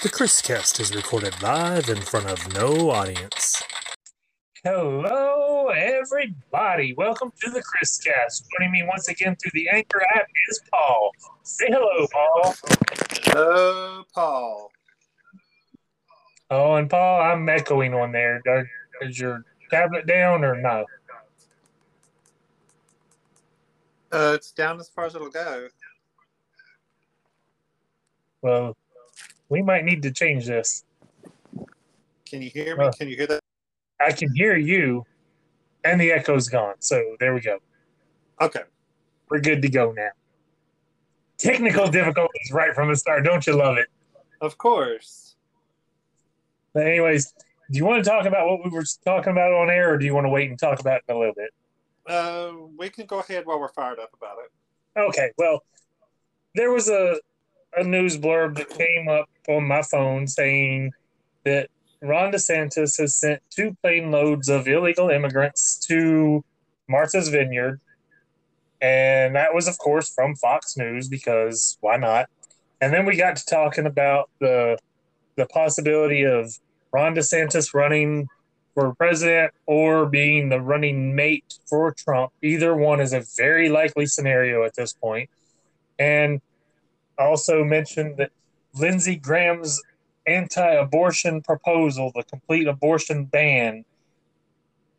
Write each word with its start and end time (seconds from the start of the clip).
The 0.00 0.08
Chris 0.08 0.40
Cast 0.40 0.78
is 0.78 0.94
recorded 0.94 1.42
live 1.42 1.88
in 1.88 2.00
front 2.00 2.26
of 2.26 2.54
no 2.54 2.90
audience. 2.90 3.60
Hello, 4.62 5.70
everybody. 5.70 6.94
Welcome 6.94 7.32
to 7.42 7.50
the 7.50 7.60
Chris 7.62 7.98
Cast. 7.98 8.46
Joining 8.56 8.70
me 8.70 8.84
once 8.86 9.08
again 9.08 9.34
through 9.34 9.50
the 9.54 9.68
Anchor 9.68 10.00
app 10.14 10.28
is 10.50 10.60
Paul. 10.70 11.10
Say 11.42 11.66
hello, 11.68 12.06
Paul. 12.12 12.54
Hello, 13.24 14.04
Paul. 14.14 14.70
Oh, 16.48 16.74
and 16.76 16.88
Paul, 16.88 17.20
I'm 17.20 17.48
echoing 17.48 17.92
on 17.92 18.12
there. 18.12 18.40
Are- 18.46 18.68
your 19.10 19.44
tablet 19.68 20.06
down 20.06 20.44
or 20.44 20.54
no? 20.60 20.86
Uh, 24.12 24.32
it's 24.36 24.52
down 24.52 24.78
as 24.78 24.88
far 24.88 25.06
as 25.06 25.16
it'll 25.16 25.28
go. 25.28 25.66
Well, 28.42 28.76
we 29.48 29.62
might 29.62 29.84
need 29.84 30.02
to 30.02 30.10
change 30.10 30.46
this. 30.46 30.84
Can 32.28 32.42
you 32.42 32.50
hear 32.50 32.76
me? 32.76 32.84
Uh. 32.84 32.92
Can 32.92 33.08
you 33.08 33.16
hear 33.16 33.26
that? 33.26 33.40
I 34.00 34.12
can 34.12 34.34
hear 34.34 34.56
you, 34.56 35.04
and 35.84 36.00
the 36.00 36.12
echo's 36.12 36.48
gone. 36.48 36.74
So 36.78 37.16
there 37.18 37.34
we 37.34 37.40
go. 37.40 37.58
Okay. 38.40 38.62
We're 39.28 39.40
good 39.40 39.62
to 39.62 39.68
go 39.68 39.92
now. 39.92 40.10
Technical 41.36 41.88
difficulties 41.88 42.50
right 42.52 42.74
from 42.74 42.88
the 42.88 42.96
start. 42.96 43.24
Don't 43.24 43.46
you 43.46 43.54
love 43.56 43.76
it? 43.76 43.88
Of 44.40 44.56
course. 44.58 45.36
But 46.72 46.86
anyways, 46.86 47.34
do 47.70 47.78
you 47.78 47.84
want 47.84 48.02
to 48.04 48.08
talk 48.08 48.24
about 48.24 48.46
what 48.46 48.64
we 48.64 48.70
were 48.70 48.84
talking 49.04 49.32
about 49.32 49.52
on 49.52 49.68
air, 49.68 49.92
or 49.92 49.98
do 49.98 50.06
you 50.06 50.14
want 50.14 50.24
to 50.24 50.30
wait 50.30 50.48
and 50.48 50.58
talk 50.58 50.80
about 50.80 50.98
it 50.98 51.04
in 51.08 51.16
a 51.16 51.18
little 51.18 51.34
bit? 51.34 51.50
Uh, 52.06 52.52
we 52.78 52.88
can 52.88 53.06
go 53.06 53.18
ahead 53.18 53.44
while 53.46 53.60
we're 53.60 53.68
fired 53.68 53.98
up 53.98 54.10
about 54.14 54.36
it. 54.38 55.00
Okay, 55.00 55.30
well, 55.36 55.64
there 56.54 56.70
was 56.72 56.88
a 56.88 57.20
a 57.80 57.84
news 57.84 58.18
blurb 58.18 58.56
that 58.56 58.70
came 58.70 59.08
up 59.08 59.28
on 59.48 59.66
my 59.66 59.82
phone 59.82 60.26
saying 60.26 60.92
that 61.44 61.68
Ron 62.02 62.32
DeSantis 62.32 62.98
has 62.98 63.14
sent 63.14 63.42
two 63.50 63.76
plane 63.82 64.10
loads 64.10 64.48
of 64.48 64.68
illegal 64.68 65.10
immigrants 65.10 65.78
to 65.86 66.44
Martha's 66.88 67.28
Vineyard, 67.28 67.80
and 68.80 69.34
that 69.34 69.54
was, 69.54 69.66
of 69.66 69.78
course, 69.78 70.12
from 70.12 70.36
Fox 70.36 70.76
News 70.76 71.08
because 71.08 71.76
why 71.80 71.96
not? 71.96 72.28
And 72.80 72.92
then 72.92 73.06
we 73.06 73.16
got 73.16 73.36
to 73.36 73.44
talking 73.44 73.86
about 73.86 74.30
the 74.40 74.78
the 75.36 75.46
possibility 75.46 76.24
of 76.24 76.52
Ron 76.92 77.14
DeSantis 77.14 77.74
running 77.74 78.28
for 78.74 78.94
president 78.94 79.52
or 79.66 80.06
being 80.06 80.48
the 80.48 80.60
running 80.60 81.14
mate 81.14 81.58
for 81.68 81.92
Trump. 81.92 82.32
Either 82.42 82.76
one 82.76 83.00
is 83.00 83.12
a 83.12 83.24
very 83.36 83.68
likely 83.68 84.06
scenario 84.06 84.64
at 84.64 84.74
this 84.74 84.92
point. 84.92 85.28
And 85.98 86.40
also 87.18 87.64
mentioned 87.64 88.16
that 88.18 88.30
Lindsey 88.74 89.16
Graham's 89.16 89.82
anti 90.26 90.70
abortion 90.74 91.42
proposal, 91.42 92.12
the 92.14 92.22
complete 92.24 92.66
abortion 92.66 93.24
ban 93.24 93.84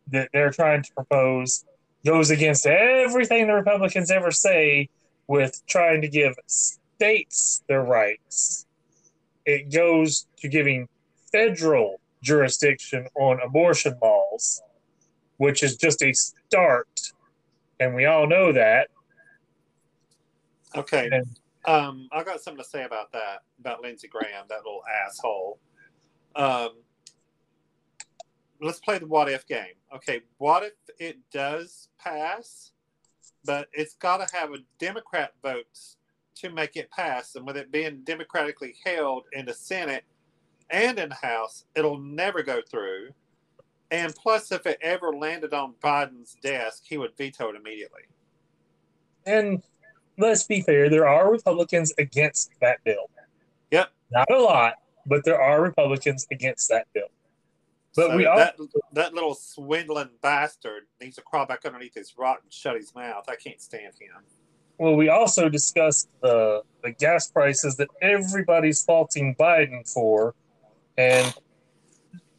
that 0.08 0.28
they're 0.32 0.50
trying 0.50 0.82
to 0.82 0.92
propose, 0.92 1.64
goes 2.04 2.30
against 2.30 2.66
everything 2.66 3.46
the 3.46 3.54
Republicans 3.54 4.10
ever 4.10 4.30
say 4.30 4.88
with 5.26 5.62
trying 5.66 6.00
to 6.02 6.08
give 6.08 6.34
states 6.46 7.62
their 7.68 7.82
rights. 7.82 8.66
It 9.46 9.72
goes 9.72 10.26
to 10.38 10.48
giving 10.48 10.88
federal 11.32 12.00
jurisdiction 12.22 13.06
on 13.14 13.40
abortion 13.40 13.96
laws, 14.02 14.62
which 15.36 15.62
is 15.62 15.76
just 15.76 16.02
a 16.02 16.12
start. 16.12 17.12
And 17.78 17.94
we 17.94 18.06
all 18.06 18.26
know 18.26 18.52
that. 18.52 18.88
Okay. 20.76 21.08
And 21.10 21.26
Um, 21.66 22.08
I 22.12 22.22
got 22.24 22.40
something 22.40 22.62
to 22.62 22.68
say 22.68 22.84
about 22.84 23.12
that, 23.12 23.42
about 23.58 23.82
Lindsey 23.82 24.08
Graham, 24.08 24.46
that 24.48 24.64
little 24.64 24.82
asshole. 25.06 25.58
Um, 26.34 26.70
let's 28.60 28.80
play 28.80 28.98
the 28.98 29.06
what 29.06 29.30
if 29.30 29.46
game. 29.46 29.74
Okay, 29.94 30.20
what 30.38 30.62
if 30.62 30.72
it 30.98 31.18
does 31.30 31.88
pass, 31.98 32.72
but 33.44 33.68
it's 33.72 33.94
got 33.94 34.26
to 34.26 34.36
have 34.36 34.52
a 34.52 34.58
Democrat 34.78 35.32
votes 35.42 35.96
to 36.36 36.50
make 36.50 36.76
it 36.76 36.90
pass, 36.90 37.34
and 37.34 37.46
with 37.46 37.56
it 37.56 37.70
being 37.70 38.02
democratically 38.04 38.74
held 38.84 39.24
in 39.32 39.44
the 39.44 39.54
Senate 39.54 40.04
and 40.70 40.98
in 40.98 41.10
the 41.10 41.14
House, 41.14 41.64
it'll 41.74 41.98
never 41.98 42.42
go 42.42 42.60
through. 42.62 43.10
And 43.90 44.14
plus, 44.14 44.52
if 44.52 44.66
it 44.66 44.78
ever 44.80 45.12
landed 45.12 45.52
on 45.52 45.74
Biden's 45.82 46.36
desk, 46.40 46.84
he 46.86 46.96
would 46.96 47.16
veto 47.16 47.48
it 47.50 47.56
immediately. 47.56 48.02
And 49.26 49.62
let's 50.20 50.44
be 50.44 50.60
fair, 50.60 50.88
there 50.88 51.08
are 51.08 51.30
Republicans 51.30 51.92
against 51.98 52.50
that 52.60 52.82
bill. 52.84 53.10
Yep. 53.70 53.90
Not 54.12 54.30
a 54.30 54.38
lot, 54.38 54.74
but 55.06 55.24
there 55.24 55.40
are 55.40 55.62
Republicans 55.62 56.26
against 56.30 56.68
that 56.68 56.86
bill. 56.92 57.08
But 57.96 58.10
So 58.10 58.16
we 58.16 58.26
all 58.26 58.38
that 58.38 58.56
that 58.92 59.14
little 59.14 59.34
swindling 59.34 60.10
bastard 60.22 60.84
needs 61.00 61.16
to 61.16 61.22
crawl 61.22 61.46
back 61.46 61.64
underneath 61.64 61.94
his 61.94 62.14
rock 62.16 62.40
and 62.42 62.52
shut 62.52 62.76
his 62.76 62.94
mouth. 62.94 63.24
I 63.28 63.34
can't 63.34 63.60
stand 63.60 63.94
him. 63.98 64.22
well, 64.78 64.94
we 64.94 65.08
also 65.08 65.48
discussed 65.48 66.08
the 66.22 66.62
the 66.82 66.92
gas 66.92 67.30
prices 67.30 67.76
that 67.76 67.88
everybody's 68.00 68.84
faulting 68.84 69.34
Biden 69.34 69.90
for, 69.92 70.34
and 70.96 71.34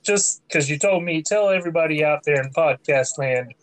just 0.04 0.42
because 0.48 0.70
you 0.70 0.80
told 0.80 1.04
me, 1.04 1.22
tell 1.22 1.50
everybody 1.50 2.04
out 2.04 2.24
there 2.24 2.42
in 2.42 2.52
podcast 2.52 3.18
land 3.18 3.54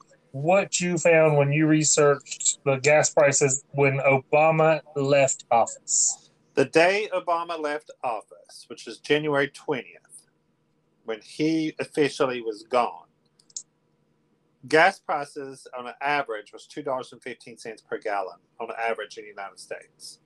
what 0.42 0.80
you 0.80 0.96
found 0.98 1.36
when 1.36 1.52
you 1.52 1.66
researched 1.66 2.60
the 2.64 2.76
gas 2.76 3.10
prices 3.10 3.64
when 3.72 3.98
Obama 3.98 4.80
left 4.94 5.44
office. 5.50 6.30
The 6.54 6.64
day 6.64 7.08
Obama 7.12 7.58
left 7.60 7.90
office, 8.04 8.64
which 8.68 8.86
is 8.86 8.98
January 8.98 9.48
twentieth, 9.48 10.26
when 11.04 11.20
he 11.22 11.74
officially 11.80 12.40
was 12.40 12.64
gone, 12.68 13.06
gas 14.68 15.00
prices 15.00 15.66
on 15.76 15.86
an 15.86 15.94
average 16.00 16.52
was 16.52 16.66
two 16.66 16.82
dollars 16.82 17.12
and 17.12 17.22
fifteen 17.22 17.56
cents 17.58 17.82
per 17.82 17.98
gallon 17.98 18.38
on 18.60 18.68
average 18.78 19.18
in 19.18 19.24
the 19.24 19.30
United 19.30 19.58
States. 19.58 20.20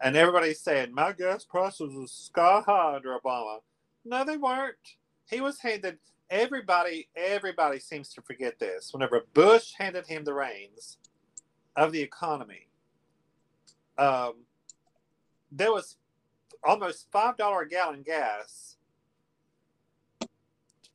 And 0.00 0.16
everybody's 0.16 0.60
saying 0.60 0.92
my 0.92 1.12
gas 1.12 1.44
prices 1.44 1.92
was 1.94 2.12
sky 2.12 2.62
high 2.64 2.96
under 2.96 3.16
Obama. 3.18 3.58
No, 4.04 4.24
they 4.24 4.36
weren't. 4.36 4.76
He 5.28 5.40
was 5.40 5.60
handed 5.60 5.98
everybody. 6.30 7.08
Everybody 7.16 7.78
seems 7.78 8.12
to 8.14 8.22
forget 8.22 8.58
this. 8.58 8.92
Whenever 8.92 9.24
Bush 9.34 9.72
handed 9.78 10.06
him 10.06 10.24
the 10.24 10.34
reins 10.34 10.98
of 11.76 11.92
the 11.92 12.00
economy, 12.00 12.68
um, 13.96 14.44
there 15.50 15.72
was 15.72 15.96
almost 16.64 17.10
five 17.10 17.36
dollar 17.36 17.62
a 17.62 17.68
gallon 17.68 18.02
gas. 18.02 18.76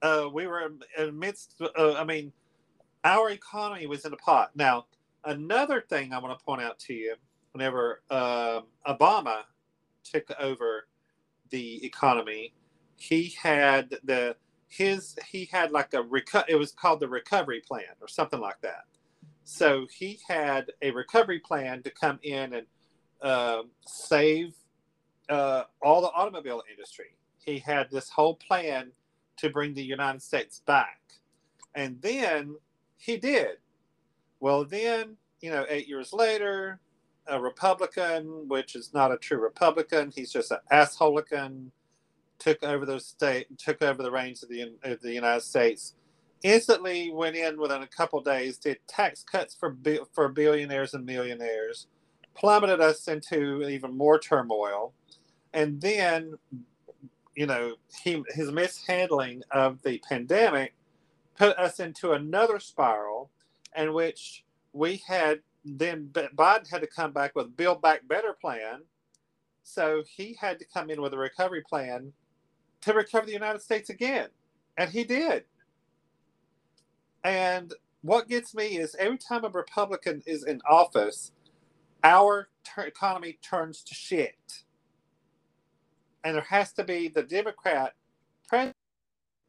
Uh, 0.02 0.28
we 0.32 0.48
were 0.48 0.74
amidst. 0.98 1.56
Uh, 1.62 1.94
I 1.94 2.04
mean, 2.04 2.32
our 3.04 3.30
economy 3.30 3.88
was 3.88 4.06
in 4.06 4.14
a 4.14 4.18
pot. 4.18 4.52
Now, 4.56 4.86
another 5.24 5.82
thing 5.82 6.14
I 6.14 6.20
want 6.20 6.38
to 6.38 6.46
point 6.46 6.62
out 6.62 6.80
to 6.80 6.94
you: 6.94 7.16
whenever 7.54 8.02
um 8.10 8.66
Obama 8.86 9.44
took 10.04 10.30
over 10.40 10.88
the 11.50 11.86
economy, 11.86 12.54
he 12.98 13.34
had 13.42 13.98
the 14.04 14.36
his 14.76 15.16
he 15.30 15.46
had 15.52 15.72
like 15.72 15.94
a 15.94 16.04
reco- 16.04 16.46
It 16.48 16.56
was 16.56 16.72
called 16.72 17.00
the 17.00 17.08
recovery 17.08 17.62
plan 17.62 17.96
or 18.02 18.08
something 18.08 18.40
like 18.40 18.62
that. 18.62 18.86
So 19.44 19.86
he 19.92 20.20
had 20.28 20.72
a 20.82 20.92
recovery 20.92 21.40
plan 21.40 21.84
to 21.84 21.92
come 21.92 22.20
in 22.24 22.54
and 22.54 22.68
um 23.22 23.70
save 23.86 24.54
uh, 25.30 25.64
all 25.82 26.02
the 26.02 26.12
automobile 26.12 26.64
industry. 26.70 27.16
He 27.38 27.60
had 27.60 27.90
this 27.90 28.10
whole 28.10 28.36
plan 28.36 28.92
to 29.38 29.50
bring 29.50 29.74
the 29.74 29.84
United 29.84 30.22
States 30.22 30.62
back. 30.66 31.00
And 31.76 32.02
then 32.02 32.56
he 32.98 33.18
did. 33.18 33.58
Well, 34.40 34.66
then, 34.66 35.18
you 35.42 35.50
know, 35.50 35.66
eight 35.70 35.88
years 35.88 36.14
later, 36.14 36.80
a 37.28 37.40
Republican, 37.40 38.48
which 38.48 38.76
is 38.76 38.94
not 38.94 39.12
a 39.12 39.18
true 39.18 39.40
Republican, 39.40 40.12
he's 40.14 40.32
just 40.32 40.52
an 40.52 40.60
assholican, 40.72 41.72
took 42.44 42.64
over 42.64 42.86
the 42.86 43.00
state, 43.00 43.48
took 43.58 43.82
over 43.82 44.04
the 44.04 44.12
reins 44.12 44.44
of 44.44 44.50
the, 44.50 44.74
of 44.84 45.02
the 45.02 45.14
United 45.14 45.42
States. 45.42 45.96
Instantly 46.44 47.10
went 47.12 47.38
in 47.38 47.58
within 47.58 47.84
a 47.84 47.88
couple 47.88 48.20
days, 48.20 48.58
did 48.58 48.78
tax 48.88 49.24
cuts 49.24 49.56
for 49.56 49.78
for 50.12 50.28
billionaires 50.28 50.94
and 50.94 51.06
millionaires, 51.06 51.88
plummeted 52.36 52.82
us 52.82 53.08
into 53.08 53.64
even 53.70 53.96
more 53.96 54.20
turmoil, 54.20 54.94
and 55.54 55.80
then, 55.80 56.34
you 57.36 57.46
know, 57.46 57.76
he 58.04 58.22
his 58.34 58.52
mishandling 58.52 59.42
of 59.52 59.82
the 59.84 60.02
pandemic 60.10 60.74
put 61.38 61.58
us 61.58 61.80
into 61.80 62.12
another 62.12 62.60
spiral, 62.60 63.32
in 63.78 63.94
which 63.94 64.44
we 64.74 65.02
had 65.08 65.40
then 65.64 66.10
Biden 66.12 66.70
had 66.70 66.82
to 66.82 66.88
come 66.88 67.14
back 67.14 67.36
with 67.36 67.56
Build 67.56 67.82
Back 67.82 68.06
Better 68.06 68.34
plan, 68.34 68.82
so 69.64 70.04
he 70.06 70.38
had 70.42 70.60
to 70.60 70.66
come 70.66 70.90
in 70.90 71.02
with 71.02 71.14
a 71.14 71.18
recovery 71.18 71.64
plan 71.68 72.12
to 72.84 72.94
recover 72.94 73.28
the 73.28 73.34
United 73.34 73.62
States 73.64 73.90
again, 73.92 74.30
and 74.78 74.92
he 74.92 75.06
did. 75.06 75.46
And 77.24 77.74
what 78.02 78.30
gets 78.30 78.56
me 78.56 78.78
is 78.78 78.96
every 79.00 79.18
time 79.20 79.46
a 79.46 79.50
Republican 79.50 80.24
is 80.28 80.44
in 80.46 80.62
office, 80.70 81.32
our 82.04 82.50
ter- 82.64 82.84
economy 82.84 83.40
turns 83.44 83.84
to 83.84 83.96
shit. 83.96 84.54
and 86.26 86.36
there 86.38 86.44
has 86.50 86.74
to 86.76 86.86
be 86.86 87.10
the 87.10 87.24
Democrat 87.24 87.96
president 88.50 88.78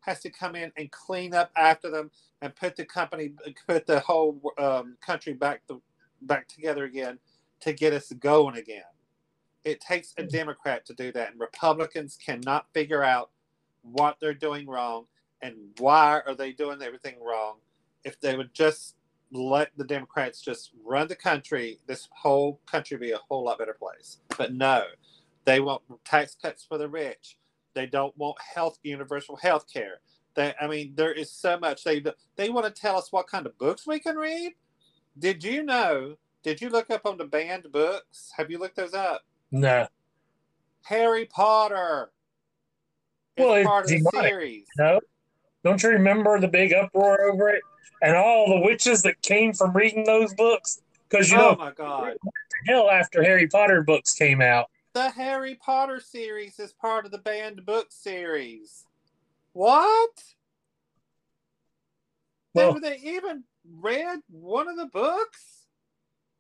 has 0.03 0.21
to 0.21 0.31
come 0.31 0.57
in 0.57 0.73
and 0.79 0.91
clean 0.93 1.35
up 1.35 1.51
after 1.57 1.91
them 1.91 2.11
and 2.43 2.57
put 2.57 2.77
the 2.77 2.87
company, 2.87 3.33
put 3.69 3.87
the 3.87 4.01
whole 4.01 4.41
um, 4.59 4.97
country 5.05 5.35
back 5.35 5.63
the, 5.69 5.81
back 6.23 6.49
together 6.49 6.85
again 6.85 7.19
to 7.61 7.73
get 7.75 7.93
us 7.95 8.13
going 8.21 8.57
again. 8.57 8.83
It 9.65 9.81
takes 9.81 10.15
a 10.19 10.23
hmm. 10.23 10.29
Democrat 10.29 10.85
to 10.87 10.95
do 10.95 11.13
that, 11.13 11.33
and 11.33 11.41
Republicans 11.41 12.19
cannot 12.25 12.67
figure 12.73 13.03
out 13.03 13.31
what 13.83 14.17
they're 14.21 14.35
doing 14.35 14.67
wrong 14.67 15.07
and 15.43 15.57
why 15.79 16.21
are 16.27 16.35
they 16.35 16.53
doing 16.53 16.81
everything 16.83 17.17
wrong. 17.23 17.57
If 18.05 18.21
they 18.21 18.37
would 18.37 18.55
just 18.55 18.97
let 19.31 19.71
the 19.77 19.85
Democrats 19.85 20.41
just 20.41 20.71
run 20.85 21.09
the 21.09 21.17
country, 21.17 21.81
this 21.87 22.09
whole 22.13 22.61
country 22.67 22.97
would 22.97 23.03
be 23.03 23.13
a 23.13 23.19
whole 23.29 23.45
lot 23.45 23.59
better 23.59 23.75
place. 23.75 24.19
But 24.39 24.55
no, 24.55 24.85
they 25.45 25.61
want 25.61 25.83
tax 26.05 26.37
cuts 26.41 26.65
for 26.65 26.79
the 26.79 26.89
rich. 26.89 27.39
They 27.75 27.87
don't 27.87 28.17
want 28.17 28.37
health, 28.55 28.79
universal 28.83 29.37
health 29.37 29.67
care. 29.73 30.01
They, 30.35 30.55
I 30.61 30.67
mean, 30.67 30.93
there 30.95 31.13
is 31.13 31.31
so 31.31 31.59
much. 31.59 31.85
They 31.85 32.03
they 32.37 32.49
want 32.49 32.67
to 32.67 32.81
tell 32.81 32.97
us 32.97 33.13
what 33.13 33.27
kind 33.27 33.47
of 33.47 33.59
books 33.59 33.87
we 33.87 33.99
can 33.99 34.17
read. 34.17 34.55
Did 35.19 35.45
you 35.45 35.63
know? 35.63 36.17
Did 36.43 36.61
you 36.61 36.69
look 36.69 36.91
up 36.91 37.07
on 37.07 37.17
the 37.17 37.25
banned 37.25 37.71
books? 37.73 38.33
Have 38.37 38.51
you 38.51 38.59
looked 38.59 38.77
those 38.77 38.95
up? 38.95 39.23
No. 39.51 39.87
Harry 40.83 41.27
Potter. 41.27 42.11
It's 43.37 43.45
Well, 43.45 43.55
it's 43.55 43.67
part 43.67 43.85
of 43.85 43.91
the 43.91 43.97
demonic. 43.99 44.31
series. 44.31 44.67
No. 44.79 45.01
Don't 45.65 45.83
you 45.83 45.89
remember 45.91 46.39
the 46.41 46.49
big 46.49 46.73
uproar 46.73 47.23
over 47.23 47.49
it 47.49 47.63
and 48.03 48.15
all 48.17 48.49
the 48.49 48.61
witches 48.65 49.03
that 49.03 49.21
came 49.23 49.53
from 49.53 49.73
reading 49.75 50.05
those 50.05 50.35
books? 50.35 50.83
Because 51.09 51.31
you 51.31 51.39
oh 51.39 51.53
know, 51.53 51.57
my 51.57 51.71
god. 51.73 52.15
hell, 52.67 52.91
after 52.91 53.23
Harry 53.23 53.47
Potter 53.49 53.83
books 53.83 54.15
came 54.15 54.41
out, 54.43 54.67
The 54.95 55.11
Harry 55.11 55.55
Potter 55.55 56.01
series 56.01 56.59
is 56.59 56.73
part 56.73 57.07
of 57.07 57.13
the 57.13 57.19
banned 57.19 57.65
book 57.65 57.87
series. 57.91 58.85
What? 59.53 60.11
Well- 62.55 62.75
Have 62.75 62.83
they 62.83 62.99
even 62.99 63.45
read 63.81 64.21
one 64.29 64.69
of 64.69 64.77
the 64.77 64.87
books? 64.87 65.64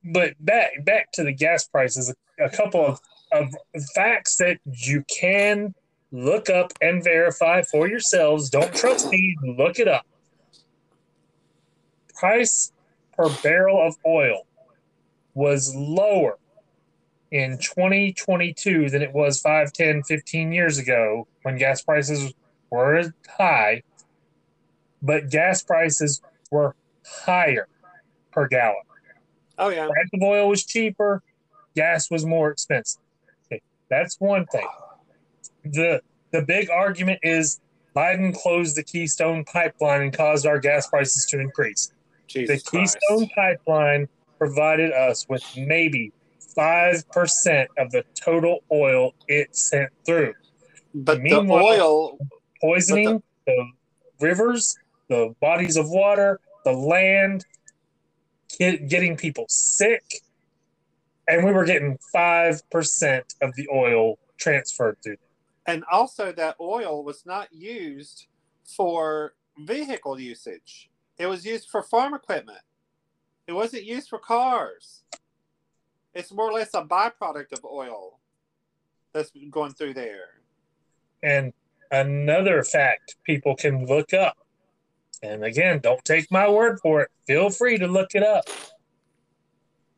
But 0.04 0.34
back 0.40 0.84
back 0.84 1.10
to 1.12 1.24
the 1.24 1.32
gas 1.32 1.66
prices, 1.66 2.14
a, 2.38 2.50
couple 2.50 2.84
of, 2.84 3.00
of 3.32 3.54
facts 3.94 4.36
that 4.36 4.58
you 4.64 5.04
can 5.08 5.74
look 6.12 6.48
up 6.50 6.72
and 6.80 7.02
verify 7.02 7.62
for 7.62 7.88
yourselves. 7.88 8.50
Don't 8.50 8.74
trust 8.74 9.10
me, 9.10 9.36
look 9.42 9.78
it 9.78 9.88
up. 9.88 10.06
Price 12.14 12.72
per 13.16 13.28
barrel 13.42 13.80
of 13.86 13.96
oil 14.06 14.46
was 15.34 15.74
lower 15.74 16.38
in 17.30 17.58
2022 17.58 18.90
than 18.90 19.02
it 19.02 19.12
was 19.12 19.40
5, 19.40 19.72
10, 19.72 20.04
15 20.04 20.52
years 20.52 20.78
ago 20.78 21.26
when 21.42 21.58
gas 21.58 21.82
prices 21.82 22.32
were 22.70 23.12
high, 23.28 23.82
but 25.02 25.30
gas 25.30 25.62
prices 25.62 26.22
were 26.52 26.76
higher 27.04 27.66
per 28.30 28.46
gallon. 28.46 28.83
Oh 29.58 29.68
yeah. 29.68 29.86
Price 29.86 30.08
of 30.12 30.22
oil 30.22 30.48
was 30.48 30.64
cheaper, 30.64 31.22
gas 31.74 32.10
was 32.10 32.24
more 32.24 32.50
expensive. 32.50 33.00
Okay, 33.46 33.62
that's 33.88 34.20
one 34.20 34.46
thing. 34.46 34.66
The 35.64 36.00
the 36.32 36.42
big 36.42 36.70
argument 36.70 37.20
is 37.22 37.60
Biden 37.94 38.34
closed 38.34 38.76
the 38.76 38.82
Keystone 38.82 39.44
pipeline 39.44 40.02
and 40.02 40.12
caused 40.12 40.46
our 40.46 40.58
gas 40.58 40.88
prices 40.88 41.26
to 41.26 41.38
increase. 41.40 41.92
Jesus 42.26 42.62
the 42.62 42.70
Christ. 42.70 42.98
Keystone 43.00 43.28
pipeline 43.34 44.08
provided 44.38 44.92
us 44.92 45.26
with 45.28 45.44
maybe 45.56 46.12
five 46.54 47.08
percent 47.10 47.70
of 47.78 47.90
the 47.90 48.04
total 48.20 48.64
oil 48.72 49.12
it 49.28 49.54
sent 49.54 49.90
through, 50.04 50.34
But 50.94 51.22
the 51.22 51.34
oil 51.34 52.18
poisoning 52.60 53.22
the 53.46 53.70
rivers, 54.20 54.76
the 55.08 55.34
bodies 55.40 55.76
of 55.76 55.88
water, 55.90 56.40
the 56.64 56.72
land, 56.72 57.44
get, 58.58 58.88
getting 58.88 59.16
people 59.16 59.46
sick, 59.48 60.04
and 61.28 61.44
we 61.44 61.52
were 61.52 61.64
getting 61.64 61.98
five 62.12 62.60
percent 62.70 63.34
of 63.42 63.54
the 63.56 63.68
oil 63.72 64.18
transferred 64.38 64.96
through. 65.02 65.16
and 65.66 65.84
also 65.90 66.32
that 66.32 66.56
oil 66.60 67.04
was 67.04 67.24
not 67.24 67.52
used 67.52 68.26
for 68.64 69.34
vehicle 69.58 70.18
usage. 70.20 70.90
It 71.18 71.26
was 71.26 71.44
used 71.46 71.68
for 71.70 71.82
farm 71.82 72.14
equipment. 72.14 72.58
It 73.46 73.52
wasn't 73.52 73.84
used 73.84 74.08
for 74.08 74.18
cars. 74.18 75.04
It's 76.14 76.32
more 76.32 76.50
or 76.50 76.52
less 76.52 76.74
a 76.74 76.82
byproduct 76.82 77.52
of 77.52 77.64
oil 77.64 78.20
that's 79.12 79.30
going 79.50 79.72
through 79.72 79.94
there. 79.94 80.40
And 81.22 81.52
another 81.90 82.62
fact 82.64 83.16
people 83.24 83.54
can 83.56 83.86
look 83.86 84.12
up, 84.12 84.36
and 85.24 85.42
again, 85.42 85.80
don't 85.82 86.04
take 86.04 86.30
my 86.30 86.48
word 86.48 86.78
for 86.82 87.00
it. 87.00 87.10
Feel 87.26 87.48
free 87.48 87.78
to 87.78 87.86
look 87.86 88.14
it 88.14 88.22
up. 88.22 88.44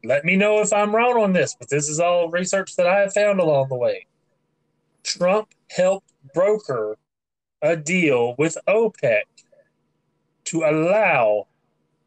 Let 0.04 0.24
me 0.24 0.36
know 0.36 0.60
if 0.60 0.72
I'm 0.72 0.94
wrong 0.94 1.20
on 1.20 1.32
this, 1.32 1.56
but 1.58 1.68
this 1.68 1.88
is 1.88 1.98
all 1.98 2.30
research 2.30 2.76
that 2.76 2.86
I 2.86 3.00
have 3.00 3.12
found 3.12 3.40
along 3.40 3.68
the 3.68 3.74
way. 3.74 4.06
Trump 5.02 5.48
helped 5.68 6.12
broker 6.32 6.96
a 7.60 7.76
deal 7.76 8.36
with 8.38 8.56
OPEC 8.68 9.22
to 10.44 10.62
allow 10.62 11.48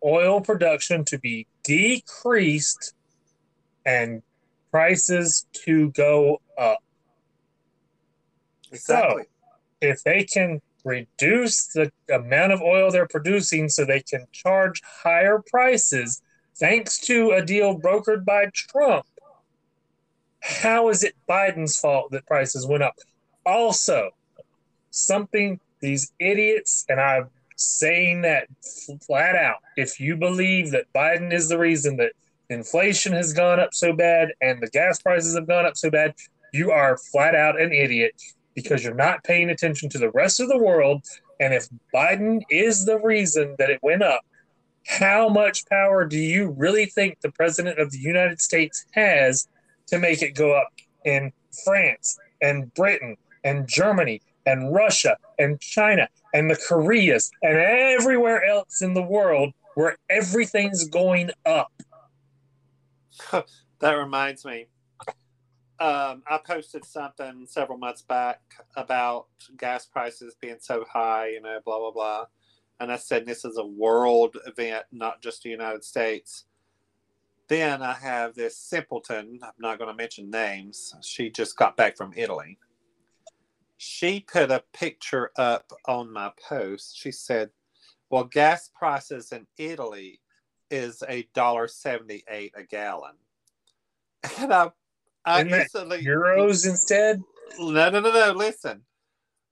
oil 0.01 0.39
production 0.39 1.03
to 1.05 1.19
be 1.19 1.45
decreased 1.63 2.93
and 3.85 4.21
prices 4.71 5.45
to 5.65 5.91
go 5.91 6.41
up. 6.57 6.79
Exactly. 8.71 9.23
if 9.81 10.03
they 10.03 10.23
can 10.23 10.61
reduce 10.83 11.67
the 11.67 11.91
amount 12.13 12.51
of 12.51 12.61
oil 12.61 12.91
they're 12.91 13.07
producing 13.07 13.69
so 13.69 13.85
they 13.85 14.01
can 14.01 14.25
charge 14.31 14.81
higher 14.83 15.43
prices 15.47 16.21
thanks 16.59 16.99
to 16.99 17.31
a 17.31 17.43
deal 17.43 17.79
brokered 17.79 18.25
by 18.25 18.47
Trump, 18.53 19.05
how 20.41 20.89
is 20.89 21.03
it 21.03 21.15
Biden's 21.27 21.79
fault 21.79 22.11
that 22.11 22.25
prices 22.25 22.67
went 22.67 22.83
up? 22.83 22.95
Also, 23.45 24.11
something 24.91 25.59
these 25.81 26.11
idiots, 26.19 26.85
and 26.89 26.99
I'm 26.99 27.29
saying 27.55 28.21
that 28.21 28.47
flat 29.05 29.35
out, 29.35 29.57
if 29.77 29.99
you 29.99 30.15
believe 30.15 30.71
that 30.71 30.91
Biden 30.93 31.33
is 31.33 31.49
the 31.49 31.57
reason 31.57 31.97
that 31.97 32.11
inflation 32.49 33.13
has 33.13 33.33
gone 33.33 33.59
up 33.59 33.73
so 33.73 33.93
bad 33.93 34.29
and 34.41 34.61
the 34.61 34.69
gas 34.69 35.01
prices 35.01 35.35
have 35.35 35.47
gone 35.47 35.65
up 35.65 35.77
so 35.77 35.89
bad, 35.89 36.15
you 36.53 36.71
are 36.71 36.97
flat 36.97 37.35
out 37.35 37.59
an 37.59 37.71
idiot 37.71 38.21
because 38.61 38.83
you're 38.83 38.93
not 38.93 39.23
paying 39.23 39.49
attention 39.49 39.89
to 39.89 39.97
the 39.97 40.11
rest 40.11 40.39
of 40.39 40.49
the 40.49 40.57
world. 40.57 41.03
And 41.39 41.53
if 41.53 41.67
Biden 41.93 42.41
is 42.49 42.85
the 42.85 42.99
reason 42.99 43.55
that 43.57 43.69
it 43.69 43.79
went 43.81 44.03
up, 44.03 44.21
how 44.85 45.29
much 45.29 45.65
power 45.67 46.05
do 46.05 46.17
you 46.17 46.49
really 46.57 46.85
think 46.85 47.21
the 47.21 47.31
president 47.31 47.79
of 47.79 47.91
the 47.91 47.99
United 47.99 48.41
States 48.41 48.85
has 48.91 49.47
to 49.87 49.97
make 49.97 50.21
it 50.21 50.35
go 50.35 50.57
up 50.57 50.67
in 51.05 51.31
France 51.63 52.17
and 52.41 52.73
Britain 52.73 53.15
and 53.43 53.67
Germany 53.67 54.21
and 54.45 54.73
Russia 54.73 55.15
and 55.37 55.59
China 55.61 56.07
and 56.33 56.49
the 56.49 56.59
Koreas 56.67 57.31
and 57.41 57.57
everywhere 57.57 58.43
else 58.43 58.81
in 58.81 58.93
the 58.93 59.03
world 59.03 59.53
where 59.75 59.95
everything's 60.09 60.87
going 60.87 61.31
up? 61.45 61.71
That 63.79 63.93
reminds 63.93 64.43
me. 64.43 64.67
Um, 65.79 66.23
I 66.29 66.37
posted 66.45 66.83
something 66.83 67.45
several 67.47 67.77
months 67.77 68.01
back 68.01 68.41
about 68.75 69.27
gas 69.57 69.85
prices 69.85 70.35
being 70.41 70.57
so 70.59 70.83
high, 70.91 71.29
you 71.29 71.41
know, 71.41 71.59
blah, 71.63 71.79
blah, 71.79 71.91
blah. 71.91 72.25
And 72.81 72.91
I 72.91 72.97
said 72.97 73.25
this 73.25 73.45
is 73.45 73.57
a 73.57 73.65
world 73.65 74.37
event, 74.45 74.85
not 74.91 75.21
just 75.21 75.43
the 75.43 75.49
United 75.49 75.85
States. 75.85 76.45
Then 77.47 77.81
I 77.81 77.93
have 77.93 78.35
this 78.35 78.57
simpleton, 78.57 79.39
I'm 79.41 79.51
not 79.57 79.79
going 79.79 79.89
to 79.89 79.95
mention 79.95 80.29
names. 80.29 80.95
She 81.01 81.29
just 81.29 81.57
got 81.57 81.77
back 81.77 81.97
from 81.97 82.13
Italy. 82.15 82.57
She 83.77 84.19
put 84.19 84.51
a 84.51 84.63
picture 84.73 85.31
up 85.37 85.71
on 85.87 86.11
my 86.11 86.31
post. 86.47 86.97
She 86.97 87.11
said, 87.11 87.49
Well, 88.09 88.25
gas 88.25 88.69
prices 88.75 89.31
in 89.31 89.47
Italy 89.57 90.19
is 90.69 91.01
a 91.07 91.27
dollar 91.33 91.67
seventy 91.67 92.23
eight 92.29 92.53
a 92.55 92.63
gallon. 92.63 93.15
And 94.37 94.53
I, 94.53 94.69
I 95.25 95.39
Isn't 95.39 95.51
that 95.51 95.61
instantly 95.61 96.03
Euros 96.03 96.67
instead? 96.67 97.21
no, 97.59 97.89
no, 97.89 97.99
no, 97.99 98.11
no. 98.11 98.31
Listen, 98.31 98.83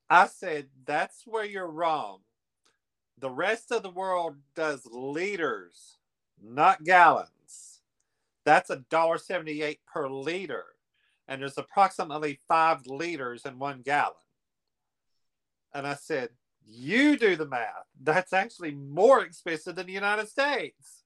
I 0.10 0.28
said 0.28 0.68
that's 0.86 1.24
where 1.26 1.46
you're 1.46 1.70
wrong. 1.72 2.20
The 3.20 3.30
rest 3.30 3.72
of 3.72 3.84
the 3.84 3.90
world 3.90 4.38
does 4.56 4.86
liters, 4.86 5.98
not 6.42 6.84
gallons. 6.84 7.82
That's 8.46 8.70
a 8.70 8.84
dollar 8.90 9.18
seventy-eight 9.18 9.80
per 9.92 10.08
liter, 10.08 10.66
and 11.28 11.42
there's 11.42 11.58
approximately 11.58 12.40
five 12.48 12.88
liters 12.88 13.46
in 13.46 13.60
one 13.60 13.82
gallon. 13.82 14.14
And 15.74 15.86
I 15.86 15.96
said, 15.96 16.30
you 16.66 17.18
do 17.18 17.36
the 17.36 17.46
math. 17.46 17.86
That's 18.02 18.34
actually 18.34 18.72
more 18.72 19.24
expensive 19.24 19.76
than 19.76 19.88
the 19.88 19.94
United 19.94 20.28
States. 20.30 20.97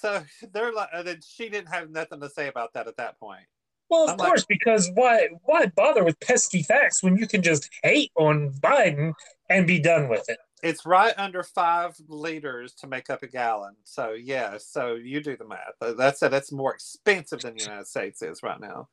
So 0.00 0.22
they're 0.52 0.72
like, 0.72 0.88
and 0.94 1.06
then 1.06 1.20
she 1.26 1.48
didn't 1.48 1.72
have 1.72 1.90
nothing 1.90 2.20
to 2.20 2.28
say 2.30 2.48
about 2.48 2.72
that 2.74 2.88
at 2.88 2.96
that 2.96 3.18
point. 3.18 3.44
Well, 3.88 4.04
of 4.04 4.10
I'm 4.10 4.16
like- 4.18 4.28
course, 4.28 4.44
because 4.44 4.90
why 4.94 5.28
why 5.44 5.66
bother 5.66 6.04
with 6.04 6.18
pesky 6.20 6.62
facts 6.62 7.02
when 7.02 7.16
you 7.16 7.26
can 7.26 7.42
just 7.42 7.68
hate 7.82 8.12
on 8.16 8.52
Biden 8.60 9.14
and 9.48 9.66
be 9.66 9.80
done 9.80 10.08
with 10.08 10.28
it? 10.28 10.38
It's 10.62 10.84
right 10.84 11.14
under 11.16 11.42
five 11.42 11.94
liters 12.06 12.74
to 12.74 12.86
make 12.86 13.08
up 13.08 13.22
a 13.22 13.26
gallon. 13.26 13.76
So 13.84 14.12
yeah, 14.12 14.58
so 14.58 14.94
you 14.94 15.20
do 15.22 15.36
the 15.36 15.46
math. 15.46 15.96
That's 15.96 16.20
that's 16.20 16.52
more 16.52 16.72
expensive 16.74 17.40
than 17.40 17.54
the 17.56 17.62
United 17.62 17.86
States 17.86 18.22
is 18.22 18.42
right 18.42 18.60
now. 18.60 18.88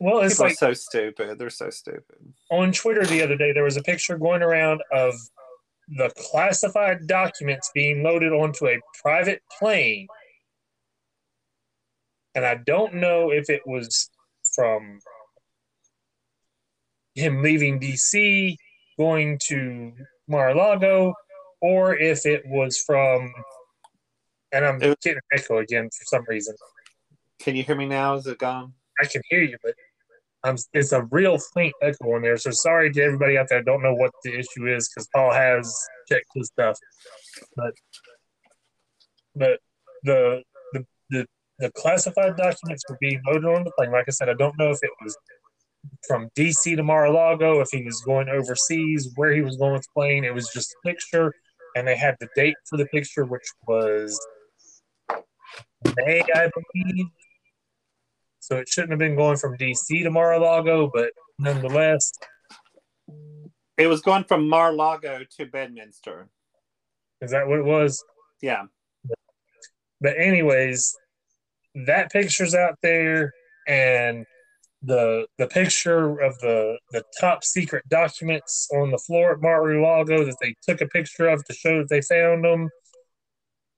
Well, 0.00 0.20
it's 0.20 0.34
People 0.34 0.46
like 0.46 0.52
are 0.54 0.56
so 0.56 0.72
stupid. 0.72 1.38
They're 1.38 1.50
so 1.50 1.68
stupid. 1.70 2.16
on 2.50 2.72
Twitter 2.72 3.04
the 3.04 3.22
other 3.22 3.36
day, 3.36 3.52
there 3.52 3.64
was 3.64 3.76
a 3.76 3.82
picture 3.82 4.16
going 4.16 4.40
around 4.42 4.82
of 4.90 5.14
the 5.88 6.10
classified 6.30 7.06
documents 7.06 7.70
being 7.74 8.02
loaded 8.02 8.32
onto 8.32 8.66
a 8.66 8.80
private 9.02 9.42
plane. 9.58 10.06
And 12.34 12.44
I 12.44 12.54
don't 12.54 12.94
know 12.94 13.30
if 13.30 13.50
it 13.50 13.62
was 13.66 14.08
from 14.54 15.00
him 17.14 17.42
leaving 17.42 17.80
DC, 17.80 18.56
going 18.98 19.38
to 19.48 19.92
Mar 20.28 20.50
a 20.50 20.54
Lago, 20.54 21.14
or 21.60 21.96
if 21.96 22.24
it 22.26 22.42
was 22.46 22.78
from, 22.78 23.32
and 24.52 24.64
I'm 24.64 24.82
It- 24.82 25.00
getting 25.00 25.18
an 25.30 25.38
echo 25.38 25.58
again 25.58 25.90
for 25.90 26.04
some 26.04 26.24
reason. 26.28 26.54
Can 27.40 27.56
you 27.56 27.62
hear 27.64 27.74
me 27.74 27.86
now? 27.86 28.14
Is 28.14 28.26
it 28.26 28.38
gone? 28.38 28.74
I 29.00 29.06
can 29.06 29.22
hear 29.30 29.42
you, 29.42 29.56
but 29.62 29.74
I'm, 30.44 30.56
it's 30.72 30.92
a 30.92 31.02
real 31.10 31.38
faint 31.38 31.74
echo 31.82 32.16
in 32.16 32.22
there. 32.22 32.36
So 32.36 32.50
sorry 32.50 32.92
to 32.92 33.02
everybody 33.02 33.36
out 33.38 33.48
there. 33.48 33.58
that 33.60 33.66
don't 33.66 33.82
know 33.82 33.94
what 33.94 34.12
the 34.24 34.38
issue 34.38 34.66
is 34.66 34.88
because 34.88 35.08
Paul 35.14 35.32
has 35.32 35.74
checked 36.08 36.26
his 36.34 36.48
stuff, 36.48 36.78
but 37.56 37.74
but 39.34 39.60
the 40.02 40.42
the 41.60 41.70
classified 41.72 42.36
documents 42.36 42.84
were 42.88 42.98
being 43.00 43.20
loaded 43.26 43.44
on 43.44 43.64
the 43.64 43.70
plane. 43.72 43.92
Like 43.92 44.06
I 44.08 44.10
said, 44.10 44.28
I 44.28 44.34
don't 44.34 44.58
know 44.58 44.70
if 44.70 44.78
it 44.82 44.90
was 45.02 45.16
from 46.06 46.28
DC 46.36 46.76
to 46.76 46.82
Mar-a-Lago, 46.82 47.60
if 47.60 47.68
he 47.70 47.84
was 47.84 48.00
going 48.02 48.28
overseas, 48.28 49.10
where 49.16 49.32
he 49.32 49.42
was 49.42 49.56
going 49.56 49.72
with 49.72 49.82
the 49.82 49.88
plane. 49.94 50.24
It 50.24 50.34
was 50.34 50.48
just 50.52 50.72
a 50.72 50.88
picture, 50.88 51.32
and 51.76 51.86
they 51.86 51.96
had 51.96 52.16
the 52.20 52.28
date 52.34 52.56
for 52.68 52.76
the 52.76 52.86
picture, 52.86 53.24
which 53.24 53.46
was 53.66 54.18
May, 55.96 56.22
I 56.34 56.50
believe. 56.54 57.06
So 58.40 58.56
it 58.56 58.68
shouldn't 58.68 58.90
have 58.90 58.98
been 58.98 59.16
going 59.16 59.36
from 59.36 59.56
DC 59.56 60.02
to 60.02 60.10
Mar-a-Lago, 60.10 60.90
but 60.92 61.12
nonetheless, 61.38 62.12
It 63.78 63.86
was 63.86 64.02
going 64.02 64.24
from 64.24 64.48
Mar-a-Lago 64.48 65.24
to 65.38 65.46
Bedminster. 65.46 66.28
is 67.22 67.30
that 67.30 67.46
what 67.46 67.58
it 67.58 67.64
was? 67.64 68.04
Yeah. 68.42 68.64
But 70.02 70.14
anyways, 70.18 70.96
that 71.74 72.12
picture's 72.12 72.54
out 72.54 72.76
there, 72.82 73.32
and 73.66 74.24
the 74.82 75.26
the 75.38 75.46
picture 75.46 76.18
of 76.20 76.38
the 76.38 76.78
the 76.92 77.04
top 77.20 77.44
secret 77.44 77.84
documents 77.88 78.68
on 78.72 78.90
the 78.90 78.98
floor 78.98 79.32
at 79.32 79.40
Mar-a-Lago 79.40 80.24
that 80.24 80.36
they 80.40 80.54
took 80.62 80.80
a 80.80 80.86
picture 80.86 81.28
of 81.28 81.44
to 81.44 81.52
show 81.52 81.78
that 81.78 81.88
they 81.88 82.00
found 82.00 82.44
them. 82.44 82.68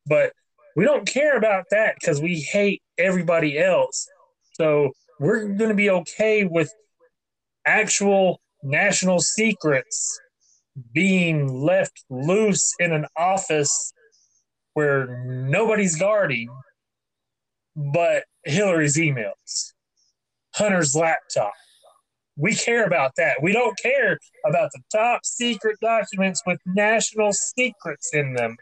But 0.07 0.33
we 0.77 0.85
don't 0.85 1.07
care 1.07 1.37
about 1.37 1.65
that 1.71 1.97
because 2.01 2.21
we 2.21 2.41
hate 2.41 2.83
everybody 2.99 3.59
else. 3.59 4.07
So 4.55 4.93
we're 5.21 5.49
going 5.49 5.71
to 5.71 5.75
be 5.75 5.91
okay 5.91 6.45
with 6.45 6.73
actual 7.67 8.41
national 8.63 9.21
secrets 9.21 10.19
being 10.93 11.53
left 11.53 12.05
loose 12.09 12.73
in 12.79 12.93
an 12.93 13.07
office 13.17 13.93
where 14.75 15.23
nobody's 15.27 15.97
guarding 15.97 16.49
but 17.77 18.25
Hillary's 18.45 18.97
emails, 18.97 19.73
Hunter's 20.55 20.95
laptop. 20.95 21.53
We 22.37 22.55
care 22.55 22.85
about 22.85 23.13
that. 23.17 23.43
We 23.43 23.53
don't 23.53 23.79
care 23.79 24.19
about 24.47 24.71
the 24.73 24.81
top 24.91 25.25
secret 25.25 25.77
documents 25.81 26.43
with 26.47 26.59
national 26.65 27.33
secrets 27.33 28.11
in 28.15 28.35
them. 28.35 28.57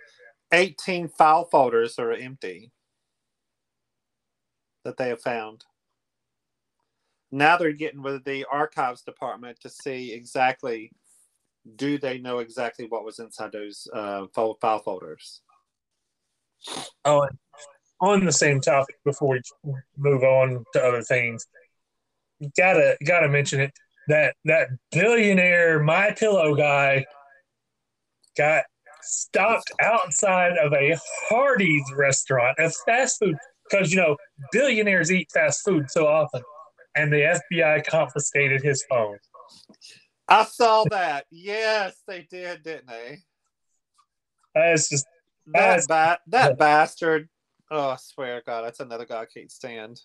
18 0.52 1.08
file 1.08 1.44
folders 1.44 1.96
are 1.98 2.12
empty 2.12 2.72
that 4.84 4.96
they 4.96 5.08
have 5.08 5.22
found. 5.22 5.64
Now 7.30 7.56
they're 7.56 7.72
getting 7.72 8.02
with 8.02 8.24
the 8.24 8.44
archives 8.50 9.02
department 9.02 9.58
to 9.60 9.68
see 9.68 10.12
exactly 10.12 10.90
do 11.76 11.98
they 11.98 12.18
know 12.18 12.38
exactly 12.38 12.86
what 12.88 13.04
was 13.04 13.18
inside 13.18 13.52
those 13.52 13.86
uh, 13.92 14.26
file 14.34 14.78
folders. 14.78 15.42
Oh, 17.04 17.28
on 18.00 18.24
the 18.24 18.32
same 18.32 18.60
topic 18.60 18.96
before 19.04 19.38
we 19.62 19.74
move 19.96 20.22
on 20.22 20.64
to 20.72 20.82
other 20.82 21.02
things, 21.02 21.46
gotta 22.56 22.96
gotta 23.06 23.28
mention 23.28 23.60
it 23.60 23.72
that 24.08 24.34
that 24.44 24.68
billionaire 24.92 25.80
My 25.82 26.12
Pillow 26.12 26.54
guy 26.54 27.04
got 28.36 28.64
stopped 29.02 29.70
outside 29.82 30.56
of 30.58 30.72
a 30.72 30.96
Hardee's 31.30 31.92
restaurant, 31.96 32.58
a 32.58 32.70
fast 32.86 33.18
food, 33.18 33.36
because 33.70 33.92
you 33.92 33.98
know 33.98 34.16
billionaires 34.52 35.10
eat 35.12 35.30
fast 35.32 35.62
food 35.64 35.90
so 35.90 36.06
often, 36.06 36.42
and 36.96 37.12
the 37.12 37.38
FBI 37.52 37.86
confiscated 37.86 38.62
his 38.62 38.84
phone. 38.88 39.18
I 40.28 40.44
saw 40.44 40.84
that. 40.90 41.26
yes, 41.30 41.96
they 42.06 42.26
did, 42.30 42.62
didn't 42.62 42.86
they? 42.86 43.18
That's 44.54 44.88
just 44.88 45.06
That 45.46 45.52
That's- 45.52 45.86
ba- 45.86 46.18
that 46.28 46.58
bastard. 46.58 47.28
Oh, 47.70 47.90
I 47.90 47.96
swear 47.96 48.40
to 48.40 48.44
God, 48.44 48.62
that's 48.62 48.80
another 48.80 49.06
guy 49.06 49.20
I 49.20 49.26
can't 49.26 49.50
stand. 49.50 50.00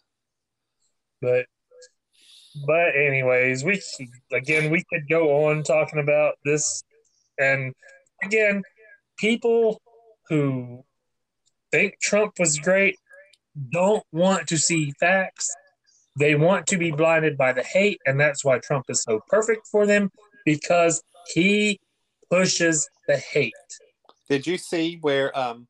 but 1.22 1.46
but 2.66 2.96
anyways 2.96 3.64
we 3.66 3.82
again 4.32 4.72
we 4.72 4.84
could 4.90 5.10
go 5.10 5.46
on 5.48 5.64
talking 5.64 6.00
about 6.00 6.36
this. 6.46 6.84
And 7.38 7.74
again 8.24 8.64
people 9.18 9.82
who 10.30 10.84
think 11.72 12.00
trump 12.02 12.34
was 12.40 12.58
great 12.60 12.98
don't 13.72 14.04
want 14.12 14.48
to 14.48 14.58
see 14.58 14.92
facts. 15.00 15.54
They 16.18 16.36
want 16.36 16.68
to 16.68 16.78
be 16.78 16.92
blinded 16.92 17.38
by 17.38 17.52
the 17.52 17.64
hate 17.64 18.00
and 18.06 18.20
that's 18.20 18.46
why 18.46 18.60
trump 18.60 18.86
is 18.90 19.02
so 19.02 19.22
perfect 19.28 19.68
for 19.68 19.86
them 19.86 20.12
because 20.46 21.02
he 21.34 21.80
pushes 22.30 22.88
the 23.08 23.18
hate. 23.18 23.54
Did 24.30 24.48
you 24.48 24.58
see 24.58 24.98
where 25.02 25.38
um 25.38 25.68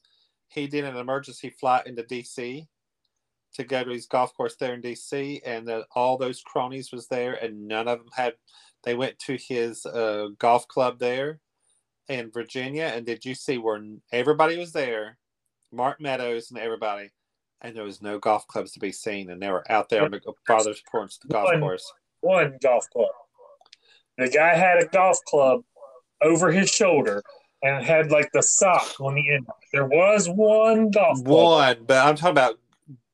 he 0.56 0.68
did 0.68 0.86
an 0.86 0.98
emergency 0.98 1.50
flight 1.50 1.86
into 1.88 2.04
DC 2.04 2.66
to 3.54 3.64
go 3.64 3.84
to 3.84 3.92
his 3.92 4.06
golf 4.06 4.34
course 4.36 4.56
there 4.56 4.74
in 4.74 4.82
DC, 4.82 5.42
and 5.46 5.70
all 5.96 6.18
those 6.18 6.42
cronies 6.42 6.92
was 6.92 7.08
there, 7.08 7.34
and 7.34 7.68
none 7.68 7.88
of 7.88 8.00
them 8.00 8.10
had. 8.14 8.34
They 8.84 8.96
went 8.96 9.18
to 9.20 9.38
his 9.38 9.86
uh, 9.86 10.28
golf 10.38 10.68
club 10.68 11.00
there 11.00 11.40
in 12.08 12.32
Virginia, 12.32 12.92
and 12.94 13.06
did 13.06 13.26
you 13.26 13.34
see 13.34 13.58
where 13.58 13.82
everybody 14.12 14.58
was 14.58 14.72
there, 14.72 15.18
Mark 15.72 16.00
Meadows 16.00 16.52
and 16.52 16.60
everybody, 16.60 17.10
and 17.62 17.76
there 17.76 17.84
was 17.84 18.02
no 18.02 18.20
golf 18.20 18.46
clubs 18.48 18.72
to 18.74 18.80
be 18.80 18.92
seen, 18.92 19.30
and 19.30 19.42
they 19.42 19.50
were 19.50 19.70
out 19.72 19.90
there 19.90 20.04
on 20.04 20.12
the 20.12 20.22
farthest 20.46 20.86
porch 20.86 21.20
the 21.20 21.30
golf 21.30 21.46
One. 21.46 21.60
course. 21.60 21.94
one 22.22 22.58
golf 22.62 22.88
club 22.92 23.10
the 24.18 24.30
guy 24.30 24.56
had 24.56 24.82
a 24.82 24.88
golf 24.88 25.18
club 25.26 25.62
over 26.22 26.52
his 26.52 26.70
shoulder 26.70 27.22
and 27.66 27.84
had 27.84 28.12
like 28.12 28.32
the 28.32 28.44
sock 28.44 29.00
on 29.02 29.16
the 29.16 29.34
end 29.34 29.48
there 29.74 29.86
was 29.86 30.30
one 30.30 30.92
golf 30.92 31.18
club 31.24 31.28
One, 31.28 31.78
but 31.86 32.06
I'm 32.06 32.16
talking 32.16 32.32
about 32.32 32.60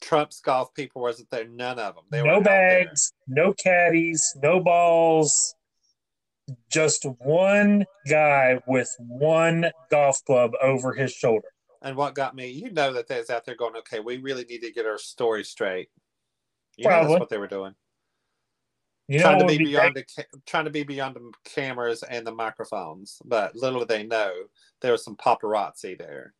Trump's 0.01 0.41
golf 0.41 0.73
people. 0.73 1.01
Wasn't 1.01 1.29
there? 1.29 1.47
None 1.47 1.79
of 1.79 1.95
them. 1.95 2.03
They 2.09 2.21
were 2.21 2.27
no 2.27 2.41
bags, 2.41 3.13
no 3.27 3.53
caddies, 3.53 4.35
no 4.43 4.59
balls. 4.59 5.55
Just 6.69 7.05
one 7.19 7.85
guy 8.09 8.59
with 8.67 8.93
one 8.99 9.71
golf 9.89 10.23
club 10.25 10.51
over 10.61 10.93
his 10.93 11.13
shoulder. 11.13 11.47
And 11.81 11.95
what 11.95 12.13
got 12.13 12.35
me, 12.35 12.49
you 12.49 12.71
know, 12.71 12.93
that 12.93 13.07
there's 13.07 13.29
out 13.29 13.45
there 13.45 13.55
going, 13.55 13.75
okay, 13.77 13.99
we 13.99 14.17
really 14.17 14.43
need 14.43 14.59
to 14.59 14.71
get 14.71 14.85
our 14.85 14.97
story 14.97 15.43
straight. 15.43 15.89
You 16.77 16.83
know 16.83 16.89
Probably. 16.89 17.09
that's 17.13 17.19
what 17.21 17.29
they 17.29 17.37
were 17.37 17.47
doing, 17.47 17.73
You 19.11 19.19
trying 19.19 19.39
to 19.39 19.45
be 19.45 19.57
beyond 19.57 19.95
the 19.95 20.25
trying 20.45 20.65
to 20.65 20.71
be 20.71 20.83
beyond 20.83 21.15
the 21.15 21.31
cameras 21.43 22.03
and 22.03 22.25
the 22.25 22.31
microphones. 22.33 23.21
But 23.25 23.55
little 23.55 23.85
they 23.85 24.03
know 24.03 24.31
there 24.81 24.93
was 24.93 25.03
some 25.03 25.15
paparazzi 25.17 25.97
there. 25.97 26.33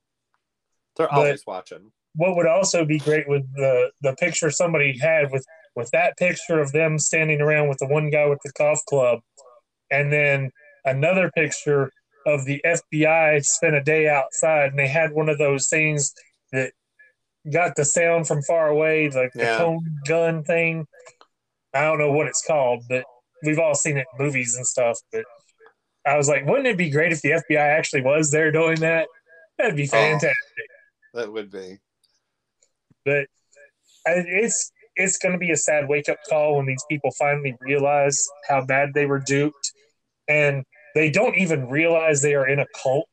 They're 0.96 1.08
But- 1.08 1.16
always 1.18 1.46
watching. 1.46 1.92
what 2.16 2.36
would 2.36 2.46
also 2.48 2.84
be 2.86 2.98
great 3.00 3.28
with 3.28 3.44
the 3.56 3.92
the 4.02 4.16
picture 4.16 4.50
somebody 4.52 4.98
had 4.98 5.32
with 5.32 5.46
with 5.76 5.90
that 5.92 6.18
picture 6.18 6.60
of 6.60 6.72
them 6.72 6.98
standing 7.00 7.42
around 7.42 7.68
with 7.70 7.78
the 7.80 7.88
one 7.88 8.10
guy 8.10 8.26
with 8.26 8.40
the 8.44 8.52
golf 8.58 8.80
club, 8.86 9.20
and 9.90 10.12
then 10.12 10.52
another 10.86 11.30
picture 11.32 11.92
of 12.26 12.46
the 12.46 12.62
FBI 12.66 13.40
spent 13.44 13.76
a 13.76 13.82
day 13.82 14.08
outside 14.08 14.70
and 14.72 14.80
they 14.80 14.88
had 14.88 15.12
one 15.12 15.28
of 15.30 15.38
those 15.38 15.68
things 15.70 16.14
that 16.52 16.74
got 17.52 17.76
the 17.76 17.84
sound 17.86 18.28
from 18.28 18.42
far 18.44 18.68
away, 18.68 19.10
like 19.10 19.32
the 19.34 19.44
Yeah. 19.44 19.58
cone 19.58 20.00
gun 20.08 20.44
thing. 20.44 20.88
I 21.74 21.82
don't 21.82 22.00
know 22.00 22.12
what 22.12 22.28
it's 22.28 22.44
called, 22.46 22.84
but 22.90 23.06
we've 23.44 23.60
all 23.60 23.76
seen 23.76 23.98
it 23.98 24.08
in 24.18 24.26
movies 24.26 24.56
and 24.56 24.66
stuff. 24.66 24.98
But 25.12 25.24
I 26.06 26.18
was 26.18 26.28
like, 26.28 26.46
wouldn't 26.46 26.68
it 26.68 26.78
be 26.78 26.90
great 26.90 27.12
if 27.12 27.22
the 27.22 27.32
FBI 27.32 27.60
actually 27.60 28.02
was 28.02 28.32
there 28.32 28.52
doing 28.52 28.80
that? 28.82 29.08
That'd 29.58 29.76
be 29.76 29.84
oh, 29.84 29.92
fantastic 29.92 30.34
That 31.14 31.32
would 31.32 31.52
be. 31.52 31.78
but 33.06 33.28
it's 34.06 34.72
it's 34.96 35.18
going 35.18 35.34
to 35.34 35.40
be 35.40 35.52
a 35.52 35.58
sad 35.58 35.88
wake 35.88 36.10
up 36.10 36.18
call 36.28 36.58
when 36.58 36.66
these 36.66 36.84
people 36.90 37.12
finally 37.18 37.56
realize 37.62 38.20
how 38.50 38.66
bad 38.66 38.94
they 38.94 39.06
were 39.06 39.20
duped, 39.20 39.72
and 40.28 40.66
they 40.96 41.10
don't 41.10 41.38
even 41.38 41.70
realize 41.70 42.22
they 42.22 42.36
are 42.36 42.48
in 42.48 42.60
a 42.60 42.66
cult. 42.82 43.08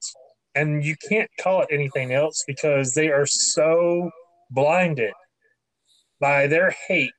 And 0.55 0.83
you 0.85 0.97
can't 1.09 1.31
call 1.41 1.63
it 1.63 1.69
anything 1.71 2.13
else 2.13 2.43
because 2.47 2.95
they 2.95 3.11
are 3.11 3.27
so 3.27 4.11
blinded 4.51 5.13
by 6.21 6.49
their 6.49 6.75
hate 6.89 7.13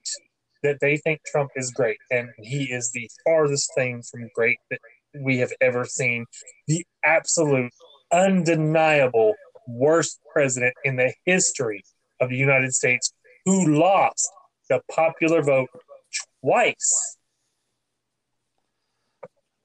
that 0.64 0.80
they 0.82 0.98
think 0.98 1.22
Trump 1.26 1.52
is 1.56 1.72
great, 1.72 1.98
and 2.12 2.30
he 2.38 2.66
is 2.66 2.92
the 2.92 3.10
farthest 3.24 3.72
thing 3.76 4.02
from 4.02 4.30
great 4.36 4.58
that 4.70 4.80
we 5.20 5.38
have 5.38 5.52
ever 5.62 5.86
seen. 5.86 6.26
The 6.68 6.86
absolute, 7.04 7.72
undeniable 8.12 9.36
worst 9.68 10.20
president 10.34 10.74
in 10.84 10.96
the 10.96 11.14
history 11.26 11.84
of 12.20 12.30
the 12.30 12.38
United 12.38 12.74
States 12.74 13.14
who 13.46 13.80
lost 13.80 14.30
the 14.70 14.82
popular 14.92 15.42
vote 15.42 15.70
twice. 16.42 17.18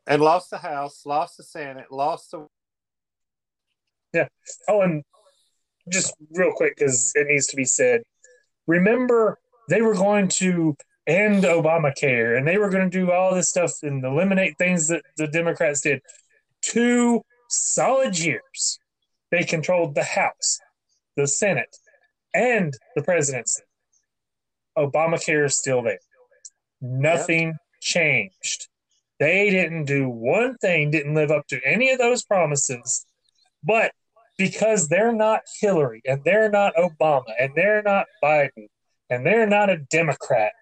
And 0.06 0.20
lost 0.20 0.50
the 0.50 0.58
House, 0.58 1.06
lost 1.06 1.38
the 1.38 1.42
Senate, 1.42 1.90
lost 1.90 2.30
the. 2.30 2.46
Yeah. 4.12 4.28
Oh, 4.68 4.82
and 4.82 5.02
just 5.90 6.14
real 6.30 6.52
quick, 6.52 6.76
because 6.76 7.12
it 7.14 7.26
needs 7.26 7.46
to 7.48 7.56
be 7.56 7.64
said 7.64 8.02
remember 8.66 9.38
they 9.68 9.82
were 9.82 9.94
going 9.94 10.28
to 10.28 10.76
end 11.06 11.44
Obamacare 11.44 12.36
and 12.36 12.46
they 12.46 12.58
were 12.58 12.70
going 12.70 12.90
to 12.90 12.98
do 12.98 13.12
all 13.12 13.34
this 13.34 13.50
stuff 13.50 13.72
and 13.82 14.04
eliminate 14.04 14.56
things 14.58 14.88
that 14.88 15.02
the 15.16 15.26
Democrats 15.26 15.82
did. 15.82 16.00
Two 16.62 17.22
solid 17.48 18.18
years, 18.18 18.78
they 19.30 19.44
controlled 19.44 19.94
the 19.94 20.04
House, 20.04 20.58
the 21.16 21.26
Senate, 21.26 21.76
and 22.32 22.74
the 22.96 23.02
presidency. 23.02 23.62
Obamacare 24.76 25.46
is 25.46 25.58
still 25.58 25.82
there. 25.82 25.98
Nothing 26.80 27.48
yep. 27.48 27.56
changed. 27.80 28.68
They 29.20 29.50
didn't 29.50 29.84
do 29.84 30.08
one 30.08 30.56
thing, 30.56 30.90
didn't 30.90 31.14
live 31.14 31.30
up 31.30 31.46
to 31.48 31.60
any 31.64 31.90
of 31.90 31.98
those 31.98 32.24
promises. 32.24 33.06
But 33.62 33.92
because 34.36 34.88
they're 34.88 35.14
not 35.14 35.42
Hillary 35.60 36.02
and 36.04 36.22
they're 36.24 36.50
not 36.50 36.74
Obama 36.74 37.32
and 37.38 37.52
they're 37.54 37.82
not 37.82 38.06
Biden 38.22 38.66
and 39.10 39.24
they're 39.24 39.46
not 39.46 39.70
a 39.70 39.78
Democrat. 39.78 40.52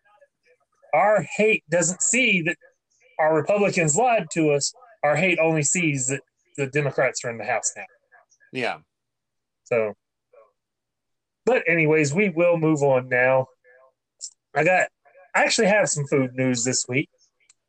Our 0.93 1.27
hate 1.37 1.65
doesn't 1.71 2.03
see 2.03 2.43
that 2.43 2.57
our 3.19 3.35
Republicans 3.35 3.97
lied 3.97 4.27
to 4.33 4.51
us. 4.51 4.73
Our 5.03 5.17
hate 5.17 5.39
only 5.39 5.63
sees 5.63 6.07
that 6.09 6.21
the 6.57 6.67
Democrats 6.67 7.25
are 7.25 7.31
in 7.31 7.39
the 7.39 7.45
House 7.45 7.73
now. 7.77 7.85
Yeah. 8.53 8.79
So, 9.65 9.95
but 11.47 11.63
anyways, 11.67 12.13
we 12.13 12.29
will 12.29 12.57
move 12.59 12.83
on 12.83 13.09
now. 13.09 13.47
I 14.55 14.65
got, 14.65 14.89
I 15.35 15.45
actually 15.45 15.69
have 15.69 15.89
some 15.89 16.07
food 16.07 16.35
news 16.35 16.65
this 16.65 16.85
week. 16.89 17.09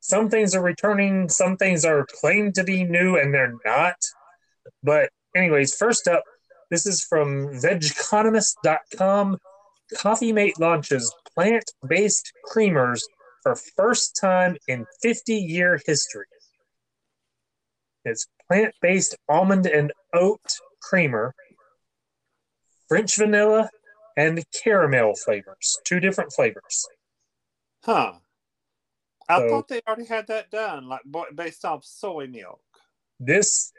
Some 0.02 0.30
things 0.30 0.54
are 0.54 0.62
returning, 0.62 1.30
some 1.30 1.56
things 1.56 1.86
are 1.86 2.06
claimed 2.20 2.56
to 2.56 2.66
be 2.66 2.84
new, 2.84 3.16
and 3.16 3.34
they're 3.34 3.54
not. 3.66 3.96
But 4.84 5.12
anyways, 5.34 5.76
first 5.76 6.10
up, 6.10 6.24
this 6.70 6.86
is 6.86 7.04
from 7.04 7.48
vegconomist.com. 7.54 9.38
Coffee 9.98 10.34
Mate 10.34 10.60
launches 10.60 11.14
plant 11.36 11.72
based 11.88 12.32
creamers 12.52 13.02
for 13.42 13.56
first 13.56 14.18
time 14.20 14.58
in 14.68 14.86
50 15.02 15.36
year 15.36 15.80
history. 15.86 16.26
It's 18.06 18.28
plant 18.48 18.74
based 18.82 19.16
almond 19.30 19.66
and 19.66 19.92
oat 20.14 20.58
creamer, 20.82 21.34
French 22.88 23.18
vanilla, 23.18 23.70
and 24.18 24.44
caramel 24.64 25.16
flavors. 25.16 25.78
Two 25.86 26.00
different 26.00 26.32
flavors. 26.32 26.86
Huh. 27.84 28.14
I 29.30 29.40
so, 29.40 29.50
thought 29.50 29.68
they 29.68 29.82
already 29.88 30.06
had 30.06 30.28
that 30.28 30.52
done, 30.52 30.88
like 30.88 31.02
based 31.36 31.64
off 31.66 31.86
soy 31.86 32.28
milk. 32.28 32.62
This 33.20 33.72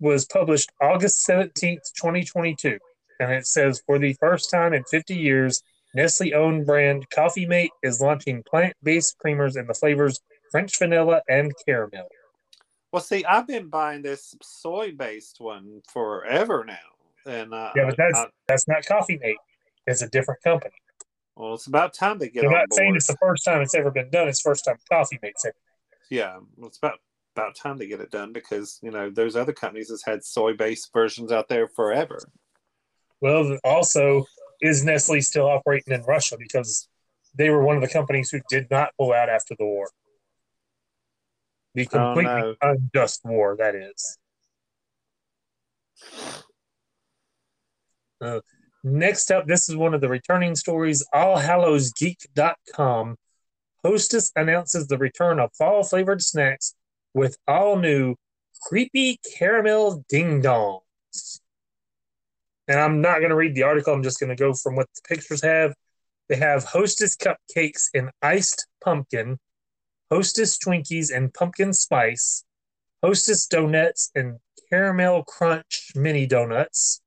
was 0.00 0.24
published 0.26 0.70
August 0.80 1.26
17th, 1.26 1.92
2022. 1.96 2.78
And 3.20 3.32
it 3.32 3.46
says 3.46 3.82
for 3.86 3.98
the 3.98 4.14
first 4.14 4.50
time 4.50 4.72
in 4.72 4.84
50 4.84 5.14
years, 5.14 5.62
Nestle 5.94 6.34
owned 6.34 6.66
brand 6.66 7.08
Coffee 7.10 7.46
Mate 7.46 7.72
is 7.82 8.00
launching 8.00 8.42
plant 8.42 8.74
based 8.82 9.16
creamers 9.24 9.58
in 9.58 9.66
the 9.66 9.74
flavors 9.74 10.20
French 10.50 10.78
vanilla 10.78 11.22
and 11.28 11.52
caramel. 11.66 12.08
Well, 12.92 13.02
see, 13.02 13.24
I've 13.24 13.46
been 13.46 13.68
buying 13.68 14.02
this 14.02 14.34
soy 14.42 14.92
based 14.92 15.40
one 15.40 15.82
forever 15.92 16.64
now. 16.64 16.76
And 17.26 17.52
uh, 17.52 17.72
yeah, 17.76 17.84
but 17.86 17.96
that's 17.96 18.18
I, 18.18 18.26
that's 18.46 18.68
not 18.68 18.86
Coffee 18.86 19.18
Mate. 19.18 19.36
It's 19.86 20.02
a 20.02 20.08
different 20.08 20.42
company. 20.42 20.74
Well, 21.36 21.54
it's 21.54 21.66
about 21.66 21.94
time 21.94 22.18
they 22.18 22.28
get. 22.28 22.42
They're 22.42 22.50
not 22.50 22.68
board. 22.68 22.78
saying 22.78 22.96
it's 22.96 23.06
the 23.06 23.16
first 23.20 23.44
time 23.44 23.60
it's 23.60 23.74
ever 23.74 23.90
been 23.90 24.10
done. 24.10 24.28
It's 24.28 24.42
the 24.42 24.50
first 24.50 24.64
time 24.64 24.76
Coffee 24.90 25.18
Mate's 25.22 25.44
ever. 25.44 25.54
Yeah, 26.10 26.38
well, 26.56 26.68
it's 26.68 26.78
about 26.78 26.98
about 27.36 27.54
time 27.54 27.78
to 27.78 27.86
get 27.86 28.00
it 28.00 28.10
done 28.10 28.32
because 28.32 28.78
you 28.82 28.90
know 28.90 29.10
those 29.10 29.36
other 29.36 29.52
companies 29.52 29.90
has 29.90 30.02
had 30.02 30.24
soy 30.24 30.54
based 30.54 30.90
versions 30.92 31.30
out 31.30 31.48
there 31.48 31.68
forever. 31.68 32.18
Well, 33.20 33.58
also 33.64 34.24
is 34.60 34.84
Nestle 34.84 35.20
still 35.20 35.48
operating 35.48 35.94
in 35.94 36.02
Russia 36.02 36.36
because 36.38 36.88
they 37.34 37.50
were 37.50 37.62
one 37.62 37.76
of 37.76 37.82
the 37.82 37.88
companies 37.88 38.30
who 38.30 38.40
did 38.48 38.70
not 38.70 38.90
pull 38.98 39.12
out 39.12 39.28
after 39.28 39.54
the 39.58 39.64
war. 39.64 39.90
The 41.74 41.86
completely 41.86 42.32
oh, 42.32 42.54
no. 42.62 42.74
unjust 42.74 43.20
war, 43.24 43.56
that 43.58 43.74
is. 43.74 44.18
Uh, 48.20 48.40
next 48.82 49.30
up, 49.30 49.46
this 49.46 49.68
is 49.68 49.76
one 49.76 49.94
of 49.94 50.00
the 50.00 50.08
returning 50.08 50.56
stories. 50.56 51.06
AllHallowsGeek.com. 51.14 53.16
Hostess 53.84 54.32
announces 54.34 54.88
the 54.88 54.98
return 54.98 55.38
of 55.38 55.52
fall 55.56 55.84
flavored 55.84 56.22
snacks 56.22 56.74
with 57.14 57.36
all 57.46 57.76
new 57.76 58.16
creepy 58.62 59.20
caramel 59.36 60.04
ding 60.08 60.42
dongs. 60.42 61.40
And 62.68 62.78
I'm 62.78 63.00
not 63.00 63.18
going 63.18 63.30
to 63.30 63.36
read 63.36 63.54
the 63.54 63.62
article, 63.62 63.94
I'm 63.94 64.02
just 64.02 64.20
going 64.20 64.28
to 64.28 64.36
go 64.36 64.52
from 64.52 64.76
what 64.76 64.88
the 64.94 65.00
pictures 65.08 65.42
have. 65.42 65.74
They 66.28 66.36
have 66.36 66.64
Hostess 66.64 67.16
cupcakes 67.16 67.86
in 67.94 68.10
iced 68.20 68.66
pumpkin, 68.84 69.38
Hostess 70.10 70.58
Twinkies 70.58 71.10
and 71.14 71.32
pumpkin 71.32 71.72
spice, 71.72 72.44
Hostess 73.02 73.46
donuts 73.46 74.10
and 74.14 74.38
caramel 74.68 75.24
crunch 75.24 75.92
mini 75.94 76.26
donuts, 76.26 77.00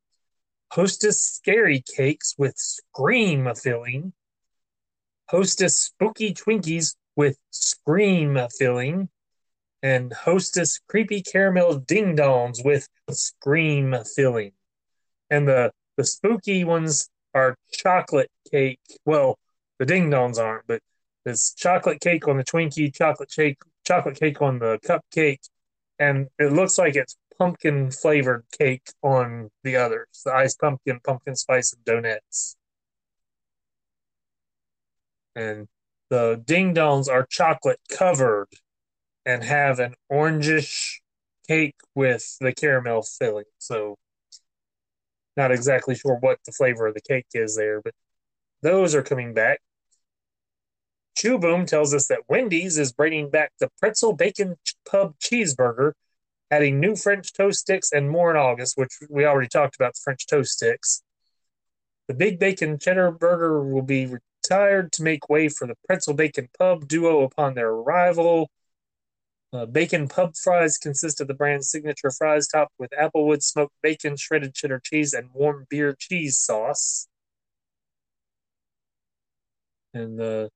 Hostess 0.72 1.22
scary 1.22 1.84
cakes 1.96 2.34
with 2.40 2.56
scream 2.58 3.48
filling, 3.56 4.14
Hostess 5.30 5.78
spooky 5.78 6.34
Twinkies 6.34 6.96
with 7.16 7.38
scream 7.52 8.40
filling, 8.58 9.10
and 9.84 10.12
Hostess 10.12 10.80
creepy 10.88 11.22
caramel 11.22 11.76
ding 11.76 12.16
dongs 12.16 12.66
with 12.66 12.88
scream 13.12 13.96
filling. 14.16 14.54
And 15.32 15.48
the 15.48 15.72
the 15.98 16.04
spooky 16.06 16.64
ones 16.64 17.10
are 17.34 17.56
chocolate 17.72 18.30
cake. 18.52 18.80
Well, 19.06 19.40
the 19.80 19.86
ding 19.86 20.12
dongs 20.12 20.38
aren't, 20.38 20.68
but 20.68 20.82
it's 21.26 21.56
chocolate 21.56 22.02
cake 22.02 22.28
on 22.28 22.38
the 22.38 22.44
Twinkie, 22.44 22.94
chocolate 22.94 23.32
cake, 23.32 23.58
chocolate 23.86 24.20
cake 24.20 24.42
on 24.42 24.60
the 24.60 24.80
cupcake, 24.86 25.48
and 26.00 26.28
it 26.38 26.52
looks 26.54 26.78
like 26.78 26.96
it's 26.96 27.16
pumpkin 27.38 27.92
flavored 27.92 28.46
cake 28.58 28.92
on 29.02 29.50
the 29.64 29.76
others. 29.76 30.08
The 30.26 30.34
iced 30.34 30.60
pumpkin, 30.60 31.00
pumpkin 31.04 31.36
spice, 31.36 31.74
and 31.74 31.84
donuts. 31.86 32.56
And 35.36 35.68
the 36.10 36.42
ding 36.46 36.76
dongs 36.76 37.08
are 37.10 37.26
chocolate 37.26 37.80
covered 37.90 38.50
and 39.26 39.44
have 39.44 39.80
an 39.80 39.96
orangish 40.12 41.00
cake 41.48 41.76
with 41.96 42.38
the 42.40 42.54
caramel 42.54 43.04
filling. 43.04 43.46
So, 43.58 43.98
not 45.42 45.52
exactly 45.52 45.96
sure 45.96 46.18
what 46.20 46.38
the 46.46 46.52
flavor 46.52 46.86
of 46.86 46.94
the 46.94 47.02
cake 47.02 47.26
is 47.34 47.56
there, 47.56 47.82
but 47.82 47.96
those 48.62 48.94
are 48.94 49.02
coming 49.02 49.34
back. 49.34 49.60
Chewboom 51.18 51.66
tells 51.66 51.96
us 51.96 52.08
that 52.08 52.30
Wendy's 52.30 52.78
is 52.78 52.92
bringing 52.92 53.32
back 53.32 53.52
the 53.60 53.70
pretzel 53.80 54.14
bacon 54.14 54.56
pub 54.90 55.16
cheeseburger, 55.18 55.94
adding 56.52 56.80
new 56.80 56.96
French 56.96 57.34
toast 57.34 57.60
sticks 57.60 57.92
and 57.92 58.10
more 58.10 58.30
in 58.30 58.38
August, 58.38 58.78
which 58.78 58.94
we 59.10 59.26
already 59.26 59.48
talked 59.48 59.76
about 59.76 59.96
the 59.96 60.02
French 60.04 60.28
toast 60.28 60.52
sticks. 60.52 61.02
The 62.08 62.14
Big 62.14 62.38
Bacon 62.38 62.78
Cheddar 62.78 63.12
Burger 63.12 63.64
will 63.64 63.82
be 63.82 64.06
retired 64.06 64.92
to 64.94 65.04
make 65.04 65.28
way 65.28 65.50
for 65.50 65.66
the 65.66 65.76
Pretzel 65.88 66.14
Bacon 66.14 66.50
Pub 66.58 66.88
duo 66.88 67.24
upon 67.24 67.56
their 67.56 67.70
arrival. 67.70 68.52
Uh, 69.54 69.66
bacon 69.66 70.08
pub 70.08 70.34
fries 70.36 70.78
consist 70.78 71.20
of 71.20 71.28
the 71.28 71.34
brand's 71.34 71.70
signature 71.70 72.10
fries 72.10 72.48
topped 72.48 72.74
with 72.80 72.92
applewood 72.92 73.44
smoked 73.44 73.74
bacon, 73.84 74.16
shredded 74.16 74.54
cheddar 74.54 74.80
cheese, 74.80 75.14
and 75.14 75.30
warm 75.34 75.66
beer 75.70 75.94
cheese 75.98 76.38
sauce. 76.38 77.08
And 79.94 80.18
the 80.18 80.50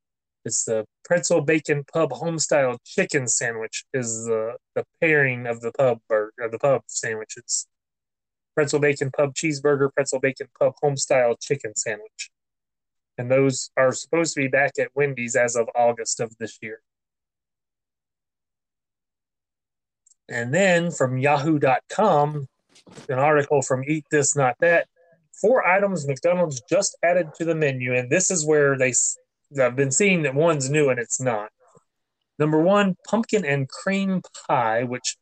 it's 0.45 0.63
the 0.63 0.86
pretzel 1.03 1.41
bacon 1.41 1.84
pub 1.91 2.12
homestyle 2.12 2.77
chicken 2.86 3.27
sandwich 3.27 3.84
is 3.93 4.25
the, 4.25 4.58
the 4.75 4.86
pairing 5.01 5.47
of 5.47 5.60
the 5.60 5.71
pub 5.71 5.99
burger 6.08 6.31
of 6.39 6.51
the 6.51 6.60
pub 6.60 6.84
sandwiches. 6.86 7.67
Pretzel 8.53 8.79
bacon 8.79 9.12
pub 9.12 9.34
cheeseburger, 9.34 9.91
pretzel 9.93 10.19
bacon 10.19 10.47
pub 10.58 10.73
homestyle 10.81 11.36
chicken 11.41 11.75
sandwich. 11.75 12.29
And 13.17 13.31
those 13.31 13.71
are 13.75 13.91
supposed 13.91 14.36
to 14.36 14.41
be 14.41 14.47
back 14.47 14.73
at 14.79 14.89
Wendy's 14.93 15.36
as 15.36 15.55
of 15.55 15.67
August 15.75 16.19
of 16.19 16.36
this 16.39 16.60
year. 16.62 16.81
And 20.30 20.54
then 20.54 20.92
from 20.92 21.18
yahoo.com, 21.18 22.48
an 23.10 23.20
article 23.20 23.62
from 23.62 23.84
Eat 23.84 24.06
This 24.12 24.36
Not 24.36 24.56
That, 24.60 24.88
four 25.40 25.68
items 25.68 26.08
McDonald's 26.08 26.62
just 26.70 26.98
added 27.04 27.34
to 27.36 27.46
the 27.46 27.56
menu. 27.56 27.96
And 27.96 28.10
this 28.10 28.32
is 28.32 28.46
where 28.46 28.78
they 28.78 28.94
I've 29.62 29.76
been 29.76 29.92
seeing 29.92 30.24
that 30.24 30.36
one's 30.36 30.70
new 30.70 30.90
and 30.90 31.00
it's 31.00 31.22
not. 31.22 31.50
Number 32.40 32.62
one, 32.62 32.96
pumpkin 33.08 33.46
and 33.46 33.70
cream 33.70 34.22
pie, 34.48 34.84
which 34.84 35.18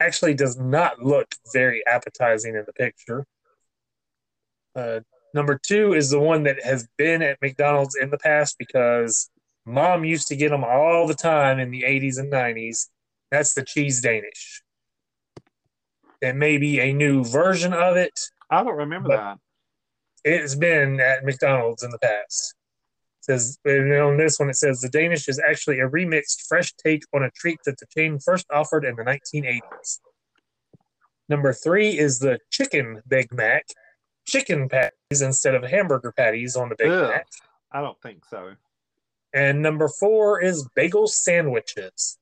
actually 0.00 0.34
does 0.34 0.58
not 0.58 1.02
look 1.02 1.34
very 1.52 1.82
appetizing 1.86 2.54
in 2.54 2.64
the 2.66 2.72
picture. 2.72 3.26
Uh, 4.76 5.00
number 5.32 5.58
two 5.64 5.94
is 5.94 6.10
the 6.10 6.20
one 6.20 6.44
that 6.44 6.62
has 6.62 6.86
been 6.98 7.22
at 7.22 7.40
McDonald's 7.40 7.96
in 7.96 8.10
the 8.10 8.18
past 8.18 8.56
because 8.58 9.30
mom 9.64 10.04
used 10.04 10.28
to 10.28 10.36
get 10.36 10.50
them 10.50 10.64
all 10.64 11.06
the 11.06 11.14
time 11.14 11.58
in 11.58 11.70
the 11.70 11.82
80s 11.82 12.18
and 12.18 12.32
90s. 12.32 12.88
That's 13.34 13.54
the 13.54 13.64
cheese 13.64 14.00
Danish. 14.00 14.62
It 16.22 16.36
may 16.36 16.56
be 16.56 16.78
a 16.78 16.92
new 16.92 17.24
version 17.24 17.72
of 17.72 17.96
it. 17.96 18.12
I 18.48 18.62
don't 18.62 18.76
remember 18.76 19.08
that. 19.08 19.38
It's 20.22 20.54
been 20.54 21.00
at 21.00 21.24
McDonald's 21.24 21.82
in 21.82 21.90
the 21.90 21.98
past. 21.98 22.54
It 23.18 23.24
says 23.24 23.58
and 23.64 23.92
on 23.92 24.18
this 24.18 24.38
one 24.38 24.50
it 24.50 24.56
says 24.56 24.80
the 24.80 24.88
Danish 24.88 25.28
is 25.28 25.40
actually 25.40 25.80
a 25.80 25.88
remixed 25.88 26.46
fresh 26.46 26.72
take 26.74 27.02
on 27.12 27.24
a 27.24 27.30
treat 27.32 27.58
that 27.64 27.76
the 27.80 27.86
chain 27.86 28.20
first 28.20 28.46
offered 28.52 28.84
in 28.84 28.94
the 28.94 29.02
1980s. 29.02 29.98
Number 31.28 31.52
three 31.52 31.98
is 31.98 32.20
the 32.20 32.38
chicken 32.52 33.02
Big 33.08 33.34
Mac, 33.34 33.66
chicken 34.28 34.68
patties 34.68 35.22
instead 35.22 35.56
of 35.56 35.64
hamburger 35.64 36.12
patties 36.12 36.54
on 36.54 36.68
the 36.68 36.76
Big 36.78 36.88
Ugh. 36.88 37.08
Mac. 37.08 37.26
I 37.72 37.80
don't 37.80 38.00
think 38.00 38.24
so. 38.26 38.52
And 39.34 39.60
number 39.60 39.88
four 39.88 40.40
is 40.40 40.68
bagel 40.76 41.08
sandwiches. 41.08 42.16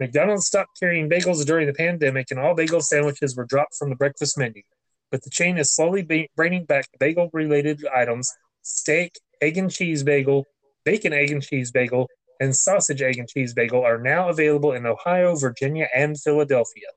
McDonald's 0.00 0.46
stopped 0.46 0.80
carrying 0.80 1.10
bagels 1.10 1.44
during 1.44 1.66
the 1.66 1.74
pandemic, 1.74 2.30
and 2.30 2.40
all 2.40 2.54
bagel 2.54 2.80
sandwiches 2.80 3.36
were 3.36 3.44
dropped 3.44 3.76
from 3.76 3.90
the 3.90 3.96
breakfast 3.96 4.38
menu. 4.38 4.62
But 5.10 5.22
the 5.22 5.30
chain 5.30 5.58
is 5.58 5.74
slowly 5.74 6.28
bringing 6.34 6.64
back 6.64 6.88
bagel 6.98 7.28
related 7.34 7.86
items 7.94 8.32
steak, 8.62 9.18
egg 9.40 9.58
and 9.58 9.70
cheese 9.70 10.02
bagel, 10.02 10.46
bacon, 10.84 11.12
egg 11.12 11.30
and 11.30 11.42
cheese 11.42 11.70
bagel, 11.70 12.08
and 12.40 12.56
sausage, 12.56 13.02
egg 13.02 13.18
and 13.18 13.28
cheese 13.28 13.52
bagel 13.52 13.84
are 13.84 13.98
now 13.98 14.30
available 14.30 14.72
in 14.72 14.86
Ohio, 14.86 15.36
Virginia, 15.36 15.88
and 15.94 16.18
Philadelphia. 16.18 16.88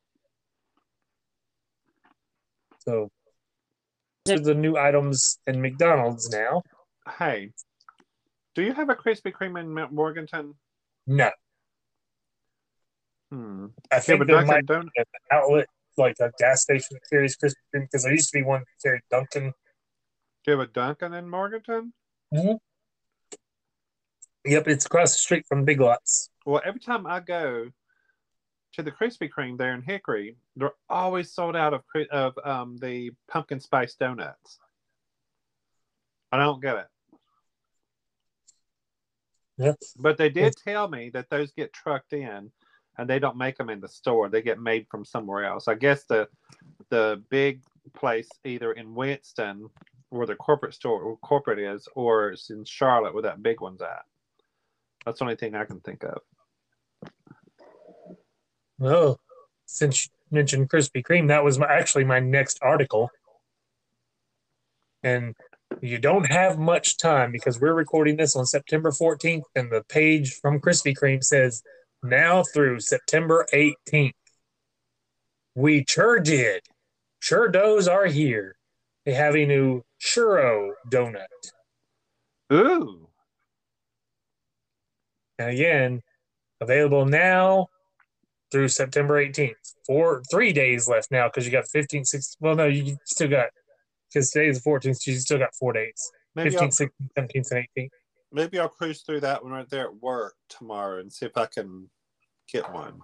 So, 2.79 3.09
these 4.25 4.39
are 4.39 4.43
the 4.43 4.55
new 4.55 4.77
items 4.77 5.39
in 5.45 5.61
McDonald's 5.61 6.29
now. 6.29 6.63
Hey, 7.17 7.51
do 8.55 8.61
you 8.61 8.73
have 8.73 8.89
a 8.89 8.95
Krispy 8.95 9.33
Kreme 9.33 9.59
in 9.59 9.73
Mount 9.73 9.91
Morganton? 9.91 10.53
No, 11.05 11.31
Hmm. 13.33 13.65
I 13.91 13.99
think 13.99 14.19
but 14.19 14.27
there 14.27 14.45
might 14.45 14.67
Dunkin' 14.67 14.69
Don- 14.75 14.91
be 14.95 15.01
an 15.01 15.05
outlet, 15.31 15.65
like 15.97 16.15
a 16.19 16.31
gas 16.37 16.61
station 16.61 16.89
that 16.91 17.01
carries 17.09 17.35
Krispy 17.35 17.55
Kreme, 17.73 17.81
because 17.81 18.03
there 18.03 18.11
used 18.11 18.31
to 18.31 18.37
be 18.37 18.43
one 18.43 18.59
that 18.59 18.87
carried 18.87 19.01
Dunkin'. 19.09 19.51
do 20.45 20.51
you 20.51 20.59
have 20.59 20.69
a 20.69 20.71
Dunkin' 20.71 21.15
in 21.15 21.27
Morganton? 21.27 21.93
Yep, 22.31 22.59
it's 24.67 24.85
across 24.85 25.13
the 25.13 25.17
street 25.17 25.47
from 25.47 25.65
Big 25.65 25.81
Lots. 25.81 26.29
Well, 26.45 26.61
every 26.63 26.79
time 26.79 27.07
I 27.07 27.21
go 27.21 27.71
to 28.73 28.83
the 28.83 28.91
Krispy 28.91 29.31
Kreme 29.31 29.57
there 29.57 29.73
in 29.73 29.81
Hickory, 29.81 30.35
they're 30.55 30.73
always 30.87 31.31
sold 31.31 31.55
out 31.55 31.73
of 31.73 31.81
of 32.11 32.37
um, 32.43 32.77
the 32.77 33.13
pumpkin 33.27 33.59
spice 33.59 33.95
donuts. 33.95 34.59
I 36.31 36.37
don't 36.37 36.61
get 36.61 36.75
it. 36.75 36.85
Yeah. 39.57 39.73
But 39.97 40.17
they 40.17 40.29
did 40.29 40.53
tell 40.55 40.87
me 40.87 41.09
that 41.11 41.31
those 41.31 41.51
get 41.51 41.73
trucked 41.73 42.13
in, 42.13 42.51
and 42.97 43.09
they 43.09 43.19
don't 43.19 43.37
make 43.37 43.57
them 43.57 43.69
in 43.69 43.79
the 43.79 43.87
store. 43.87 44.29
They 44.29 44.41
get 44.41 44.59
made 44.59 44.87
from 44.89 45.05
somewhere 45.05 45.45
else. 45.45 45.67
I 45.67 45.75
guess 45.75 46.03
the 46.05 46.27
the 46.89 47.21
big 47.29 47.61
place 47.93 48.29
either 48.45 48.73
in 48.73 48.93
Winston 48.95 49.69
where 50.09 50.27
the 50.27 50.35
corporate 50.35 50.75
store 50.75 51.01
or 51.01 51.17
corporate 51.17 51.59
is, 51.59 51.87
or 51.95 52.29
it's 52.29 52.49
in 52.51 52.63
Charlotte 52.65 53.13
where 53.13 53.23
that 53.23 53.41
big 53.41 53.61
one's 53.61 53.81
at. 53.81 54.03
That's 55.05 55.19
the 55.19 55.25
only 55.25 55.35
thing 55.35 55.55
I 55.55 55.65
can 55.65 55.79
think 55.79 56.03
of. 56.03 56.21
Oh, 58.81 59.17
since 59.65 60.05
you 60.05 60.11
mentioned 60.29 60.69
Krispy 60.69 61.03
Kreme, 61.03 61.29
that 61.29 61.43
was 61.43 61.57
my, 61.57 61.65
actually 61.65 62.03
my 62.03 62.19
next 62.19 62.59
article. 62.61 63.09
And 65.01 65.35
you 65.81 65.97
don't 65.97 66.31
have 66.31 66.59
much 66.59 66.97
time 66.97 67.31
because 67.31 67.59
we're 67.59 67.73
recording 67.73 68.15
this 68.15 68.35
on 68.35 68.45
September 68.45 68.91
14th, 68.91 69.43
and 69.55 69.71
the 69.71 69.83
page 69.89 70.35
from 70.35 70.59
Krispy 70.59 70.95
Kreme 70.95 71.23
says 71.23 71.63
now 72.03 72.43
through 72.43 72.79
September 72.79 73.45
18th. 73.53 74.13
We 75.55 75.85
sure 75.87 76.19
did. 76.19 76.61
Sure 77.19 77.47
doughs 77.47 77.87
are 77.87 78.05
here. 78.05 78.55
They 79.05 79.13
have 79.13 79.35
a 79.35 79.45
new 79.45 79.83
churro 80.01 80.71
donut. 80.89 81.25
Ooh. 82.51 83.07
And 85.39 85.49
again, 85.49 86.01
available 86.61 87.05
now 87.05 87.67
through 88.51 88.69
September 88.69 89.23
18th. 89.23 89.53
Four, 89.85 90.21
three 90.29 90.53
days 90.53 90.87
left 90.87 91.11
now 91.11 91.27
because 91.27 91.45
you 91.45 91.51
got 91.51 91.67
15, 91.67 92.05
16. 92.05 92.37
Well, 92.39 92.55
no, 92.55 92.65
you 92.65 92.97
still 93.05 93.29
got, 93.29 93.47
because 94.09 94.29
today 94.29 94.47
is 94.47 94.61
the 94.61 94.69
14th, 94.69 94.97
so 94.97 95.11
you 95.11 95.17
still 95.17 95.39
got 95.39 95.55
four 95.55 95.73
days 95.73 96.11
Maybe 96.35 96.55
I'll, 96.57 96.67
15th, 96.67 96.89
16th, 97.17 97.29
17th, 97.29 97.51
and 97.51 97.67
18th. 97.77 97.89
Maybe 98.33 98.59
I'll 98.59 98.67
cruise 98.67 99.01
through 99.01 99.21
that 99.21 99.43
one 99.43 99.53
right 99.53 99.69
there 99.69 99.85
at 99.85 100.01
work 100.01 100.35
tomorrow 100.49 100.99
and 100.99 101.11
see 101.11 101.25
if 101.25 101.37
I 101.37 101.45
can 101.45 101.89
get 102.51 102.71
one. 102.73 102.99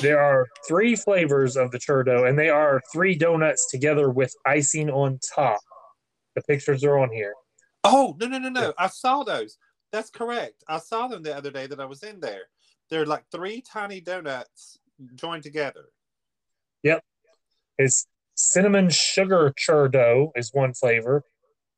There 0.00 0.18
are 0.18 0.46
three 0.66 0.96
flavors 0.96 1.56
of 1.56 1.70
the 1.70 1.78
churro, 1.78 2.28
and 2.28 2.36
they 2.36 2.48
are 2.48 2.80
three 2.92 3.14
donuts 3.14 3.70
together 3.70 4.10
with 4.10 4.34
icing 4.44 4.90
on 4.90 5.20
top. 5.34 5.60
The 6.34 6.42
pictures 6.42 6.82
are 6.82 6.98
on 6.98 7.12
here. 7.12 7.34
Oh 7.84 8.16
no 8.18 8.26
no 8.26 8.38
no 8.38 8.48
no! 8.48 8.74
I 8.78 8.88
saw 8.88 9.22
those. 9.22 9.58
That's 9.92 10.10
correct. 10.10 10.64
I 10.68 10.78
saw 10.78 11.06
them 11.06 11.22
the 11.22 11.36
other 11.36 11.52
day 11.52 11.68
that 11.68 11.78
I 11.78 11.84
was 11.84 12.02
in 12.02 12.18
there. 12.18 12.42
They're 12.90 13.06
like 13.06 13.24
three 13.30 13.60
tiny 13.60 14.00
donuts 14.00 14.78
joined 15.14 15.44
together. 15.44 15.86
Yep. 16.82 17.02
It's 17.78 18.06
cinnamon 18.34 18.90
sugar 18.90 19.52
churro 19.58 20.30
is 20.34 20.50
one 20.52 20.74
flavor, 20.74 21.22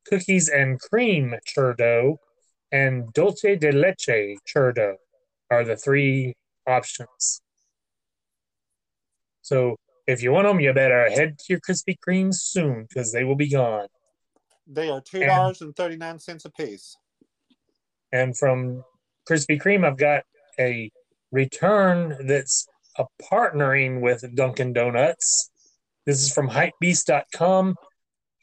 cookies 0.07 0.49
and 0.49 0.81
cream 0.81 1.35
churro, 1.47 2.17
and 2.71 3.13
dulce 3.13 3.57
de 3.59 3.73
leche 3.73 4.37
churro 4.47 4.95
are 5.51 5.65
the 5.65 5.77
three 5.77 6.35
options. 6.67 7.41
So 9.43 9.77
if 10.07 10.23
you 10.23 10.33
want 10.33 10.47
them, 10.47 10.61
you 10.61 10.73
better 10.73 11.09
head 11.11 11.39
to 11.39 11.45
your 11.49 11.61
Krispy 11.61 11.97
Kreme 12.07 12.35
soon 12.35 12.87
because 12.89 13.13
they 13.13 13.25
will 13.25 13.37
be 13.37 13.49
gone. 13.49 13.89
They 14.67 14.91
are 14.91 15.01
two 15.01 15.21
dollars 15.21 15.63
and 15.63 15.75
thirty 15.75 15.97
nine 15.97 16.19
cents 16.19 16.45
a 16.45 16.51
piece. 16.51 16.97
And 18.13 18.37
from 18.37 18.85
Krispy 19.29 19.61
Kreme, 19.61 19.87
I've 19.87 19.97
got 19.97 20.25
a 20.59 20.91
return 21.31 22.27
that's 22.27 22.67
a 22.97 23.05
partnering 23.23 24.01
with 24.01 24.25
Dunkin' 24.35 24.73
Donuts. 24.73 25.51
This 26.07 26.23
is 26.23 26.33
from 26.33 26.49
hypebeast.com. 26.49 27.77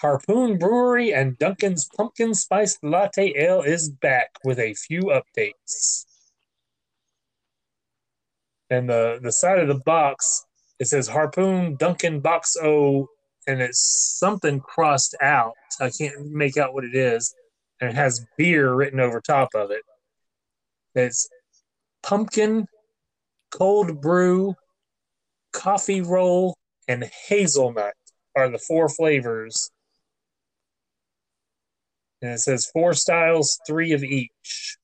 Harpoon 0.06 0.60
Brewery 0.60 1.15
and 1.15 1.36
Dunkin's 1.39 1.89
Pumpkin 1.98 2.36
Spice 2.36 2.78
Latte 2.84 3.34
Ale 3.36 3.62
is 3.62 3.89
back 3.89 4.30
with 4.44 4.60
a 4.60 4.76
few 4.76 5.02
updates. 5.06 6.06
And 8.70 8.88
the, 8.88 9.18
the 9.20 9.32
side 9.32 9.58
of 9.58 9.68
the 9.68 9.82
box, 9.84 10.46
it 10.80 10.86
says 10.86 11.08
Harpoon 11.08 11.76
Duncan 11.78 12.20
Box 12.20 12.56
O, 12.62 13.08
and 13.48 13.60
it's 13.60 13.80
something 14.20 14.60
crossed 14.60 15.15
out. 15.24 15.54
I 15.82 15.89
can't 15.89 16.28
make 16.30 16.56
out 16.56 16.76
what 16.76 16.84
it 16.84 16.94
is 16.94 17.34
and 17.82 17.89
it 17.89 17.96
has 17.96 18.24
beer 18.38 18.76
written 18.76 19.00
over 19.00 19.20
top 19.20 19.50
of 19.56 19.72
it. 19.72 19.82
It's 20.94 21.28
pumpkin, 22.04 22.68
cold 23.50 24.02
brew, 24.02 24.54
coffee 25.52 26.02
roll, 26.02 26.56
and 26.88 27.10
hazelnut 27.28 27.96
are 28.36 28.50
the 28.50 28.60
four 28.60 28.88
flavors. 28.88 29.72
And 32.21 32.32
it 32.32 32.39
says 32.39 32.69
four 32.71 32.93
styles, 32.93 33.60
three 33.67 33.91
of 33.91 34.04
each. 34.04 34.78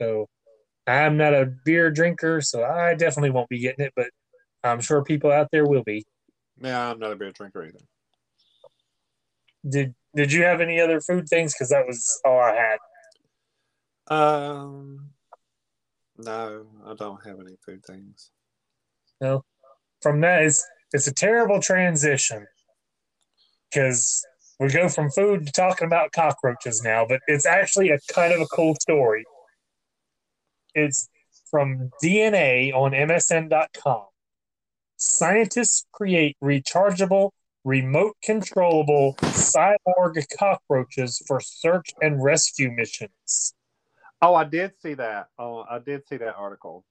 So 0.00 0.26
I'm 0.86 1.16
not 1.16 1.34
a 1.34 1.46
beer 1.64 1.90
drinker, 1.90 2.40
so 2.40 2.64
I 2.64 2.94
definitely 2.94 3.30
won't 3.30 3.48
be 3.48 3.58
getting 3.58 3.84
it, 3.84 3.92
but 3.94 4.10
I'm 4.64 4.80
sure 4.80 5.04
people 5.04 5.30
out 5.30 5.48
there 5.52 5.66
will 5.66 5.84
be. 5.84 6.04
Yeah, 6.60 6.90
I'm 6.90 6.98
not 6.98 7.12
a 7.12 7.16
beer 7.16 7.32
drinker 7.32 7.64
either. 7.64 7.78
Did 9.68 9.94
did 10.14 10.32
you 10.32 10.42
have 10.42 10.60
any 10.60 10.80
other 10.80 11.00
food 11.00 11.28
things? 11.28 11.54
Because 11.54 11.70
that 11.70 11.86
was 11.86 12.20
all 12.24 12.38
I 12.38 12.54
had. 12.54 12.78
Um, 14.14 15.10
no, 16.18 16.66
I 16.84 16.94
don't 16.94 17.24
have 17.24 17.38
any 17.40 17.56
food 17.64 17.84
things. 17.84 18.30
No, 19.20 19.44
from 20.00 20.20
that 20.22 20.42
it's 20.42 20.66
it's 20.92 21.06
a 21.06 21.14
terrible 21.14 21.60
transition 21.60 22.46
because 23.72 24.24
we 24.60 24.68
go 24.68 24.88
from 24.88 25.10
food 25.10 25.46
to 25.46 25.52
talking 25.52 25.86
about 25.86 26.12
cockroaches 26.12 26.82
now, 26.82 27.06
but 27.08 27.20
it's 27.26 27.46
actually 27.46 27.90
a 27.90 27.98
kind 28.12 28.32
of 28.32 28.40
a 28.40 28.46
cool 28.46 28.74
story. 28.80 29.24
It's 30.74 31.08
from 31.50 31.90
DNA 32.02 32.72
on 32.72 32.92
MSN.com. 32.92 34.04
Scientists 34.96 35.84
create 35.92 36.36
rechargeable, 36.42 37.30
remote 37.64 38.16
controllable 38.22 39.14
cyborg 39.20 40.24
cockroaches 40.38 41.22
for 41.26 41.40
search 41.40 41.90
and 42.00 42.22
rescue 42.22 42.70
missions. 42.70 43.54
Oh, 44.20 44.34
I 44.34 44.44
did 44.44 44.72
see 44.80 44.94
that. 44.94 45.26
Oh, 45.38 45.64
I 45.68 45.80
did 45.80 46.06
see 46.08 46.18
that 46.18 46.36
article. 46.36 46.84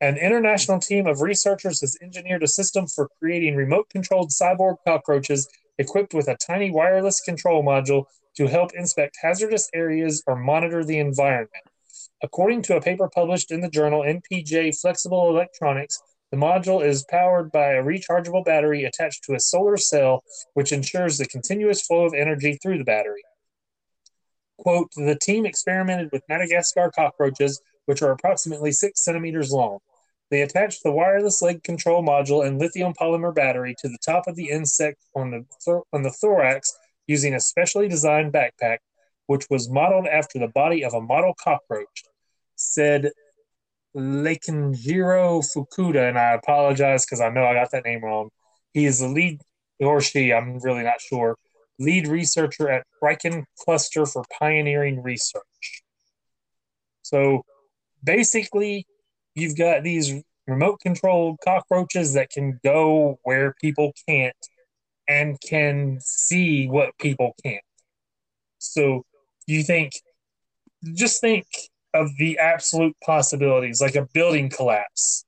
An 0.00 0.16
international 0.16 0.78
team 0.78 1.06
of 1.06 1.22
researchers 1.22 1.80
has 1.80 1.96
engineered 2.00 2.42
a 2.42 2.48
system 2.48 2.86
for 2.86 3.08
creating 3.18 3.56
remote 3.56 3.88
controlled 3.88 4.30
cyborg 4.30 4.76
cockroaches 4.86 5.48
equipped 5.78 6.14
with 6.14 6.28
a 6.28 6.36
tiny 6.36 6.70
wireless 6.70 7.20
control 7.20 7.62
module 7.62 8.04
to 8.36 8.46
help 8.46 8.70
inspect 8.74 9.16
hazardous 9.22 9.68
areas 9.74 10.22
or 10.26 10.36
monitor 10.36 10.84
the 10.84 10.98
environment. 10.98 11.64
According 12.22 12.62
to 12.62 12.76
a 12.76 12.80
paper 12.80 13.08
published 13.08 13.50
in 13.50 13.60
the 13.60 13.70
journal 13.70 14.02
NPJ 14.02 14.80
Flexible 14.80 15.28
Electronics, 15.28 16.00
the 16.30 16.36
module 16.36 16.84
is 16.84 17.04
powered 17.08 17.50
by 17.50 17.72
a 17.72 17.82
rechargeable 17.82 18.44
battery 18.44 18.84
attached 18.84 19.24
to 19.24 19.34
a 19.34 19.40
solar 19.40 19.76
cell, 19.76 20.22
which 20.54 20.72
ensures 20.72 21.16
the 21.16 21.26
continuous 21.26 21.82
flow 21.82 22.04
of 22.04 22.14
energy 22.14 22.58
through 22.62 22.78
the 22.78 22.84
battery. 22.84 23.22
Quote, 24.58 24.90
the 24.96 25.18
team 25.22 25.46
experimented 25.46 26.10
with 26.12 26.22
Madagascar 26.28 26.90
cockroaches, 26.90 27.60
which 27.86 28.02
are 28.02 28.10
approximately 28.10 28.72
six 28.72 29.04
centimeters 29.04 29.52
long. 29.52 29.78
They 30.30 30.42
attached 30.42 30.82
the 30.82 30.92
wireless 30.92 31.40
leg 31.40 31.62
control 31.62 32.02
module 32.02 32.46
and 32.46 32.58
lithium 32.58 32.92
polymer 32.92 33.34
battery 33.34 33.74
to 33.78 33.88
the 33.88 33.98
top 34.04 34.26
of 34.26 34.36
the 34.36 34.50
insect 34.50 34.98
on 35.14 35.30
the, 35.30 35.44
thor- 35.64 35.84
on 35.92 36.02
the 36.02 36.10
thorax 36.10 36.76
using 37.06 37.34
a 37.34 37.40
specially 37.40 37.88
designed 37.88 38.32
backpack, 38.32 38.78
which 39.26 39.46
was 39.48 39.70
modeled 39.70 40.06
after 40.06 40.38
the 40.38 40.48
body 40.48 40.84
of 40.84 40.92
a 40.92 41.00
model 41.00 41.34
cockroach, 41.42 42.04
said 42.56 43.10
Lekenjiro 43.96 45.42
Fukuda, 45.42 46.08
and 46.08 46.18
I 46.18 46.34
apologize 46.34 47.06
because 47.06 47.20
I 47.20 47.30
know 47.30 47.44
I 47.44 47.54
got 47.54 47.70
that 47.70 47.84
name 47.84 48.04
wrong. 48.04 48.28
He 48.72 48.84
is 48.84 49.00
the 49.00 49.08
lead, 49.08 49.40
or 49.80 50.00
she, 50.00 50.32
I'm 50.32 50.58
really 50.58 50.82
not 50.82 51.00
sure, 51.00 51.36
lead 51.78 52.06
researcher 52.06 52.68
at 52.68 52.84
Riken 53.02 53.44
Cluster 53.58 54.04
for 54.04 54.24
Pioneering 54.38 55.02
Research. 55.02 55.82
So 57.02 57.42
basically, 58.04 58.86
you've 59.38 59.56
got 59.56 59.82
these 59.82 60.22
remote 60.46 60.80
controlled 60.80 61.38
cockroaches 61.44 62.14
that 62.14 62.30
can 62.30 62.58
go 62.64 63.18
where 63.22 63.54
people 63.60 63.92
can't 64.08 64.34
and 65.08 65.40
can 65.40 65.98
see 66.00 66.66
what 66.66 66.96
people 66.98 67.34
can't. 67.44 67.62
So 68.58 69.04
you 69.46 69.62
think, 69.62 69.92
just 70.94 71.20
think 71.20 71.46
of 71.94 72.10
the 72.18 72.38
absolute 72.38 72.94
possibilities, 73.04 73.80
like 73.80 73.94
a 73.94 74.08
building 74.12 74.50
collapse. 74.50 75.24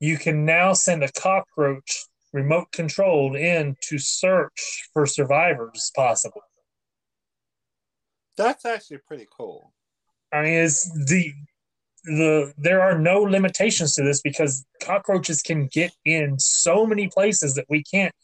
You 0.00 0.18
can 0.18 0.44
now 0.44 0.72
send 0.72 1.04
a 1.04 1.12
cockroach 1.12 2.06
remote 2.32 2.72
controlled 2.72 3.36
in 3.36 3.76
to 3.88 3.98
search 3.98 4.88
for 4.92 5.06
survivors 5.06 5.92
possible. 5.94 6.42
That's 8.36 8.64
actually 8.64 8.98
pretty 9.06 9.28
cool. 9.30 9.72
I 10.32 10.42
mean, 10.42 10.54
it's 10.54 10.90
the 11.06 11.34
the 12.04 12.52
there 12.58 12.82
are 12.82 12.98
no 12.98 13.20
limitations 13.20 13.94
to 13.94 14.02
this 14.02 14.20
because 14.20 14.64
cockroaches 14.80 15.42
can 15.42 15.68
get 15.68 15.92
in 16.04 16.38
so 16.38 16.86
many 16.86 17.08
places 17.08 17.54
that 17.54 17.66
we 17.68 17.82
can't. 17.84 18.14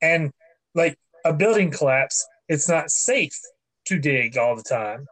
And 0.00 0.32
like 0.74 0.96
a 1.24 1.32
building 1.32 1.70
collapse, 1.70 2.26
it's 2.48 2.68
not 2.68 2.90
safe 2.90 3.38
to 3.86 3.98
dig 3.98 4.36
all 4.36 4.56
the 4.56 4.62
time. 4.62 5.06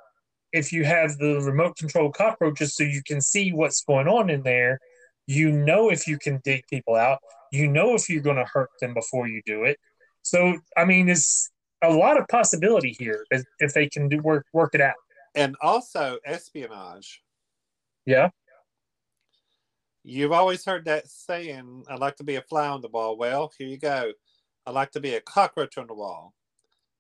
If 0.52 0.72
you 0.72 0.85
have 0.85 1.16
the 1.18 1.40
remote 1.40 1.76
control 1.76 2.11
cockroaches 2.11 2.74
so 2.74 2.83
you 2.83 3.02
can 3.06 3.20
see 3.20 3.52
what's 3.52 3.85
going 3.85 4.09
on 4.09 4.30
in 4.30 4.42
there, 4.42 4.80
you 5.26 5.52
know 5.52 5.90
if 5.90 6.09
you 6.09 6.18
can 6.18 6.40
dig 6.44 6.64
people 6.68 6.96
out, 6.96 7.18
you 7.52 7.68
know 7.68 7.94
if 7.94 8.11
you're 8.11 8.22
going 8.22 8.37
to 8.37 8.50
hurt 8.52 8.70
them 8.80 8.94
before 8.94 9.28
you 9.28 9.42
do 9.46 9.64
it. 9.64 9.78
So, 10.22 10.59
I 10.76 10.85
mean, 10.85 11.09
it's 11.09 11.50
a 11.83 11.90
lot 11.90 12.18
of 12.20 12.26
possibility 12.28 12.94
here 12.98 13.24
if 13.30 13.72
they 13.72 13.88
can 13.88 14.09
do 14.09 14.18
work 14.20 14.46
work 14.52 14.74
it 14.74 14.80
out. 14.80 14.94
And 15.35 15.56
also 15.62 16.18
espionage. 16.26 17.22
Yeah. 18.11 18.31
You've 20.03 20.33
always 20.33 20.64
heard 20.64 20.87
that 20.87 21.07
saying, 21.07 21.85
I'd 21.88 22.01
like 22.01 22.16
to 22.16 22.25
be 22.25 22.35
a 22.35 22.42
fly 22.42 22.66
on 22.66 22.81
the 22.81 22.88
wall. 22.88 23.16
Well, 23.16 23.53
here 23.57 23.68
you 23.68 23.79
go. 23.79 24.11
I'd 24.66 24.75
like 24.75 24.90
to 24.92 25.01
be 25.01 25.14
a 25.14 25.20
cockroach 25.20 25.79
on 25.79 25.87
the 25.87 25.94
wall. 25.94 26.35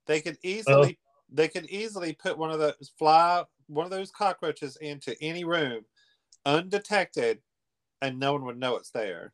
They 0.06 0.20
could 0.20 0.38
easily 0.44 0.98
they 1.32 1.48
could 1.48 1.66
easily 1.66 2.12
put 2.12 2.38
one 2.38 2.50
of 2.50 2.58
those 2.58 2.92
fly 2.98 3.44
one 3.66 3.84
of 3.84 3.90
those 3.90 4.10
cockroaches 4.10 4.76
into 4.76 5.14
any 5.20 5.44
room 5.44 5.84
undetected 6.46 7.38
and 8.02 8.18
no 8.18 8.32
one 8.32 8.44
would 8.44 8.58
know 8.58 8.76
it's 8.76 8.90
there. 8.90 9.32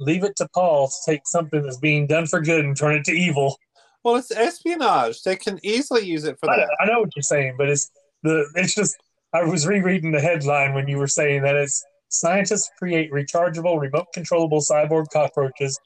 Leave 0.00 0.24
it 0.24 0.36
to 0.36 0.48
Paul 0.54 0.88
to 0.88 0.94
take 1.06 1.26
something 1.26 1.62
that's 1.62 1.78
being 1.78 2.06
done 2.06 2.26
for 2.26 2.40
good 2.40 2.64
and 2.64 2.76
turn 2.76 2.96
it 2.96 3.04
to 3.04 3.12
evil. 3.12 3.56
Well, 4.04 4.16
it's 4.16 4.30
espionage. 4.30 5.22
They 5.22 5.36
can 5.36 5.58
easily 5.62 6.06
use 6.06 6.24
it 6.24 6.38
for 6.40 6.50
I, 6.50 6.56
that. 6.56 6.76
I 6.80 6.86
know 6.86 7.00
what 7.00 7.14
you're 7.16 7.22
saying, 7.22 7.56
but 7.58 7.68
it's 7.68 7.90
the 8.22 8.46
it's 8.54 8.74
just 8.74 8.96
I 9.32 9.44
was 9.44 9.66
rereading 9.66 10.12
the 10.12 10.20
headline 10.20 10.74
when 10.74 10.88
you 10.88 10.96
were 10.96 11.06
saying 11.06 11.42
that 11.42 11.54
it's 11.54 11.84
scientists 12.08 12.70
create 12.78 13.12
rechargeable, 13.12 13.78
remote 13.80 14.06
controllable 14.14 14.60
cyborg 14.60 15.06
cockroaches 15.12 15.78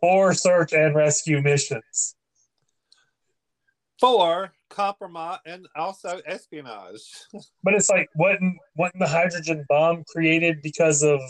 for 0.00 0.32
search 0.34 0.72
and 0.72 0.94
rescue 0.94 1.42
missions. 1.42 2.14
For 3.98 4.52
compromise 4.68 5.38
and 5.46 5.66
also 5.74 6.20
espionage. 6.26 7.00
But 7.64 7.74
it's 7.74 7.88
like 7.88 8.08
wasn't 8.14 8.58
wasn't 8.76 9.00
the 9.00 9.08
hydrogen 9.08 9.64
bomb 9.68 10.04
created 10.12 10.62
because 10.62 11.02
of 11.02 11.20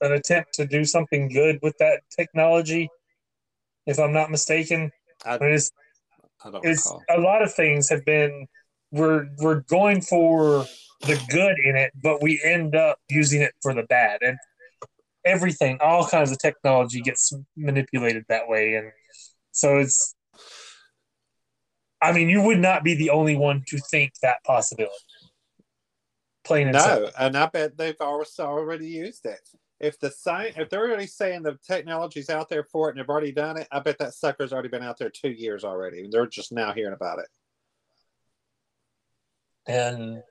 an 0.00 0.12
attempt 0.12 0.54
to 0.54 0.66
do 0.66 0.84
something 0.84 1.28
good 1.28 1.58
with 1.62 1.76
that 1.78 2.02
technology? 2.16 2.88
If 3.86 3.98
I'm 3.98 4.12
not 4.12 4.30
mistaken, 4.30 4.92
I, 5.24 5.34
I 5.34 5.38
mean, 5.38 5.52
it's 5.52 5.72
I 6.44 6.50
don't 6.50 6.64
it's 6.64 6.86
recall. 6.86 7.02
a 7.10 7.20
lot 7.20 7.42
of 7.42 7.52
things 7.52 7.88
have 7.88 8.04
been 8.04 8.46
we're 8.92 9.28
we're 9.38 9.62
going 9.62 10.02
for 10.02 10.66
the 11.02 11.20
good 11.28 11.56
in 11.64 11.76
it, 11.76 11.92
but 12.00 12.22
we 12.22 12.40
end 12.44 12.74
up 12.74 12.98
using 13.08 13.42
it 13.42 13.52
for 13.62 13.74
the 13.74 13.82
bad, 13.84 14.20
and 14.22 14.38
everything, 15.24 15.78
all 15.80 16.06
kinds 16.06 16.30
of 16.30 16.38
technology 16.38 17.00
gets 17.00 17.32
manipulated 17.56 18.24
that 18.28 18.48
way, 18.48 18.74
and 18.74 18.92
so 19.52 19.78
it's. 19.78 20.14
I 22.00 22.10
mean, 22.10 22.28
you 22.28 22.42
would 22.42 22.58
not 22.58 22.82
be 22.82 22.94
the 22.94 23.10
only 23.10 23.36
one 23.36 23.62
to 23.68 23.78
think 23.78 24.12
that 24.22 24.42
possibility. 24.44 24.92
Plain 26.44 26.68
and 26.68 26.80
simple. 26.80 27.10
And 27.16 27.36
I 27.36 27.46
bet 27.46 27.78
they've 27.78 27.94
also 28.00 28.44
already 28.44 28.88
used 28.88 29.24
it. 29.24 29.38
If 29.78 30.00
the 30.00 30.10
science, 30.10 30.56
if 30.58 30.68
they're 30.68 30.80
already 30.80 31.06
saying 31.06 31.42
the 31.42 31.58
technology's 31.64 32.28
out 32.28 32.48
there 32.48 32.64
for 32.64 32.88
it 32.88 32.92
and 32.92 32.98
they've 32.98 33.08
already 33.08 33.30
done 33.30 33.56
it, 33.56 33.68
I 33.70 33.78
bet 33.78 33.98
that 33.98 34.14
sucker's 34.14 34.52
already 34.52 34.68
been 34.68 34.82
out 34.82 34.98
there 34.98 35.10
two 35.10 35.30
years 35.30 35.62
already. 35.62 36.08
They're 36.10 36.26
just 36.26 36.50
now 36.50 36.72
hearing 36.72 36.94
about 36.94 37.20
it. 37.20 37.28
and 39.66 40.22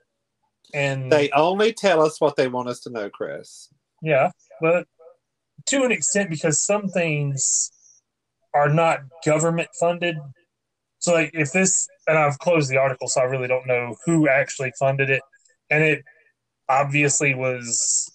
and 0.74 1.10
They 1.10 1.30
only 1.30 1.72
tell 1.72 2.00
us 2.02 2.20
what 2.20 2.36
they 2.36 2.48
want 2.48 2.68
us 2.68 2.80
to 2.80 2.90
know, 2.90 3.10
Chris. 3.10 3.68
Yeah, 4.00 4.30
but 4.60 4.86
to 5.66 5.84
an 5.84 5.92
extent, 5.92 6.30
because 6.30 6.60
some 6.60 6.88
things 6.88 7.70
are 8.54 8.68
not 8.68 9.00
government 9.24 9.68
funded. 9.78 10.16
So, 10.98 11.12
like, 11.14 11.30
if 11.34 11.52
this, 11.52 11.88
and 12.06 12.18
I've 12.18 12.38
closed 12.38 12.70
the 12.70 12.78
article, 12.78 13.08
so 13.08 13.20
I 13.20 13.24
really 13.24 13.48
don't 13.48 13.66
know 13.66 13.96
who 14.06 14.28
actually 14.28 14.72
funded 14.78 15.10
it. 15.10 15.22
And 15.70 15.82
it 15.82 16.04
obviously 16.68 17.34
was 17.34 18.10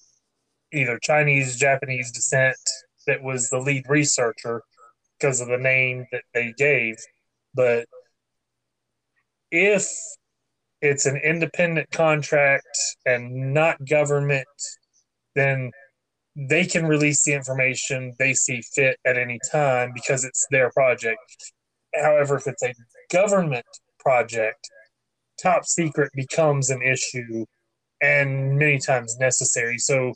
either 0.72 1.00
Chinese, 1.02 1.58
Japanese 1.58 2.12
descent 2.12 2.58
that 3.08 3.24
was 3.24 3.50
the 3.50 3.60
lead 3.60 3.86
researcher 3.88 4.62
because 5.20 5.42
of 5.42 5.48
the 5.48 5.58
name 5.58 6.06
that 6.12 6.24
they 6.34 6.54
gave. 6.58 6.96
But 7.54 7.88
if 9.52 9.90
it's 10.82 11.06
an 11.06 11.18
independent 11.18 11.90
contract 11.92 12.78
and 13.06 13.54
not 13.54 13.84
government, 13.86 14.48
then 15.36 15.72
they 16.36 16.66
can 16.66 16.86
release 16.86 17.24
the 17.24 17.34
information 17.34 18.14
they 18.20 18.34
see 18.34 18.62
fit 18.62 18.98
at 19.06 19.18
any 19.18 19.40
time 19.52 19.92
because 19.94 20.24
it's 20.24 20.46
their 20.52 20.70
project. 20.72 21.20
However, 21.96 22.38
if 22.38 22.48
it's 22.48 22.62
a 22.62 22.74
government 23.12 23.66
project, 24.00 24.70
top 25.42 25.66
secret 25.66 26.12
becomes 26.14 26.70
an 26.70 26.82
issue 26.82 27.46
and 28.02 28.58
many 28.58 28.78
times 28.78 29.18
necessary. 29.20 29.80
So 29.80 30.14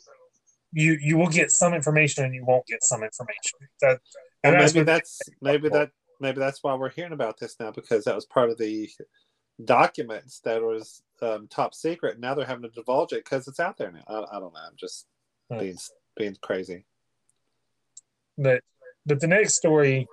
you 0.72 0.96
you 1.00 1.16
will 1.18 1.28
get 1.28 1.50
some 1.50 1.74
information 1.74 2.24
and 2.24 2.34
you 2.34 2.44
won't 2.44 2.66
get 2.66 2.82
some 2.82 3.02
information. 3.02 3.58
That 3.80 3.98
And 4.44 4.54
and 4.54 4.64
maybe 4.64 4.84
that's 4.84 5.20
maybe 5.40 5.68
that 5.70 5.90
maybe 6.20 6.38
that's 6.38 6.62
why 6.62 6.74
we're 6.74 6.90
hearing 6.90 7.12
about 7.12 7.38
this 7.40 7.56
now 7.58 7.72
because 7.72 8.04
that 8.04 8.14
was 8.14 8.26
part 8.26 8.50
of 8.50 8.58
the 8.58 8.88
documents 9.64 10.40
that 10.40 10.62
was 10.62 11.02
um, 11.20 11.48
top 11.48 11.74
secret. 11.74 12.18
Now 12.18 12.34
they're 12.34 12.46
having 12.46 12.62
to 12.62 12.74
divulge 12.74 13.12
it 13.12 13.24
because 13.24 13.48
it's 13.48 13.60
out 13.60 13.76
there 13.78 13.92
now. 13.92 14.02
I, 14.08 14.36
I 14.36 14.40
don't 14.40 14.52
know. 14.52 14.60
I'm 14.66 14.76
just 14.76 15.06
being 15.50 15.78
being 16.16 16.36
crazy. 16.40 16.84
but 18.38 18.62
but 19.06 19.20
the 19.20 19.26
next 19.26 19.54
story 19.54 20.06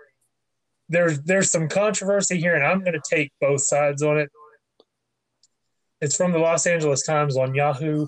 there's 0.90 1.22
there's 1.22 1.52
some 1.52 1.70
controversy 1.70 2.40
here, 2.40 2.56
and 2.56 2.66
I'm 2.66 2.80
going 2.80 3.00
to 3.00 3.16
take 3.16 3.32
both 3.40 3.62
sides 3.62 4.02
on 4.02 4.18
it. 4.18 4.30
It's 6.02 6.18
from 6.18 6.32
the 6.32 6.40
Los 6.40 6.66
Angeles 6.66 7.04
Times 7.04 7.38
on 7.38 7.54
Yahoo. 7.54 8.08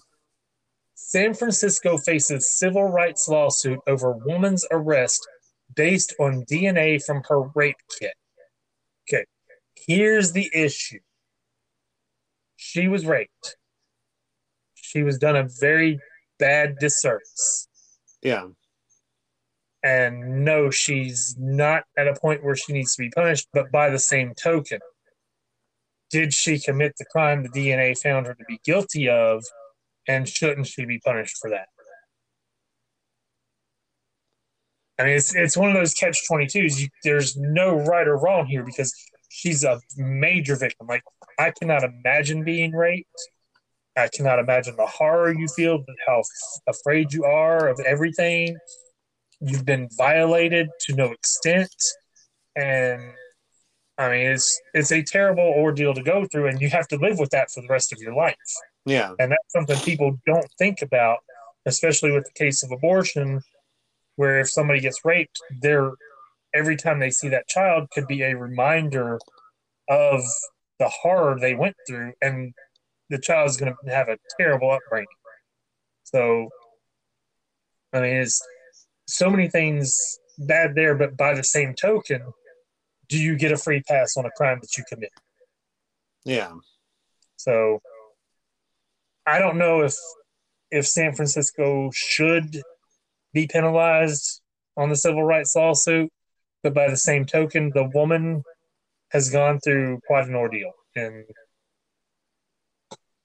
San 0.95 1.33
Francisco 1.33 1.97
faces 1.97 2.51
civil 2.51 2.83
rights 2.83 3.27
lawsuit 3.27 3.79
over 3.87 4.13
woman's 4.13 4.65
arrest 4.71 5.27
based 5.75 6.15
on 6.19 6.45
DNA 6.45 7.03
from 7.03 7.21
her 7.27 7.41
rape 7.55 7.77
kit. 7.99 8.13
Okay, 9.07 9.25
here's 9.75 10.31
the 10.31 10.49
issue. 10.53 10.99
She 12.63 12.87
was 12.87 13.07
raped. 13.07 13.57
She 14.75 15.01
was 15.01 15.17
done 15.17 15.35
a 15.35 15.49
very 15.59 15.99
bad 16.37 16.75
disservice. 16.79 17.67
Yeah. 18.21 18.49
And 19.83 20.45
no, 20.45 20.69
she's 20.69 21.35
not 21.39 21.85
at 21.97 22.07
a 22.07 22.13
point 22.13 22.43
where 22.43 22.55
she 22.55 22.71
needs 22.71 22.95
to 22.95 23.01
be 23.01 23.09
punished, 23.09 23.47
but 23.51 23.71
by 23.71 23.89
the 23.89 23.97
same 23.97 24.35
token, 24.35 24.79
did 26.11 26.35
she 26.35 26.59
commit 26.59 26.93
the 26.99 27.05
crime 27.05 27.41
the 27.41 27.49
DNA 27.49 27.97
found 27.97 28.27
her 28.27 28.35
to 28.35 28.45
be 28.47 28.59
guilty 28.63 29.09
of, 29.09 29.43
and 30.07 30.29
shouldn't 30.29 30.67
she 30.67 30.85
be 30.85 30.99
punished 30.99 31.37
for 31.41 31.49
that? 31.49 31.67
I 34.99 35.05
mean, 35.05 35.13
it's 35.15 35.33
it's 35.33 35.57
one 35.57 35.69
of 35.69 35.75
those 35.75 35.95
catch 35.95 36.27
twenty 36.27 36.45
twos. 36.45 36.87
There's 37.03 37.35
no 37.35 37.73
right 37.73 38.07
or 38.07 38.17
wrong 38.17 38.45
here 38.45 38.63
because 38.63 38.93
she's 39.31 39.63
a 39.63 39.79
major 39.97 40.55
victim. 40.55 40.87
Like 40.87 41.03
I 41.39 41.51
cannot 41.51 41.83
imagine 41.83 42.43
being 42.43 42.73
raped. 42.73 43.29
I 43.97 44.07
cannot 44.07 44.39
imagine 44.39 44.75
the 44.75 44.85
horror 44.85 45.33
you 45.33 45.47
feel, 45.47 45.83
how 46.07 46.21
afraid 46.67 47.11
you 47.13 47.25
are 47.25 47.67
of 47.67 47.79
everything. 47.79 48.57
You've 49.39 49.65
been 49.65 49.89
violated 49.97 50.69
to 50.81 50.95
no 50.95 51.11
extent, 51.11 51.73
and 52.55 53.01
I 53.97 54.09
mean 54.09 54.27
it's 54.27 54.61
it's 54.73 54.91
a 54.91 55.01
terrible 55.01 55.53
ordeal 55.57 55.93
to 55.93 56.03
go 56.03 56.25
through, 56.25 56.47
and 56.47 56.61
you 56.61 56.69
have 56.69 56.87
to 56.89 56.97
live 56.97 57.17
with 57.19 57.31
that 57.31 57.51
for 57.51 57.61
the 57.61 57.67
rest 57.67 57.91
of 57.91 57.99
your 57.99 58.13
life. 58.13 58.35
Yeah, 58.85 59.13
and 59.19 59.31
that's 59.31 59.51
something 59.51 59.77
people 59.79 60.17
don't 60.25 60.47
think 60.57 60.81
about, 60.81 61.19
especially 61.65 62.11
with 62.11 62.25
the 62.25 62.33
case 62.33 62.63
of 62.63 62.71
abortion, 62.71 63.41
where 64.15 64.39
if 64.39 64.49
somebody 64.49 64.79
gets 64.79 65.03
raped, 65.03 65.41
they're 65.61 65.91
every 66.53 66.75
time 66.75 66.99
they 66.99 67.11
see 67.11 67.29
that 67.29 67.47
child 67.47 67.89
could 67.91 68.07
be 68.07 68.21
a 68.23 68.35
reminder 68.35 69.19
of 69.89 70.21
the 70.79 70.89
horror 70.89 71.37
they 71.39 71.55
went 71.55 71.75
through, 71.87 72.13
and 72.21 72.53
the 73.09 73.19
child 73.19 73.49
is 73.49 73.57
going 73.57 73.73
to 73.85 73.93
have 73.93 74.09
a 74.09 74.17
terrible 74.39 74.71
upbringing. 74.71 75.07
So, 76.03 76.49
I 77.93 78.01
mean, 78.01 78.17
it's 78.17 78.41
so 79.07 79.29
many 79.29 79.47
things 79.47 80.19
bad 80.37 80.75
there, 80.75 80.95
but 80.95 81.17
by 81.17 81.33
the 81.33 81.43
same 81.43 81.75
token, 81.75 82.21
do 83.09 83.17
you 83.17 83.37
get 83.37 83.51
a 83.51 83.57
free 83.57 83.81
pass 83.81 84.17
on 84.17 84.25
a 84.25 84.31
crime 84.31 84.59
that 84.61 84.77
you 84.77 84.83
commit? 84.89 85.11
Yeah. 86.23 86.53
So, 87.35 87.81
I 89.25 89.39
don't 89.39 89.57
know 89.57 89.81
if 89.81 89.95
if 90.71 90.87
San 90.87 91.13
Francisco 91.13 91.91
should 91.93 92.61
be 93.33 93.47
penalized 93.47 94.41
on 94.77 94.89
the 94.89 94.95
civil 94.95 95.23
rights 95.23 95.55
lawsuit, 95.55 96.11
but 96.63 96.73
by 96.73 96.89
the 96.89 96.97
same 96.97 97.25
token, 97.25 97.71
the 97.73 97.89
woman 97.93 98.43
has 99.09 99.29
gone 99.29 99.59
through 99.59 99.99
quite 100.07 100.27
an 100.27 100.35
ordeal, 100.35 100.71
and 100.95 101.25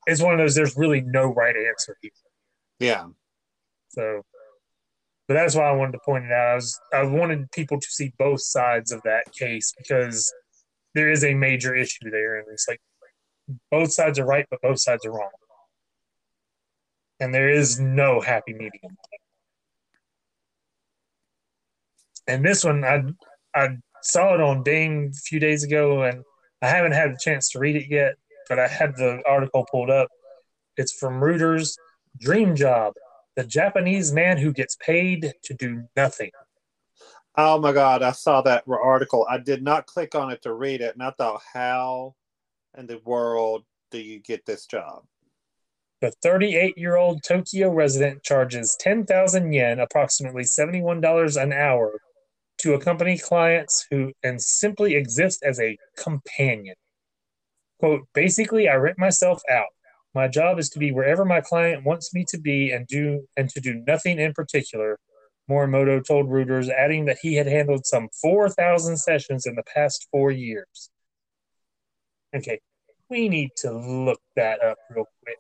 it's 0.06 0.22
one 0.22 0.32
of 0.32 0.38
those. 0.38 0.54
There's 0.54 0.76
really 0.76 1.00
no 1.00 1.26
right 1.26 1.56
answer 1.56 1.96
here. 2.00 2.10
Yeah. 2.78 3.06
So, 3.88 4.22
but 5.28 5.34
that's 5.34 5.54
why 5.54 5.68
I 5.68 5.72
wanted 5.72 5.92
to 5.92 6.00
point 6.04 6.24
it 6.24 6.32
out. 6.32 6.48
I 6.48 6.54
was 6.54 6.80
I 6.92 7.02
wanted 7.04 7.50
people 7.50 7.80
to 7.80 7.88
see 7.88 8.12
both 8.18 8.40
sides 8.40 8.92
of 8.92 9.02
that 9.02 9.32
case 9.32 9.72
because 9.76 10.32
there 10.94 11.10
is 11.10 11.24
a 11.24 11.34
major 11.34 11.74
issue 11.74 12.10
there, 12.10 12.38
and 12.38 12.46
it's 12.50 12.66
like 12.68 12.80
both 13.70 13.92
sides 13.92 14.18
are 14.18 14.26
right, 14.26 14.46
but 14.50 14.60
both 14.62 14.80
sides 14.80 15.04
are 15.04 15.12
wrong, 15.12 15.30
and 17.20 17.34
there 17.34 17.48
is 17.48 17.78
no 17.78 18.20
happy 18.20 18.54
medium. 18.54 18.96
And 22.26 22.44
this 22.44 22.64
one, 22.64 22.84
I 22.84 23.02
I 23.54 23.76
saw 24.02 24.34
it 24.34 24.40
on 24.40 24.62
Bing 24.62 25.12
a 25.12 25.20
few 25.20 25.40
days 25.40 25.62
ago, 25.64 26.02
and 26.02 26.22
I 26.62 26.68
haven't 26.68 26.92
had 26.92 27.10
a 27.10 27.16
chance 27.18 27.50
to 27.50 27.58
read 27.58 27.76
it 27.76 27.88
yet, 27.88 28.14
but 28.48 28.58
I 28.58 28.68
had 28.68 28.96
the 28.96 29.22
article 29.26 29.66
pulled 29.70 29.90
up. 29.90 30.08
It's 30.76 30.92
from 30.92 31.20
Reuters 31.20 31.76
Dream 32.18 32.54
Job, 32.56 32.94
the 33.36 33.44
Japanese 33.44 34.12
man 34.12 34.38
who 34.38 34.52
gets 34.52 34.76
paid 34.76 35.32
to 35.44 35.54
do 35.54 35.84
nothing. 35.96 36.30
Oh 37.36 37.58
my 37.58 37.72
God, 37.72 38.02
I 38.02 38.12
saw 38.12 38.40
that 38.42 38.64
article. 38.66 39.26
I 39.28 39.38
did 39.38 39.62
not 39.62 39.86
click 39.86 40.14
on 40.14 40.30
it 40.30 40.42
to 40.42 40.54
read 40.54 40.80
it, 40.80 40.94
and 40.94 41.02
I 41.02 41.10
thought, 41.10 41.42
how 41.52 42.14
in 42.76 42.86
the 42.86 43.00
world 43.04 43.64
do 43.90 43.98
you 43.98 44.20
get 44.20 44.46
this 44.46 44.66
job? 44.66 45.04
The 46.00 46.12
38 46.22 46.76
year 46.76 46.96
old 46.96 47.22
Tokyo 47.22 47.70
resident 47.70 48.22
charges 48.22 48.76
10,000 48.80 49.52
yen, 49.52 49.80
approximately 49.80 50.44
$71 50.44 51.42
an 51.42 51.52
hour, 51.52 52.00
to 52.66 52.74
accompany 52.74 53.16
clients 53.16 53.86
who 53.92 54.12
and 54.24 54.42
simply 54.42 54.96
exist 54.96 55.40
as 55.44 55.60
a 55.60 55.78
companion. 55.96 56.74
Quote, 57.78 58.08
basically, 58.12 58.68
I 58.68 58.74
rent 58.74 58.98
myself 58.98 59.40
out. 59.48 59.68
My 60.16 60.26
job 60.26 60.58
is 60.58 60.68
to 60.70 60.80
be 60.80 60.90
wherever 60.90 61.24
my 61.24 61.40
client 61.40 61.84
wants 61.84 62.12
me 62.12 62.24
to 62.30 62.38
be 62.38 62.72
and 62.72 62.84
do 62.88 63.28
and 63.36 63.48
to 63.50 63.60
do 63.60 63.84
nothing 63.86 64.18
in 64.18 64.32
particular. 64.32 64.98
Morimoto 65.48 66.04
told 66.04 66.28
Reuters, 66.28 66.68
adding 66.68 67.04
that 67.04 67.18
he 67.22 67.36
had 67.36 67.46
handled 67.46 67.86
some 67.86 68.08
4,000 68.20 68.96
sessions 68.96 69.46
in 69.46 69.54
the 69.54 69.62
past 69.62 70.08
four 70.10 70.32
years. 70.32 70.90
Okay, 72.34 72.58
we 73.08 73.28
need 73.28 73.50
to 73.58 73.70
look 73.70 74.20
that 74.34 74.60
up 74.60 74.78
real 74.90 75.06
quick. 75.22 75.38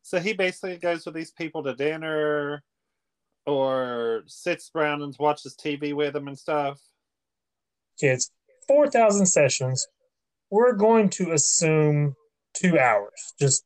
So 0.00 0.18
he 0.18 0.32
basically 0.32 0.78
goes 0.78 1.04
with 1.04 1.14
these 1.14 1.32
people 1.32 1.62
to 1.64 1.74
dinner, 1.74 2.62
or 3.48 4.22
sits 4.26 4.70
around 4.74 5.00
and 5.02 5.16
watches 5.18 5.56
TV 5.56 5.94
with 5.94 6.12
them 6.12 6.28
and 6.28 6.38
stuff? 6.38 6.78
Kids, 7.98 8.30
4,000 8.68 9.26
sessions. 9.26 9.88
We're 10.50 10.74
going 10.74 11.08
to 11.10 11.32
assume 11.32 12.14
two 12.54 12.78
hours, 12.78 13.34
just 13.40 13.64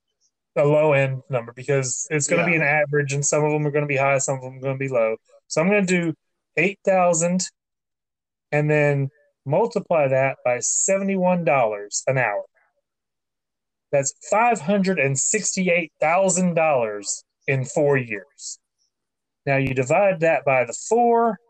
a 0.57 0.65
low 0.65 0.93
end 0.93 1.23
number, 1.29 1.53
because 1.53 2.07
it's 2.11 2.29
going 2.29 2.45
to 2.45 2.51
yeah. 2.51 2.59
be 2.59 2.63
an 2.63 2.69
average 2.69 3.13
and 3.13 3.27
some 3.27 3.45
of 3.45 3.53
them 3.53 3.67
are 3.67 3.73
going 3.73 3.85
to 3.85 3.89
be 3.89 3.97
high, 3.97 4.19
some 4.19 4.37
of 4.37 4.43
them 4.43 4.59
are 4.59 4.61
going 4.61 4.75
to 4.75 4.79
be 4.79 4.89
low. 4.89 5.17
So 5.49 5.61
I'm 5.61 5.69
going 5.69 5.87
to 5.87 6.03
do 6.03 6.15
8,000 6.57 7.41
and 8.53 8.71
then 8.71 9.11
multiply 9.45 10.07
that 10.09 10.37
by 10.45 10.59
$71 10.59 12.03
an 12.07 12.19
hour. 12.19 12.45
That's 13.91 14.15
$568,000 14.33 17.25
in 17.49 17.65
four 17.65 17.97
years. 17.97 18.61
Now 19.45 19.57
you 19.57 19.75
divide 19.75 20.21
that 20.21 20.45
by 20.45 20.65
the 20.65 20.77
four, 20.89 21.41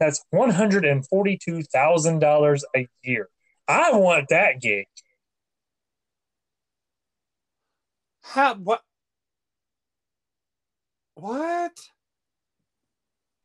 that's 0.00 0.24
$142,000 0.34 2.62
a 2.76 2.88
year. 3.02 3.28
I 3.68 3.92
want 3.92 4.28
that 4.28 4.60
gig. 4.60 4.86
How, 8.22 8.54
what? 8.54 8.80
What? 11.14 11.72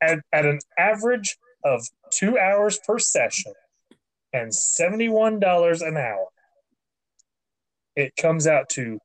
At, 0.02 0.20
at 0.32 0.46
an 0.46 0.58
average 0.76 1.36
of 1.64 1.86
two 2.10 2.36
hours 2.38 2.80
per 2.84 2.98
session 2.98 3.52
and 4.32 4.50
$71 4.50 5.86
an 5.86 5.96
hour, 5.96 6.26
it 7.94 8.16
comes 8.16 8.46
out 8.46 8.68
to 8.70 8.98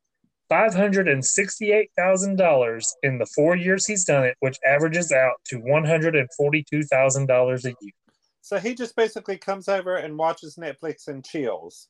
$568,000 0.51 2.85
in 3.03 3.17
the 3.17 3.25
four 3.25 3.55
years 3.55 3.85
he's 3.85 4.03
done 4.05 4.25
it, 4.25 4.35
which 4.39 4.57
averages 4.65 5.11
out 5.11 5.35
to 5.45 5.59
$142,000 5.59 7.65
a 7.65 7.75
year. 7.81 7.93
So 8.41 8.57
he 8.59 8.75
just 8.75 8.95
basically 8.95 9.37
comes 9.37 9.67
over 9.67 9.95
and 9.95 10.17
watches 10.17 10.55
Netflix 10.55 11.07
and 11.07 11.25
chills. 11.25 11.87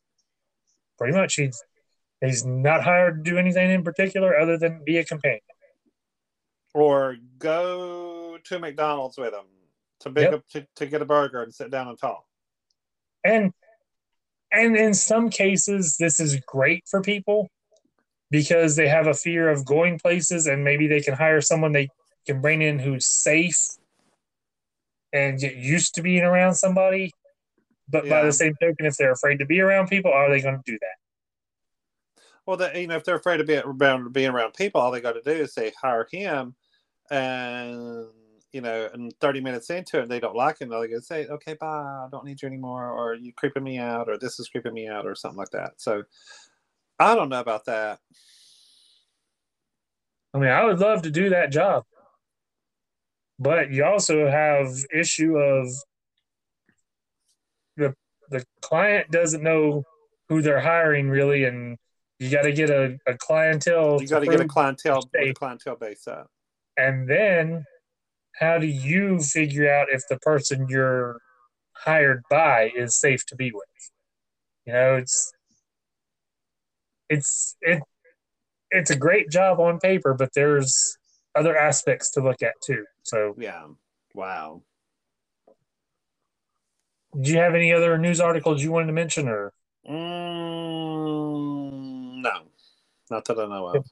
Pretty 0.97 1.14
much. 1.14 1.36
He's, 1.36 1.62
he's 2.22 2.45
not 2.45 2.82
hired 2.84 3.26
to 3.26 3.32
do 3.32 3.38
anything 3.38 3.72
in 3.72 3.84
particular 3.84 4.39
other 4.39 4.58
than 4.58 4.82
be 4.86 4.97
a 4.97 5.03
companion. 5.03 5.41
Or 6.74 7.18
go 7.39 8.38
to 8.45 8.60
McDonald's 8.60 9.18
with 9.18 9.34
him 9.34 9.43
to, 10.01 10.12
pick 10.12 10.24
yep. 10.24 10.34
up, 10.34 10.43
to, 10.53 10.68
to 10.78 10.86
get 10.86 11.01
a 11.01 11.06
burger 11.06 11.43
and 11.43 11.53
sit 11.53 11.72
down 11.72 11.89
and 11.89 11.97
talk. 11.97 12.24
And 13.24 13.53
and 14.51 14.78
in 14.78 14.93
some 14.93 15.30
cases, 15.30 15.97
this 15.97 16.20
is 16.20 16.39
great 16.47 16.84
for 16.88 17.01
people 17.01 17.49
because 18.32 18.76
they 18.76 18.88
have 18.88 19.07
a 19.07 19.13
fear 19.13 19.49
of 19.49 19.65
going 19.65 19.99
places 19.99 20.47
and 20.47 20.63
maybe 20.63 20.88
they 20.88 21.01
can 21.01 21.13
hire 21.13 21.41
someone 21.41 21.71
they 21.71 21.89
can 22.26 22.41
bring 22.41 22.61
in 22.61 22.80
who's 22.80 23.07
safe 23.07 23.78
and 25.13 25.39
get 25.39 25.55
used 25.55 25.95
to 25.95 26.01
being 26.01 26.23
around 26.23 26.55
somebody. 26.55 27.11
But 27.88 28.05
yeah. 28.05 28.09
by 28.21 28.26
the 28.26 28.34
same 28.34 28.55
token, 28.61 28.86
if 28.86 28.97
they're 28.97 29.11
afraid 29.11 29.39
to 29.39 29.45
be 29.45 29.61
around 29.61 29.88
people, 29.88 30.11
are 30.11 30.30
they 30.30 30.41
going 30.41 30.55
to 30.55 30.63
do 30.65 30.78
that? 30.80 32.21
Well, 32.45 32.76
you 32.76 32.88
know, 32.88 32.95
if 32.95 33.03
they're 33.03 33.15
afraid 33.15 33.41
of 33.41 33.47
being 33.47 33.63
around, 33.63 34.11
being 34.13 34.30
around 34.30 34.53
people, 34.53 34.82
all 34.82 34.91
they 34.91 35.01
got 35.01 35.13
to 35.13 35.21
do 35.21 35.32
is 35.32 35.53
say 35.53 35.71
hire 35.82 36.07
him, 36.11 36.55
and 37.09 38.07
you 38.51 38.61
know, 38.61 38.89
and 38.93 39.13
30 39.19 39.41
minutes 39.41 39.69
into 39.69 39.99
it, 39.99 40.09
they 40.09 40.19
don't 40.19 40.36
like 40.36 40.61
him. 40.61 40.69
They're 40.69 40.88
going 40.88 40.99
to 40.99 41.01
say, 41.01 41.26
okay, 41.28 41.55
bye. 41.55 41.67
I 41.67 42.07
don't 42.09 42.23
need 42.23 42.41
you 42.41 42.47
anymore. 42.47 42.89
Or 42.89 43.13
you 43.13 43.34
creeping 43.34 43.63
me 43.63 43.80
out, 43.80 44.07
or 44.07 44.17
this 44.17 44.39
is 44.39 44.47
creeping 44.47 44.73
me 44.73 44.88
out, 44.88 45.05
or 45.05 45.13
something 45.13 45.38
like 45.38 45.49
that. 45.49 45.73
So 45.78 46.03
I 47.00 47.16
don't 47.16 47.30
know 47.30 47.39
about 47.39 47.66
that. 47.66 48.00
I 50.34 50.38
mean, 50.38 50.50
I 50.50 50.64
would 50.66 50.80
love 50.80 51.04
to 51.04 51.12
do 51.12 51.30
that 51.30 51.52
job. 51.52 51.84
But 53.39 53.72
you 53.72 53.84
also 53.84 54.30
have 54.30 54.70
issue 54.93 55.38
of 55.38 55.68
the 57.78 57.93
the 58.30 58.46
client 58.62 59.12
doesn't 59.12 59.43
know 59.43 59.84
who 60.30 60.41
they're 60.41 60.62
hiring 60.62 61.10
really, 61.10 61.43
and 61.43 61.78
you 62.20 62.30
got 62.30 62.43
to 62.43 62.54
get 62.54 62.70
a, 62.70 62.98
a 63.06 63.18
clientele. 63.18 64.02
You 64.02 64.08
got 64.08 64.20
to 64.20 64.28
get 64.28 64.39
a 64.39 64.48
clientele, 64.48 65.10
a 65.18 65.34
clientele 65.34 65.76
base 65.76 66.08
up. 66.08 66.28
And 66.78 67.10
then 67.10 67.66
how 68.36 68.58
do 68.58 68.68
you 68.68 69.20
figure 69.20 69.72
out 69.72 69.88
if 69.91 70.04
the 70.10 70.18
person 70.20 70.68
you're 70.70 71.20
hired 71.74 72.24
by 72.30 72.72
is 72.76 73.00
safe 73.00 73.26
to 73.28 73.36
be 73.36 73.52
with? 73.52 73.64
You 74.66 74.74
know, 74.74 74.96
it's 74.96 75.32
it's 77.10 77.56
it 77.62 77.82
it's 78.72 78.89
a 78.91 78.95
great 78.95 79.30
job 79.30 79.60
on 79.60 79.80
paper, 79.80 80.14
but 80.14 80.30
there's 80.34 80.97
other 81.36 81.56
aspects 81.58 82.12
to 82.12 82.22
look 82.22 82.41
at 82.41 82.53
too. 82.64 82.86
So 83.03 83.36
yeah, 83.38 83.66
wow. 84.14 84.62
Do 87.22 87.32
you 87.32 87.38
have 87.38 87.56
any 87.56 87.72
other 87.72 87.97
news 87.97 88.20
articles 88.20 88.62
you 88.62 88.72
wanted 88.72 88.88
to 88.88 88.93
mention, 88.93 89.30
or? 89.30 89.53
Mm, 89.89 91.01
no, 92.22 92.32
not 93.10 93.26
that 93.26 93.39
I 93.39 93.45
know 93.45 93.68
of. 93.68 93.86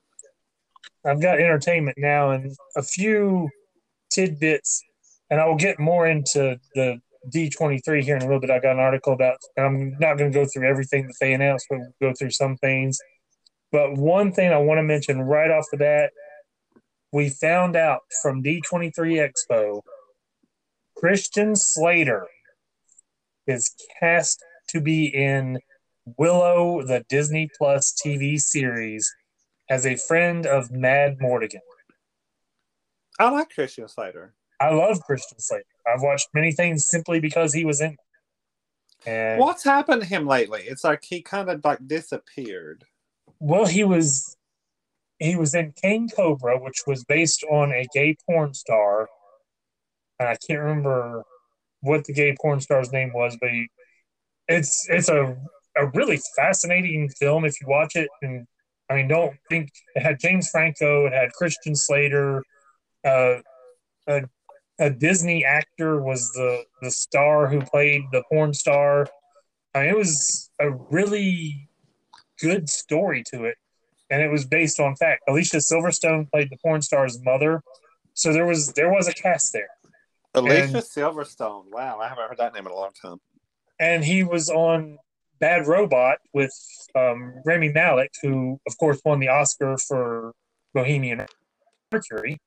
I've 1.06 1.22
got 1.22 1.40
entertainment 1.40 1.98
now 1.98 2.32
and 2.32 2.56
a 2.76 2.82
few 2.82 3.50
tidbits, 4.10 4.84
and 5.30 5.40
I 5.40 5.46
will 5.46 5.56
get 5.56 5.80
more 5.80 6.08
into 6.08 6.60
the 6.76 7.00
D23 7.32 8.04
here 8.04 8.16
in 8.16 8.22
a 8.22 8.26
little 8.26 8.40
bit. 8.40 8.50
I 8.50 8.60
got 8.60 8.74
an 8.74 8.80
article 8.80 9.14
about, 9.14 9.38
I'm 9.58 9.96
not 10.00 10.18
going 10.18 10.32
to 10.32 10.38
go 10.38 10.46
through 10.46 10.68
everything 10.68 11.08
that 11.08 11.16
they 11.20 11.34
announced, 11.34 11.68
but 11.70 11.80
we'll 11.80 12.10
go 12.10 12.14
through 12.18 12.32
some 12.32 12.58
things. 12.58 13.00
But 13.72 13.98
one 13.98 14.32
thing 14.32 14.52
I 14.52 14.58
want 14.58 14.80
to 14.80 14.84
mention 14.84 15.22
right 15.22 15.50
off 15.50 15.66
the 15.72 15.78
bat 15.78 16.12
we 17.14 17.30
found 17.30 17.76
out 17.76 18.02
from 18.22 18.42
D23 18.44 18.92
Expo 19.30 19.82
Christian 20.98 21.56
Slater 21.56 22.28
is 23.46 23.74
cast 24.00 24.44
to 24.70 24.82
be 24.82 25.06
in 25.06 25.60
Willow, 26.18 26.82
the 26.82 27.06
Disney 27.08 27.50
Plus 27.58 27.94
TV 27.94 28.40
series, 28.40 29.14
as 29.70 29.86
a 29.86 29.96
friend 29.96 30.46
of 30.48 30.70
Madmartigan. 30.70 31.60
I 33.20 33.30
like 33.30 33.50
Christian 33.54 33.88
Slater. 33.88 34.34
I 34.60 34.74
love 34.74 35.00
Christian 35.02 35.40
Slater. 35.40 35.66
I've 35.88 36.02
watched 36.02 36.30
many 36.34 36.52
things 36.52 36.88
simply 36.88 37.20
because 37.20 37.54
he 37.54 37.66
was 37.66 37.82
in. 37.82 37.98
And 39.06 39.40
what's 39.40 39.64
happened 39.64 40.02
to 40.02 40.08
him 40.08 40.26
lately? 40.26 40.64
It's 40.66 40.84
like 40.84 41.04
he 41.04 41.22
kind 41.22 41.50
of 41.50 41.64
like 41.64 41.86
disappeared. 41.88 42.86
Well, 43.40 43.66
he 43.66 43.84
was 43.84 44.38
he 45.20 45.36
was 45.36 45.54
in 45.54 45.74
King 45.74 46.10
Cobra, 46.10 46.58
which 46.60 46.84
was 46.88 47.04
based 47.04 47.44
on 47.50 47.72
a 47.72 47.86
gay 47.94 48.16
porn 48.26 48.54
star. 48.54 49.10
And 50.20 50.30
I 50.30 50.38
can't 50.48 50.62
remember 50.62 51.24
what 51.82 52.06
the 52.06 52.14
gay 52.14 52.36
porn 52.40 52.62
star's 52.62 52.92
name 52.92 53.12
was, 53.14 53.38
but 53.40 53.50
he, 53.50 53.68
it's 54.48 54.88
it's 54.90 55.10
a 55.10 55.36
a 55.76 55.88
really 55.88 56.20
fascinating 56.36 57.10
film 57.10 57.46
if 57.46 57.60
you 57.60 57.68
watch 57.68 57.96
it. 57.96 58.10
And 58.22 58.48
I 58.90 58.96
mean, 58.96 59.08
don't 59.08 59.36
think 59.50 59.70
it 59.96 60.04
had 60.04 60.20
James 60.20 60.50
Franco, 60.50 61.06
it 61.08 61.14
had 61.14 61.32
Christian 61.34 61.76
Slater, 61.76 62.44
uh, 63.06 63.38
a, 64.08 64.22
a 64.80 64.90
Disney 64.90 65.46
actor 65.46 66.02
was 66.02 66.32
the 66.34 66.64
the 66.82 66.92
star 66.92 67.48
who 67.48 67.62
played 67.62 68.04
the 68.12 68.24
porn 68.32 68.54
star. 68.54 69.08
I 69.76 69.82
mean, 69.82 69.90
it 69.90 69.98
was 69.98 70.50
a 70.60 70.72
really 70.72 71.70
good 72.40 72.70
story 72.70 73.24
to 73.32 73.46
it, 73.46 73.58
and 74.10 74.22
it 74.22 74.30
was 74.30 74.46
based 74.46 74.80
on 74.80 74.96
fact. 74.96 75.24
Alicia 75.28 75.58
Silverstone 75.58 76.30
played 76.32 76.50
the 76.50 76.58
porn 76.58 76.82
star's 76.82 77.24
mother, 77.24 77.62
so 78.14 78.34
there 78.34 78.46
was 78.46 78.74
there 78.74 78.92
was 78.92 79.08
a 79.08 79.14
cast 79.14 79.54
there. 79.54 79.70
Alicia 80.34 80.64
and, 80.64 80.76
Silverstone. 80.76 81.66
Wow, 81.72 82.00
I 82.00 82.08
haven't 82.08 82.28
heard 82.28 82.38
that 82.38 82.54
name 82.54 82.66
in 82.66 82.72
a 82.72 82.76
long 82.76 82.92
time. 83.00 83.20
And 83.80 84.04
he 84.04 84.24
was 84.24 84.50
on 84.50 84.98
Bad 85.40 85.68
Robot 85.68 86.20
with 86.34 86.54
um, 86.96 87.36
Rami 87.46 87.70
Malek, 87.70 88.12
who 88.22 88.60
of 88.68 88.78
course 88.78 89.02
won 89.06 89.20
the 89.20 89.28
Oscar 89.28 89.78
for 89.78 90.34
Bohemian 90.74 91.26
Mercury. 91.92 92.40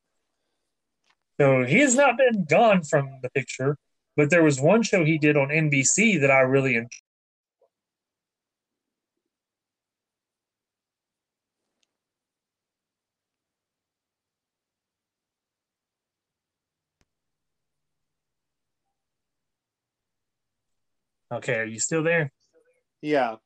So 1.41 1.65
he 1.65 1.81
has 1.81 1.95
not 1.95 2.17
been 2.17 2.45
gone 2.45 2.83
from 2.83 3.19
the 3.23 3.31
picture, 3.31 3.77
but 4.17 4.31
there 4.31 4.43
was 4.43 4.61
one 4.61 4.83
show 4.83 5.05
he 5.05 5.19
did 5.19 5.37
on 5.37 5.49
NBC 5.49 6.21
that 6.21 6.31
I 6.31 6.41
really 6.41 6.77
enjoyed. 6.77 6.91
Okay, 21.33 21.55
are 21.57 21.65
you 21.65 21.81
still 21.81 22.03
there? 22.03 22.33
Yeah. 23.03 23.37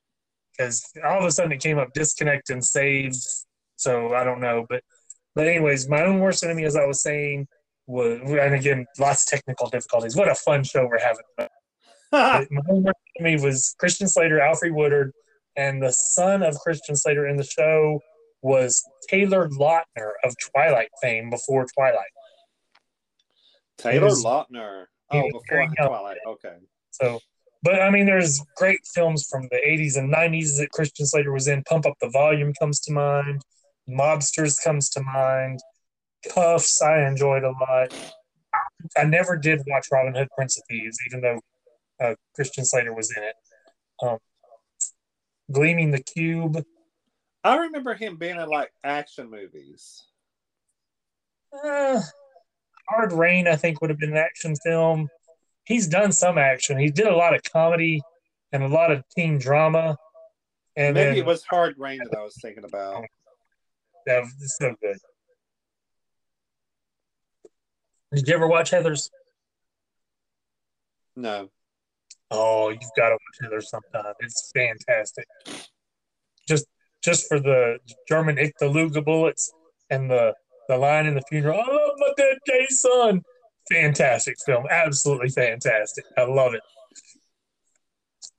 Because 0.52 0.84
all 1.04 1.18
of 1.18 1.24
a 1.24 1.30
sudden 1.32 1.52
it 1.52 1.60
came 1.60 1.78
up 1.78 1.92
disconnect 1.94 2.50
and 2.50 2.64
save. 2.64 3.14
So 3.76 4.14
I 4.14 4.22
don't 4.22 4.40
know. 4.40 4.66
But 4.68 4.82
but 5.34 5.46
anyways, 5.46 5.88
my 5.88 6.02
own 6.02 6.20
worst 6.20 6.44
enemy, 6.44 6.64
as 6.64 6.76
I 6.76 6.84
was 6.84 7.02
saying, 7.02 7.48
was 7.90 8.20
and 8.24 8.54
again, 8.54 8.86
lots 8.98 9.24
of 9.24 9.28
technical 9.38 9.68
difficulties. 9.68 10.16
What 10.16 10.28
a 10.28 10.34
fun 10.34 10.64
show 10.64 10.86
we're 10.86 10.98
having. 10.98 11.24
my 12.12 12.62
own 12.68 12.82
worst 12.84 12.98
enemy 13.18 13.42
was 13.42 13.74
Christian 13.78 14.08
Slater, 14.08 14.38
Alfre 14.38 14.72
Woodard, 14.72 15.12
and 15.56 15.82
the 15.82 15.92
son 15.92 16.42
of 16.42 16.56
Christian 16.56 16.96
Slater 16.96 17.26
in 17.26 17.36
the 17.36 17.44
show 17.44 18.00
was 18.42 18.82
Taylor 19.08 19.48
Lautner 19.48 20.12
of 20.24 20.34
Twilight 20.38 20.88
fame 21.02 21.30
before 21.30 21.66
Twilight. 21.76 22.10
Taylor 23.78 24.06
was, 24.06 24.24
Lautner. 24.24 24.86
Oh, 25.10 25.28
before 25.32 25.68
Twilight. 25.76 26.18
Okay. 26.26 26.56
So 26.90 27.20
but 27.62 27.82
I 27.82 27.90
mean, 27.90 28.06
there's 28.06 28.40
great 28.56 28.80
films 28.94 29.26
from 29.30 29.42
the 29.50 29.56
80s 29.56 29.96
and 29.96 30.12
90s 30.12 30.58
that 30.58 30.70
Christian 30.70 31.06
Slater 31.06 31.32
was 31.32 31.46
in. 31.46 31.62
Pump 31.64 31.86
Up 31.86 31.94
the 32.00 32.08
Volume 32.08 32.54
comes 32.58 32.80
to 32.80 32.92
mind. 32.92 33.42
Mobsters 33.88 34.62
comes 34.62 34.88
to 34.90 35.02
mind. 35.02 35.60
Kuffs, 36.28 36.82
I 36.82 37.06
enjoyed 37.06 37.44
a 37.44 37.50
lot. 37.50 37.94
I 38.96 39.04
never 39.04 39.36
did 39.36 39.62
watch 39.66 39.86
Robin 39.92 40.14
Hood, 40.14 40.28
Prince 40.36 40.58
of 40.58 40.64
Thieves, 40.68 40.98
even 41.08 41.20
though 41.20 41.40
uh, 42.02 42.14
Christian 42.34 42.64
Slater 42.64 42.94
was 42.94 43.14
in 43.16 43.22
it. 43.22 43.34
Um, 44.02 44.18
Gleaming 45.52 45.90
the 45.90 46.02
Cube. 46.02 46.64
I 47.42 47.56
remember 47.56 47.94
him 47.94 48.16
being 48.16 48.36
in 48.36 48.48
like 48.48 48.72
action 48.84 49.30
movies. 49.30 50.04
Uh, 51.52 52.00
Hard 52.88 53.12
Rain, 53.12 53.48
I 53.48 53.56
think, 53.56 53.80
would 53.80 53.90
have 53.90 53.98
been 53.98 54.12
an 54.12 54.16
action 54.16 54.54
film 54.64 55.08
he's 55.70 55.86
done 55.86 56.12
some 56.12 56.36
action. 56.36 56.78
He 56.78 56.90
did 56.90 57.06
a 57.06 57.14
lot 57.14 57.34
of 57.34 57.42
comedy 57.44 58.02
and 58.52 58.62
a 58.62 58.68
lot 58.68 58.90
of 58.90 59.04
teen 59.16 59.38
drama. 59.38 59.96
And 60.76 60.94
maybe 60.94 61.10
then, 61.10 61.18
it 61.18 61.26
was 61.26 61.44
Hard 61.44 61.76
Rain 61.78 62.00
that 62.02 62.18
I 62.18 62.22
was 62.22 62.36
thinking 62.42 62.64
about. 62.64 63.04
That 64.06 64.22
was 64.22 64.56
so 64.58 64.74
good. 64.82 64.98
Did 68.12 68.26
you 68.26 68.34
ever 68.34 68.48
watch 68.48 68.70
Heather's? 68.70 69.10
No. 71.16 71.50
Oh, 72.30 72.70
you've 72.70 72.80
got 72.96 73.10
to 73.10 73.14
watch 73.14 73.38
Heather's 73.40 73.70
sometime. 73.70 74.14
It's 74.20 74.50
fantastic. 74.54 75.26
Just 76.48 76.66
just 77.02 77.28
for 77.28 77.40
the 77.40 77.78
German 78.08 78.38
Ich 78.38 78.52
the 78.58 78.68
Luga 78.68 79.00
bullets 79.00 79.52
and 79.90 80.10
the 80.10 80.34
the 80.68 80.76
line 80.76 81.06
in 81.06 81.14
the 81.14 81.22
funeral. 81.28 81.58
I 81.58 81.72
love 81.72 81.92
my 81.98 82.12
dead 82.16 82.38
gay 82.46 82.66
son 82.68 83.22
fantastic 83.70 84.36
film. 84.44 84.66
Absolutely 84.70 85.28
fantastic. 85.28 86.04
I 86.16 86.22
love 86.22 86.54
it. 86.54 86.62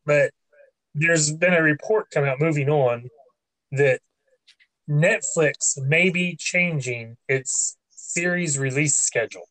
But 0.06 0.32
there's 0.94 1.32
been 1.32 1.54
a 1.54 1.62
report 1.62 2.10
coming 2.12 2.30
out 2.30 2.40
moving 2.40 2.70
on 2.70 3.10
that 3.72 4.02
Netflix 4.90 5.78
may 5.78 6.10
be 6.10 6.36
changing 6.38 7.16
its 7.28 7.78
series 7.90 8.58
release 8.60 8.96
schedule. 8.96 9.48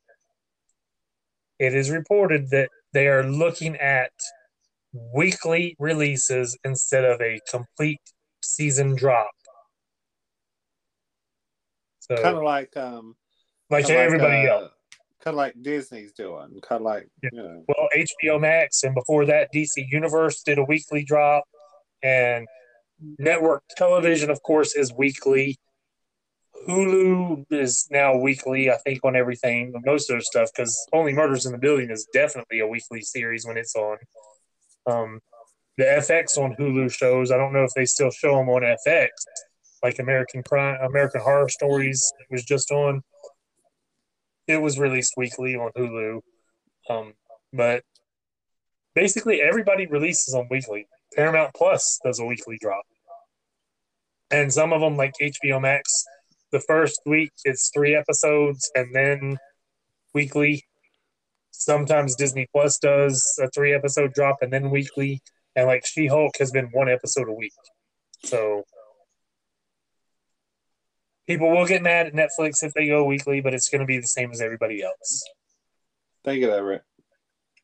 It 1.60 1.74
is 1.74 1.90
reported 1.90 2.50
that 2.50 2.70
they 2.92 3.06
are 3.06 3.22
looking 3.22 3.76
at 3.76 4.10
weekly 5.14 5.76
releases 5.78 6.58
instead 6.64 7.04
of 7.04 7.20
a 7.20 7.38
complete 7.48 8.00
season 8.42 8.96
drop. 8.96 9.30
So, 12.00 12.16
kind 12.16 12.36
of 12.36 12.42
like 12.42 12.76
um, 12.76 13.14
like 13.70 13.88
everybody 13.88 14.48
like, 14.48 14.48
uh, 14.48 14.62
else 14.62 14.72
kind 15.22 15.34
of 15.34 15.38
like 15.38 15.54
Disney's 15.60 16.12
doing, 16.12 16.58
kind 16.62 16.80
of 16.80 16.82
like 16.82 17.08
yeah. 17.22 17.30
you 17.32 17.42
know. 17.42 17.64
Well, 17.68 17.88
HBO 17.96 18.40
Max, 18.40 18.82
and 18.82 18.94
before 18.94 19.26
that, 19.26 19.50
DC 19.54 19.86
Universe 19.90 20.42
did 20.42 20.58
a 20.58 20.64
weekly 20.64 21.04
drop, 21.04 21.44
and 22.02 22.46
network 23.18 23.62
television, 23.76 24.30
of 24.30 24.42
course, 24.42 24.74
is 24.74 24.92
weekly. 24.92 25.58
Hulu 26.68 27.46
is 27.50 27.86
now 27.90 28.16
weekly, 28.16 28.70
I 28.70 28.76
think, 28.76 29.00
on 29.04 29.16
everything, 29.16 29.72
most 29.84 30.10
of 30.10 30.14
their 30.14 30.20
stuff, 30.20 30.50
because 30.54 30.86
Only 30.92 31.12
Murders 31.12 31.46
in 31.46 31.52
the 31.52 31.58
Building 31.58 31.90
is 31.90 32.06
definitely 32.12 32.60
a 32.60 32.66
weekly 32.66 33.00
series 33.00 33.46
when 33.46 33.56
it's 33.56 33.74
on. 33.74 33.96
Um, 34.86 35.20
the 35.78 35.84
FX 35.84 36.36
on 36.36 36.54
Hulu 36.56 36.92
shows, 36.92 37.30
I 37.30 37.38
don't 37.38 37.52
know 37.52 37.64
if 37.64 37.72
they 37.74 37.86
still 37.86 38.10
show 38.10 38.36
them 38.36 38.48
on 38.48 38.62
FX, 38.62 39.08
like 39.82 39.98
American 39.98 40.42
Crime, 40.42 40.78
American 40.82 41.22
Horror 41.22 41.48
Stories 41.48 42.12
was 42.30 42.44
just 42.44 42.70
on. 42.70 43.02
It 44.46 44.60
was 44.60 44.78
released 44.78 45.14
weekly 45.16 45.56
on 45.56 45.70
Hulu, 45.76 46.20
um, 46.90 47.14
but 47.52 47.82
basically 48.94 49.40
everybody 49.40 49.86
releases 49.86 50.34
on 50.34 50.48
weekly. 50.50 50.86
Paramount 51.14 51.54
Plus 51.54 51.98
does 52.04 52.18
a 52.18 52.24
weekly 52.24 52.58
drop, 52.60 52.84
and 54.30 54.52
some 54.52 54.72
of 54.72 54.80
them, 54.80 54.96
like 54.96 55.14
HBO 55.20 55.60
Max, 55.62 56.04
the 56.52 56.60
first 56.60 57.00
week 57.06 57.32
it's 57.44 57.70
three 57.72 57.94
episodes, 57.94 58.70
and 58.74 58.94
then 58.94 59.38
weekly. 60.14 60.64
Sometimes 61.50 62.14
Disney 62.14 62.46
Plus 62.52 62.78
does 62.78 63.38
a 63.42 63.48
three 63.50 63.74
episode 63.74 64.14
drop 64.14 64.38
and 64.40 64.52
then 64.52 64.70
weekly, 64.70 65.20
and 65.56 65.66
like 65.66 65.86
She 65.86 66.06
Hulk 66.06 66.36
has 66.38 66.50
been 66.50 66.66
one 66.72 66.88
episode 66.88 67.28
a 67.28 67.32
week. 67.32 67.52
So 68.24 68.64
people 71.26 71.50
will 71.50 71.66
get 71.66 71.82
mad 71.82 72.06
at 72.06 72.14
Netflix 72.14 72.62
if 72.62 72.72
they 72.74 72.86
go 72.86 73.04
weekly, 73.04 73.40
but 73.40 73.54
it's 73.54 73.68
going 73.68 73.80
to 73.80 73.86
be 73.86 73.98
the 73.98 74.06
same 74.06 74.30
as 74.30 74.40
everybody 74.40 74.82
else. 74.82 75.22
Thank 76.24 76.40
you, 76.40 76.50
Everett. 76.50 76.82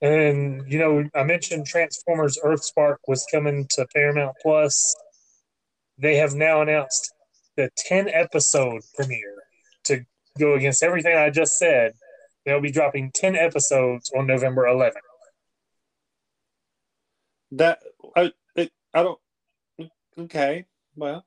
And 0.03 0.71
you 0.71 0.79
know, 0.79 1.05
I 1.15 1.25
mentioned 1.25 1.67
Transformers 1.67 2.39
Earthspark 2.45 2.97
was 3.09 3.27
coming 3.33 3.67
to 3.71 3.87
Paramount 3.95 4.37
Plus. 4.43 4.95
They 5.99 6.17
have 6.17 6.35
now 6.35 6.61
announced 6.61 7.13
the 7.57 7.71
10 7.77 8.09
episode 8.09 8.83
premiere 8.95 9.35
to 9.85 10.05
go 10.39 10.55
against 10.55 10.83
everything 10.83 11.17
I 11.17 11.31
just 11.31 11.59
said. 11.59 11.93
They'll 12.45 12.61
be 12.61 12.71
dropping 12.71 13.11
10 13.13 13.35
episodes 13.35 14.11
on 14.17 14.27
November 14.27 14.65
11th. 14.65 14.93
That 17.53 17.81
I 18.17 18.33
it, 18.55 18.71
I 18.93 19.03
don't. 19.03 19.19
Okay, 20.19 20.65
well, 20.97 21.25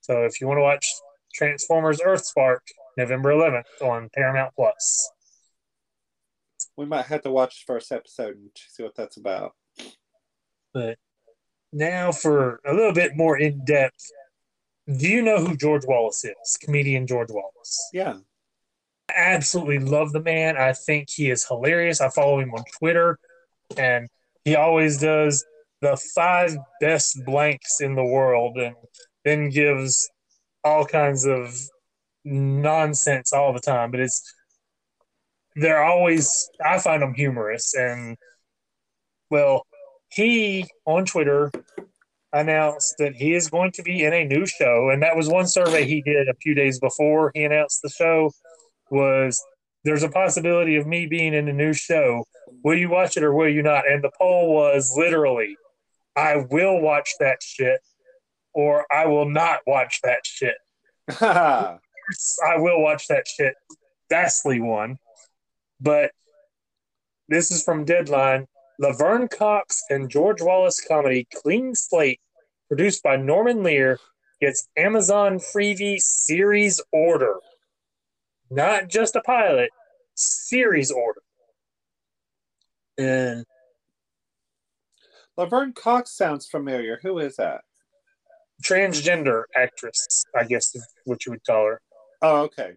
So 0.00 0.24
if 0.24 0.40
you 0.40 0.46
want 0.46 0.58
to 0.58 0.62
watch 0.62 0.92
Transformers 1.34 2.00
Earthspark, 2.00 2.58
November 2.96 3.30
11th 3.30 3.82
on 3.82 4.10
Paramount 4.14 4.54
Plus. 4.54 5.10
we 6.76 6.86
might 6.86 7.06
have 7.06 7.22
to 7.22 7.30
watch 7.30 7.64
the 7.64 7.72
first 7.72 7.90
episode 7.92 8.36
and 8.36 8.50
see 8.54 8.82
what 8.82 8.94
that's 8.94 9.16
about. 9.16 9.52
But 10.74 10.98
now 11.72 12.12
for 12.12 12.60
a 12.66 12.74
little 12.74 12.92
bit 12.92 13.16
more 13.16 13.38
in 13.38 13.64
depth, 13.64 14.10
do 14.94 15.08
you 15.08 15.22
know 15.22 15.38
who 15.38 15.56
George 15.56 15.84
Wallace 15.86 16.24
is? 16.24 16.56
Comedian 16.60 17.06
George 17.06 17.30
Wallace. 17.30 17.90
Yeah. 17.92 18.18
I 19.08 19.14
absolutely 19.16 19.78
love 19.78 20.12
the 20.12 20.22
man. 20.22 20.56
I 20.56 20.72
think 20.72 21.08
he 21.10 21.30
is 21.30 21.46
hilarious. 21.46 22.00
I 22.00 22.08
follow 22.08 22.40
him 22.40 22.52
on 22.54 22.64
Twitter, 22.78 23.18
and 23.76 24.08
he 24.44 24.54
always 24.56 24.98
does 24.98 25.44
the 25.80 25.96
five 26.14 26.56
best 26.80 27.24
blanks 27.24 27.80
in 27.80 27.94
the 27.94 28.04
world 28.04 28.56
and 28.56 28.74
then 29.24 29.50
gives 29.50 30.08
all 30.64 30.84
kinds 30.84 31.26
of 31.26 31.54
nonsense 32.24 33.32
all 33.32 33.52
the 33.52 33.60
time. 33.60 33.90
But 33.90 34.00
it's, 34.00 34.34
they're 35.54 35.84
always, 35.84 36.48
I 36.64 36.78
find 36.78 37.02
them 37.02 37.14
humorous. 37.14 37.74
And, 37.74 38.16
well, 39.30 39.66
he 40.08 40.66
on 40.84 41.04
Twitter 41.04 41.50
announced 42.32 42.96
that 42.98 43.14
he 43.14 43.34
is 43.34 43.48
going 43.48 43.72
to 43.72 43.82
be 43.82 44.04
in 44.04 44.12
a 44.12 44.24
new 44.24 44.46
show. 44.46 44.90
And 44.90 45.02
that 45.02 45.16
was 45.16 45.28
one 45.28 45.46
survey 45.46 45.84
he 45.84 46.02
did 46.02 46.28
a 46.28 46.34
few 46.34 46.54
days 46.54 46.78
before 46.78 47.30
he 47.34 47.44
announced 47.44 47.80
the 47.82 47.88
show 47.88 48.30
was 48.90 49.42
there's 49.84 50.02
a 50.02 50.08
possibility 50.08 50.76
of 50.76 50.86
me 50.86 51.06
being 51.06 51.34
in 51.34 51.48
a 51.48 51.52
new 51.52 51.72
show. 51.72 52.24
Will 52.64 52.76
you 52.76 52.88
watch 52.88 53.16
it 53.16 53.22
or 53.22 53.32
will 53.32 53.48
you 53.48 53.62
not? 53.62 53.88
And 53.88 54.02
the 54.02 54.10
poll 54.18 54.52
was 54.52 54.92
literally, 54.96 55.56
I 56.14 56.44
will 56.50 56.80
watch 56.80 57.10
that 57.20 57.42
shit 57.42 57.80
or 58.52 58.86
I 58.90 59.06
will 59.06 59.28
not 59.28 59.60
watch 59.66 60.00
that 60.02 60.20
shit. 60.24 60.56
I 61.20 61.78
will 62.56 62.80
watch 62.80 63.08
that 63.08 63.28
shit. 63.28 63.54
Vastly 64.10 64.60
won. 64.60 64.98
But 65.80 66.10
this 67.28 67.50
is 67.50 67.62
from 67.62 67.84
Deadline. 67.84 68.46
Laverne 68.78 69.28
Cox 69.28 69.82
and 69.90 70.10
George 70.10 70.42
Wallace 70.42 70.84
comedy 70.86 71.26
Clean 71.34 71.74
Slate, 71.74 72.20
produced 72.68 73.02
by 73.02 73.16
Norman 73.16 73.62
Lear, 73.62 73.98
gets 74.40 74.68
Amazon 74.76 75.38
Freevee 75.38 75.98
series 75.98 76.80
order. 76.92 77.36
Not 78.50 78.88
just 78.88 79.16
a 79.16 79.20
pilot, 79.22 79.70
series 80.14 80.90
order. 80.90 81.20
And 82.98 83.44
Laverne 85.36 85.72
Cox 85.72 86.16
sounds 86.16 86.46
familiar. 86.46 86.98
Who 87.02 87.18
is 87.18 87.36
that? 87.36 87.62
transgender 88.62 89.44
actress, 89.54 90.24
I 90.34 90.44
guess 90.44 90.74
is 90.74 90.86
what 91.04 91.26
you 91.26 91.32
would 91.32 91.44
call 91.44 91.66
her. 91.66 91.80
Oh, 92.22 92.42
okay. 92.42 92.72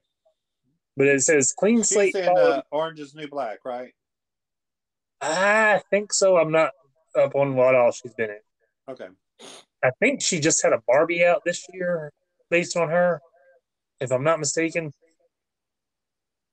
But 0.98 1.08
it 1.08 1.22
says 1.22 1.54
Clean 1.58 1.78
She's 1.78 1.90
Slate. 1.90 2.16
in 2.16 2.28
uh, 2.28 2.62
Orange 2.72 3.00
is 3.00 3.16
New 3.16 3.28
Black, 3.28 3.60
right? 3.64 3.94
I 5.22 5.82
think 5.90 6.14
so. 6.14 6.38
I'm 6.38 6.52
not 6.52 6.72
up 7.16 7.36
on 7.36 7.56
what 7.56 7.76
all 7.76 7.92
she's 7.92 8.14
been 8.14 8.30
in. 8.30 8.40
Okay. 8.90 9.08
I 9.84 9.92
think 10.00 10.22
she 10.22 10.40
just 10.40 10.64
had 10.64 10.74
a 10.74 10.82
Barbie 10.88 11.26
out 11.26 11.44
this 11.46 11.66
year 11.74 12.12
based 12.50 12.76
on 12.76 12.90
her, 12.90 13.22
if 14.00 14.12
I'm 14.12 14.24
not 14.24 14.40
mistaken. 14.40 14.94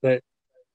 But 0.02 0.22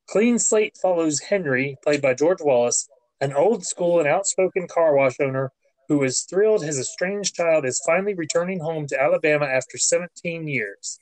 Clean 0.10 0.38
Slate 0.39 0.78
follows 0.82 1.20
Henry, 1.20 1.78
played 1.84 2.02
by 2.02 2.14
George 2.14 2.42
Wallace, 2.42 2.88
an 3.22 3.34
old 3.34 3.66
school 3.66 4.00
and 4.00 4.08
outspoken 4.08 4.68
car 4.68 4.96
wash 4.96 5.20
owner 5.20 5.52
who 5.88 6.04
is 6.04 6.22
thrilled 6.22 6.64
his 6.64 6.80
estranged 6.80 7.36
child 7.36 7.66
is 7.66 7.82
finally 7.86 8.14
returning 8.14 8.60
home 8.60 8.88
to 8.88 9.00
Alabama 9.00 9.46
after 9.46 9.78
17 9.78 10.48
years. 10.48 10.98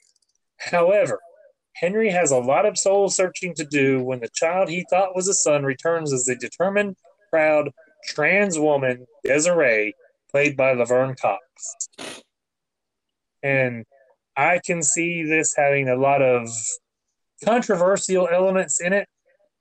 However, 0.58 1.20
Henry 1.80 2.10
has 2.10 2.32
a 2.32 2.38
lot 2.38 2.66
of 2.66 2.78
soul 2.78 3.10
searching 3.10 3.54
to 3.56 3.64
do 3.64 4.04
when 4.04 4.20
the 4.20 4.30
child 4.34 4.70
he 4.70 4.86
thought 4.90 5.16
was 5.16 5.28
a 5.28 5.34
son 5.34 5.64
returns 5.64 6.12
as 6.12 6.28
a 6.28 6.36
determined, 6.36 6.98
proud, 7.30 7.72
trans 8.06 8.60
woman, 8.60 9.06
Desiree, 9.24 9.96
played 10.30 10.58
by 10.58 10.74
Laverne 10.74 11.16
Cox. 11.16 11.88
And 13.42 13.86
I 14.36 14.60
can 14.66 14.84
see 14.84 15.24
this 15.24 15.54
having 15.56 15.88
a 15.88 15.96
lot 15.96 16.22
of 16.22 16.50
controversial 17.46 18.28
elements 18.28 18.82
in 18.82 18.92
it, 18.92 19.08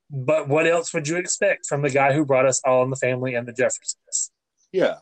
but 0.09 0.49
what 0.49 0.67
else 0.67 0.93
would 0.93 1.07
you 1.07 1.15
expect 1.15 1.65
from 1.67 1.81
the 1.81 1.89
guy 1.89 2.13
who 2.13 2.25
brought 2.25 2.45
us 2.45 2.61
all 2.65 2.83
in 2.83 2.89
the 2.89 2.95
family 2.97 3.35
and 3.35 3.47
the 3.47 3.53
Jeffersons? 3.53 4.31
Yeah. 4.71 4.95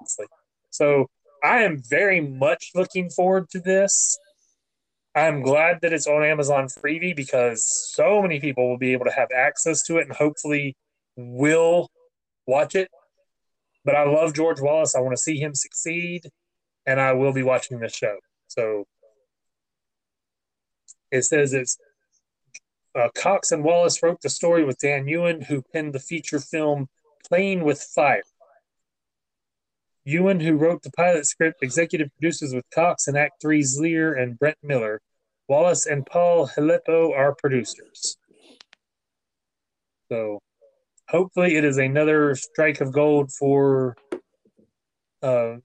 honestly. 0.00 0.26
So 0.70 1.06
I 1.44 1.62
am 1.62 1.80
very 1.88 2.20
much 2.20 2.70
looking 2.74 3.08
forward 3.08 3.48
to 3.50 3.60
this. 3.60 4.18
I'm 5.16 5.40
glad 5.40 5.78
that 5.80 5.94
it's 5.94 6.06
on 6.06 6.22
Amazon 6.22 6.66
Freevee 6.66 7.16
because 7.16 7.66
so 7.66 8.20
many 8.20 8.38
people 8.38 8.68
will 8.68 8.76
be 8.76 8.92
able 8.92 9.06
to 9.06 9.10
have 9.10 9.28
access 9.34 9.82
to 9.84 9.96
it 9.96 10.02
and 10.02 10.12
hopefully 10.14 10.76
will 11.16 11.90
watch 12.46 12.74
it. 12.74 12.90
But 13.82 13.96
I 13.96 14.04
love 14.04 14.34
George 14.34 14.60
Wallace. 14.60 14.94
I 14.94 15.00
want 15.00 15.16
to 15.16 15.22
see 15.22 15.38
him 15.38 15.54
succeed, 15.54 16.28
and 16.84 17.00
I 17.00 17.14
will 17.14 17.32
be 17.32 17.42
watching 17.42 17.78
this 17.78 17.94
show. 17.94 18.16
So 18.48 18.84
it 21.10 21.24
says 21.24 21.54
it's 21.54 21.78
uh, 22.94 23.08
Cox 23.14 23.52
and 23.52 23.64
Wallace 23.64 24.02
wrote 24.02 24.20
the 24.20 24.28
story 24.28 24.64
with 24.64 24.78
Dan 24.78 25.08
Ewen, 25.08 25.40
who 25.40 25.62
penned 25.72 25.94
the 25.94 25.98
feature 25.98 26.40
film 26.40 26.88
Playing 27.26 27.64
with 27.64 27.80
Fire. 27.80 28.22
Ewen, 30.06 30.38
who 30.38 30.54
wrote 30.54 30.82
the 30.82 30.90
pilot 30.92 31.26
script, 31.26 31.62
executive 31.62 32.10
produces 32.12 32.54
with 32.54 32.64
Cox 32.72 33.08
and 33.08 33.18
Act 33.18 33.42
Three's 33.42 33.76
Lear 33.78 34.14
and 34.14 34.38
Brent 34.38 34.56
Miller. 34.62 35.00
Wallace 35.48 35.86
and 35.86 36.06
Paul 36.06 36.48
Hilippo 36.48 37.12
are 37.12 37.34
producers. 37.34 38.16
So 40.08 40.38
hopefully 41.08 41.56
it 41.56 41.64
is 41.64 41.76
another 41.76 42.36
strike 42.36 42.80
of 42.80 42.92
gold 42.92 43.32
for 43.32 43.96
uh, 45.24 45.56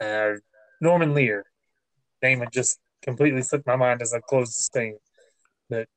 uh, 0.00 0.30
Norman 0.80 1.14
Lear. 1.14 1.44
Name 2.22 2.40
had 2.40 2.52
just 2.52 2.78
completely 3.02 3.42
slipped 3.42 3.66
my 3.66 3.74
mind 3.74 4.02
as 4.02 4.14
I 4.14 4.20
closed 4.20 4.52
this 4.52 4.70
thing. 4.72 4.98
But 5.68 5.88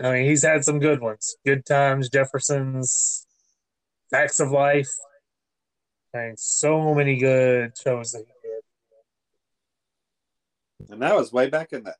I 0.00 0.10
mean, 0.10 0.24
he's 0.24 0.42
had 0.42 0.64
some 0.64 0.78
good 0.78 1.02
ones. 1.02 1.36
Good 1.44 1.66
Times, 1.66 2.08
Jeffersons, 2.08 3.26
Facts 4.10 4.40
of 4.40 4.50
Life. 4.50 4.88
I 6.14 6.32
so 6.36 6.94
many 6.94 7.16
good 7.16 7.72
shows 7.76 8.12
that 8.12 8.24
he 8.26 8.32
did. 10.88 10.92
And 10.92 11.02
that 11.02 11.14
was 11.14 11.32
way 11.32 11.48
back 11.48 11.72
in 11.72 11.84
the 11.84 11.94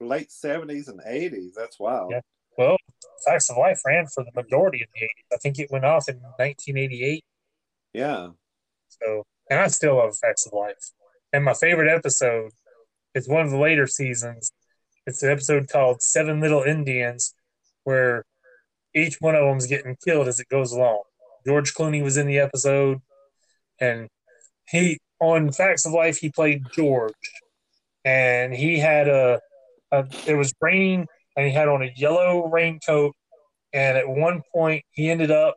late 0.00 0.28
70s 0.30 0.88
and 0.88 1.00
80s. 1.00 1.52
That's 1.56 1.78
wild. 1.78 2.12
Yeah. 2.12 2.20
Well, 2.58 2.76
Facts 3.24 3.50
of 3.50 3.56
Life 3.56 3.80
ran 3.86 4.06
for 4.06 4.24
the 4.24 4.32
majority 4.34 4.82
of 4.82 4.88
the 4.94 5.00
80s. 5.02 5.36
I 5.36 5.36
think 5.38 5.58
it 5.58 5.70
went 5.70 5.84
off 5.84 6.08
in 6.08 6.16
1988. 6.16 7.24
Yeah. 7.92 8.30
So, 8.88 9.24
and 9.50 9.60
I 9.60 9.68
still 9.68 9.96
love 9.96 10.16
Facts 10.16 10.46
of 10.46 10.52
Life. 10.52 10.90
And 11.32 11.44
my 11.44 11.54
favorite 11.54 11.92
episode 11.92 12.50
is 13.14 13.28
one 13.28 13.44
of 13.44 13.50
the 13.50 13.58
later 13.58 13.86
seasons. 13.86 14.52
It's 15.06 15.22
an 15.22 15.30
episode 15.30 15.68
called 15.68 16.02
Seven 16.02 16.40
Little 16.40 16.62
Indians, 16.62 17.34
where 17.84 18.24
each 18.94 19.16
one 19.20 19.34
of 19.34 19.44
them's 19.44 19.66
getting 19.66 19.96
killed 20.04 20.28
as 20.28 20.40
it 20.40 20.48
goes 20.48 20.72
along. 20.72 21.02
George 21.46 21.72
Clooney 21.74 22.02
was 22.02 22.16
in 22.16 22.26
the 22.26 22.38
episode, 22.38 23.00
and 23.80 24.08
he 24.68 24.98
on 25.20 25.52
Facts 25.52 25.86
of 25.86 25.92
Life 25.92 26.18
he 26.18 26.30
played 26.30 26.64
George, 26.72 27.12
and 28.04 28.54
he 28.54 28.78
had 28.78 29.08
a, 29.08 29.40
a 29.92 30.06
it 30.26 30.34
was 30.34 30.52
raining, 30.60 31.06
and 31.36 31.46
he 31.46 31.52
had 31.52 31.68
on 31.68 31.82
a 31.82 31.90
yellow 31.96 32.48
raincoat, 32.48 33.14
and 33.72 33.96
at 33.96 34.08
one 34.08 34.42
point 34.54 34.84
he 34.92 35.10
ended 35.10 35.30
up 35.30 35.56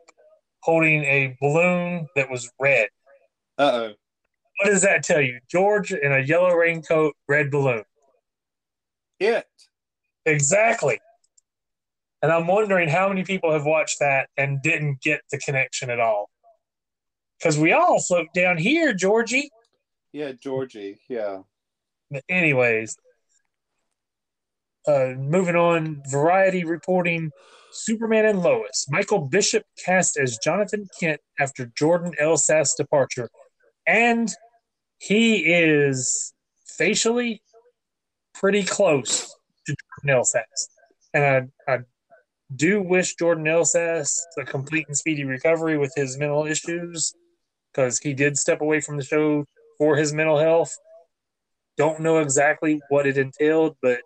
holding 0.62 1.04
a 1.04 1.36
balloon 1.40 2.06
that 2.16 2.30
was 2.30 2.50
red. 2.58 2.88
Uh 3.58 3.70
oh. 3.72 3.92
What 4.60 4.70
does 4.70 4.82
that 4.82 5.02
tell 5.02 5.20
you? 5.20 5.40
George 5.50 5.92
in 5.92 6.12
a 6.12 6.20
yellow 6.20 6.54
raincoat, 6.54 7.14
red 7.28 7.50
balloon. 7.50 7.82
It. 9.20 9.46
Exactly. 10.26 11.00
And 12.22 12.32
I'm 12.32 12.46
wondering 12.46 12.88
how 12.88 13.08
many 13.08 13.24
people 13.24 13.52
have 13.52 13.66
watched 13.66 13.98
that 14.00 14.28
and 14.36 14.62
didn't 14.62 15.02
get 15.02 15.20
the 15.30 15.38
connection 15.38 15.90
at 15.90 16.00
all. 16.00 16.30
Because 17.44 17.58
we 17.58 17.74
all 17.74 18.00
float 18.00 18.28
down 18.34 18.56
here, 18.56 18.94
Georgie. 18.94 19.50
Yeah, 20.14 20.32
Georgie. 20.32 20.98
Yeah. 21.10 21.40
But 22.10 22.24
anyways, 22.26 22.96
uh, 24.88 25.08
moving 25.18 25.54
on, 25.54 26.02
Variety 26.10 26.64
reporting 26.64 27.32
Superman 27.70 28.24
and 28.24 28.40
Lois. 28.42 28.86
Michael 28.88 29.28
Bishop 29.28 29.64
cast 29.84 30.16
as 30.18 30.38
Jonathan 30.38 30.88
Kent 30.98 31.20
after 31.38 31.70
Jordan 31.76 32.14
Elsass 32.18 32.78
departure. 32.78 33.28
And 33.86 34.32
he 34.96 35.44
is 35.44 36.32
facially 36.66 37.42
pretty 38.32 38.62
close 38.64 39.26
to 39.66 39.76
Jordan 40.02 40.18
Elsass. 40.18 40.68
And 41.12 41.50
I, 41.68 41.74
I 41.74 41.78
do 42.56 42.80
wish 42.80 43.16
Jordan 43.16 43.44
Elsass 43.44 44.18
a 44.40 44.44
complete 44.44 44.86
and 44.88 44.96
speedy 44.96 45.24
recovery 45.24 45.76
with 45.76 45.92
his 45.94 46.16
mental 46.16 46.46
issues 46.46 47.12
because 47.74 47.98
he 47.98 48.14
did 48.14 48.38
step 48.38 48.60
away 48.60 48.80
from 48.80 48.96
the 48.96 49.04
show 49.04 49.44
for 49.78 49.96
his 49.96 50.12
mental 50.12 50.38
health. 50.38 50.76
Don't 51.76 52.00
know 52.00 52.18
exactly 52.18 52.80
what 52.88 53.06
it 53.06 53.18
entailed, 53.18 53.76
but 53.82 54.00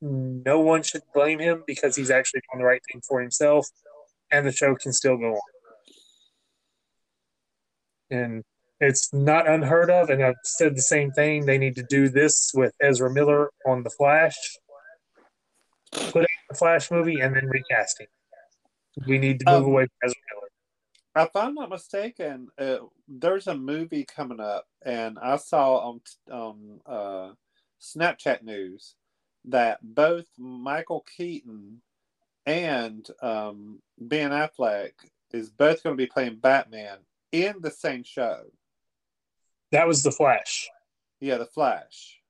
no 0.00 0.60
one 0.60 0.82
should 0.82 1.02
blame 1.14 1.38
him 1.38 1.64
because 1.66 1.96
he's 1.96 2.10
actually 2.10 2.42
doing 2.52 2.60
the 2.60 2.66
right 2.66 2.82
thing 2.92 3.00
for 3.06 3.20
himself, 3.20 3.66
and 4.30 4.46
the 4.46 4.52
show 4.52 4.74
can 4.74 4.92
still 4.92 5.16
go 5.16 5.34
on. 5.34 5.40
And 8.10 8.44
it's 8.80 9.12
not 9.12 9.48
unheard 9.48 9.90
of, 9.90 10.10
and 10.10 10.22
I've 10.22 10.36
said 10.44 10.76
the 10.76 10.82
same 10.82 11.10
thing. 11.10 11.46
They 11.46 11.58
need 11.58 11.74
to 11.76 11.82
do 11.82 12.08
this 12.08 12.52
with 12.54 12.72
Ezra 12.80 13.12
Miller 13.12 13.50
on 13.66 13.82
The 13.82 13.90
Flash. 13.90 14.36
Put 15.92 16.22
out 16.22 16.28
the 16.50 16.56
Flash 16.56 16.90
movie 16.90 17.20
and 17.20 17.34
then 17.34 17.46
recasting. 17.46 18.06
We 19.06 19.18
need 19.18 19.40
to 19.40 19.46
move 19.46 19.64
Um, 19.64 19.70
away 19.70 19.86
from 19.86 19.96
Ezra 20.04 20.20
Miller. 20.32 20.37
If 21.18 21.34
I'm 21.34 21.54
not 21.54 21.70
mistaken, 21.70 22.48
uh, 22.58 22.78
there's 23.08 23.46
a 23.46 23.56
movie 23.56 24.04
coming 24.04 24.40
up, 24.40 24.66
and 24.84 25.18
I 25.18 25.36
saw 25.36 25.78
on 25.78 26.00
on 26.30 26.80
uh, 26.86 27.30
Snapchat 27.80 28.42
news 28.42 28.94
that 29.46 29.78
both 29.82 30.26
Michael 30.38 31.04
Keaton 31.16 31.82
and 32.46 33.08
um, 33.22 33.80
Ben 33.98 34.30
Affleck 34.30 34.92
is 35.32 35.50
both 35.50 35.82
going 35.82 35.96
to 35.96 36.02
be 36.02 36.06
playing 36.06 36.36
Batman 36.36 36.98
in 37.32 37.56
the 37.60 37.70
same 37.70 38.02
show. 38.02 38.44
That 39.72 39.86
was 39.86 40.02
The 40.02 40.12
Flash. 40.12 40.68
Yeah, 41.20 41.38
The 41.38 41.46
Flash. 41.46 42.20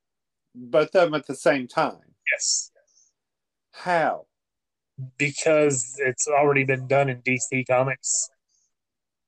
Both 0.55 0.95
of 0.95 1.05
them 1.05 1.13
at 1.13 1.27
the 1.27 1.35
same 1.35 1.67
time. 1.67 2.15
Yes. 2.31 2.71
How? 3.71 4.25
because 5.17 5.95
it's 5.99 6.27
already 6.27 6.63
been 6.63 6.87
done 6.87 7.09
in 7.09 7.21
DC 7.21 7.65
Comics, 7.67 8.29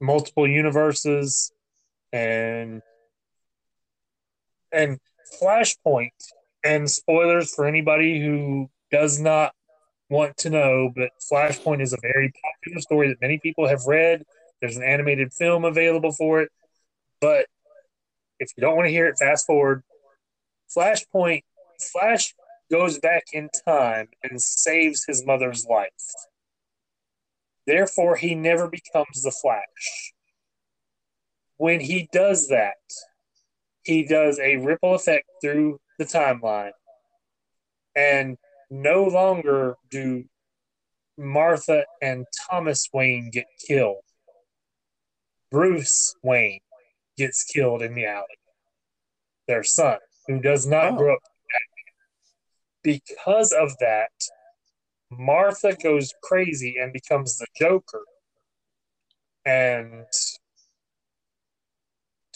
multiple 0.02 0.48
universes, 0.48 1.52
and 2.12 2.82
and 4.72 5.00
Flashpoint. 5.42 6.10
And 6.64 6.90
spoilers 6.90 7.56
for 7.56 7.66
anybody 7.66 8.22
who 8.22 8.70
does 8.92 9.20
not 9.20 9.54
want 10.12 10.38
to 10.38 10.50
know, 10.52 10.92
but 10.96 11.10
Flashpoint 11.32 11.82
is 11.82 11.92
a 11.92 11.98
very 12.02 12.32
popular 12.44 12.82
story 12.82 13.08
that 13.08 13.20
many 13.20 13.40
people 13.40 13.68
have 13.68 13.86
read. 13.88 14.24
There's 14.60 14.78
an 14.78 14.84
animated 14.84 15.34
film 15.34 15.66
available 15.66 16.12
for 16.12 16.42
it, 16.42 16.52
but 17.20 17.48
if 18.40 18.52
you 18.56 18.62
don't 18.62 18.76
want 18.76 18.88
to 18.88 18.92
hear 18.92 19.08
it, 19.08 19.18
fast 19.18 19.48
forward. 19.48 19.84
Flashpoint, 20.76 21.44
Flash 21.92 22.36
goes 22.72 23.00
back 23.00 23.24
in 23.34 23.50
time 23.68 24.08
and 24.24 24.42
saves 24.42 25.06
his 25.06 25.26
mother's 25.26 25.66
life. 25.66 25.90
Therefore, 27.68 28.16
he 28.16 28.36
never 28.36 28.68
becomes 28.68 29.22
the 29.22 29.32
Flash. 29.32 30.14
When 31.58 31.80
he 31.80 32.10
does 32.12 32.48
that, 32.48 32.76
he 33.84 34.04
does 34.04 34.40
a 34.40 34.58
ripple 34.58 34.96
effect 34.96 35.28
through 35.42 35.80
the 36.00 36.06
timeline. 36.06 36.72
And 37.96 38.38
no 38.70 39.04
longer 39.04 39.76
do 39.90 40.26
Martha 41.18 41.86
and 42.02 42.26
Thomas 42.50 42.90
Wayne 42.94 43.30
get 43.32 43.46
killed. 43.68 44.04
Bruce 45.52 46.16
Wayne 46.24 46.62
gets 47.18 47.44
killed 47.44 47.82
in 47.82 47.94
the 47.94 48.06
alley. 48.06 48.26
Their 49.48 49.64
son, 49.64 50.00
who 50.28 50.40
does 50.40 50.66
not 50.66 50.94
Oh. 50.94 50.98
grow 50.98 51.16
up 51.16 51.22
because 52.84 53.52
of 53.52 53.78
that, 53.80 54.12
Martha 55.12 55.76
goes 55.76 56.14
crazy 56.24 56.76
and 56.82 56.94
becomes 56.94 57.38
the 57.38 57.48
Joker. 57.56 58.04
And 59.46 60.06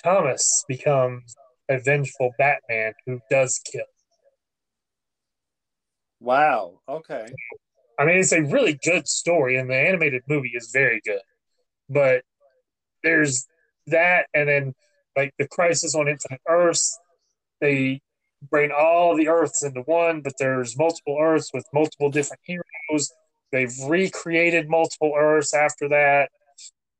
Thomas 0.04 0.66
becomes 0.68 1.36
a 1.70 1.80
vengeful 1.80 2.32
Batman 2.38 2.94
who 3.06 3.22
does 3.30 3.60
kill. 3.72 3.86
Wow. 6.20 6.80
Okay. 6.88 7.28
I 7.98 8.06
mean, 8.06 8.18
it's 8.18 8.34
a 8.34 8.42
really 8.42 8.78
good 8.84 9.08
story, 9.08 9.58
and 9.58 9.70
the 9.70 9.76
animated 9.76 10.24
movie 10.28 10.52
is 10.54 10.72
very 10.74 11.02
good. 11.06 11.22
But 11.90 12.24
there's 13.04 13.48
that, 13.88 14.28
and 14.34 14.50
then 14.50 14.74
like 15.16 15.34
the 15.40 15.48
Crisis 15.48 15.96
on 15.96 16.08
Infinite 16.08 16.42
Earths, 16.48 17.00
they 17.62 18.02
bring 18.50 18.72
all 18.72 19.16
the 19.16 19.28
Earths 19.28 19.64
into 19.64 19.82
one, 19.82 20.22
but 20.22 20.34
there's 20.40 20.78
multiple 20.78 21.18
Earths 21.20 21.52
with 21.54 21.66
multiple 21.74 22.10
different 22.10 22.42
heroes. 22.44 23.12
They've 23.52 23.74
recreated 23.88 24.70
multiple 24.70 25.14
Earths 25.18 25.54
after 25.54 25.90
that. 25.90 26.30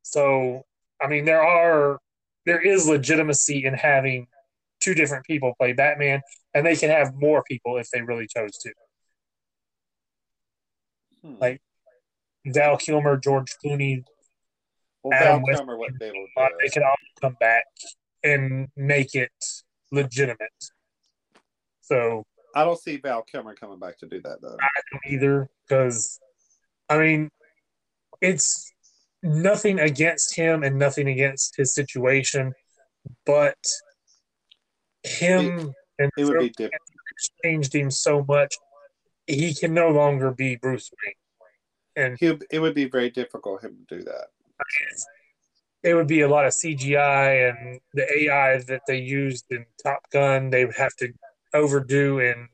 So, 0.04 0.64
I 1.02 1.08
mean, 1.08 1.26
there 1.26 1.44
are 1.44 2.00
there 2.46 2.62
is 2.62 2.88
legitimacy 2.88 3.66
in 3.66 3.74
having 3.74 4.28
two 4.80 4.94
different 4.94 5.26
people 5.26 5.54
play 5.60 5.74
Batman, 5.74 6.22
and 6.54 6.66
they 6.66 6.76
can 6.76 6.90
have 6.90 7.14
more 7.16 7.44
people 7.44 7.78
if 7.78 7.90
they 7.90 8.02
really 8.02 8.28
chose 8.28 8.58
to. 8.60 8.74
Hmm. 11.24 11.36
Like, 11.40 11.62
Val 12.46 12.78
Kilmer, 12.78 13.18
George 13.18 13.56
Clooney, 13.64 14.04
well, 15.04 15.14
Adam 15.14 15.26
Val 15.26 15.44
West- 15.44 15.60
Kilmer 15.60 15.74
able 15.76 16.14
to 16.14 16.42
uh, 16.42 16.48
do 16.48 16.54
they 16.62 16.70
can 16.70 16.84
all 16.84 16.96
come 17.20 17.36
back 17.40 17.66
and 18.24 18.68
make 18.76 19.16
it 19.16 19.32
legitimate. 19.92 20.72
So 21.86 22.24
I 22.56 22.64
don't 22.64 22.80
see 22.80 22.98
Val 22.98 23.22
Kilmer 23.24 23.56
coming 23.56 23.80
back 23.80 23.98
to 24.00 24.08
do 24.08 24.22
that 24.22 24.42
though. 24.42 24.58
I 24.60 24.82
don't 24.92 25.14
either 25.14 25.50
because 25.68 26.20
I 26.90 26.98
mean 26.98 27.30
it's 28.22 28.72
nothing 29.22 29.80
against 29.80 30.36
him 30.36 30.64
and 30.64 30.78
nothing 30.78 31.08
against 31.08 31.56
his 31.58 31.74
situation, 31.74 32.54
but 33.26 33.58
him 35.04 35.74
and 36.00 36.12
It 36.18 36.26
would 36.26 36.40
be 36.40 36.50
different. 36.50 36.82
changed 37.44 37.74
him 37.74 37.92
so 37.92 38.26
much 38.28 38.56
he 39.28 39.54
can 39.54 39.74
no 39.74 39.90
longer 39.90 40.32
be 40.32 40.56
Bruce 40.56 40.92
Wayne. 41.04 41.14
And 41.98 42.18
it 42.52 42.60
would 42.60 42.76
be 42.76 42.86
very 42.86 43.10
difficult 43.10 43.64
him 43.64 43.86
to 43.90 43.98
do 43.98 44.04
that. 44.04 44.28
it 45.84 45.94
would 45.94 46.08
be 46.08 46.22
a 46.22 46.28
lot 46.28 46.46
of 46.46 46.54
CGI 46.54 47.50
and 47.50 47.80
the 47.94 48.24
AI 48.24 48.58
that 48.68 48.82
they 48.88 49.00
used 49.00 49.46
in 49.50 49.66
Top 49.82 50.02
Gun. 50.12 50.50
They 50.50 50.66
would 50.66 50.76
have 50.76 50.96
to 50.98 51.14
overdo 51.56 52.20
in 52.20 52.48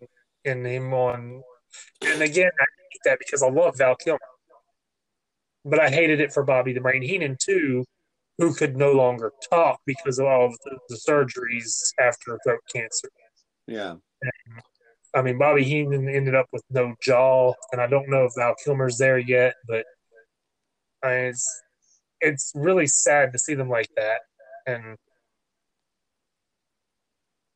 in 0.46 0.66
him 0.66 0.94
on. 0.94 1.42
And 2.06 2.22
again, 2.22 2.52
I 2.60 2.66
hate 2.92 3.02
that 3.06 3.20
because 3.20 3.44
I 3.44 3.50
love 3.50 3.78
Val 3.78 3.96
Kilmer, 3.96 4.20
but 5.66 5.80
I 5.80 5.90
hated 5.90 6.20
it 6.20 6.34
for 6.34 6.44
Bobby 6.44 6.74
the 6.74 6.82
Brain 6.82 7.02
Heenan 7.02 7.38
too, 7.40 7.86
who 8.38 8.54
could 8.54 8.76
no 8.76 8.92
longer 8.92 9.32
talk 9.50 9.80
because 9.86 10.20
of 10.20 10.26
all 10.26 10.48
of 10.48 10.58
the, 10.64 10.78
the 10.90 11.00
surgeries 11.08 11.94
after 12.00 12.38
throat 12.44 12.60
cancer. 12.74 13.10
Yeah. 13.68 13.96
I 15.14 15.22
mean, 15.22 15.38
Bobby 15.38 15.64
Heenan 15.64 16.08
ended 16.10 16.36
up 16.36 16.48
with 16.54 16.64
no 16.70 16.96
jaw, 17.02 17.54
and 17.72 17.82
I 17.82 17.88
don't 17.88 18.10
know 18.10 18.26
if 18.26 18.34
Val 18.38 18.56
Kilmer's 18.64 18.98
there 18.98 19.18
yet, 19.18 19.56
but 19.68 19.86
I 21.04 21.08
mean, 21.10 21.26
it's 21.26 21.62
it's 22.22 22.52
really 22.56 22.88
sad 22.88 23.34
to 23.34 23.40
see 23.40 23.56
them 23.56 23.70
like 23.70 23.90
that. 23.98 24.22
And 24.68 24.98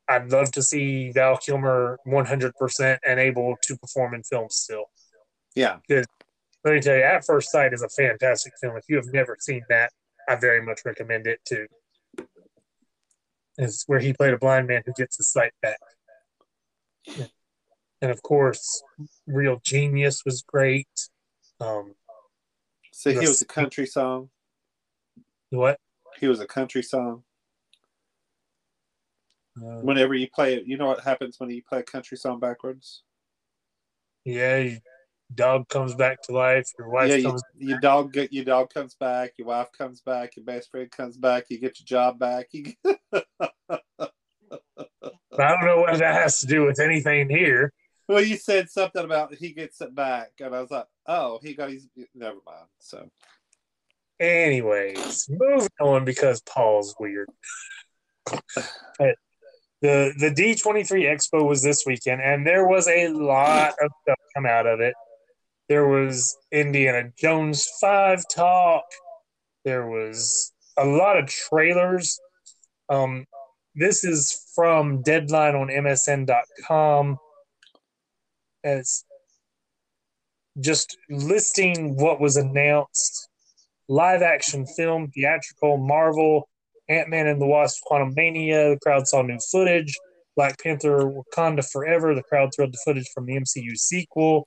I'd 0.08 0.30
love 0.30 0.52
to 0.52 0.62
see 0.62 1.10
Val 1.12 1.36
Kilmer 1.36 1.98
100% 2.06 2.98
and 3.06 3.20
able 3.20 3.56
to 3.62 3.76
perform 3.76 4.14
in 4.14 4.22
film 4.22 4.48
still. 4.50 4.84
Yeah. 5.54 5.78
Because 5.88 6.06
Let 6.64 6.74
me 6.74 6.80
tell 6.80 6.96
you, 6.96 7.02
At 7.02 7.24
First 7.24 7.50
Sight 7.50 7.72
is 7.72 7.82
a 7.82 7.88
fantastic 7.88 8.52
film. 8.60 8.76
If 8.76 8.84
you 8.88 8.96
have 8.96 9.12
never 9.12 9.36
seen 9.40 9.62
that, 9.68 9.90
I 10.28 10.36
very 10.36 10.62
much 10.62 10.80
recommend 10.84 11.26
it 11.26 11.40
too. 11.44 11.66
It's 13.58 13.84
where 13.86 14.00
he 14.00 14.12
played 14.12 14.34
a 14.34 14.38
blind 14.38 14.68
man 14.68 14.82
who 14.84 14.92
gets 14.96 15.16
his 15.16 15.28
sight 15.30 15.52
back. 15.62 15.78
And 18.02 18.10
of 18.10 18.22
course, 18.22 18.82
Real 19.26 19.60
Genius 19.64 20.24
was 20.24 20.42
great. 20.42 20.88
Um, 21.60 21.94
So 22.92 23.10
he 23.10 23.18
was 23.20 23.40
a 23.40 23.46
country 23.46 23.86
song. 23.86 24.30
what? 25.50 25.78
He 26.20 26.26
was 26.28 26.40
a 26.40 26.46
country 26.46 26.82
song. 26.82 27.22
Uh, 29.56 29.80
Whenever 29.80 30.14
you 30.14 30.28
play 30.34 30.54
it, 30.54 30.66
you 30.66 30.76
know 30.76 30.86
what 30.86 31.00
happens 31.00 31.36
when 31.38 31.50
you 31.50 31.62
play 31.62 31.80
a 31.80 31.82
country 31.82 32.16
song 32.16 32.38
backwards? 32.40 33.02
yeah, 34.24 34.58
your 34.58 34.78
dog 35.34 35.68
comes 35.68 35.94
back 35.94 36.20
to 36.22 36.32
life. 36.32 36.68
Your 36.78 36.90
wife 36.90 37.10
yeah, 37.10 37.16
you, 37.16 37.28
comes. 37.28 37.42
your 37.56 37.80
dog 37.80 38.12
get 38.12 38.32
your 38.32 38.44
dog 38.44 38.72
comes 38.74 38.94
back, 38.94 39.32
your 39.38 39.48
wife 39.48 39.68
comes 39.76 40.00
back, 40.00 40.36
your 40.36 40.44
best 40.44 40.70
friend 40.70 40.90
comes 40.90 41.16
back, 41.16 41.44
you 41.48 41.58
get 41.58 41.78
your 41.78 41.86
job 41.86 42.18
back. 42.18 42.48
You 42.52 42.74
get, 42.84 42.98
I 45.38 45.48
don't 45.48 45.64
know 45.64 45.80
what 45.80 45.98
that 45.98 46.14
has 46.14 46.40
to 46.40 46.46
do 46.46 46.64
with 46.64 46.80
anything 46.80 47.30
here. 47.30 47.72
well, 48.08 48.22
you 48.22 48.36
said 48.36 48.68
something 48.68 49.04
about 49.04 49.34
he 49.34 49.52
gets 49.52 49.80
it 49.80 49.94
back, 49.94 50.32
and 50.40 50.54
I 50.54 50.60
was 50.60 50.70
like, 50.70 50.86
oh, 51.06 51.38
he 51.42 51.54
got 51.54 51.70
his. 51.70 51.86
Never 52.14 52.38
mind. 52.46 52.66
So 52.80 53.08
Anyways, 54.18 55.28
moving 55.28 55.68
on 55.80 56.04
because 56.04 56.40
Paul's 56.42 56.94
weird. 56.98 57.28
But 58.98 59.16
the 59.82 60.12
the 60.18 60.30
D 60.30 60.54
twenty 60.54 60.84
three 60.84 61.04
Expo 61.04 61.46
was 61.46 61.62
this 61.62 61.84
weekend, 61.86 62.20
and 62.22 62.46
there 62.46 62.66
was 62.66 62.88
a 62.88 63.08
lot 63.08 63.74
of 63.82 63.90
stuff 64.02 64.18
come 64.34 64.46
out 64.46 64.66
of 64.66 64.80
it. 64.80 64.94
There 65.68 65.86
was 65.86 66.36
Indiana 66.52 67.10
Jones 67.18 67.68
five 67.80 68.24
talk. 68.34 68.84
There 69.64 69.86
was 69.86 70.52
a 70.76 70.84
lot 70.84 71.18
of 71.18 71.26
trailers. 71.26 72.18
Um, 72.88 73.26
this 73.74 74.04
is 74.04 74.50
from 74.54 75.02
Deadline 75.02 75.54
on 75.54 75.68
MSN.com. 75.68 77.18
It's 78.62 79.04
just 80.60 80.96
listing 81.10 81.96
what 81.96 82.20
was 82.20 82.36
announced 82.36 83.28
live 83.88 84.22
action 84.22 84.66
film, 84.66 85.10
theatrical, 85.10 85.76
Marvel, 85.76 86.48
Ant 86.88 87.08
Man 87.08 87.26
and 87.26 87.40
the 87.40 87.46
Wasp, 87.46 87.82
Quantumania. 87.90 88.74
The 88.74 88.78
crowd 88.82 89.06
saw 89.06 89.22
new 89.22 89.38
footage. 89.50 89.94
Black 90.36 90.62
Panther, 90.62 91.04
Wakanda 91.04 91.68
Forever. 91.70 92.14
The 92.14 92.22
crowd 92.22 92.50
thrilled 92.54 92.72
to 92.72 92.78
footage 92.84 93.08
from 93.14 93.26
the 93.26 93.36
MCU 93.36 93.76
sequel. 93.76 94.46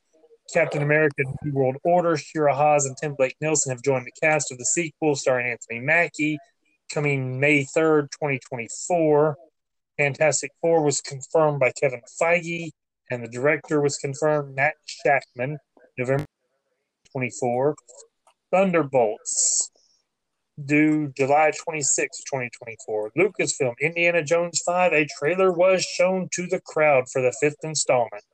Captain 0.52 0.82
America: 0.82 1.22
New 1.42 1.52
World 1.52 1.76
Order. 1.84 2.16
Shira 2.16 2.54
Haas 2.54 2.86
and 2.86 2.96
Tim 2.96 3.14
Blake 3.14 3.36
Nelson 3.40 3.70
have 3.70 3.82
joined 3.82 4.06
the 4.06 4.20
cast 4.20 4.50
of 4.50 4.58
the 4.58 4.64
sequel, 4.64 5.14
starring 5.14 5.50
Anthony 5.50 5.80
Mackie, 5.80 6.38
coming 6.92 7.38
May 7.38 7.64
third, 7.64 8.10
twenty 8.10 8.38
twenty 8.38 8.68
four. 8.88 9.36
Fantastic 9.98 10.50
Four 10.60 10.82
was 10.82 11.00
confirmed 11.00 11.60
by 11.60 11.72
Kevin 11.78 12.00
Feige, 12.20 12.70
and 13.10 13.22
the 13.22 13.28
director 13.28 13.80
was 13.80 13.98
confirmed, 13.98 14.56
Matt 14.56 14.74
Shakman, 14.88 15.58
November 15.98 16.24
twenty 17.12 17.30
four. 17.38 17.76
Thunderbolts, 18.50 19.70
due 20.64 21.12
July 21.16 21.52
26, 21.64 22.18
2024. 22.24 23.12
Lucasfilm, 23.16 23.74
Indiana 23.80 24.22
Jones 24.22 24.62
5, 24.64 24.92
a 24.92 25.06
trailer 25.18 25.52
was 25.52 25.82
shown 25.82 26.28
to 26.32 26.46
the 26.46 26.60
crowd 26.60 27.04
for 27.10 27.22
the 27.22 27.34
fifth 27.40 27.62
installment. 27.62 28.24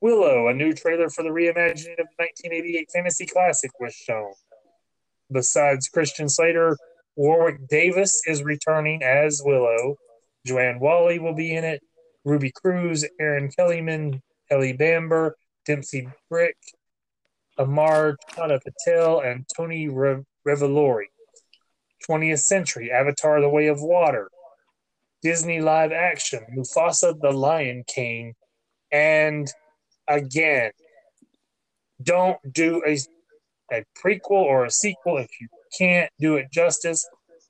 Willow, 0.00 0.48
a 0.48 0.54
new 0.54 0.72
trailer 0.72 1.08
for 1.08 1.22
the 1.22 1.30
reimagining 1.30 1.98
of 1.98 2.08
the 2.08 2.16
1988 2.18 2.88
fantasy 2.92 3.26
classic, 3.26 3.70
was 3.80 3.94
shown. 3.94 4.32
Besides 5.32 5.88
Christian 5.88 6.28
Slater, 6.28 6.76
Warwick 7.16 7.66
Davis 7.68 8.20
is 8.26 8.42
returning 8.42 9.02
as 9.02 9.42
Willow. 9.44 9.96
Joanne 10.46 10.78
Whalley 10.78 11.18
will 11.18 11.34
be 11.34 11.54
in 11.54 11.64
it. 11.64 11.82
Ruby 12.24 12.52
Cruz, 12.52 13.04
Erin 13.20 13.50
Kellyman, 13.50 14.20
Ellie 14.50 14.72
Bamber, 14.72 15.36
Dempsey 15.64 16.08
Bryk, 16.30 16.56
Amar 17.58 18.16
Chadha-Patel, 18.32 19.20
and 19.20 19.46
Tony 19.56 19.88
Revolori. 20.46 21.06
20th 22.08 22.40
Century, 22.40 22.90
Avatar 22.90 23.40
The 23.40 23.48
Way 23.48 23.68
of 23.68 23.82
Water, 23.82 24.30
Disney 25.22 25.60
live 25.60 25.92
action, 25.92 26.40
Mufasa 26.56 27.18
the 27.20 27.30
Lion 27.30 27.84
King, 27.86 28.34
and 28.92 29.50
again, 30.08 30.70
don't 32.02 32.38
do 32.52 32.82
a, 32.86 32.98
a 33.72 33.84
prequel 33.98 34.30
or 34.30 34.66
a 34.66 34.70
sequel 34.70 35.16
if 35.16 35.28
you 35.40 35.48
can't 35.76 36.10
do 36.18 36.36
it 36.36 36.52
justice. 36.52 37.06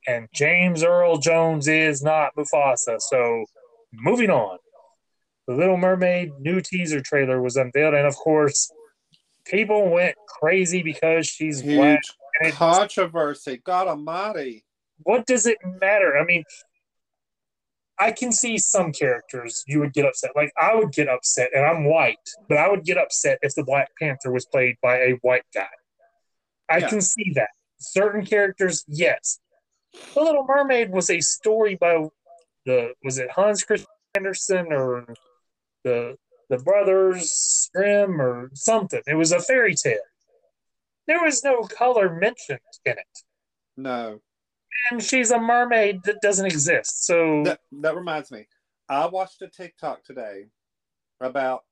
And 0.07 0.28
James 0.34 0.84
Earl 0.84 1.16
Jones 1.16 1.66
is 1.66 2.03
not 2.03 2.32
Mufasa. 2.36 3.01
So, 3.01 3.45
moving 3.92 4.30
on. 4.30 4.59
The 5.49 5.55
Little 5.55 5.76
Mermaid 5.76 6.32
new 6.38 6.61
teaser 6.61 7.01
trailer 7.01 7.40
was 7.42 7.57
unveiled, 7.57 7.95
and 7.95 8.07
of 8.07 8.14
course, 8.16 8.70
people 9.47 9.90
went 9.90 10.14
crazy 10.28 10.82
because 10.82 11.26
she's 11.26 11.62
black. 11.62 12.01
huge 12.03 12.14
and 12.14 12.24
it- 12.43 12.55
controversy. 12.55 13.59
God 13.59 13.89
Almighty. 13.89 14.64
what 15.03 15.26
does 15.26 15.47
it 15.47 15.59
matter? 15.80 16.16
I 16.16 16.24
mean, 16.24 16.45
I 17.99 18.11
can 18.12 18.32
see 18.32 18.59
some 18.59 18.93
characters 18.93 19.62
you 19.66 19.78
would 19.80 19.93
get 19.93 20.05
upset. 20.07 20.32
Like 20.35 20.53
I 20.59 20.74
would 20.74 20.93
get 20.93 21.09
upset, 21.09 21.51
and 21.55 21.64
I'm 21.64 21.85
white, 21.85 22.18
but 22.49 22.59
I 22.59 22.68
would 22.68 22.85
get 22.85 22.99
upset 22.99 23.39
if 23.43 23.55
the 23.55 23.62
Black 23.64 23.91
Panther 24.01 24.32
was 24.32 24.47
played 24.47 24.76
by 24.82 24.99
a 24.99 25.12
white 25.22 25.45
guy. 25.55 25.68
I 26.68 26.78
Yeah. 26.78 26.89
can 26.89 27.01
see 27.01 27.32
that. 27.35 27.51
Certain 27.78 28.24
characters, 28.24 28.85
yes. 28.89 29.39
The 30.14 30.20
Little 30.22 30.45
Mermaid 30.45 30.91
was 30.91 31.09
a 31.11 31.20
story 31.20 31.76
by 31.76 32.09
the 32.66 32.95
was 33.05 33.18
it 33.18 33.30
Hans 33.30 33.62
Christian 33.62 33.87
Andersen 34.16 34.72
or 34.72 35.14
the 35.85 36.16
the 36.51 36.59
brothers 36.59 37.70
Grimm 37.74 38.20
or 38.20 38.51
something. 38.55 39.03
It 39.07 39.14
was 39.14 39.30
a 39.32 39.41
fairy 39.41 39.74
tale. 39.74 39.99
There 41.07 41.22
was 41.22 41.44
no 41.44 41.62
color 41.62 42.14
mentioned 42.14 42.61
in 42.84 42.92
it 42.92 43.22
No. 43.76 44.20
and 44.90 45.02
she's 45.02 45.30
a 45.30 45.38
mermaid 45.38 46.02
that 46.05 46.20
doesn't 46.22 46.46
exist. 46.46 47.05
So 47.07 47.42
That, 47.44 47.61
that 47.72 47.96
reminds 47.96 48.30
me. 48.30 48.46
I 48.88 49.07
watched 49.07 49.42
a 49.42 49.48
TikTok 49.48 50.05
today 50.05 50.46
about 51.20 51.64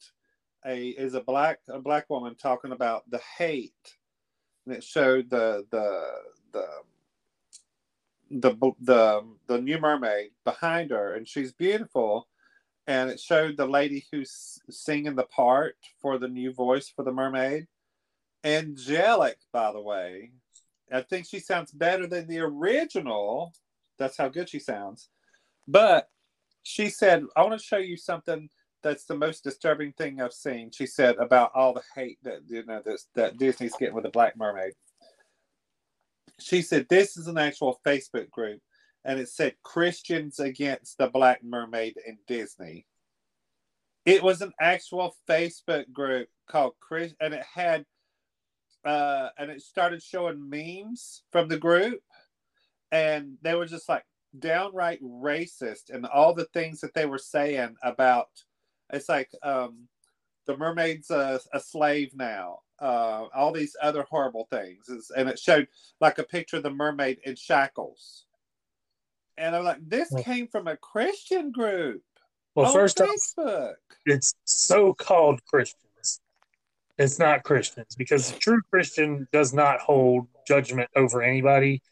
a 0.64 0.88
is 0.90 1.14
a 1.14 1.20
black 1.20 1.58
a 1.68 1.80
black 1.80 2.08
woman 2.08 2.36
talking 2.36 2.72
about 2.72 3.08
the 3.10 3.20
hate, 3.36 3.96
and 4.64 4.74
it 4.74 4.84
showed 4.84 5.28
the 5.28 5.66
the 5.70 6.12
the 6.52 6.66
the 8.30 8.72
the 8.80 9.22
the 9.48 9.60
new 9.60 9.78
mermaid 9.78 10.30
behind 10.44 10.90
her, 10.90 11.14
and 11.14 11.26
she's 11.28 11.52
beautiful, 11.52 12.28
and 12.86 13.10
it 13.10 13.20
showed 13.20 13.56
the 13.56 13.66
lady 13.66 14.06
who's 14.10 14.58
singing 14.70 15.16
the 15.16 15.24
part 15.24 15.76
for 16.00 16.16
the 16.16 16.28
new 16.28 16.52
voice 16.52 16.88
for 16.88 17.02
the 17.02 17.12
mermaid, 17.12 17.66
angelic, 18.44 19.38
by 19.52 19.72
the 19.72 19.80
way. 19.80 20.32
I 20.92 21.00
think 21.02 21.26
she 21.26 21.38
sounds 21.40 21.72
better 21.72 22.06
than 22.06 22.26
the 22.26 22.40
original. 22.40 23.54
That's 23.98 24.16
how 24.16 24.28
good 24.28 24.48
she 24.48 24.58
sounds. 24.58 25.08
But 25.66 26.08
she 26.62 26.90
said, 26.90 27.24
I 27.36 27.42
want 27.42 27.58
to 27.58 27.64
show 27.64 27.78
you 27.78 27.96
something 27.96 28.48
that's 28.82 29.04
the 29.04 29.16
most 29.16 29.44
disturbing 29.44 29.92
thing 29.92 30.20
I've 30.20 30.32
seen. 30.32 30.70
She 30.70 30.86
said 30.86 31.16
about 31.16 31.52
all 31.54 31.72
the 31.72 31.82
hate 31.94 32.18
that 32.24 32.40
you 32.46 32.64
know 32.66 32.82
this, 32.84 33.06
that 33.14 33.38
Disney's 33.38 33.74
getting 33.78 33.94
with 33.94 34.04
the 34.04 34.10
Black 34.10 34.36
Mermaid. 34.36 34.72
She 36.40 36.62
said 36.62 36.86
this 36.88 37.16
is 37.16 37.28
an 37.28 37.38
actual 37.38 37.80
Facebook 37.86 38.30
group, 38.30 38.60
and 39.04 39.20
it 39.20 39.28
said 39.28 39.54
Christians 39.62 40.40
against 40.40 40.98
the 40.98 41.08
Black 41.08 41.44
Mermaid 41.44 41.96
in 42.06 42.18
Disney. 42.26 42.86
It 44.04 44.22
was 44.22 44.42
an 44.42 44.52
actual 44.60 45.14
Facebook 45.28 45.92
group 45.92 46.28
called 46.48 46.72
Chris, 46.80 47.14
and 47.20 47.32
it 47.32 47.44
had 47.54 47.84
uh, 48.84 49.28
and 49.38 49.50
it 49.50 49.62
started 49.62 50.02
showing 50.02 50.48
memes 50.48 51.22
from 51.30 51.48
the 51.48 51.58
group, 51.58 52.00
and 52.90 53.36
they 53.42 53.54
were 53.54 53.66
just 53.66 53.88
like 53.88 54.04
downright 54.38 55.02
racist 55.02 55.90
and 55.90 56.06
all 56.06 56.34
the 56.34 56.46
things 56.46 56.80
that 56.80 56.94
they 56.94 57.06
were 57.06 57.18
saying 57.18 57.76
about. 57.82 58.28
It's 58.92 59.08
like 59.08 59.30
um, 59.42 59.88
the 60.46 60.56
mermaid's 60.56 61.10
a, 61.10 61.40
a 61.52 61.60
slave 61.60 62.12
now. 62.14 62.60
Uh, 62.80 63.26
all 63.34 63.52
these 63.52 63.76
other 63.80 64.04
horrible 64.10 64.48
things, 64.50 64.88
It's- 64.88 65.10
and 65.16 65.28
it 65.28 65.38
showed 65.38 65.68
like 66.00 66.18
a 66.18 66.24
picture 66.24 66.56
of 66.56 66.64
the 66.64 66.70
mermaid 66.70 67.18
in 67.24 67.36
shackles. 67.36 68.24
And 69.38 69.54
I'm 69.54 69.64
like, 69.64 69.88
this 69.88 70.12
came 70.24 70.48
from 70.48 70.66
a 70.66 70.76
Christian 70.76 71.52
group 71.52 72.02
well, 72.54 72.72
first 72.72 73.00
off, 73.00 73.08
Facebook. 73.08 73.74
it's 74.04 74.34
so-called 74.44 75.40
Christians. 75.46 75.81
It's 76.98 77.18
not 77.18 77.42
Christians 77.42 77.94
because 77.96 78.30
a 78.30 78.38
true 78.38 78.60
Christian 78.70 79.26
does 79.32 79.52
not 79.52 79.80
hold 79.80 80.26
judgment 80.46 80.90
over 80.94 81.22
anybody. 81.22 81.82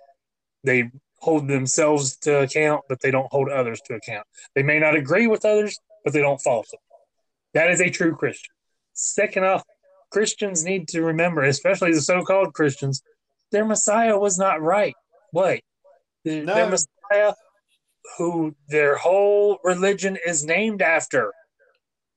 They 0.65 0.91
hold 1.19 1.49
themselves 1.49 2.17
to 2.19 2.41
account, 2.41 2.83
but 2.89 3.01
they 3.01 3.11
don't 3.11 3.31
hold 3.31 3.49
others 3.49 3.81
to 3.87 3.95
account. 3.95 4.27
They 4.55 4.63
may 4.63 4.79
not 4.79 4.97
agree 4.97 5.27
with 5.27 5.45
others, 5.45 5.79
but 6.05 6.13
they 6.13 6.21
don't 6.21 6.41
fault 6.41 6.69
them. 6.71 6.81
That 7.55 7.71
is 7.71 7.81
a 7.81 7.91
true 7.91 8.15
Christian. 8.15 8.55
Second 8.93 9.45
off, 9.45 9.65
Christians 10.11 10.65
need 10.65 10.89
to 10.89 11.03
remember, 11.03 11.43
especially 11.43 11.93
the 11.93 12.01
so 12.01 12.23
called 12.23 12.53
Christians, 12.53 13.03
their 13.53 13.65
Messiah 13.65 14.19
was 14.19 14.39
not 14.39 14.61
right. 14.61 14.95
Wait, 15.33 15.65
their, 16.25 16.45
No. 16.45 16.55
their 16.55 16.71
Messiah, 16.71 17.35
who 18.19 18.55
their 18.69 18.97
whole 18.97 19.59
religion 19.65 20.17
is 20.27 20.45
named 20.45 20.83
after, 20.83 21.33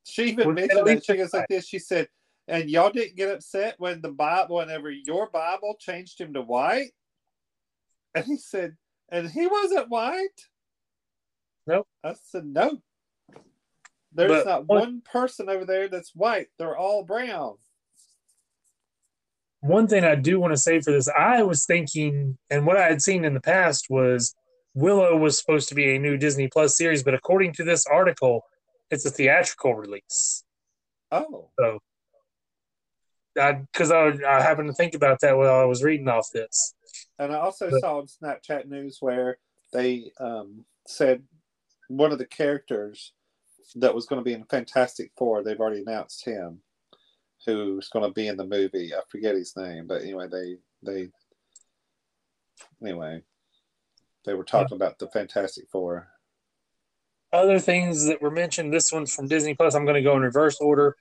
She 0.03 0.29
even 0.31 0.53
mentioned 0.53 0.79
at 0.79 0.85
that 0.85 1.05
she 1.05 1.17
goes 1.17 1.33
like 1.33 1.47
this. 1.49 1.67
She 1.67 1.79
said, 1.79 2.07
"And 2.47 2.69
y'all 2.69 2.91
didn't 2.91 3.15
get 3.15 3.29
upset 3.31 3.75
when 3.79 4.01
the 4.01 4.11
Bible, 4.11 4.57
whenever 4.57 4.89
your 4.91 5.29
Bible 5.29 5.75
changed 5.79 6.19
him 6.19 6.33
to 6.33 6.41
white." 6.41 6.91
And 8.15 8.25
he 8.25 8.37
said, 8.37 8.77
"And 9.09 9.29
he 9.29 9.47
wasn't 9.47 9.89
white." 9.89 10.49
Nope. 11.65 11.87
I 12.03 12.13
said, 12.13 12.45
"No." 12.45 12.81
There's 14.11 14.43
But 14.43 14.45
not 14.45 14.65
what- 14.67 14.79
one 14.81 15.01
person 15.01 15.49
over 15.49 15.65
there 15.65 15.87
that's 15.87 16.13
white. 16.13 16.49
They're 16.57 16.77
all 16.77 17.03
brown. 17.03 17.57
one 19.61 19.87
thing 19.87 20.03
I 20.03 20.15
do 20.15 20.41
want 20.41 20.51
to 20.51 20.57
say 20.57 20.81
for 20.81 20.91
this, 20.91 21.07
I 21.07 21.41
was 21.43 21.65
thinking, 21.65 22.37
and 22.49 22.67
what 22.67 22.75
I 22.75 22.89
had 22.89 23.01
seen 23.01 23.23
in 23.23 23.33
the 23.33 23.39
past 23.39 23.89
was 23.89 24.35
Willow 24.73 25.15
was 25.15 25.37
supposed 25.37 25.69
to 25.69 25.75
be 25.75 25.95
a 25.95 25.99
new 25.99 26.17
Disney 26.17 26.49
Plus 26.49 26.75
series, 26.75 27.01
but 27.01 27.13
according 27.13 27.53
to 27.53 27.63
this 27.63 27.85
article, 27.85 28.45
it's 28.91 29.05
a 29.05 29.09
theatrical 29.09 29.73
release. 29.75 30.43
Oh, 31.11 31.49
I 33.39 33.53
because 33.53 33.91
I, 33.91 34.13
I, 34.27 34.41
happened 34.41 34.67
to 34.69 34.73
think 34.73 34.93
about 34.93 35.19
that 35.21 35.37
while 35.37 35.59
I 35.59 35.65
was 35.65 35.83
reading 35.83 36.07
off 36.07 36.29
this. 36.33 36.75
and 37.19 37.31
I 37.31 37.37
also 37.39 37.69
But- 37.69 37.81
saw 37.81 37.97
on 37.99 38.07
Snapchat 38.07 38.67
news 38.67 38.97
where 38.99 39.37
they 39.71 40.11
um, 40.19 40.65
said 40.87 41.23
one 41.87 42.11
of 42.11 42.19
the 42.19 42.25
characters 42.25 43.13
that 43.75 43.95
was 43.95 44.05
going 44.05 44.19
to 44.19 44.23
be 44.23 44.33
in 44.33 44.43
Fantastic 44.45 45.11
Four. 45.17 45.43
They've 45.43 45.59
already 45.59 45.81
announced 45.81 46.25
him, 46.25 46.61
who's 47.45 47.89
going 47.89 48.05
to 48.05 48.13
be 48.13 48.27
in 48.27 48.37
the 48.37 48.45
movie. 48.45 48.93
I 48.93 48.99
forget 49.09 49.35
his 49.35 49.55
name, 49.57 49.87
but 49.87 50.01
anyway, 50.03 50.27
they 50.31 50.57
they 50.83 51.09
anyway 52.81 53.21
they 54.25 54.33
were 54.33 54.43
talking 54.43 54.75
about 54.75 54.99
the 54.99 55.07
Fantastic 55.09 55.65
Four. 55.71 56.07
Other 57.31 57.59
things 57.59 58.05
that 58.05 58.21
were 58.21 58.31
mentioned, 58.31 58.71
this 58.71 58.91
one's 58.91 59.13
from 59.13 59.27
Disney 59.27 59.55
Plus. 59.55 59.73
I'm 59.73 59.85
going 59.85 59.95
to 59.95 60.01
go 60.01 60.15
in 60.15 60.21
reverse 60.21 60.59
order. 60.61 60.95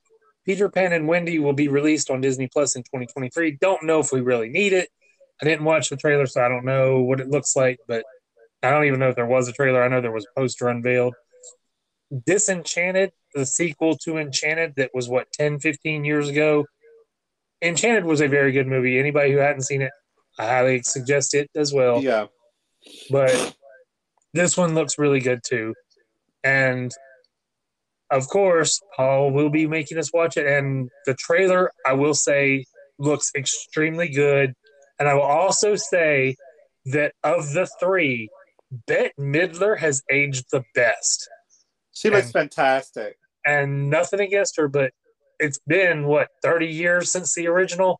Peter 0.45 0.69
Pan 0.69 0.93
and 0.93 1.07
Wendy 1.07 1.39
will 1.39 1.53
be 1.53 1.69
released 1.69 2.11
on 2.11 2.21
Disney 2.21 2.49
Plus 2.49 2.77
in 2.77 2.83
2023. 2.83 3.59
Don't 3.61 3.85
know 3.85 4.01
if 4.01 4.13
we 4.13 4.21
really 4.21 4.49
need 4.49 4.73
it. 4.73 4.89
I 5.41 5.45
didn't 5.45 5.65
watch 5.65 5.89
the 5.89 5.97
trailer, 5.97 6.27
so 6.27 6.45
I 6.45 6.49
don't 6.49 6.65
know 6.65 7.01
what 7.01 7.21
it 7.21 7.29
looks 7.29 7.57
like, 7.57 7.79
but 7.87 8.05
I 8.63 8.71
don't 8.71 8.85
even 8.85 9.01
know 9.01 9.09
if 9.09 9.17
there 9.17 9.27
was 9.27 9.49
a 9.49 9.53
trailer. 9.53 9.83
I 9.83 9.89
know 9.89 10.01
there 10.01 10.13
was 10.13 10.27
a 10.27 10.41
poster 10.41 10.69
unveiled. 10.69 11.15
Disenchanted, 12.27 13.13
the 13.35 13.47
sequel 13.47 13.97
to 14.05 14.19
Enchanted 14.19 14.75
that 14.77 14.91
was 14.95 15.09
what 15.09 15.33
10, 15.33 15.61
15 15.61 16.05
years 16.05 16.29
ago. 16.29 16.67
Enchanted 17.61 18.05
was 18.05 18.21
a 18.21 18.29
very 18.29 18.53
good 18.53 18.67
movie. 18.67 18.99
Anybody 18.99 19.33
who 19.33 19.39
hadn't 19.39 19.63
seen 19.63 19.83
it, 19.83 19.93
I 20.39 20.47
highly 20.47 20.83
suggest 20.83 21.35
it 21.35 21.51
as 21.55 21.73
well 21.73 22.01
Yeah, 22.01 22.27
but 23.11 23.55
this 24.33 24.57
one 24.57 24.75
looks 24.75 24.99
really 24.99 25.21
good 25.21 25.41
too. 25.45 25.75
And 26.45 26.93
of 28.13 28.29
course, 28.29 28.81
Paul 28.97 29.33
will 29.33 29.51
be 29.51 29.67
making 29.67 29.99
us 29.99 30.13
watch 30.13 30.37
it. 30.37 30.47
And 30.47 30.89
the 31.07 31.15
trailer, 31.15 31.73
I 31.87 31.95
will 31.95 32.15
say, 32.15 32.65
looks 32.99 33.31
extremely 33.37 34.09
good. 34.09 34.53
And 35.01 35.09
I 35.09 35.15
will 35.15 35.23
also 35.23 35.75
say 35.75 36.37
that 36.87 37.15
of 37.25 37.53
the 37.53 37.67
three, 37.81 38.29
Bette 38.87 39.13
Midler 39.19 39.77
has 39.79 40.03
aged 40.11 40.45
the 40.53 40.63
best. 40.75 41.29
she 41.93 42.09
looks 42.11 42.27
And- 42.27 42.33
fantastic. 42.33 43.17
And 43.45 43.91
nothing 43.91 44.21
against 44.21 44.57
her, 44.57 44.69
but 44.69 44.93
it's 45.41 45.59
been 45.67 46.07
what 46.07 46.29
30 46.43 46.67
years 46.69 47.11
since 47.11 47.35
the 47.35 47.49
original. 47.49 47.99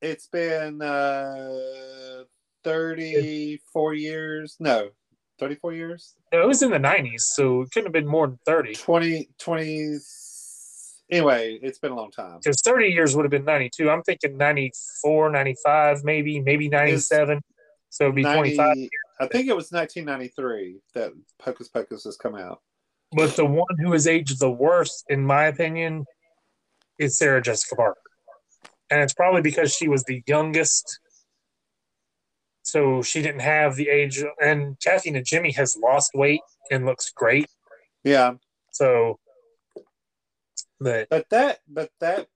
It's 0.00 0.28
been 0.28 0.80
uh, 0.82 2.22
thirty-four 2.62 3.94
years. 3.94 4.56
No, 4.60 4.90
thirty-four 5.38 5.72
years. 5.72 6.14
No, 6.32 6.42
it 6.42 6.46
was 6.46 6.62
in 6.62 6.70
the 6.70 6.78
90s, 6.78 7.20
so 7.20 7.62
it 7.62 7.70
couldn't 7.70 7.86
have 7.86 7.92
been 7.92 8.06
more 8.06 8.26
than 8.26 8.38
30. 8.46 8.74
20, 8.74 9.28
20 9.38 9.98
Anyway, 11.10 11.58
it's 11.62 11.78
been 11.78 11.92
a 11.92 11.94
long 11.94 12.10
time. 12.10 12.40
because 12.42 12.60
30 12.62 12.88
years 12.88 13.14
would 13.14 13.24
have 13.24 13.30
been 13.30 13.44
92. 13.44 13.88
I'm 13.88 14.02
thinking 14.02 14.36
94, 14.36 15.30
95, 15.30 16.02
maybe, 16.02 16.40
maybe 16.40 16.68
97. 16.68 17.40
So 17.90 18.04
it'd 18.04 18.16
be 18.16 18.22
25. 18.22 18.56
90, 18.58 18.90
I 19.20 19.26
think 19.28 19.46
it 19.48 19.54
was 19.54 19.70
1993 19.70 20.80
that 20.94 21.12
Pocus 21.38 21.68
Pocus 21.68 22.04
has 22.04 22.16
come 22.16 22.34
out. 22.34 22.60
But 23.12 23.36
the 23.36 23.46
one 23.46 23.76
who 23.78 23.92
has 23.92 24.08
aged 24.08 24.40
the 24.40 24.50
worst, 24.50 25.04
in 25.08 25.24
my 25.24 25.44
opinion, 25.44 26.06
is 26.98 27.16
Sarah 27.16 27.40
Jessica 27.40 27.76
Parker. 27.76 28.00
And 28.90 29.00
it's 29.00 29.14
probably 29.14 29.42
because 29.42 29.72
she 29.72 29.88
was 29.88 30.02
the 30.04 30.22
youngest. 30.26 30.98
So 32.66 33.00
she 33.00 33.22
didn't 33.22 33.42
have 33.42 33.76
the 33.76 33.88
age. 33.88 34.22
And 34.42 34.76
Kathy 34.80 35.12
Najimy 35.12 35.54
has 35.54 35.76
lost 35.80 36.10
weight 36.14 36.40
and 36.70 36.84
looks 36.84 37.12
great. 37.12 37.46
Yeah, 38.02 38.34
So, 38.72 39.20
but 40.80 41.08
but 41.08 41.28
that 41.30 41.60
but 41.68 41.90
that 42.00 42.26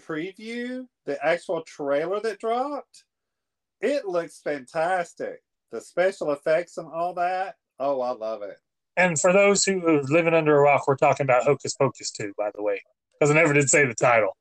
preview, 0.00 0.86
the 1.06 1.18
actual 1.24 1.62
trailer 1.62 2.20
that 2.20 2.38
dropped, 2.38 3.02
it 3.80 4.04
looks 4.04 4.40
fantastic. 4.40 5.42
The 5.72 5.80
special 5.80 6.30
effects 6.30 6.78
and 6.78 6.88
all 6.88 7.14
that. 7.14 7.56
Oh, 7.80 8.00
I 8.00 8.10
love 8.10 8.42
it. 8.42 8.56
And 8.96 9.18
for 9.18 9.32
those 9.32 9.64
who 9.64 9.84
are 9.88 10.02
living 10.04 10.34
under 10.34 10.56
a 10.56 10.60
rock, 10.60 10.86
we're 10.86 10.96
talking 10.96 11.24
about 11.24 11.42
Hocus 11.42 11.74
Pocus 11.74 12.12
2, 12.12 12.32
by 12.38 12.50
the 12.54 12.62
way, 12.62 12.80
because 13.18 13.32
I 13.32 13.34
never 13.34 13.52
did 13.52 13.68
say 13.68 13.84
the 13.84 13.94
title. 13.94 14.36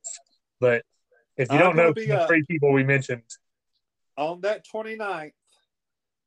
But 0.60 0.84
if 1.38 1.52
you 1.52 1.58
I'm 1.58 1.64
don't 1.64 1.76
know 1.76 1.92
the 1.92 2.22
uh, 2.22 2.28
three 2.28 2.44
people 2.48 2.72
we 2.72 2.84
mentioned, 2.84 3.24
On 4.18 4.42
that 4.42 4.66
29th, 4.68 5.32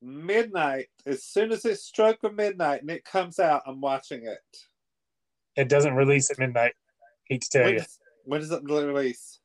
midnight, 0.02 0.86
as 1.06 1.24
soon 1.24 1.52
as 1.52 1.64
it 1.64 1.78
struck 1.78 2.22
of 2.24 2.34
midnight 2.34 2.80
and 2.82 2.90
it 2.90 3.04
comes 3.04 3.38
out, 3.38 3.62
I'm 3.66 3.80
watching 3.80 4.24
it. 4.24 4.38
it 5.56 5.68
doesn't 5.68 5.94
release 5.94 6.30
at 6.30 6.38
midnight. 6.38 6.72
Hate 7.28 7.42
to 7.42 7.48
tell 7.48 7.64
When 7.64 7.74
you, 7.74 7.80
does, 7.80 7.98
when 8.24 8.40
does 8.40 8.50
it 8.52 8.62
release? 8.64 9.40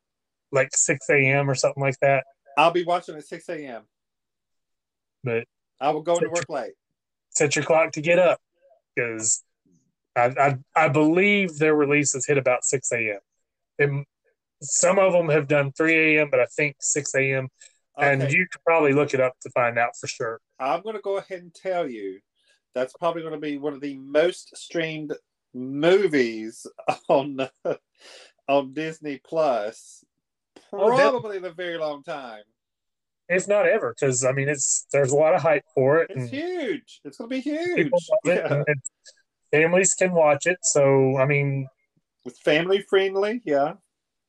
like 0.52 0.70
6 0.74 1.10
a.m. 1.10 1.50
or 1.50 1.56
something 1.56 1.82
like 1.82 2.00
that. 2.02 2.26
I'll 2.58 2.72
be 2.72 2.84
watching 2.84 3.16
at 3.16 3.26
6 3.26 3.50
a.m. 3.50 3.84
But 5.24 5.46
I 5.80 5.92
will 5.92 6.02
go 6.02 6.20
to 6.20 6.28
work 6.30 6.50
late. 6.50 6.74
set 7.30 7.56
your 7.56 7.64
clock 7.64 7.92
to 7.94 8.02
get 8.02 8.20
up 8.20 8.40
because 8.96 9.44
I, 10.16 10.34
I, 10.38 10.58
I 10.76 10.88
believe 10.90 11.58
their 11.58 11.76
releases 11.76 12.26
hit 12.26 12.38
about 12.38 12.66
6 12.66 12.92
a.m. 12.92 13.20
And 13.80 14.06
some 14.62 15.00
of 15.00 15.14
them 15.14 15.30
have 15.30 15.48
done 15.48 15.72
3 15.72 16.18
a.m., 16.18 16.30
but 16.30 16.40
I 16.40 16.46
think 16.46 16.76
6 16.80 17.16
a.m. 17.16 17.48
And 17.98 18.32
you 18.32 18.48
could 18.52 18.64
probably 18.66 18.94
look 18.94 19.14
it 19.14 19.20
up 19.20 19.34
to 19.42 19.50
find 19.52 19.78
out 19.78 19.92
for 20.00 20.08
sure. 20.08 20.40
I'm 20.60 20.82
going 20.82 20.96
to 20.96 21.02
go 21.02 21.18
ahead 21.18 21.42
and 21.42 21.54
tell 21.54 21.88
you 21.90 22.20
that's 22.74 22.94
probably 22.98 23.22
going 23.22 23.34
to 23.34 23.40
be 23.40 23.58
one 23.58 23.74
of 23.74 23.82
the 23.82 23.98
most 23.98 24.56
streamed 24.56 25.14
movies 25.54 26.66
on 27.10 27.50
on 28.48 28.74
Disney 28.74 29.20
Plus, 29.24 30.04
Oh, 30.74 30.88
probably 30.88 31.38
in 31.38 31.46
a 31.46 31.52
very 31.52 31.78
long 31.78 32.02
time. 32.04 32.44
If 33.28 33.48
not 33.48 33.66
ever, 33.68 33.94
because 33.98 34.26
I 34.26 34.32
mean, 34.32 34.50
it's 34.50 34.88
there's 34.92 35.12
a 35.12 35.16
lot 35.16 35.34
of 35.34 35.42
hype 35.42 35.64
for 35.74 36.00
it. 36.00 36.12
It's 36.14 36.30
huge. 36.32 37.02
It's 37.04 37.18
going 37.18 37.30
to 37.30 37.36
be 37.36 37.42
huge. 37.42 37.92
Yeah. 38.26 38.64
families 39.52 39.94
can 39.94 40.14
watch 40.14 40.46
it. 40.46 40.58
So 40.64 41.18
I 41.18 41.26
mean, 41.26 41.68
It's 42.26 42.40
family 42.40 42.84
friendly. 42.90 43.42
Yeah. 43.46 43.74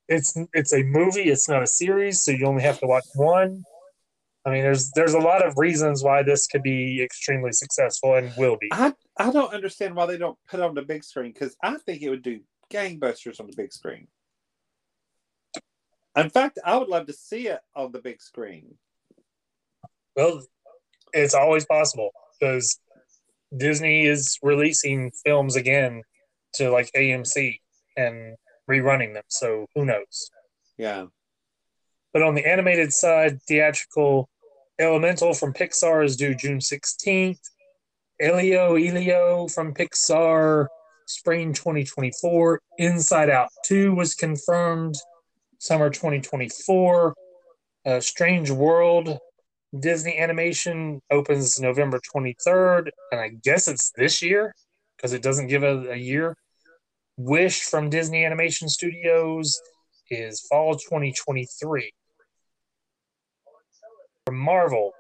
It's 0.09 0.37
it's 0.53 0.73
a 0.73 0.83
movie. 0.83 1.31
It's 1.31 1.49
not 1.49 1.63
a 1.63 1.67
series, 1.67 2.23
so 2.23 2.33
you 2.33 2.47
only 2.47 2.63
have 2.63 2.79
to 2.81 2.87
watch 2.87 3.05
one. 3.15 3.65
I 4.45 4.51
mean, 4.51 4.63
there's 4.63 4.91
there's 4.93 5.15
a 5.15 5.21
lot 5.21 5.47
of 5.47 5.57
reasons 5.57 6.03
why 6.03 6.23
this 6.23 6.47
could 6.47 6.63
be 6.63 7.03
extremely 7.03 7.53
successful 7.53 8.15
and 8.15 8.33
will 8.37 8.57
be. 8.61 8.69
I 8.73 8.93
I 9.17 9.31
don't 9.31 9.55
understand 9.55 9.95
why 9.95 10.07
they 10.07 10.19
don't 10.19 10.39
put 10.49 10.61
it 10.61 10.65
on 10.65 10.75
the 10.75 10.83
big 10.83 11.05
screen 11.05 11.33
because 11.33 11.57
I 11.63 11.77
think 11.77 12.03
it 12.03 12.11
would 12.11 12.23
do 12.23 12.41
gangbusters 12.71 13.41
on 13.41 13.47
the 13.47 13.55
big 13.57 13.73
screen. 13.73 14.09
In 16.17 16.29
fact, 16.29 16.59
I 16.65 16.77
would 16.77 16.89
love 16.89 17.07
to 17.07 17.13
see 17.13 17.49
it 17.49 17.61
on 17.75 17.93
the 17.93 18.01
big 18.01 18.21
screen. 18.21 18.75
Well, 20.17 20.43
it's 21.13 21.35
always 21.35 21.65
possible 21.65 22.11
because 22.39 22.79
Disney 23.57 24.07
is 24.07 24.39
releasing 24.43 25.11
films 25.25 25.57
again 25.57 26.03
to 26.55 26.71
like 26.71 26.91
AMC 26.97 27.61
and 27.97 28.37
rerunning 28.79 29.15
them. 29.15 29.25
So 29.29 29.67
who 29.75 29.85
knows? 29.85 30.31
Yeah. 30.79 31.07
But 32.13 32.23
on 32.23 32.35
the 32.35 32.47
animated 32.47 32.93
side, 32.93 33.41
theatrical 33.49 34.29
Elemental 34.79 35.35
from 35.35 35.53
Pixar 35.53 36.05
is 36.05 36.17
due 36.17 36.35
June 36.35 36.59
16th. 36.59 37.39
Elio 38.21 38.77
Elio 38.77 39.49
from 39.49 39.75
Pixar, 39.75 40.67
spring 41.07 41.53
2024. 41.53 42.61
Inside 42.79 43.31
Out 43.31 43.49
2 43.65 43.95
was 43.95 44.15
confirmed 44.15 44.97
summer 45.59 45.91
2024. 45.91 47.15
Uh, 47.85 48.01
Strange 48.01 48.51
World 48.51 49.19
Disney 49.79 50.19
Animation 50.19 51.01
opens 51.11 51.61
November 51.61 52.01
23rd, 52.15 52.89
and 53.11 53.21
I 53.21 53.29
guess 53.29 53.69
it's 53.69 53.91
this 53.97 54.23
year 54.23 54.55
because 54.97 55.13
it 55.13 55.23
doesn't 55.23 55.47
give 55.47 55.63
a, 55.63 55.93
a 55.93 55.97
year. 55.97 56.37
Wish 57.19 57.61
from 57.61 57.91
Disney 57.91 58.25
Animation 58.25 58.69
Studios 58.69 59.61
is 60.11 60.41
fall 60.49 60.77
2023. 60.77 61.93
From 64.27 64.39
Marvel, 64.39 64.93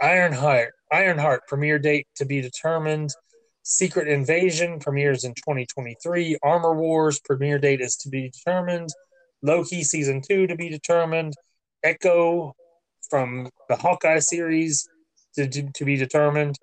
Ironheart, 0.00 0.74
Ironheart 0.92 1.42
premiere 1.48 1.80
date 1.80 2.06
to 2.16 2.24
be 2.24 2.40
determined. 2.40 3.10
Secret 3.64 4.06
Invasion 4.06 4.78
premieres 4.78 5.24
in 5.24 5.34
2023. 5.34 6.38
Armor 6.44 6.74
Wars 6.76 7.20
premiere 7.20 7.58
date 7.58 7.80
is 7.80 7.96
to 7.96 8.08
be 8.08 8.30
determined. 8.30 8.90
Loki 9.42 9.82
season 9.82 10.20
two 10.20 10.46
to 10.46 10.54
be 10.54 10.68
determined. 10.68 11.34
Echo 11.82 12.54
from 13.10 13.50
the 13.68 13.76
Hawkeye 13.76 14.20
series 14.20 14.88
to, 15.34 15.48
to, 15.48 15.70
to 15.72 15.84
be 15.84 15.96
determined. 15.96 16.56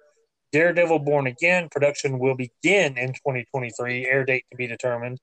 Daredevil 0.52 1.00
Born 1.00 1.28
Again 1.28 1.70
production 1.70 2.20
will 2.20 2.36
begin 2.36 2.98
in 2.98 3.14
2023. 3.14 4.06
Air 4.06 4.26
date 4.26 4.46
to 4.52 4.58
be 4.58 4.68
determined. 4.68 5.20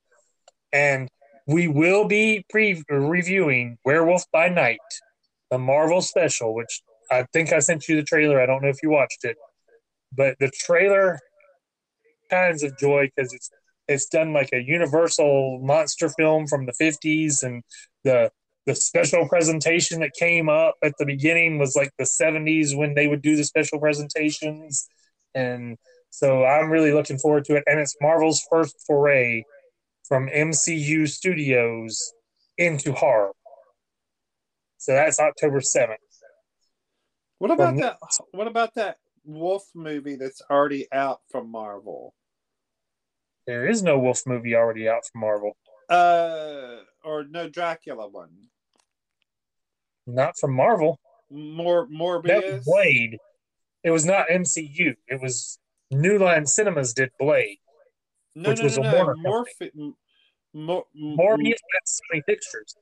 And 0.71 1.09
we 1.47 1.67
will 1.67 2.05
be 2.05 2.45
pre- 2.49 2.83
reviewing 2.89 3.77
Werewolf 3.85 4.23
by 4.31 4.49
Night, 4.49 4.79
the 5.49 5.57
Marvel 5.57 6.01
special, 6.01 6.53
which 6.53 6.81
I 7.09 7.25
think 7.33 7.53
I 7.53 7.59
sent 7.59 7.87
you 7.87 7.95
the 7.95 8.03
trailer. 8.03 8.41
I 8.41 8.45
don't 8.45 8.61
know 8.61 8.69
if 8.69 8.83
you 8.83 8.89
watched 8.89 9.23
it, 9.23 9.37
but 10.15 10.35
the 10.39 10.51
trailer 10.51 11.19
kinds 12.29 12.63
of 12.63 12.77
joy 12.77 13.09
because 13.15 13.33
it's 13.33 13.49
it's 13.87 14.07
done 14.07 14.33
like 14.33 14.49
a 14.51 14.61
universal 14.61 15.59
monster 15.63 16.09
film 16.09 16.45
from 16.45 16.65
the 16.65 16.73
50s 16.73 17.43
and 17.43 17.63
the 18.03 18.29
the 18.65 18.75
special 18.75 19.25
presentation 19.29 20.01
that 20.01 20.11
came 20.19 20.49
up 20.49 20.75
at 20.83 20.91
the 20.99 21.05
beginning 21.05 21.57
was 21.57 21.73
like 21.73 21.89
the 21.97 22.03
70s 22.03 22.77
when 22.77 22.95
they 22.95 23.07
would 23.07 23.21
do 23.21 23.37
the 23.37 23.45
special 23.45 23.79
presentations 23.79 24.85
and 25.37 25.77
so 26.09 26.43
i'm 26.45 26.69
really 26.69 26.91
looking 26.91 27.17
forward 27.19 27.45
to 27.45 27.55
it 27.55 27.63
and 27.67 27.79
it's 27.79 27.95
marvel's 28.01 28.41
first 28.49 28.75
foray 28.87 29.43
from 30.07 30.27
mcu 30.29 31.07
studios 31.07 32.13
into 32.57 32.91
horror 32.93 33.31
so 34.77 34.93
that's 34.93 35.19
october 35.19 35.59
7th 35.59 35.97
What 37.39 37.51
about 37.51 37.69
From- 37.73 37.77
that? 37.81 37.97
What 38.31 38.47
about 38.47 38.73
that 38.75 38.97
Wolf 39.25 39.65
movie 39.75 40.15
that's 40.15 40.41
already 40.49 40.87
out 40.91 41.19
from 41.31 41.51
Marvel? 41.51 42.13
there 43.45 43.67
is 43.67 43.81
no 43.83 43.99
wolf 43.99 44.21
movie 44.25 44.55
already 44.55 44.87
out 44.89 45.03
from 45.11 45.21
marvel 45.21 45.51
Uh, 45.89 46.77
or 47.03 47.23
no 47.25 47.47
Dracula 47.49 48.07
one? 48.09 48.31
not 50.07 50.33
from 50.39 50.53
marvel 50.53 50.99
More 51.29 51.85
that 51.85 51.91
Morbius. 51.91 52.53
was 52.53 52.65
blade 52.65 53.17
it 53.87 53.91
was 53.91 54.05
not 54.05 54.27
mcu 54.29 54.93
it 55.07 55.19
was 55.21 55.59
new 55.91 56.17
line 56.19 56.45
cinemas 56.45 56.93
did 56.93 57.09
blade 57.19 57.59
No, 58.35 58.49
which 58.49 58.59
no, 58.59 58.63
was 58.65 58.77
no, 58.77 58.83
a. 58.83 58.93
Warner 58.95 59.15
Morphe- 59.25 59.71
m- 59.79 59.95
Mor- 60.53 60.85
morbius 60.95 61.61
that's 61.73 61.99
sony 62.13 62.21
pictures 62.25 62.75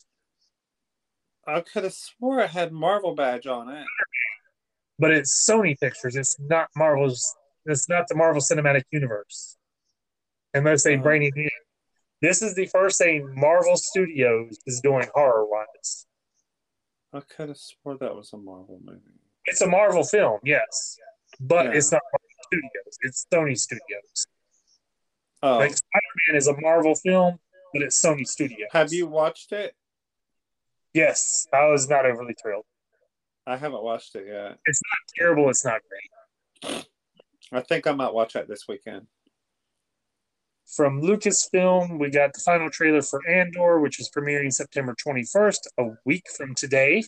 I 1.48 1.62
could 1.62 1.84
have 1.84 1.94
swore 1.94 2.40
it 2.40 2.50
had 2.50 2.72
Marvel 2.72 3.14
badge 3.14 3.46
on 3.46 3.70
it. 3.70 3.86
but 4.98 5.12
it's 5.12 5.48
Sony 5.48 5.80
Pictures. 5.80 6.16
It's 6.16 6.36
not 6.40 6.70
Marvel's. 6.76 7.24
It's 7.68 7.88
not 7.88 8.08
the 8.08 8.16
Marvel 8.16 8.42
Cinematic 8.42 8.82
Universe, 8.92 9.56
unless 10.56 10.82
they 10.84 10.96
Uh-huh. 10.96 11.04
bring 11.04 11.22
it 11.22 11.34
in. 11.36 11.50
This 12.20 12.42
is 12.42 12.56
the 12.56 12.66
first 12.66 12.98
thing 12.98 13.32
Marvel 13.36 13.78
Studios 13.78 14.58
is 14.66 14.82
doing 14.82 15.08
horror 15.14 15.46
wise. 15.48 16.08
I 17.14 17.20
could 17.20 17.50
have 17.50 17.60
swore 17.60 17.96
that 18.00 18.16
was 18.16 18.34
a 18.34 18.38
Marvel 18.38 18.80
movie. 18.84 19.20
It's 19.46 19.62
a 19.62 19.68
Marvel 19.68 20.04
film, 20.04 20.40
yes, 20.44 20.98
but 21.40 21.66
Yeah. 21.66 21.72
it's 21.74 21.92
not 21.92 22.02
Marvel 22.12 22.30
Studios. 22.44 22.98
It's 23.02 23.26
Sony 23.32 23.58
Studios. 23.58 24.28
Oh, 25.44 25.58
Like 25.58 25.76
Spider 25.76 26.08
Man 26.28 26.38
is 26.38 26.48
a 26.48 26.60
Marvel 26.60 26.96
film, 26.96 27.40
but 27.74 27.82
it's 27.84 28.02
Sony 28.04 28.26
Studios. 28.28 28.70
have 28.72 28.92
you 28.94 29.08
watched 29.08 29.52
it? 29.52 29.76
Yes, 30.94 31.48
I 31.54 31.68
was 31.68 31.90
not 31.90 32.06
overly 32.06 32.34
thrilled. 32.42 32.66
I 33.46 33.58
haven't 33.58 33.84
watched 33.84 34.16
it 34.16 34.26
yet. 34.28 34.58
It's 34.66 34.82
not 34.82 35.00
terrible. 35.18 35.50
It's 35.50 35.64
not 35.66 35.82
great. 36.62 36.86
I 37.52 37.62
think 37.62 37.86
I 37.86 37.92
might 37.92 38.14
watch 38.14 38.34
that 38.34 38.48
this 38.48 38.68
weekend. 38.68 39.08
From 40.66 41.00
Lucasfilm, 41.02 42.00
we 42.00 42.10
got 42.10 42.34
the 42.34 42.40
final 42.40 42.72
trailer 42.72 43.04
for 43.04 43.22
Andor, 43.30 43.80
which 43.80 44.00
is 44.00 44.10
premiering 44.10 44.52
September 44.52 44.96
21st, 44.96 45.68
a 45.78 45.90
week 46.06 46.24
from 46.36 46.56
today. 46.56 47.04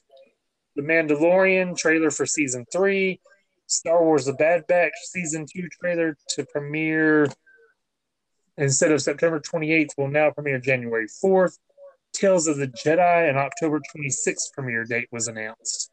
The 0.78 0.84
Mandalorian 0.84 1.76
trailer 1.76 2.12
for 2.12 2.28
season 2.28 2.66
three. 2.72 3.20
Star 3.66 4.02
Wars 4.04 4.26
The 4.26 4.34
Bad 4.34 4.66
Batch 4.68 4.94
season 5.06 5.46
two 5.52 5.68
trailer 5.82 6.16
to 6.30 6.46
premiere 6.46 7.28
instead 8.58 8.92
of 8.92 9.02
September 9.02 9.40
28th, 9.40 9.90
will 9.98 10.08
now 10.08 10.32
premiere 10.32 10.60
January 10.60 11.08
4th. 11.24 11.58
Tales 12.14 12.48
of 12.48 12.58
the 12.58 12.68
Jedi, 12.68 13.30
an 13.30 13.38
October 13.38 13.82
26th 13.96 14.52
premiere 14.54 14.84
date 14.84 15.08
was 15.12 15.28
announced. 15.28 15.92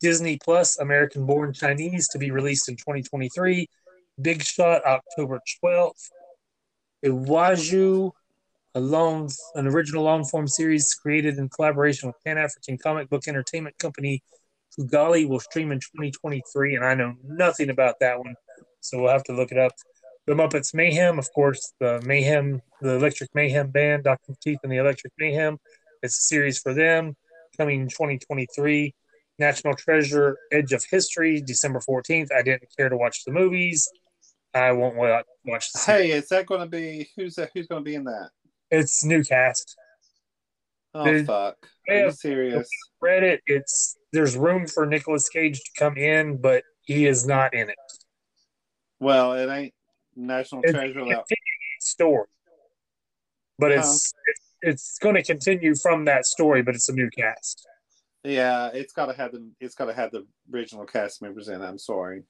Disney 0.00 0.38
Plus, 0.42 0.78
American 0.78 1.24
Born 1.24 1.52
Chinese 1.52 2.08
to 2.08 2.18
be 2.18 2.32
released 2.32 2.68
in 2.68 2.76
2023. 2.76 3.68
Big 4.20 4.42
Shot, 4.42 4.84
October 4.84 5.40
12th. 5.62 6.10
Iwaju, 7.04 8.10
a 8.74 8.80
long, 8.80 9.30
an 9.54 9.66
original 9.66 10.04
long 10.04 10.24
form 10.24 10.46
series 10.46 10.94
created 10.94 11.38
in 11.38 11.48
collaboration 11.48 12.08
with 12.08 12.16
Pan 12.24 12.38
African 12.38 12.78
comic 12.78 13.08
book 13.08 13.26
entertainment 13.26 13.78
company 13.78 14.22
Kugali, 14.78 15.28
will 15.28 15.40
stream 15.40 15.72
in 15.72 15.78
2023. 15.78 16.76
And 16.76 16.84
I 16.84 16.94
know 16.94 17.14
nothing 17.24 17.70
about 17.70 17.96
that 18.00 18.18
one, 18.18 18.34
so 18.80 19.00
we'll 19.00 19.12
have 19.12 19.24
to 19.24 19.32
look 19.32 19.52
it 19.52 19.58
up. 19.58 19.72
The 20.26 20.34
Muppets 20.34 20.74
Mayhem, 20.74 21.18
of 21.18 21.32
course, 21.32 21.72
the 21.80 22.00
Mayhem, 22.04 22.60
the 22.80 22.94
Electric 22.94 23.34
Mayhem 23.34 23.70
band, 23.70 24.04
Dr. 24.04 24.34
Teeth 24.40 24.58
and 24.62 24.70
the 24.70 24.76
Electric 24.76 25.12
Mayhem. 25.18 25.58
It's 26.02 26.18
a 26.18 26.22
series 26.22 26.60
for 26.60 26.72
them 26.72 27.16
coming 27.56 27.82
in 27.82 27.88
2023. 27.88 28.94
National 29.38 29.74
Treasure, 29.74 30.36
Edge 30.52 30.72
of 30.72 30.84
History, 30.90 31.40
December 31.40 31.80
14th. 31.80 32.28
I 32.36 32.42
didn't 32.42 32.68
care 32.76 32.90
to 32.90 32.96
watch 32.96 33.24
the 33.24 33.32
movies. 33.32 33.88
I 34.52 34.72
won't 34.72 34.96
watch 34.96 35.72
the 35.72 35.78
series. 35.78 36.10
Hey, 36.10 36.10
is 36.12 36.28
that 36.28 36.46
going 36.46 36.60
to 36.60 36.66
be 36.66 37.08
who's 37.16 37.36
that? 37.36 37.50
Who's 37.54 37.66
going 37.66 37.82
to 37.82 37.84
be 37.84 37.94
in 37.94 38.04
that? 38.04 38.30
It's 38.70 39.04
new 39.04 39.22
cast. 39.24 39.76
Oh 40.94 41.24
fuck! 41.24 41.56
Are 41.88 41.94
you 41.94 42.10
serious? 42.12 42.68
Read 43.00 43.22
it. 43.22 43.40
It's 43.46 43.96
there's 44.12 44.36
room 44.36 44.66
for 44.66 44.86
Nicolas 44.86 45.28
Cage 45.28 45.58
to 45.58 45.70
come 45.78 45.96
in, 45.96 46.40
but 46.40 46.62
he 46.82 47.06
is 47.06 47.26
not 47.26 47.54
in 47.54 47.68
it. 47.68 47.76
Well, 48.98 49.32
it 49.34 49.48
ain't 49.48 49.74
National 50.16 50.62
It's 50.62 50.72
Treasure. 50.72 51.04
Without, 51.04 51.26
story, 51.80 52.26
but 53.58 53.72
it's 53.72 54.12
it's, 54.26 54.52
it's 54.62 54.98
going 54.98 55.14
to 55.14 55.22
continue 55.22 55.74
from 55.74 56.04
that 56.04 56.26
story, 56.26 56.62
but 56.62 56.74
it's 56.74 56.88
a 56.88 56.92
new 56.92 57.08
cast. 57.10 57.66
yeah, 58.24 58.68
it's 58.74 58.92
got 58.92 59.06
to 59.06 59.14
have 59.14 59.32
the 59.32 59.48
it's 59.60 59.74
got 59.74 59.86
to 59.86 59.94
have 59.94 60.10
the 60.10 60.26
original 60.52 60.84
cast 60.84 61.22
members 61.22 61.48
in. 61.48 61.62
I'm 61.62 61.78
sorry. 61.78 62.22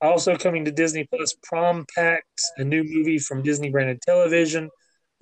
Also 0.00 0.36
coming 0.36 0.64
to 0.64 0.72
Disney 0.72 1.06
Plus, 1.14 1.36
Prom 1.44 1.86
Pact, 1.94 2.40
a 2.56 2.64
new 2.64 2.82
movie 2.82 3.18
from 3.18 3.42
Disney 3.42 3.70
branded 3.70 4.00
television. 4.02 4.68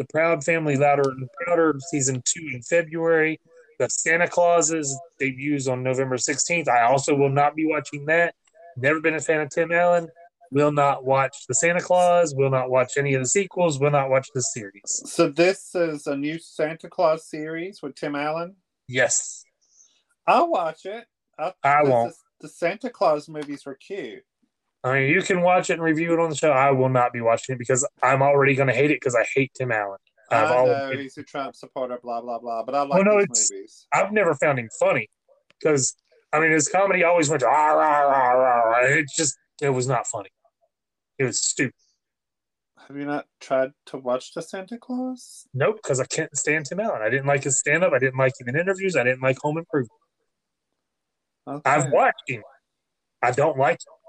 The 0.01 0.07
Proud 0.07 0.43
Family, 0.43 0.79
Louder 0.79 1.11
and 1.11 1.29
Prouder, 1.45 1.79
season 1.91 2.23
two 2.25 2.49
in 2.55 2.63
February. 2.63 3.39
The 3.79 3.91
Santa 3.91 4.27
Clauses 4.27 4.99
debuts 5.19 5.69
on 5.69 5.83
November 5.83 6.17
16th. 6.17 6.69
I 6.69 6.85
also 6.85 7.15
will 7.15 7.29
not 7.29 7.55
be 7.55 7.67
watching 7.67 8.07
that. 8.07 8.35
Never 8.79 9.03
been 9.03 9.17
a 9.17 9.21
fan 9.21 9.43
of 9.43 9.51
Tim 9.51 9.71
Allen. 9.71 10.09
Will 10.53 10.73
not 10.73 11.05
watch 11.05 11.37
the 11.49 11.55
Santa 11.55 11.83
Claus. 11.83 12.35
Will 12.35 12.49
not 12.49 12.71
watch 12.71 12.93
any 12.97 13.13
of 13.13 13.21
the 13.21 13.29
sequels. 13.29 13.79
Will 13.79 13.91
not 13.91 14.09
watch 14.09 14.29
the 14.35 14.41
series. 14.41 15.03
So 15.05 15.29
this 15.29 15.75
is 15.75 16.07
a 16.07 16.17
new 16.17 16.39
Santa 16.39 16.89
Claus 16.89 17.27
series 17.27 17.83
with 17.83 17.95
Tim 17.95 18.17
Allen. 18.17 18.57
Yes, 18.89 19.45
I'll 20.27 20.51
watch 20.51 20.87
it. 20.87 21.05
I, 21.39 21.53
I 21.63 21.83
won't. 21.83 22.15
The, 22.41 22.47
the 22.47 22.49
Santa 22.49 22.89
Claus 22.89 23.29
movies 23.29 23.67
were 23.67 23.75
cute. 23.75 24.25
I 24.83 24.95
mean 24.95 25.11
you 25.11 25.23
can 25.23 25.43
watch 25.43 25.71
it 25.71 25.75
and 25.75 25.83
review 25.83 26.13
it 26.13 26.21
on 26.21 26.31
the 26.31 26.37
show. 26.37 26.51
I 26.51 26.71
will 26.71 26.89
not 26.89 27.13
be 27.13 27.21
watching 27.21 27.55
it 27.55 27.59
because 27.59 27.87
I'm 28.03 28.23
already 28.23 28.55
going 28.55 28.69
to 28.69 28.75
hate 28.75 28.91
it 28.91 29.01
because 29.01 29.15
I 29.15 29.25
hate 29.35 29.53
Tim 29.55 29.73
Allen. 29.73 29.99
I've 30.31 30.51
I 30.51 30.57
always 30.57 30.77
know 30.77 30.91
he's 30.99 31.19
a 31.19 31.23
Trump 31.23 31.55
supporter, 31.57 31.99
blah 32.03 32.21
blah 32.21 32.39
blah. 32.39 32.65
But 32.65 32.75
I 32.75 32.81
oh, 32.81 32.85
like 32.85 33.05
no, 33.05 33.19
these 33.19 33.25
it's- 33.25 33.51
movies. 33.51 33.87
I've 33.93 34.13
never 34.13 34.35
found 34.35 34.59
him 34.59 34.69
funny 34.79 35.09
because 35.59 35.97
I 36.33 36.41
mean 36.41 36.53
his 36.53 36.69
comedy 36.69 37.05
always 37.05 37.29
went 37.29 37.43
rah, 37.43 37.73
rah, 37.73 38.01
rah, 38.03 38.31
rah, 38.31 38.61
rah. 38.71 38.87
It 38.87 39.07
just 39.15 39.37
it 39.61 39.71
was 39.71 39.87
not 39.87 40.07
funny. 40.07 40.31
It 41.19 41.25
was 41.25 41.41
stupid. 41.41 41.75
Have 42.89 42.97
you 42.97 43.05
not 43.05 43.27
tried 43.41 43.71
to 43.87 43.99
watch 43.99 44.33
the 44.35 44.43
Santa 44.43 44.79
Claus? 44.79 45.47
Nope, 45.53 45.77
because 45.83 46.01
I 46.01 46.07
can't 46.07 46.35
stand 46.37 46.67
Tim 46.67 46.81
Allen. 46.81 47.03
I 47.03 47.11
didn't 47.11 47.27
like 47.27 47.45
his 47.45 47.59
stand 47.59 47.85
up. 47.85 47.93
I 47.93 47.99
didn't 47.99 48.19
like 48.19 48.33
him 48.41 48.49
in 48.49 48.59
interviews. 48.59 48.97
I 48.97 49.05
didn't 49.05 49.23
like 49.23 49.39
Home 49.43 49.59
Improvement. 49.59 50.01
Okay. 51.47 51.71
I've 51.71 51.93
watched 51.93 52.23
him. 52.27 52.43
I 53.23 53.31
don't 53.33 53.59
like 53.59 53.75
him. 53.75 54.00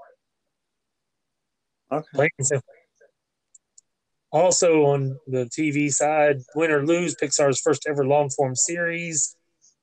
Okay. 1.92 2.28
Also 4.30 4.84
on 4.84 5.18
the 5.26 5.44
TV 5.44 5.92
side, 5.92 6.38
Win 6.54 6.70
or 6.70 6.86
Lose, 6.86 7.14
Pixar's 7.14 7.60
first 7.60 7.86
ever 7.86 8.06
long 8.06 8.30
form 8.30 8.56
series. 8.56 9.36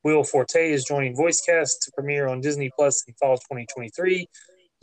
Will 0.03 0.23
Forte 0.23 0.71
is 0.71 0.85
joining 0.85 1.15
VoiceCast 1.15 1.81
to 1.81 1.91
premiere 1.93 2.27
on 2.27 2.41
Disney 2.41 2.71
Plus 2.75 3.03
in 3.07 3.13
fall 3.15 3.37
2023. 3.37 4.27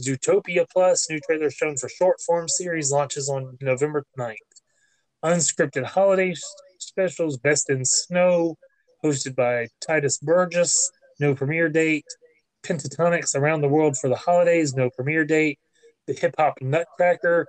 Zootopia 0.00 0.66
Plus, 0.70 1.08
new 1.10 1.18
trailer 1.20 1.50
shown 1.50 1.76
for 1.76 1.88
short 1.88 2.20
form 2.20 2.48
series, 2.48 2.92
launches 2.92 3.28
on 3.28 3.56
November 3.60 4.04
9th. 4.16 4.36
Unscripted 5.24 5.84
holiday 5.84 6.34
specials, 6.78 7.38
Best 7.38 7.70
in 7.70 7.84
Snow, 7.84 8.56
hosted 9.02 9.34
by 9.34 9.68
Tituss 9.82 10.22
Burgess, 10.22 10.92
no 11.18 11.34
premiere 11.34 11.70
date. 11.70 12.04
Pentatonix 12.62 13.34
Around 13.34 13.62
the 13.62 13.68
World 13.68 13.96
for 13.96 14.08
the 14.08 14.16
Holidays, 14.16 14.74
no 14.74 14.90
premiere 14.90 15.24
date. 15.24 15.58
The 16.06 16.14
Hip 16.14 16.34
Hop 16.38 16.54
Nutcracker, 16.60 17.46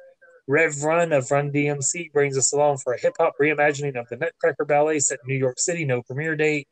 Rev 0.47 0.83
Run 0.83 1.11
of 1.11 1.29
Run 1.29 1.51
DMC 1.51 2.11
brings 2.11 2.37
us 2.37 2.53
along 2.53 2.77
for 2.77 2.93
a 2.93 2.99
hip 2.99 3.13
hop 3.19 3.33
reimagining 3.39 3.99
of 3.99 4.07
the 4.09 4.17
Nutcracker 4.17 4.65
Ballet 4.65 4.99
set 4.99 5.19
in 5.23 5.27
New 5.27 5.37
York 5.37 5.59
City, 5.59 5.85
no 5.85 6.01
premiere 6.01 6.35
date. 6.35 6.67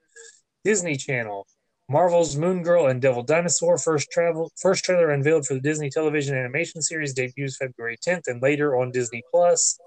Disney 0.64 0.96
Channel, 0.96 1.46
Marvel's 1.88 2.36
Moon 2.36 2.64
Girl 2.64 2.88
and 2.88 3.00
Devil 3.00 3.22
Dinosaur 3.22 3.78
first 3.78 4.10
travel 4.10 4.52
first 4.60 4.84
trailer 4.84 5.12
unveiled 5.12 5.46
for 5.46 5.54
the 5.54 5.60
Disney 5.60 5.92
television 5.92 6.36
animation 6.36 6.82
series 6.82 7.14
debuts 7.14 7.58
February 7.58 7.98
10th 7.98 8.24
and 8.28 8.42
later 8.42 8.76
on 8.76 8.92
Disney 8.92 9.22
Plus. 9.30 9.78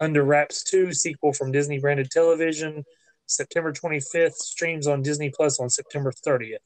Under 0.00 0.24
Wraps 0.24 0.64
2 0.64 0.92
sequel 0.92 1.32
from 1.32 1.52
Disney 1.52 1.78
branded 1.78 2.10
television 2.10 2.84
September 3.26 3.72
25th 3.72 4.34
streams 4.34 4.86
on 4.88 5.02
Disney 5.02 5.30
Plus 5.30 5.60
on 5.60 5.70
September 5.70 6.12
30th. 6.26 6.56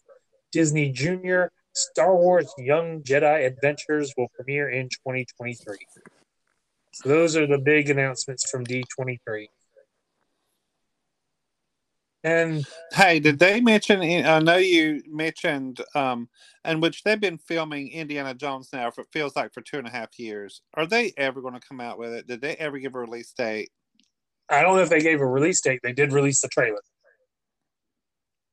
Disney 0.52 0.90
Junior 0.90 1.52
Star 1.72 2.16
Wars 2.16 2.52
Young 2.58 3.02
Jedi 3.02 3.46
Adventures 3.46 4.12
will 4.16 4.28
premiere 4.34 4.70
in 4.70 4.88
2023. 4.88 5.76
So 6.92 7.08
those 7.08 7.36
are 7.36 7.46
the 7.46 7.58
big 7.58 7.90
announcements 7.90 8.50
from 8.50 8.64
D23. 8.64 9.46
And 12.22 12.66
hey, 12.92 13.18
did 13.18 13.38
they 13.38 13.62
mention? 13.62 14.02
I 14.02 14.40
know 14.40 14.56
you 14.56 15.02
mentioned, 15.06 15.80
um, 15.94 16.28
and 16.64 16.82
which 16.82 17.02
they've 17.02 17.20
been 17.20 17.38
filming 17.38 17.88
Indiana 17.88 18.34
Jones 18.34 18.68
now 18.74 18.90
for 18.90 19.02
it 19.02 19.06
feels 19.10 19.34
like 19.36 19.54
for 19.54 19.62
two 19.62 19.78
and 19.78 19.86
a 19.86 19.90
half 19.90 20.18
years. 20.18 20.60
Are 20.74 20.86
they 20.86 21.14
ever 21.16 21.40
going 21.40 21.54
to 21.54 21.66
come 21.66 21.80
out 21.80 21.98
with 21.98 22.12
it? 22.12 22.26
Did 22.26 22.42
they 22.42 22.56
ever 22.56 22.78
give 22.78 22.94
a 22.94 22.98
release 22.98 23.32
date? 23.32 23.70
I 24.50 24.60
don't 24.62 24.76
know 24.76 24.82
if 24.82 24.90
they 24.90 25.00
gave 25.00 25.20
a 25.20 25.26
release 25.26 25.62
date. 25.62 25.80
They 25.82 25.94
did 25.94 26.12
release 26.12 26.42
the 26.42 26.48
trailer. 26.48 26.82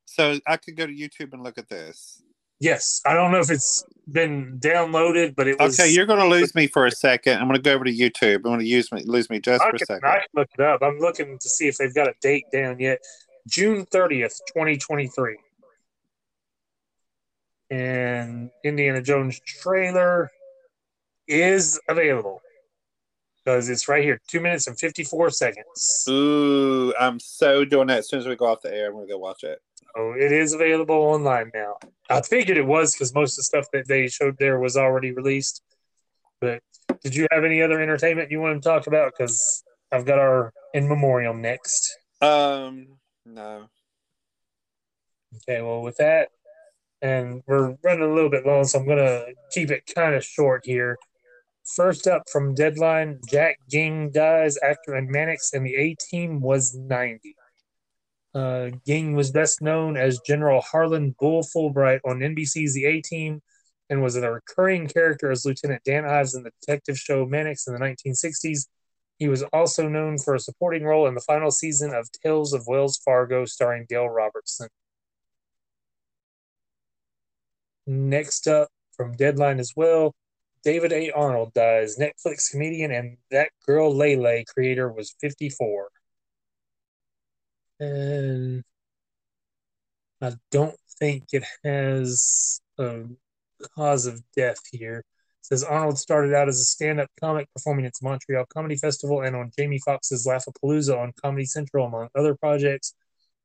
So 0.06 0.40
I 0.48 0.56
could 0.56 0.78
go 0.78 0.86
to 0.86 0.94
YouTube 0.94 1.34
and 1.34 1.44
look 1.44 1.58
at 1.58 1.68
this. 1.68 2.22
Yes, 2.60 3.02
I 3.06 3.14
don't 3.14 3.32
know 3.32 3.40
if 3.40 3.52
it's 3.52 3.84
been 4.12 4.60
downloaded, 4.60 5.36
but 5.36 5.48
it 5.48 5.60
was. 5.60 5.80
Okay, 5.80 5.92
you're 5.92 6.08
going 6.08 6.20
to 6.20 6.28
lose 6.28 6.56
me 6.56 6.68
for 6.68 6.86
a 6.86 6.92
second. 7.08 7.40
I'm 7.40 7.48
going 7.48 7.56
to 7.56 7.62
go 7.62 7.74
over 7.74 7.84
to 7.84 7.94
YouTube. 7.94 8.38
I'm 8.38 8.42
going 8.44 8.60
to 8.60 8.66
use 8.66 8.92
me, 8.92 9.04
lose 9.06 9.30
me 9.30 9.40
just 9.40 9.64
I 9.64 9.70
for 9.70 9.76
a 9.76 9.80
second. 9.80 10.10
I 10.10 10.20
can 10.20 10.28
look 10.34 10.50
it 10.58 10.62
up. 10.62 10.82
I'm 10.82 10.98
looking 11.00 11.38
to 11.38 11.50
see 11.50 11.68
if 11.68 11.78
they've 11.78 11.94
got 11.94 12.08
a 12.08 12.14
date 12.22 12.46
down 12.52 12.80
yet. 12.80 13.00
June 13.48 13.86
30th, 13.86 14.40
2023. 14.48 15.38
And 17.70 18.50
Indiana 18.64 19.02
Jones 19.02 19.40
trailer 19.46 20.32
is 21.28 21.80
available 21.90 22.42
because 23.44 23.70
it's 23.70 23.88
right 23.88 24.04
here, 24.04 24.20
two 24.28 24.40
minutes 24.40 24.68
and 24.68 24.80
54 24.80 25.30
seconds. 25.30 26.06
Ooh, 26.10 26.94
I'm 27.00 27.20
so 27.20 27.66
doing 27.66 27.88
that. 27.88 28.00
As 28.00 28.10
soon 28.10 28.20
as 28.20 28.28
we 28.28 28.36
go 28.36 28.48
off 28.48 28.62
the 28.62 28.74
air, 28.74 28.88
I'm 28.88 28.94
going 28.94 29.08
to 29.08 29.14
go 29.14 29.18
watch 29.18 29.44
it. 29.44 29.62
It 29.98 30.32
is 30.32 30.54
available 30.54 30.96
online 30.96 31.52
now. 31.54 31.76
I 32.10 32.22
figured 32.22 32.58
it 32.58 32.66
was 32.66 32.94
because 32.94 33.14
most 33.14 33.34
of 33.34 33.38
the 33.38 33.44
stuff 33.44 33.66
that 33.74 33.88
they 33.88 34.08
showed 34.08 34.38
there 34.38 34.60
was 34.60 34.78
already 34.78 35.12
released. 35.12 35.62
But 36.40 36.62
did 37.04 37.16
you 37.16 37.28
have 37.32 37.44
any 37.44 37.62
other 37.62 37.82
entertainment 37.82 38.32
you 38.32 38.40
want 38.40 38.62
to 38.62 38.70
talk 38.70 38.88
about? 38.88 39.14
Because 39.18 39.64
I've 39.92 40.06
got 40.06 40.20
our 40.20 40.54
in 40.74 40.88
memoriam 40.88 41.42
next. 41.42 41.98
Um, 42.22 42.88
no. 43.26 43.70
Okay, 45.36 45.62
well, 45.62 45.82
with 45.82 45.98
that, 45.98 46.30
and 47.02 47.42
we're 47.48 47.76
running 47.84 48.10
a 48.10 48.14
little 48.14 48.30
bit 48.30 48.46
long, 48.46 48.64
so 48.64 48.80
I'm 48.80 48.86
going 48.86 48.98
to 48.98 49.34
keep 49.52 49.72
it 49.72 49.92
kind 49.94 50.16
of 50.16 50.24
short 50.24 50.66
here. 50.66 50.98
First 51.76 52.08
up 52.08 52.24
from 52.32 52.56
Deadline, 52.56 53.20
Jack 53.30 53.58
Ging 53.70 54.10
dies. 54.12 54.58
Actor 54.64 54.96
in 54.96 55.12
Mannix 55.12 55.52
and 55.54 55.66
the 55.66 55.76
A 55.76 55.96
Team 55.96 56.40
was 56.40 56.74
90. 56.74 57.36
Uh, 58.38 58.70
Ging 58.86 59.16
was 59.16 59.32
best 59.32 59.64
known 59.64 59.98
as 59.98 60.20
General 60.20 60.62
Harlan 60.62 61.16
Bull 61.20 61.42
Fulbright 61.42 62.02
on 62.06 62.20
NBC's 62.20 62.76
The 62.76 62.86
A 62.86 63.02
Team 63.02 63.42
and 63.90 64.04
was 64.04 64.16
a 64.16 64.32
recurring 64.32 64.88
character 64.88 65.32
as 65.32 65.44
Lieutenant 65.44 65.82
Dan 65.84 66.06
Ives 66.06 66.36
in 66.36 66.44
the 66.44 66.52
detective 66.62 67.00
show 67.00 67.26
Mannix 67.26 67.66
in 67.66 67.74
the 67.74 67.80
1960s. 67.80 68.68
He 69.18 69.28
was 69.28 69.42
also 69.54 69.90
known 69.90 70.20
for 70.20 70.36
a 70.36 70.40
supporting 70.40 70.84
role 70.84 71.08
in 71.08 71.16
the 71.16 71.22
final 71.22 71.50
season 71.50 71.96
of 71.96 72.08
Tales 72.24 72.54
of 72.54 72.68
Wells 72.68 73.02
Fargo, 73.04 73.46
starring 73.46 73.88
Dale 73.90 74.08
Robertson. 74.08 74.68
Next 77.88 78.48
up 78.48 78.68
from 78.96 79.14
Deadline 79.14 79.60
as 79.60 79.74
well, 79.76 80.14
David 80.64 80.94
A. 80.94 81.10
Arnold 81.10 81.56
dies. 81.56 81.98
Netflix 81.98 82.52
comedian 82.52 82.92
and 82.92 83.18
That 83.32 83.50
Girl 83.66 83.96
Lay 83.96 84.46
creator 84.48 84.92
was 84.92 85.16
54. 85.22 85.90
And 87.80 88.64
I 90.22 90.34
don't 90.52 90.76
think 91.00 91.26
it 91.32 91.44
has 91.64 92.60
a 92.80 93.04
cause 93.76 94.06
of 94.06 94.22
death 94.36 94.60
here. 94.72 95.00
It 95.00 95.06
says 95.42 95.64
Arnold 95.64 96.00
started 96.00 96.34
out 96.34 96.48
as 96.48 96.60
a 96.60 96.66
stand-up 96.66 97.10
comic 97.20 97.48
performing 97.54 97.86
at 97.86 97.94
the 98.00 98.08
Montreal 98.08 98.46
Comedy 98.52 98.78
Festival 98.78 99.22
and 99.22 99.36
on 99.36 99.52
Jamie 99.58 99.80
Foxx's 99.86 100.26
Laffapalooza 100.26 100.98
on 100.98 101.14
Comedy 101.22 101.46
Central, 101.46 101.86
among 101.86 102.10
other 102.16 102.36
projects. 102.36 102.96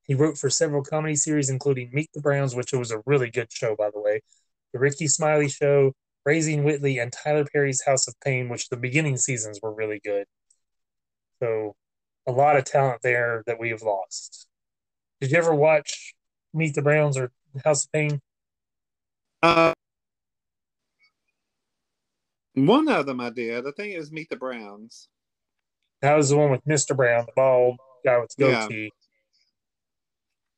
He 0.04 0.14
wrote 0.14 0.36
for 0.36 0.50
several 0.50 0.82
comedy 0.82 1.14
series, 1.14 1.48
including 1.50 1.90
Meet 1.92 2.10
the 2.12 2.20
Browns, 2.20 2.56
which 2.56 2.72
was 2.72 2.90
a 2.90 3.02
really 3.06 3.30
good 3.30 3.52
show, 3.52 3.76
by 3.76 3.90
the 3.90 4.00
way, 4.00 4.20
The 4.72 4.80
Rickey 4.80 5.06
Smiley 5.06 5.48
Show, 5.48 5.92
Raising 6.24 6.64
Whitley, 6.64 6.98
and 6.98 7.12
Tyler 7.12 7.44
Perry's 7.44 7.84
House 7.84 8.08
of 8.08 8.14
Payne, 8.24 8.48
which 8.48 8.68
the 8.68 8.76
beginning 8.76 9.16
seasons 9.16 9.60
were 9.62 9.72
really 9.72 10.00
good. 10.02 10.26
So, 11.40 11.76
a 12.26 12.32
lot 12.32 12.56
of 12.56 12.64
talent 12.64 13.02
there 13.02 13.42
that 13.46 13.58
we 13.58 13.70
have 13.70 13.82
lost. 13.82 14.46
Did 15.20 15.30
you 15.30 15.38
ever 15.38 15.54
watch 15.54 16.14
Meet 16.54 16.74
the 16.74 16.82
Browns 16.82 17.16
or 17.16 17.30
House 17.64 17.84
of 17.84 17.92
Payne? 17.92 18.20
Uh, 19.42 19.72
one 22.54 22.88
of 22.88 23.06
them 23.06 23.20
I 23.20 23.30
did. 23.30 23.66
I 23.66 23.70
think 23.76 23.94
it 23.94 23.98
was 23.98 24.12
Meet 24.12 24.28
the 24.30 24.36
Browns. 24.36 25.08
That 26.00 26.14
was 26.16 26.30
the 26.30 26.36
one 26.36 26.50
with 26.50 26.64
Mr. 26.64 26.96
Brown, 26.96 27.26
the 27.26 27.32
bald 27.34 27.78
guy 28.04 28.18
with 28.18 28.34
the 28.36 28.46
Yeah. 28.46 28.62
goatee. 28.62 28.90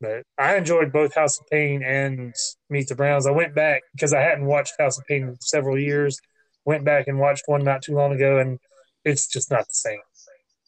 But 0.00 0.24
I 0.36 0.56
enjoyed 0.56 0.92
both 0.92 1.14
House 1.14 1.38
of 1.40 1.46
Payne 1.46 1.82
and 1.82 2.34
Meet 2.68 2.88
the 2.88 2.94
Browns. 2.94 3.26
I 3.26 3.30
went 3.30 3.54
back 3.54 3.82
because 3.92 4.12
I 4.12 4.20
hadn't 4.20 4.46
watched 4.46 4.74
House 4.78 4.98
of 4.98 5.06
Payne 5.06 5.28
in 5.28 5.40
several 5.40 5.78
years. 5.78 6.20
Went 6.64 6.84
back 6.84 7.06
and 7.08 7.18
watched 7.18 7.44
one 7.46 7.62
not 7.62 7.82
too 7.82 7.94
long 7.94 8.12
ago, 8.12 8.38
and 8.38 8.58
it's 9.04 9.26
just 9.26 9.50
not 9.50 9.68
the 9.68 9.74
same. 9.74 10.00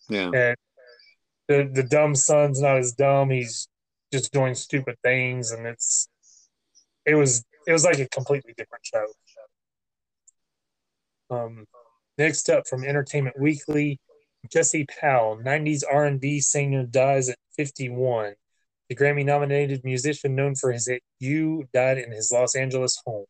Yeah. 0.08 0.30
And 0.32 0.56
the 1.48 1.70
the 1.72 1.82
dumb 1.82 2.14
son's 2.14 2.60
not 2.60 2.76
as 2.76 2.92
dumb. 2.92 3.30
He's 3.30 3.68
just 4.12 4.32
doing 4.32 4.54
stupid 4.54 4.96
things, 5.02 5.50
and 5.50 5.66
it's 5.66 6.08
it 7.04 7.14
was 7.14 7.44
it 7.66 7.72
was 7.72 7.84
like 7.84 7.98
a 7.98 8.08
completely 8.08 8.54
different 8.56 8.84
show. 8.84 9.06
Um, 11.28 11.66
next 12.18 12.48
up 12.48 12.66
from 12.68 12.84
Entertainment 12.84 13.38
Weekly, 13.38 13.98
Jesse 14.50 14.86
Powell, 15.00 15.38
'90s 15.38 15.82
R&B 15.90 16.40
singer, 16.40 16.84
dies 16.84 17.28
at 17.28 17.38
51. 17.56 18.34
The 18.88 18.94
Grammy-nominated 18.94 19.82
musician 19.82 20.36
known 20.36 20.54
for 20.54 20.72
his 20.72 20.86
hit 20.86 21.02
"You" 21.18 21.68
died 21.72 21.98
in 21.98 22.12
his 22.12 22.30
Los 22.32 22.54
Angeles 22.54 23.00
home. 23.04 23.26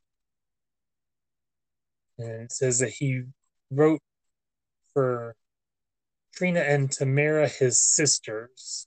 And 2.18 2.42
it 2.42 2.52
says 2.52 2.78
that 2.80 2.90
he 2.90 3.22
wrote 3.70 4.00
for 4.92 5.34
Trina 6.36 6.60
and 6.60 6.92
Tamara, 6.92 7.48
his 7.48 7.80
sisters, 7.80 8.86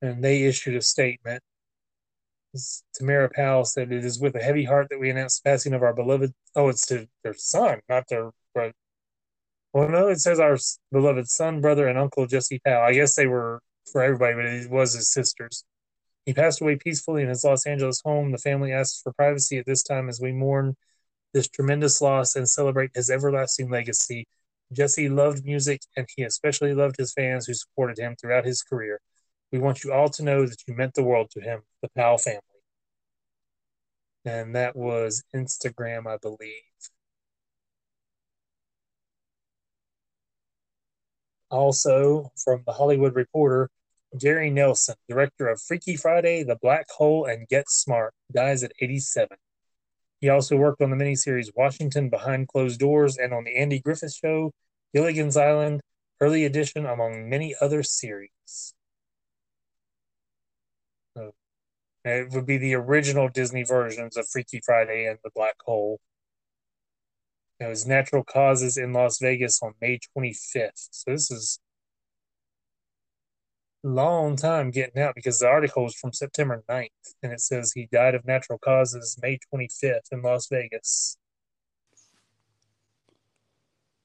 and 0.00 0.22
they 0.22 0.44
issued 0.44 0.76
a 0.76 0.82
statement. 0.82 1.42
Tamara 2.94 3.30
Powell 3.30 3.64
said, 3.64 3.92
"It 3.92 4.04
is 4.04 4.20
with 4.20 4.36
a 4.36 4.42
heavy 4.42 4.64
heart 4.64 4.88
that 4.90 5.00
we 5.00 5.10
announce 5.10 5.40
the 5.40 5.48
passing 5.50 5.72
of 5.74 5.82
our 5.82 5.94
beloved." 5.94 6.32
Oh, 6.54 6.68
it's 6.68 6.86
to 6.86 7.08
their 7.24 7.34
son, 7.34 7.80
not 7.88 8.08
their 8.08 8.30
brother. 8.54 8.74
Well, 9.72 9.88
no, 9.88 10.08
it 10.08 10.20
says 10.20 10.38
our 10.38 10.58
beloved 10.92 11.28
son, 11.28 11.60
brother, 11.60 11.88
and 11.88 11.98
uncle 11.98 12.26
Jesse 12.26 12.60
Powell. 12.64 12.84
I 12.84 12.92
guess 12.92 13.14
they 13.14 13.26
were 13.26 13.60
for 13.90 14.02
everybody, 14.02 14.34
but 14.34 14.44
it 14.44 14.70
was 14.70 14.92
his 14.94 15.10
sisters. 15.10 15.64
He 16.26 16.34
passed 16.34 16.60
away 16.60 16.76
peacefully 16.76 17.22
in 17.22 17.28
his 17.28 17.42
Los 17.42 17.66
Angeles 17.66 18.02
home. 18.04 18.32
The 18.32 18.38
family 18.38 18.72
asks 18.72 19.00
for 19.00 19.12
privacy 19.14 19.58
at 19.58 19.66
this 19.66 19.82
time 19.82 20.08
as 20.08 20.20
we 20.20 20.32
mourn 20.32 20.76
this 21.32 21.48
tremendous 21.48 22.00
loss 22.00 22.36
and 22.36 22.48
celebrate 22.48 22.90
his 22.94 23.10
everlasting 23.10 23.70
legacy. 23.70 24.26
Jesse 24.72 25.08
loved 25.08 25.44
music, 25.44 25.82
and 25.96 26.06
he 26.16 26.22
especially 26.22 26.74
loved 26.74 26.96
his 26.96 27.12
fans 27.12 27.46
who 27.46 27.54
supported 27.54 27.98
him 27.98 28.16
throughout 28.16 28.44
his 28.44 28.62
career. 28.62 29.00
We 29.52 29.58
want 29.58 29.84
you 29.84 29.92
all 29.92 30.08
to 30.10 30.22
know 30.22 30.46
that 30.46 30.62
you 30.66 30.74
meant 30.74 30.94
the 30.94 31.04
world 31.04 31.30
to 31.32 31.40
him, 31.40 31.62
the 31.82 31.88
Powell 31.96 32.18
family. 32.18 32.40
And 34.24 34.54
that 34.54 34.76
was 34.76 35.22
Instagram, 35.34 36.06
I 36.06 36.16
believe. 36.16 36.62
Also, 41.50 42.32
from 42.42 42.62
the 42.66 42.72
Hollywood 42.72 43.14
Reporter, 43.14 43.68
Jerry 44.16 44.50
Nelson, 44.50 44.94
director 45.08 45.48
of 45.48 45.60
Freaky 45.60 45.96
Friday, 45.96 46.42
The 46.42 46.56
Black 46.56 46.86
Hole, 46.90 47.26
and 47.26 47.46
Get 47.48 47.68
Smart, 47.68 48.14
dies 48.32 48.62
at 48.62 48.72
87. 48.80 49.36
He 50.22 50.28
also 50.28 50.56
worked 50.56 50.80
on 50.80 50.90
the 50.90 50.96
miniseries 50.96 51.50
Washington 51.54 52.08
Behind 52.08 52.46
Closed 52.46 52.78
Doors 52.78 53.18
and 53.18 53.34
on 53.34 53.42
The 53.42 53.56
Andy 53.56 53.80
Griffith 53.80 54.14
Show, 54.14 54.52
Gilligan's 54.94 55.36
Island, 55.36 55.80
Early 56.20 56.44
Edition, 56.44 56.86
among 56.86 57.28
many 57.28 57.56
other 57.60 57.82
series. 57.82 58.72
So, 61.16 61.34
it 62.04 62.30
would 62.30 62.46
be 62.46 62.56
the 62.56 62.74
original 62.74 63.28
Disney 63.28 63.64
versions 63.64 64.16
of 64.16 64.28
Freaky 64.28 64.60
Friday 64.64 65.06
and 65.06 65.18
The 65.24 65.30
Black 65.34 65.56
Hole. 65.64 65.98
It 67.58 67.66
was 67.66 67.84
Natural 67.84 68.22
Causes 68.22 68.76
in 68.76 68.92
Las 68.92 69.18
Vegas 69.18 69.60
on 69.60 69.74
May 69.80 69.98
25th. 70.16 70.88
So 70.92 71.10
this 71.10 71.32
is 71.32 71.58
long 73.84 74.36
time 74.36 74.70
getting 74.70 75.02
out 75.02 75.14
because 75.14 75.40
the 75.40 75.46
article 75.46 75.86
is 75.86 75.94
from 75.94 76.12
September 76.12 76.62
9th 76.68 76.88
and 77.22 77.32
it 77.32 77.40
says 77.40 77.72
he 77.72 77.88
died 77.92 78.14
of 78.14 78.24
natural 78.24 78.58
causes 78.58 79.18
May 79.20 79.38
25th 79.52 80.12
in 80.12 80.22
Las 80.22 80.48
Vegas. 80.48 81.16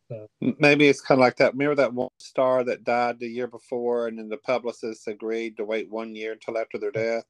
So. 0.10 0.28
Maybe 0.40 0.88
it's 0.88 1.02
kind 1.02 1.20
of 1.20 1.24
like 1.24 1.36
that. 1.38 1.54
Remember 1.54 1.76
that 1.76 1.94
one 1.94 2.10
star 2.18 2.64
that 2.64 2.86
died 2.86 3.20
the 3.20 3.28
year 3.28 3.48
before, 3.48 4.08
and 4.08 4.18
then 4.18 4.30
the 4.30 4.38
publicists 4.38 5.06
agreed 5.08 5.58
to 5.58 5.66
wait 5.66 5.90
one 5.90 6.16
year 6.16 6.32
until 6.32 6.58
after 6.58 6.78
their 6.78 6.92
death. 6.92 7.26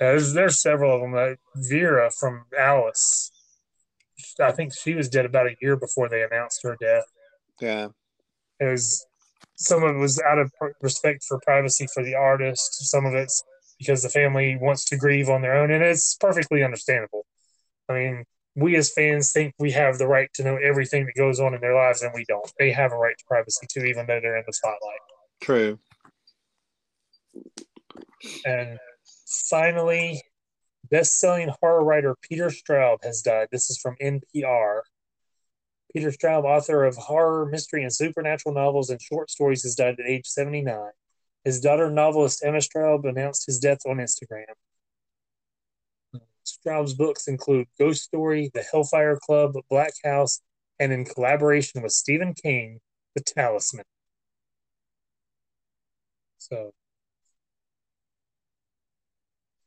there's 0.00 0.32
there's 0.32 0.62
several 0.62 0.94
of 0.94 1.02
them. 1.02 1.12
Like 1.12 1.40
Vera 1.56 2.10
from 2.10 2.46
Alice, 2.58 3.30
I 4.40 4.52
think 4.52 4.72
she 4.74 4.94
was 4.94 5.10
dead 5.10 5.26
about 5.26 5.46
a 5.46 5.56
year 5.60 5.76
before 5.76 6.08
they 6.08 6.22
announced 6.22 6.60
her 6.62 6.76
death. 6.80 7.04
Yeah, 7.60 7.88
it 8.60 8.64
was 8.64 9.06
some 9.58 9.82
of 9.82 9.96
it 9.96 9.98
was 9.98 10.20
out 10.20 10.38
of 10.38 10.52
respect 10.80 11.24
for 11.24 11.40
privacy 11.40 11.86
for 11.92 12.04
the 12.04 12.14
artist. 12.14 12.88
Some 12.88 13.04
of 13.04 13.14
it's 13.14 13.42
because 13.78 14.02
the 14.02 14.08
family 14.08 14.56
wants 14.60 14.84
to 14.86 14.96
grieve 14.96 15.28
on 15.28 15.42
their 15.42 15.56
own, 15.56 15.70
and 15.70 15.82
it's 15.82 16.16
perfectly 16.16 16.62
understandable. 16.64 17.26
I 17.88 17.94
mean, 17.94 18.24
we 18.56 18.76
as 18.76 18.92
fans 18.92 19.32
think 19.32 19.54
we 19.58 19.70
have 19.72 19.98
the 19.98 20.06
right 20.06 20.28
to 20.34 20.44
know 20.44 20.56
everything 20.56 21.06
that 21.06 21.14
goes 21.16 21.40
on 21.40 21.54
in 21.54 21.60
their 21.60 21.74
lives, 21.74 22.02
and 22.02 22.12
we 22.14 22.24
don't. 22.28 22.50
They 22.58 22.72
have 22.72 22.92
a 22.92 22.96
right 22.96 23.16
to 23.16 23.24
privacy 23.26 23.66
too, 23.68 23.84
even 23.84 24.06
though 24.06 24.20
they're 24.20 24.36
in 24.36 24.44
the 24.46 24.52
spotlight. 24.52 25.00
True. 25.40 25.78
And 28.44 28.78
finally, 29.48 30.22
best-selling 30.90 31.50
horror 31.60 31.84
writer 31.84 32.16
Peter 32.22 32.48
Straub 32.48 32.98
has 33.04 33.22
died. 33.22 33.48
This 33.52 33.70
is 33.70 33.78
from 33.78 33.96
NPR. 34.02 34.80
Peter 35.92 36.10
Straub, 36.10 36.44
author 36.44 36.84
of 36.84 36.96
horror, 36.96 37.46
mystery, 37.46 37.82
and 37.82 37.92
supernatural 37.92 38.54
novels 38.54 38.90
and 38.90 39.00
short 39.00 39.30
stories, 39.30 39.62
has 39.62 39.74
died 39.74 39.98
at 39.98 40.06
age 40.06 40.26
79. 40.26 40.90
His 41.44 41.60
daughter, 41.60 41.90
novelist 41.90 42.44
Emma 42.44 42.58
Straub, 42.58 43.08
announced 43.08 43.46
his 43.46 43.58
death 43.58 43.78
on 43.86 43.96
Instagram. 43.96 44.44
Straub's 46.44 46.94
books 46.94 47.28
include 47.28 47.68
Ghost 47.78 48.04
Story, 48.04 48.50
The 48.52 48.62
Hellfire 48.62 49.18
Club, 49.18 49.54
Black 49.70 49.92
House, 50.04 50.40
and 50.78 50.92
in 50.92 51.04
collaboration 51.04 51.82
with 51.82 51.92
Stephen 51.92 52.34
King, 52.34 52.80
The 53.14 53.22
Talisman. 53.22 53.84
So, 56.38 56.72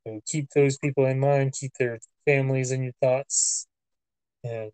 so 0.06 0.22
keep 0.26 0.50
those 0.52 0.78
people 0.78 1.06
in 1.06 1.20
mind, 1.20 1.54
keep 1.54 1.74
their 1.78 2.00
families 2.26 2.72
in 2.72 2.84
your 2.84 2.94
thoughts, 3.02 3.68
and 4.44 4.72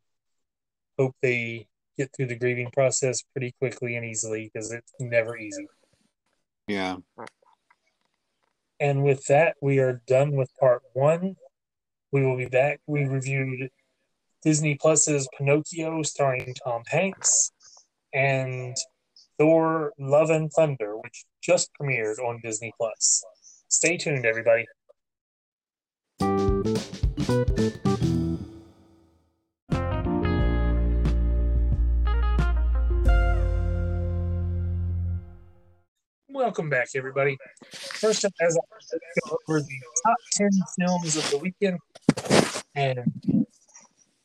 hope 0.98 1.15
they 1.22 1.68
get 1.98 2.11
through 2.15 2.28
the 2.28 2.36
grieving 2.36 2.69
process 2.72 3.24
pretty 3.34 3.53
quickly 3.60 3.95
and 3.95 4.06
easily 4.06 4.49
because 4.52 4.72
it's 4.72 4.94
never 4.99 5.38
easy. 5.38 5.68
Yeah. 6.68 6.98
And 8.80 9.03
with 9.03 9.26
that, 9.26 9.56
we 9.61 9.80
are 9.80 10.02
done 10.07 10.32
with 10.34 10.52
part 10.60 10.84
one. 10.94 11.36
We 12.11 12.24
will 12.24 12.38
be 12.38 12.45
back. 12.45 12.80
We 12.86 13.06
reviewed 13.06 13.69
Disney 14.44 14.76
Plus's 14.76 15.28
Pinocchio 15.38 16.03
starring 16.03 16.53
Tom 16.64 16.84
Hanks 16.88 17.52
and 18.14 18.76
Thor 19.38 19.94
Love 19.98 20.30
and 20.30 20.52
Thunder, 20.52 20.98
which 20.98 21.26
just 21.41 21.72
premiered 21.80 22.19
on 22.19 22.40
Disney 22.44 22.72
Plus. 22.78 23.24
Stay 23.68 23.98
tuned, 23.98 24.26
everybody. 24.26 24.65
Welcome 36.48 36.69
back, 36.69 36.88
everybody. 36.95 37.38
First 37.74 38.24
up, 38.24 38.32
as 38.40 38.57
I 38.57 38.98
go 39.28 39.38
over 39.49 39.60
the 39.60 39.80
top 40.06 40.15
10 40.32 40.49
films 40.80 41.18
of 41.18 41.30
the 41.30 41.40
weekend, 41.40 41.78
and 42.74 43.45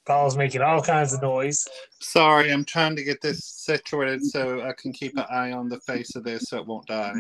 Paul's 0.07 0.37
making 0.37 0.63
all 0.63 0.81
kinds 0.81 1.13
of 1.13 1.21
noise. 1.21 1.67
Sorry, 1.99 2.53
I'm 2.53 2.65
trying 2.65 2.95
to 2.95 3.03
get 3.03 3.21
this 3.23 3.45
situated 3.45 4.25
so 4.25 4.61
I 4.61 4.73
can 4.81 4.93
keep 4.93 5.17
an 5.17 5.25
eye 5.31 5.51
on 5.51 5.69
the 5.69 5.81
face 5.81 6.15
of 6.15 6.23
this 6.23 6.45
so 6.45 6.59
it 6.59 6.67
won't 6.69 6.87
die. 6.87 7.13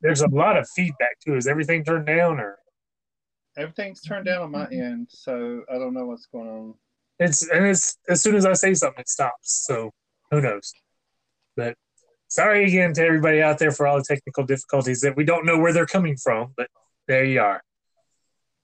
There's 0.00 0.22
a 0.22 0.28
lot 0.28 0.56
of 0.56 0.68
feedback 0.70 1.20
too. 1.24 1.36
Is 1.36 1.46
everything 1.46 1.84
turned 1.84 2.06
down 2.06 2.40
or? 2.40 2.58
Everything's 3.56 4.00
turned 4.00 4.26
down 4.26 4.42
on 4.42 4.50
my 4.50 4.66
end, 4.72 5.06
so 5.08 5.62
I 5.72 5.74
don't 5.74 5.94
know 5.94 6.06
what's 6.06 6.26
going 6.26 6.48
on. 6.48 6.74
It's 7.20 7.48
and 7.48 7.64
it's 7.66 7.96
as 8.08 8.24
soon 8.24 8.34
as 8.34 8.44
I 8.44 8.54
say 8.54 8.74
something, 8.74 9.02
it 9.02 9.08
stops. 9.08 9.64
So 9.68 9.92
who 10.30 10.40
knows? 10.40 10.72
But 11.56 11.74
sorry 12.28 12.64
again 12.64 12.92
to 12.94 13.04
everybody 13.04 13.42
out 13.42 13.58
there 13.58 13.72
for 13.72 13.86
all 13.86 13.98
the 13.98 14.04
technical 14.04 14.44
difficulties 14.44 15.00
that 15.00 15.16
we 15.16 15.24
don't 15.24 15.46
know 15.46 15.58
where 15.58 15.72
they're 15.72 15.86
coming 15.86 16.16
from, 16.16 16.52
but 16.56 16.68
there 17.08 17.24
you 17.24 17.40
are. 17.40 17.62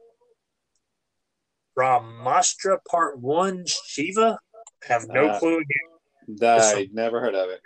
Brahmastra 1.78 2.78
Part 2.90 3.20
One, 3.20 3.66
Shiva 3.66 4.40
have 4.88 5.08
no 5.08 5.28
uh, 5.30 5.40
clue 5.40 5.58
again. 5.58 6.38
Died. 6.38 6.90
Never 6.94 7.20
heard 7.22 7.36
of 7.36 7.50
it. 7.50 7.62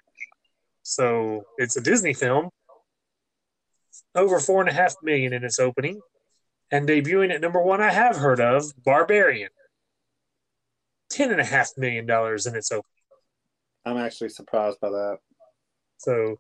So 0.84 1.44
it's 1.58 1.76
a 1.78 1.82
Disney 1.82 2.14
film. 2.14 2.50
over 4.16 4.40
four 4.40 4.62
and 4.62 4.70
a 4.70 4.74
half 4.74 4.96
million 5.04 5.34
in 5.34 5.44
its 5.44 5.60
opening, 5.60 6.00
and 6.72 6.88
debuting 6.88 7.32
at 7.34 7.42
number 7.42 7.62
one, 7.62 7.82
I 7.82 7.92
have 7.92 8.18
heard 8.18 8.40
of 8.40 8.72
Barbarian, 8.84 9.50
ten 11.10 11.32
and 11.32 11.40
a 11.42 11.46
half 11.46 11.72
million 11.78 12.06
dollars 12.06 12.46
in 12.46 12.56
its 12.56 12.72
opening. 12.72 12.86
I'm 13.86 13.98
actually 13.98 14.30
surprised 14.30 14.80
by 14.80 14.90
that. 14.90 15.18
So 15.98 16.40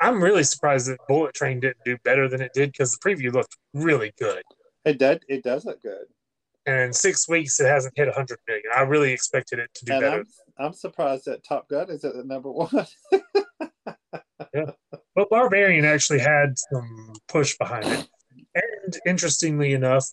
I'm 0.00 0.22
really 0.22 0.42
surprised 0.44 0.88
that 0.88 0.98
Bullet 1.08 1.34
Train 1.34 1.60
didn't 1.60 1.84
do 1.84 1.96
better 2.04 2.28
than 2.28 2.40
it 2.40 2.52
did 2.54 2.72
because 2.72 2.92
the 2.92 2.98
preview 2.98 3.32
looked 3.32 3.56
really 3.72 4.12
good. 4.18 4.42
It 4.84 4.98
did. 4.98 5.22
It 5.28 5.42
does 5.42 5.64
look 5.64 5.80
good. 5.82 6.06
And 6.66 6.80
in 6.80 6.92
six 6.92 7.28
weeks, 7.28 7.58
it 7.60 7.66
hasn't 7.66 7.94
hit 7.96 8.06
100 8.06 8.38
million. 8.46 8.64
I 8.74 8.82
really 8.82 9.12
expected 9.12 9.58
it 9.58 9.70
to 9.74 9.84
do 9.84 9.92
and 9.94 10.00
better. 10.00 10.24
I'm, 10.58 10.66
I'm 10.66 10.72
surprised 10.72 11.24
that 11.26 11.42
Top 11.42 11.68
Gun 11.68 11.90
is 11.90 12.04
at 12.04 12.14
the 12.14 12.24
number 12.24 12.50
one. 12.50 12.86
But 15.14 15.30
Barbarian 15.30 15.84
actually 15.84 16.20
had 16.20 16.58
some 16.58 17.12
push 17.28 17.56
behind 17.58 17.86
it. 17.86 18.08
And 18.54 18.98
interestingly 19.06 19.72
enough, 19.72 20.06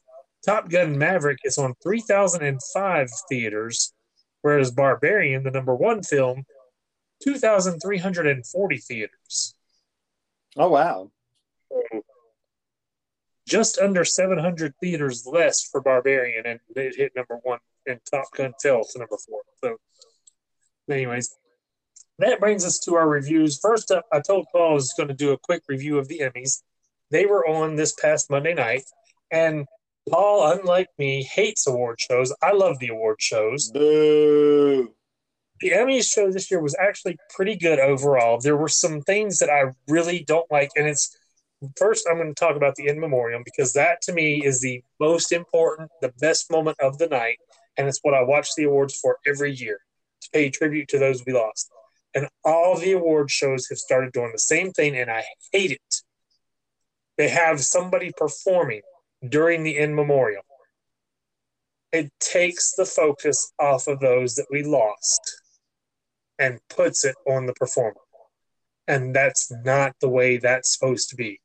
Top 0.45 0.69
Gun 0.69 0.97
Maverick 0.97 1.39
is 1.43 1.57
on 1.57 1.73
3,005 1.83 3.09
theaters, 3.29 3.93
whereas 4.41 4.71
Barbarian, 4.71 5.43
the 5.43 5.51
number 5.51 5.75
one 5.75 6.03
film, 6.03 6.43
2,340 7.23 8.77
theaters. 8.77 9.55
oh 10.57 10.69
wow! 10.69 11.11
Just 13.49 13.79
under 13.79 14.05
700 14.05 14.75
theaters 14.79 15.25
less 15.25 15.63
for 15.63 15.81
Barbarian, 15.81 16.45
and 16.45 16.59
it 16.75 16.95
hit 16.95 17.13
number 17.15 17.39
one, 17.41 17.57
and 17.87 17.99
Top 18.09 18.25
Gun 18.35 18.53
fell 18.61 18.83
to 18.83 18.99
number 18.99 19.17
four. 19.17 19.41
So, 19.63 19.77
anyways, 20.87 21.35
that 22.19 22.39
brings 22.39 22.63
us 22.63 22.77
to 22.81 22.93
our 22.93 23.09
reviews. 23.09 23.59
First 23.59 23.89
up, 23.89 24.05
I 24.13 24.19
told 24.19 24.45
Paul 24.51 24.71
I 24.71 24.73
was 24.75 24.93
going 24.95 25.09
to 25.09 25.15
do 25.15 25.31
a 25.31 25.37
quick 25.37 25.63
review 25.67 25.97
of 25.97 26.07
the 26.07 26.19
Emmys. 26.19 26.61
They 27.09 27.25
were 27.25 27.47
on 27.47 27.75
this 27.75 27.93
past 27.99 28.29
Monday 28.29 28.53
night, 28.53 28.83
and 29.31 29.65
Paul, 30.07 30.51
unlike 30.51 30.89
me, 30.99 31.23
hates 31.23 31.65
award 31.65 31.99
shows. 31.99 32.31
I 32.43 32.51
love 32.51 32.77
the 32.77 32.89
award 32.89 33.17
shows. 33.19 33.71
Boo! 33.71 34.93
The 35.59 35.71
Emmys 35.71 36.11
show 36.11 36.31
this 36.31 36.51
year 36.51 36.61
was 36.61 36.75
actually 36.79 37.17
pretty 37.35 37.55
good 37.55 37.79
overall. 37.79 38.39
There 38.39 38.57
were 38.57 38.69
some 38.69 39.01
things 39.01 39.39
that 39.39 39.49
I 39.49 39.73
really 39.87 40.23
don't 40.23 40.49
like, 40.51 40.69
and 40.75 40.87
it's 40.87 41.17
first 41.77 42.07
I'm 42.09 42.17
going 42.17 42.33
to 42.33 42.39
talk 42.39 42.55
about 42.55 42.75
the 42.75 42.87
in 42.87 42.99
memoriam 42.99 43.43
because 43.43 43.73
that 43.73 44.01
to 44.03 44.13
me 44.13 44.43
is 44.43 44.61
the 44.61 44.83
most 44.99 45.31
important, 45.31 45.91
the 46.01 46.13
best 46.19 46.51
moment 46.51 46.77
of 46.79 46.97
the 46.97 47.07
night, 47.07 47.37
and 47.77 47.87
it's 47.87 47.99
what 48.01 48.13
I 48.13 48.23
watch 48.23 48.49
the 48.55 48.63
awards 48.65 48.97
for 48.99 49.17
every 49.27 49.53
year 49.53 49.79
to 50.21 50.29
pay 50.31 50.49
tribute 50.49 50.87
to 50.89 50.99
those 50.99 51.23
we 51.25 51.33
lost. 51.33 51.69
And 52.13 52.27
all 52.43 52.77
the 52.77 52.93
award 52.93 53.29
shows 53.29 53.67
have 53.69 53.77
started 53.77 54.11
doing 54.13 54.31
the 54.31 54.39
same 54.39 54.71
thing, 54.71 54.97
and 54.97 55.11
I 55.11 55.23
hate 55.53 55.71
it. 55.71 55.95
They 57.17 57.29
have 57.29 57.59
somebody 57.59 58.11
performing 58.15 58.81
during 59.27 59.63
the 59.63 59.77
in 59.77 59.93
memoriam. 59.93 60.41
It 61.91 62.11
takes 62.19 62.73
the 62.75 62.85
focus 62.85 63.51
off 63.59 63.87
of 63.87 63.99
those 63.99 64.35
that 64.35 64.47
we 64.49 64.63
lost 64.63 65.41
and 66.37 66.59
puts 66.69 67.03
it 67.03 67.15
on 67.27 67.45
the 67.45 67.53
performer. 67.53 67.99
And 68.87 69.13
that's 69.13 69.51
not 69.51 69.95
the 69.99 70.09
way 70.09 70.37
that's 70.37 70.73
supposed 70.73 71.09
to 71.09 71.15
be. 71.15 71.41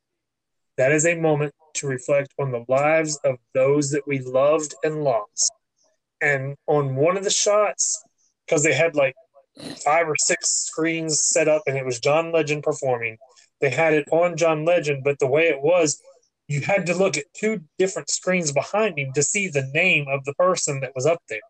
That 0.76 0.92
is 0.92 1.06
a 1.06 1.14
moment 1.14 1.55
to 1.74 1.86
reflect 1.86 2.34
on 2.38 2.51
the 2.51 2.64
lives 2.68 3.18
of 3.24 3.36
those 3.52 3.90
that 3.90 4.06
we 4.06 4.20
loved 4.20 4.74
and 4.82 5.05
lost. 5.05 5.52
And 6.20 6.56
on 6.66 6.96
one 6.96 7.16
of 7.16 7.24
the 7.24 7.30
shots, 7.30 8.02
because 8.46 8.62
they 8.62 8.74
had 8.74 8.94
like 8.96 9.14
five 9.84 10.09
or 10.09 10.16
six 10.16 10.51
screens 10.51 11.20
set 11.20 11.48
up 11.48 11.62
and 11.66 11.76
it 11.76 11.84
was 11.84 12.01
John 12.01 12.32
Legend 12.32 12.62
performing, 12.62 13.18
they 13.60 13.70
had 13.70 13.94
it 13.94 14.09
on 14.10 14.36
John 14.36 14.64
Legend, 14.64 15.05
but 15.05 15.18
the 15.18 15.26
way 15.26 15.48
it 15.48 15.62
was, 15.62 16.01
you 16.48 16.60
had 16.60 16.86
to 16.86 16.96
look 16.96 17.16
at 17.16 17.24
two 17.34 17.62
different 17.78 18.10
screens 18.10 18.52
behind 18.52 18.98
him 18.98 19.12
to 19.14 19.22
see 19.22 19.48
the 19.48 19.70
name 19.72 20.06
of 20.09 20.24
the 20.24 20.34
person 20.34 20.80
that 20.80 20.92
was 20.94 21.06
up 21.06 21.22
there. 21.28 21.40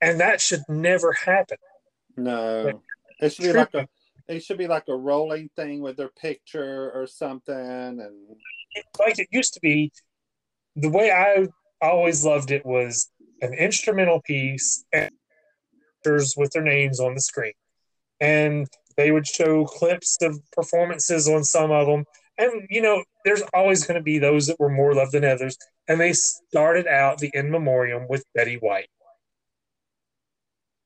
And 0.00 0.20
that 0.20 0.40
should 0.40 0.62
never 0.68 1.12
happen. 1.12 1.58
No, 2.16 2.80
it 3.20 3.32
should 3.32 3.42
be 3.44 3.52
like 3.52 3.74
a. 3.74 3.88
It 4.28 4.42
should 4.42 4.58
be 4.58 4.68
like 4.68 4.88
a 4.88 4.96
rolling 4.96 5.50
thing 5.56 5.80
with 5.82 5.96
their 5.96 6.10
picture 6.10 6.90
or 6.94 7.06
something, 7.06 7.54
and 7.54 8.00
like 8.98 9.18
it 9.18 9.28
used 9.30 9.54
to 9.54 9.60
be, 9.60 9.92
the 10.76 10.88
way 10.88 11.10
I 11.10 11.46
always 11.80 12.24
loved 12.24 12.50
it 12.50 12.64
was 12.64 13.10
an 13.40 13.52
instrumental 13.54 14.20
piece 14.22 14.84
and 14.92 15.10
actors 15.98 16.34
with 16.36 16.52
their 16.52 16.62
names 16.62 17.00
on 17.00 17.14
the 17.14 17.20
screen. 17.20 17.52
And 18.20 18.68
they 18.96 19.10
would 19.10 19.26
show 19.26 19.64
clips 19.64 20.18
of 20.22 20.38
performances 20.52 21.28
on 21.28 21.44
some 21.44 21.70
of 21.70 21.86
them. 21.86 22.04
And, 22.38 22.66
you 22.70 22.80
know, 22.80 23.02
there's 23.24 23.42
always 23.52 23.84
going 23.84 23.98
to 23.98 24.02
be 24.02 24.18
those 24.18 24.46
that 24.46 24.60
were 24.60 24.68
more 24.68 24.94
loved 24.94 25.12
than 25.12 25.24
others. 25.24 25.56
And 25.88 26.00
they 26.00 26.12
started 26.12 26.86
out 26.86 27.18
the 27.18 27.30
in 27.34 27.50
memoriam 27.50 28.06
with 28.08 28.24
Betty 28.34 28.56
White. 28.56 28.88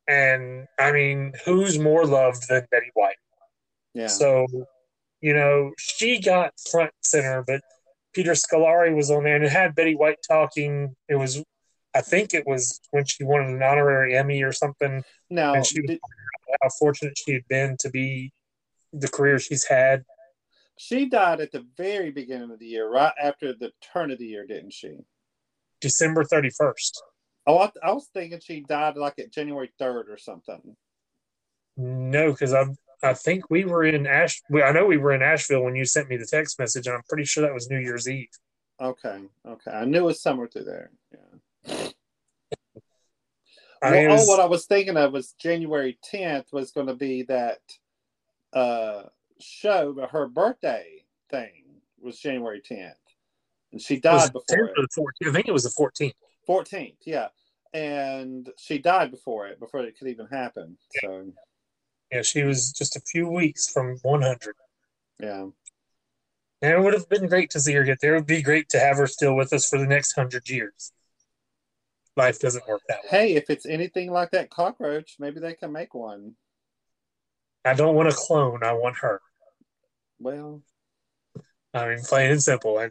And 0.08 0.66
I 0.78 0.92
mean, 0.92 1.32
who's 1.44 1.78
more 1.78 2.06
loved 2.06 2.48
than 2.48 2.66
Betty 2.70 2.90
White? 2.94 3.16
Yeah. 3.96 4.08
So, 4.08 4.46
you 5.20 5.32
know, 5.32 5.72
she 5.78 6.20
got 6.20 6.52
front 6.70 6.92
center, 7.02 7.42
but 7.46 7.62
Peter 8.12 8.32
Scolari 8.32 8.94
was 8.94 9.10
on 9.10 9.24
there 9.24 9.36
and 9.36 9.44
it 9.44 9.50
had 9.50 9.74
Betty 9.74 9.94
White 9.94 10.18
talking. 10.28 10.94
It 11.08 11.16
was, 11.16 11.42
I 11.94 12.02
think 12.02 12.34
it 12.34 12.46
was 12.46 12.80
when 12.90 13.06
she 13.06 13.24
won 13.24 13.42
an 13.42 13.62
honorary 13.62 14.16
Emmy 14.16 14.42
or 14.42 14.52
something. 14.52 15.02
now, 15.30 15.54
and 15.54 15.64
she 15.64 15.80
was 15.80 15.88
did, 15.88 16.00
how 16.62 16.68
fortunate 16.78 17.16
she 17.16 17.32
had 17.32 17.48
been 17.48 17.76
to 17.80 17.90
be 17.90 18.32
the 18.92 19.08
career 19.08 19.38
she's 19.38 19.64
had. 19.64 20.04
she 20.78 21.08
died 21.08 21.40
at 21.40 21.52
the 21.52 21.64
very 21.76 22.10
beginning 22.10 22.50
of 22.50 22.58
the 22.58 22.66
year, 22.66 22.88
right 22.88 23.14
after 23.20 23.54
the 23.54 23.72
turn 23.92 24.10
of 24.10 24.18
the 24.18 24.26
year, 24.26 24.46
didn't 24.46 24.72
she? 24.72 24.98
December 25.80 26.24
31st. 26.24 26.92
Oh, 27.46 27.58
I, 27.58 27.70
I 27.82 27.92
was 27.92 28.08
thinking 28.12 28.40
she 28.40 28.60
died 28.60 28.96
like 28.96 29.18
at 29.18 29.32
January 29.32 29.70
third 29.78 30.10
or 30.10 30.18
something. 30.18 30.76
No, 31.76 32.32
because 32.32 32.52
I 32.52 32.64
I 33.02 33.14
think 33.14 33.50
we 33.50 33.64
were 33.64 33.84
in 33.84 34.06
Ash. 34.06 34.40
we- 34.50 34.62
I 34.62 34.72
know 34.72 34.86
we 34.86 34.96
were 34.96 35.12
in 35.12 35.22
Asheville 35.22 35.62
when 35.64 35.76
you 35.76 35.84
sent 35.84 36.08
me 36.08 36.16
the 36.16 36.26
text 36.26 36.58
message, 36.58 36.86
and 36.86 36.96
I'm 36.96 37.02
pretty 37.08 37.24
sure 37.24 37.42
that 37.42 37.52
was 37.54 37.68
New 37.70 37.78
Year's 37.78 38.08
Eve. 38.08 38.28
Okay, 38.80 39.20
okay. 39.46 39.70
I 39.70 39.84
knew 39.84 39.98
it 40.00 40.02
was 40.02 40.22
somewhere 40.22 40.48
through 40.48 40.64
there. 40.64 40.90
Yeah. 41.12 41.88
I 43.82 43.90
Well, 43.90 43.92
mean, 43.92 44.04
it 44.04 44.08
was- 44.12 44.26
oh, 44.26 44.30
what 44.30 44.40
I 44.40 44.46
was 44.46 44.66
thinking 44.66 44.96
of 44.96 45.12
was 45.12 45.32
January 45.32 45.98
10th 46.02 46.52
was 46.52 46.72
going 46.72 46.86
to 46.86 46.94
be 46.94 47.22
that 47.24 47.60
uh, 48.52 49.04
show, 49.38 49.92
but 49.92 50.10
her 50.10 50.26
birthday 50.26 51.04
thing 51.30 51.82
was 52.00 52.18
January 52.18 52.60
10th. 52.62 52.94
And 53.72 53.80
she 53.82 54.00
died 54.00 54.32
before 54.32 54.66
it. 54.68 54.74
the 54.76 54.88
14th. 54.96 55.28
I 55.28 55.32
think 55.32 55.48
it 55.48 55.52
was 55.52 55.64
the 55.64 55.70
14th. 55.70 56.14
14th, 56.48 56.96
yeah. 57.04 57.28
And 57.74 58.50
she 58.56 58.78
died 58.78 59.10
before 59.10 59.46
it, 59.48 59.60
before 59.60 59.80
it 59.84 59.98
could 59.98 60.08
even 60.08 60.26
happen. 60.26 60.78
So, 61.02 61.32
Yeah, 62.12 62.22
she 62.22 62.44
was 62.44 62.72
just 62.72 62.96
a 62.96 63.00
few 63.00 63.28
weeks 63.28 63.68
from 63.68 63.98
100. 64.02 64.54
yeah. 65.20 65.46
And 66.62 66.72
it 66.72 66.80
would 66.80 66.94
have 66.94 67.08
been 67.08 67.28
great 67.28 67.50
to 67.50 67.60
see 67.60 67.74
her 67.74 67.84
get 67.84 67.98
there. 68.00 68.14
It 68.14 68.20
would 68.20 68.26
be 68.26 68.40
great 68.42 68.70
to 68.70 68.78
have 68.78 68.96
her 68.96 69.06
still 69.06 69.36
with 69.36 69.52
us 69.52 69.68
for 69.68 69.78
the 69.78 69.86
next 69.86 70.14
hundred 70.14 70.48
years. 70.48 70.90
Life 72.16 72.38
doesn't 72.38 72.66
work 72.66 72.80
that 72.88 73.00
way. 73.04 73.08
Hey, 73.10 73.34
if 73.34 73.50
it's 73.50 73.66
anything 73.66 74.10
like 74.10 74.30
that 74.30 74.48
cockroach, 74.48 75.16
maybe 75.18 75.38
they 75.38 75.52
can 75.52 75.70
make 75.70 75.94
one. 75.94 76.32
I 77.64 77.74
don't 77.74 77.94
want 77.94 78.08
a 78.08 78.12
clone. 78.14 78.64
I 78.64 78.72
want 78.72 78.96
her. 78.98 79.20
Well, 80.18 80.62
I 81.74 81.88
mean, 81.88 81.98
plain 82.00 82.30
and 82.30 82.42
simple. 82.42 82.78
And 82.78 82.90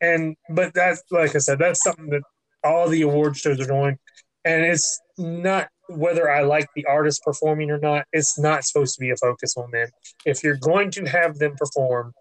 and 0.00 0.36
but 0.48 0.72
that's 0.72 1.02
like 1.10 1.34
I 1.34 1.38
said, 1.38 1.58
that's 1.58 1.82
something 1.82 2.10
that 2.10 2.22
all 2.62 2.88
the 2.88 3.02
award 3.02 3.36
shows 3.36 3.60
are 3.60 3.66
doing. 3.66 3.98
And 4.44 4.62
it's 4.64 5.00
not 5.18 5.68
whether 5.90 6.30
I 6.30 6.42
like 6.42 6.68
the 6.74 6.86
artist 6.86 7.22
performing 7.24 7.70
or 7.70 7.78
not. 7.78 8.06
It's 8.12 8.38
not 8.38 8.64
supposed 8.64 8.94
to 8.94 9.00
be 9.00 9.10
a 9.10 9.16
focus 9.16 9.56
on 9.56 9.70
them. 9.70 9.88
If 10.24 10.42
you're 10.42 10.56
going 10.56 10.90
to 10.92 11.04
have 11.06 11.38
them 11.38 11.54
perform, 11.56 12.12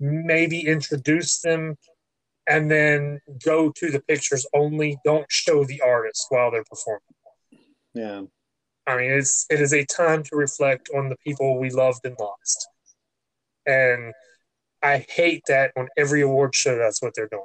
maybe 0.00 0.66
introduce 0.66 1.40
them 1.40 1.76
and 2.48 2.70
then 2.70 3.20
go 3.44 3.70
to 3.76 3.90
the 3.90 4.00
pictures 4.00 4.46
only. 4.54 4.98
Don't 5.04 5.26
show 5.30 5.64
the 5.64 5.80
artist 5.80 6.26
while 6.28 6.50
they're 6.50 6.64
performing. 6.64 7.00
yeah. 7.94 8.22
I 8.84 8.96
mean, 8.96 9.12
it's 9.12 9.46
it 9.48 9.60
is 9.60 9.72
a 9.72 9.84
time 9.84 10.24
to 10.24 10.36
reflect 10.36 10.90
on 10.92 11.08
the 11.08 11.16
people 11.24 11.60
we 11.60 11.70
loved 11.70 12.04
and 12.04 12.16
lost, 12.18 12.66
and 13.64 14.12
I 14.82 15.06
hate 15.08 15.44
that 15.46 15.70
on 15.76 15.86
every 15.96 16.22
award 16.22 16.56
show. 16.56 16.76
That's 16.76 17.00
what 17.00 17.12
they're 17.14 17.28
doing, 17.28 17.44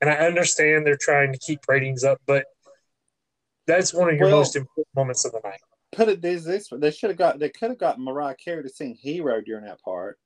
and 0.00 0.08
I 0.08 0.14
understand 0.18 0.86
they're 0.86 0.96
trying 0.96 1.32
to 1.32 1.40
keep 1.40 1.66
ratings 1.66 2.04
up, 2.04 2.20
but 2.24 2.44
that's 3.70 3.94
one 3.94 4.08
of 4.10 4.16
your 4.16 4.28
Well- 4.28 4.38
most 4.38 4.56
important 4.56 4.88
moments 4.94 5.24
of 5.24 5.32
the 5.32 5.40
night. 5.44 5.60
Put 5.92 6.08
it 6.08 6.22
this 6.22 6.44
this 6.44 6.70
way. 6.70 6.78
They 6.78 6.90
should 6.92 7.10
have 7.10 7.16
got 7.16 7.38
they 7.38 7.48
could 7.48 7.70
have 7.70 7.78
got 7.78 7.98
Mariah 7.98 8.36
Carey 8.36 8.62
to 8.62 8.68
sing 8.68 8.94
Hero 8.94 9.40
during 9.40 9.64
that 9.64 9.80
part. 9.82 10.18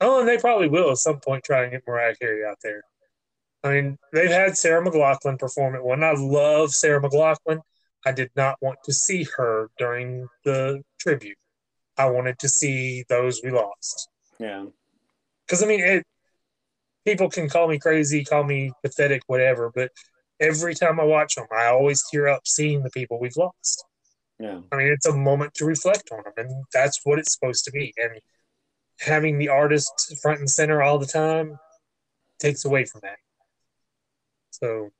Oh, 0.00 0.20
and 0.20 0.28
they 0.28 0.36
probably 0.38 0.68
will 0.68 0.90
at 0.90 0.98
some 0.98 1.18
point 1.20 1.44
try 1.44 1.62
and 1.62 1.72
get 1.72 1.82
Mariah 1.86 2.14
Carey 2.14 2.44
out 2.44 2.58
there. 2.62 2.82
I 3.64 3.72
mean, 3.72 3.98
they've 4.12 4.30
had 4.30 4.56
Sarah 4.56 4.84
McLachlan 4.84 5.38
perform 5.38 5.74
at 5.74 5.82
one. 5.82 6.04
I 6.04 6.12
love 6.12 6.72
Sarah 6.72 7.00
McLachlan. 7.02 7.60
I 8.06 8.12
did 8.12 8.30
not 8.36 8.56
want 8.60 8.78
to 8.84 8.92
see 8.92 9.24
her 9.36 9.70
during 9.78 10.28
the 10.44 10.82
tribute. 11.00 11.38
I 11.96 12.08
wanted 12.10 12.38
to 12.40 12.48
see 12.48 13.04
those 13.08 13.40
we 13.42 13.50
lost. 13.50 14.08
Yeah. 14.38 14.66
because 15.46 15.62
I 15.62 15.66
mean, 15.66 15.80
it 15.80 16.04
people 17.04 17.28
can 17.30 17.48
call 17.48 17.66
me 17.66 17.78
crazy, 17.78 18.24
call 18.24 18.44
me 18.44 18.72
pathetic, 18.84 19.22
whatever, 19.26 19.72
but 19.74 19.90
every 20.40 20.74
time 20.74 21.00
I 21.00 21.04
watch 21.04 21.34
them, 21.34 21.46
I 21.52 21.66
always 21.66 22.04
tear 22.10 22.28
up 22.28 22.46
seeing 22.46 22.82
the 22.82 22.90
people 22.90 23.18
we've 23.20 23.36
lost. 23.36 23.84
Yeah. 24.38 24.60
I 24.70 24.76
mean, 24.76 24.88
it's 24.88 25.06
a 25.06 25.12
moment 25.12 25.54
to 25.54 25.64
reflect 25.64 26.10
on 26.12 26.22
them, 26.24 26.32
and 26.36 26.64
that's 26.72 27.00
what 27.04 27.18
it's 27.18 27.34
supposed 27.34 27.64
to 27.64 27.72
be. 27.72 27.92
And 27.96 28.20
having 29.00 29.38
the 29.38 29.48
artist 29.48 30.16
front 30.22 30.40
and 30.40 30.50
center 30.50 30.82
all 30.82 30.98
the 30.98 31.06
time 31.06 31.58
takes 32.38 32.64
away 32.64 32.84
from 32.84 33.00
that. 33.02 33.18
So 34.50 34.90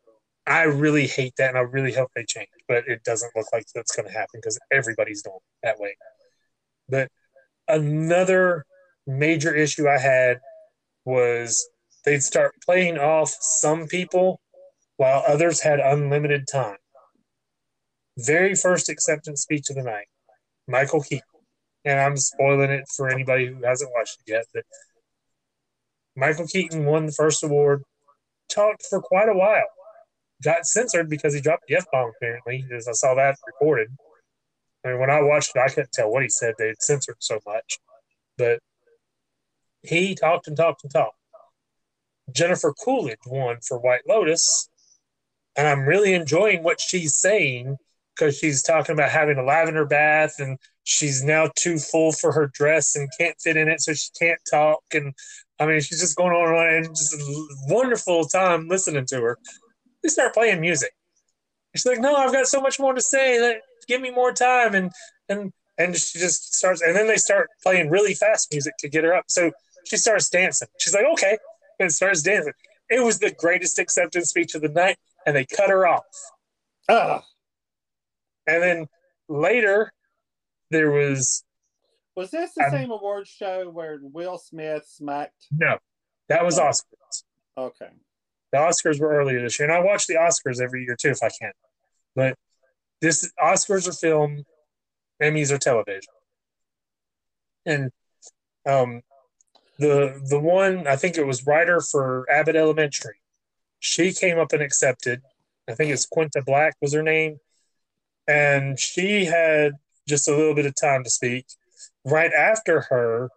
I 0.47 0.62
really 0.65 1.06
hate 1.06 1.35
that, 1.39 1.51
and 1.51 1.59
I 1.59 1.62
really 1.62 1.93
hope 1.93 2.10
they 2.15 2.24
change. 2.24 2.48
But 2.66 2.89
it 2.89 3.05
doesn't 3.05 3.32
look 3.36 3.47
like 3.52 3.66
that's 3.74 3.94
going 3.94 4.09
to 4.09 4.12
happen 4.12 4.40
because 4.40 4.59
everybody's 4.73 5.23
doing 5.23 5.36
it 5.36 5.66
that 5.66 5.78
way. 5.78 5.97
But 6.89 7.09
another 7.69 8.65
major 9.06 9.55
issue 9.55 9.89
I 9.89 9.98
had 9.98 10.39
was 11.05 11.69
they'd 12.05 12.23
start 12.23 12.55
playing 12.65 12.98
off 12.98 13.35
some 13.40 13.86
people 13.86 14.40
while 14.99 15.25
others 15.27 15.62
had 15.62 15.81
unlimited 15.81 16.47
time. 16.47 16.77
Very 18.19 18.55
first 18.55 18.89
acceptance 18.89 19.43
speech 19.43 19.70
of 19.70 19.77
the 19.77 19.83
night, 19.83 20.09
Michael 20.66 21.01
Keaton. 21.01 21.23
And 21.85 21.99
I'm 21.99 22.16
spoiling 22.16 22.70
it 22.70 22.85
for 22.95 23.09
anybody 23.09 23.47
who 23.47 23.62
hasn't 23.65 23.93
watched 23.95 24.19
it 24.27 24.33
yet, 24.33 24.45
but 24.53 24.65
Michael 26.16 26.49
Keaton 26.49 26.85
won 26.85 27.07
the 27.07 27.12
first 27.12 27.45
award, 27.45 27.85
talked 28.49 28.85
for 28.91 29.01
quite 29.01 29.29
a 29.29 29.35
while, 29.35 29.69
got 30.43 30.66
censored 30.66 31.09
because 31.09 31.33
he 31.33 31.41
dropped 31.41 31.69
the 31.69 31.77
F 31.77 31.87
bomb, 31.93 32.11
apparently, 32.16 32.66
as 32.77 32.89
I 32.89 32.93
saw 32.93 33.15
that 33.15 33.37
recorded. 33.47 33.89
I 34.85 34.89
mean, 34.89 34.99
when 34.99 35.11
I 35.11 35.23
watched 35.23 35.53
it, 35.55 35.61
I 35.61 35.69
couldn't 35.69 35.93
tell 35.93 36.11
what 36.11 36.25
he 36.25 36.29
said. 36.29 36.55
They'd 36.59 36.83
censored 36.83 37.16
so 37.20 37.39
much. 37.47 37.79
But 38.37 38.59
he 39.83 40.16
talked 40.16 40.49
and 40.49 40.57
talked 40.57 40.83
and 40.83 40.93
talked. 40.93 41.16
Jennifer 42.33 42.75
Coolidge 42.75 43.19
won 43.27 43.59
for 43.66 43.79
White 43.79 44.03
Lotus, 44.07 44.69
and 45.59 45.66
I'm 45.66 45.86
really 45.86 46.14
enjoying 46.14 46.62
what 46.62 46.80
she's 46.80 47.16
saying 47.16 47.76
because 48.14 48.39
she's 48.39 48.62
talking 48.62 48.94
about 48.94 49.10
having 49.10 49.39
a 49.39 49.43
lavender 49.43 49.85
bath 49.85 50.36
and 50.39 50.56
she's 50.85 51.22
now 51.22 51.51
too 51.56 51.78
full 51.78 52.12
for 52.12 52.32
her 52.32 52.51
dress 52.55 52.97
and 52.97 53.09
can't 53.18 53.36
fit 53.40 53.56
in 53.56 53.68
it, 53.68 53.80
so 53.80 53.93
she 53.93 54.09
can't 54.18 54.40
talk. 54.51 54.80
And 54.94 55.12
I 55.60 55.66
mean, 55.66 55.80
she's 55.80 56.01
just 56.01 56.16
going 56.16 56.32
on 56.32 56.48
and 56.48 56.56
on, 56.56 56.85
and 56.85 56.97
just 56.97 57.12
a 57.12 57.47
wonderful 57.68 58.24
time 58.24 58.68
listening 58.68 59.05
to 59.06 59.20
her. 59.20 59.39
We 60.02 60.09
start 60.09 60.32
playing 60.32 60.60
music. 60.60 60.93
She's 61.74 61.85
like, 61.85 61.98
"No, 61.98 62.14
I've 62.14 62.32
got 62.32 62.47
so 62.47 62.60
much 62.60 62.78
more 62.78 62.94
to 62.94 63.01
say. 63.01 63.40
Let, 63.40 63.60
give 63.89 64.01
me 64.01 64.10
more 64.10 64.32
time." 64.32 64.74
And 64.74 64.93
and 65.28 65.52
and 65.76 65.94
she 65.97 66.18
just 66.18 66.55
starts, 66.55 66.80
and 66.82 66.97
then 66.97 67.09
they 67.09 67.16
start 67.16 67.48
playing 67.62 67.90
really 67.90 68.14
fast 68.14 68.48
music 68.52 68.74
to 68.78 68.89
get 68.89 69.05
her 69.05 69.14
up. 69.14 69.24
So 69.28 69.51
she 69.86 69.97
starts 69.97 70.28
dancing. 70.28 70.68
She's 70.78 70.94
like, 70.94 71.05
"Okay," 71.12 71.36
and 71.80 71.93
starts 71.93 72.22
dancing. 72.22 72.55
It 72.89 73.05
was 73.05 73.18
the 73.18 73.32
greatest 73.32 73.78
acceptance 73.78 74.30
speech 74.30 74.55
of 74.55 74.62
the 74.62 74.68
night, 74.68 74.97
and 75.28 75.36
they 75.36 75.44
cut 75.44 75.68
her 75.68 75.86
off. 75.86 76.05
Ah, 76.88 77.22
And 78.46 78.62
then 78.62 78.86
later, 79.28 79.92
there 80.70 80.90
was 80.90 81.44
was 82.16 82.30
this 82.30 82.52
the 82.55 82.64
Um, 82.64 82.70
same 82.72 82.90
award 82.90 83.28
show 83.28 83.68
where 83.70 83.98
Will 84.02 84.38
Smith 84.38 84.86
smacked? 84.86 85.46
no, 85.50 85.78
that 86.28 86.44
was 86.44 86.59
Oh. 86.59 86.64
Oscars. 86.64 87.24
Okay. 87.56 87.90
The 88.52 88.59
Oscars 88.59 88.98
were 88.98 89.10
earlier 89.14 89.42
this 89.42 89.59
year, 89.59 89.68
and 89.68 89.76
I 89.76 89.80
watch 89.84 90.06
the 90.06 90.14
Oscars 90.14 90.60
every 90.62 90.82
year 90.84 90.96
too 90.96 91.10
if 91.10 91.22
I 91.22 91.28
can. 91.28 91.52
But 92.16 92.38
this 93.02 93.30
Oscars 93.38 93.86
are 93.86 93.92
film, 93.92 94.44
Emmys 95.22 95.50
are 95.52 95.59
television, 95.59 96.12
and 97.66 97.92
um, 98.66 99.02
the 99.78 100.20
the 100.28 100.40
one 100.40 100.86
I 100.86 100.96
think 100.96 101.18
it 101.18 101.26
was 101.26 101.46
writer 101.46 101.80
for 101.82 102.26
Abbott 102.30 102.56
Elementary. 102.56 103.20
She 103.80 104.12
came 104.12 104.38
up 104.38 104.52
and 104.52 104.62
accepted. 104.62 105.22
I 105.68 105.74
think 105.74 105.92
it's 105.92 106.06
Quinta 106.06 106.42
Black 106.44 106.74
was 106.80 106.94
her 106.94 107.02
name, 107.02 107.38
and 108.26 108.78
she 108.78 109.26
had 109.26 109.72
just 110.09 110.28
a 110.28 110.36
little 110.36 110.55
bit 110.55 110.66
of 110.66 110.74
time 110.80 111.05
to 111.05 111.10
speak. 111.10 111.46
Right 112.05 112.32
after 112.32 112.82
her, 112.90 113.28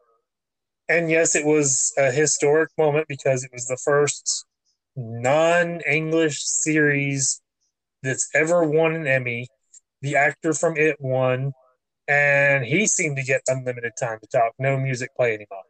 and 0.87 1.09
yes, 1.09 1.35
it 1.35 1.45
was 1.45 1.93
a 1.97 2.11
historic 2.11 2.69
moment 2.77 3.07
because 3.07 3.43
it 3.43 3.51
was 3.53 3.67
the 3.67 3.77
first 3.77 4.45
non-English 4.95 6.41
series 6.43 7.41
that's 8.03 8.29
ever 8.33 8.63
won 8.63 8.95
an 8.95 9.07
Emmy. 9.07 9.47
The 10.01 10.15
actor 10.15 10.53
from 10.53 10.77
it 10.77 10.97
won, 10.99 11.53
and 12.07 12.65
he 12.65 12.87
seemed 12.87 13.17
to 13.17 13.23
get 13.23 13.41
unlimited 13.47 13.93
time 13.99 14.19
to 14.21 14.27
talk, 14.27 14.53
no 14.57 14.77
music 14.77 15.09
playing 15.15 15.45
off. 15.51 15.65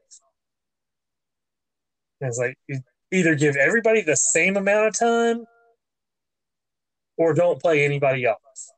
And 2.22 2.30
it's 2.30 2.38
like 2.38 2.57
either 3.12 3.36
give 3.36 3.56
everybody 3.56 4.02
the 4.02 4.16
same 4.16 4.58
amount 4.58 4.88
of 4.88 4.98
time, 4.98 5.46
or 7.18 7.34
don't 7.34 7.62
play 7.62 7.84
anybody 7.84 8.26
else. 8.26 8.72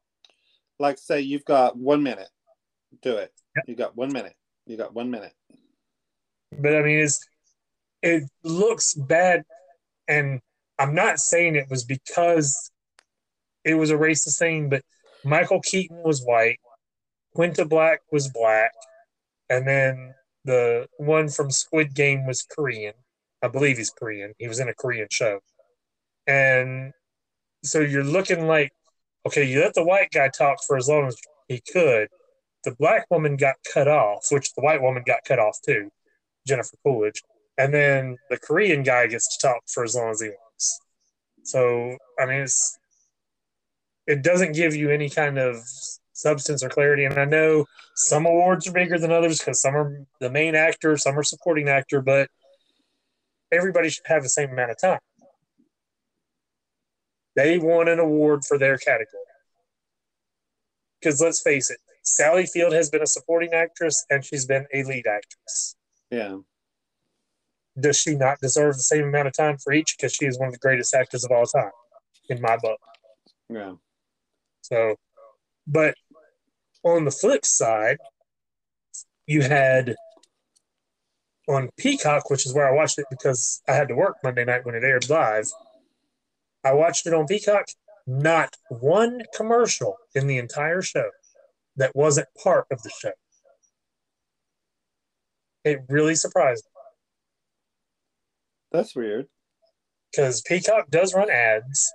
Like 0.79 0.97
say 0.97 1.21
you've 1.21 1.45
got 1.45 1.77
one 1.77 2.03
minute. 2.03 2.29
Do 3.01 3.17
it. 3.17 3.31
Yep. 3.55 3.65
You 3.67 3.75
got 3.75 3.95
one 3.95 4.11
minute. 4.11 4.35
You 4.65 4.77
got 4.77 4.93
one 4.93 5.11
minute. 5.11 5.33
But 6.59 6.75
I 6.75 6.81
mean, 6.81 6.99
it's 6.99 7.25
it 8.01 8.23
looks 8.43 8.93
bad, 8.93 9.43
and 10.07 10.41
I'm 10.77 10.93
not 10.93 11.19
saying 11.19 11.55
it 11.55 11.69
was 11.69 11.83
because 11.83 12.71
it 13.63 13.75
was 13.75 13.91
a 13.91 13.95
racist 13.95 14.37
thing, 14.37 14.69
but 14.69 14.83
Michael 15.23 15.61
Keaton 15.61 16.03
was 16.03 16.23
white, 16.23 16.59
Quinta 17.33 17.65
Black 17.65 18.01
was 18.11 18.29
black, 18.29 18.71
and 19.49 19.67
then 19.67 20.13
the 20.45 20.87
one 20.97 21.29
from 21.29 21.49
Squid 21.49 21.93
Game 21.95 22.25
was 22.25 22.43
Korean. 22.43 22.93
I 23.43 23.49
believe 23.49 23.77
he's 23.77 23.91
Korean. 23.91 24.33
He 24.39 24.47
was 24.47 24.59
in 24.59 24.69
a 24.69 24.73
Korean 24.73 25.07
show, 25.11 25.39
and 26.25 26.93
so 27.63 27.79
you're 27.79 28.03
looking 28.03 28.47
like, 28.47 28.71
okay, 29.27 29.43
you 29.43 29.59
let 29.59 29.73
the 29.73 29.83
white 29.83 30.11
guy 30.11 30.29
talk 30.29 30.59
for 30.65 30.77
as 30.77 30.87
long 30.87 31.07
as 31.07 31.17
he 31.47 31.61
could. 31.71 32.07
The 32.63 32.75
black 32.79 33.05
woman 33.11 33.35
got 33.35 33.55
cut 33.73 33.87
off, 33.89 34.27
which 34.31 34.53
the 34.53 34.61
white 34.61 34.81
woman 34.81 35.03
got 35.05 35.25
cut 35.27 35.39
off 35.39 35.57
too. 35.65 35.89
Jennifer 36.47 36.77
Coolidge, 36.83 37.21
and 37.57 37.73
then 37.73 38.17
the 38.29 38.37
Korean 38.37 38.83
guy 38.83 39.07
gets 39.07 39.37
to 39.37 39.47
talk 39.47 39.61
for 39.67 39.83
as 39.83 39.95
long 39.95 40.11
as 40.11 40.21
he 40.21 40.29
wants. 40.29 40.79
So 41.43 41.97
I 42.19 42.25
mean, 42.25 42.41
it's 42.41 42.79
it 44.07 44.23
doesn't 44.23 44.53
give 44.53 44.75
you 44.75 44.89
any 44.89 45.09
kind 45.09 45.37
of 45.37 45.57
substance 46.13 46.63
or 46.63 46.69
clarity. 46.69 47.05
And 47.05 47.17
I 47.17 47.25
know 47.25 47.65
some 47.95 48.25
awards 48.25 48.67
are 48.67 48.71
bigger 48.71 48.97
than 48.97 49.11
others 49.11 49.39
because 49.39 49.61
some 49.61 49.75
are 49.75 50.05
the 50.19 50.29
main 50.29 50.55
actor, 50.55 50.97
some 50.97 51.17
are 51.17 51.23
supporting 51.23 51.69
actor, 51.69 52.01
but 52.01 52.29
everybody 53.53 53.89
should 53.89 54.05
have 54.07 54.23
the 54.23 54.29
same 54.29 54.49
amount 54.51 54.71
of 54.71 54.77
time. 54.79 54.99
They 57.35 57.57
won 57.57 57.87
an 57.87 57.99
award 57.99 58.43
for 58.45 58.57
their 58.57 58.77
category. 58.77 59.23
Because 60.99 61.21
let's 61.21 61.41
face 61.41 61.69
it, 61.69 61.77
Sally 62.03 62.45
Field 62.45 62.73
has 62.73 62.89
been 62.89 63.01
a 63.01 63.07
supporting 63.07 63.53
actress 63.53 64.05
and 64.09 64.23
she's 64.23 64.45
been 64.45 64.65
a 64.73 64.83
lead 64.83 65.05
actress 65.07 65.75
Yeah. 66.11 66.39
does 67.79 67.99
she 67.99 68.15
not 68.15 68.39
deserve 68.39 68.75
the 68.75 68.83
same 68.83 69.05
amount 69.05 69.27
of 69.27 69.33
time 69.33 69.57
for 69.57 69.73
each? 69.73 69.95
Because 69.97 70.13
she 70.13 70.25
is 70.25 70.37
one 70.37 70.47
of 70.47 70.53
the 70.53 70.59
greatest 70.59 70.93
actors 70.93 71.23
of 71.23 71.31
all 71.31 71.45
time, 71.45 71.71
in 72.29 72.39
my 72.41 72.57
book. 72.57 72.79
Yeah. 73.49 73.73
So, 74.61 74.95
but 75.65 75.95
on 76.83 77.05
the 77.05 77.11
flip 77.11 77.45
side, 77.45 77.97
you 79.25 79.41
had 79.41 79.95
on 81.47 81.69
Peacock, 81.77 82.29
which 82.29 82.45
is 82.45 82.53
where 82.53 82.67
I 82.67 82.71
watched 82.75 82.99
it 82.99 83.05
because 83.09 83.61
I 83.67 83.73
had 83.73 83.87
to 83.89 83.95
work 83.95 84.17
Monday 84.23 84.45
night 84.45 84.65
when 84.65 84.75
it 84.75 84.83
aired 84.83 85.09
live. 85.09 85.45
I 86.63 86.73
watched 86.73 87.07
it 87.07 87.13
on 87.13 87.27
Peacock. 87.27 87.67
Not 88.07 88.55
one 88.69 89.23
commercial 89.35 89.97
in 90.15 90.27
the 90.27 90.37
entire 90.37 90.81
show 90.81 91.09
that 91.77 91.95
wasn't 91.95 92.27
part 92.41 92.67
of 92.71 92.83
the 92.83 92.89
show. 92.89 93.11
It 95.63 95.81
really 95.89 96.15
surprised 96.15 96.65
me. 96.65 96.71
That's 98.71 98.95
weird. 98.95 99.27
because 100.11 100.41
Peacock 100.41 100.89
does 100.89 101.13
run 101.13 101.29
ads, 101.29 101.93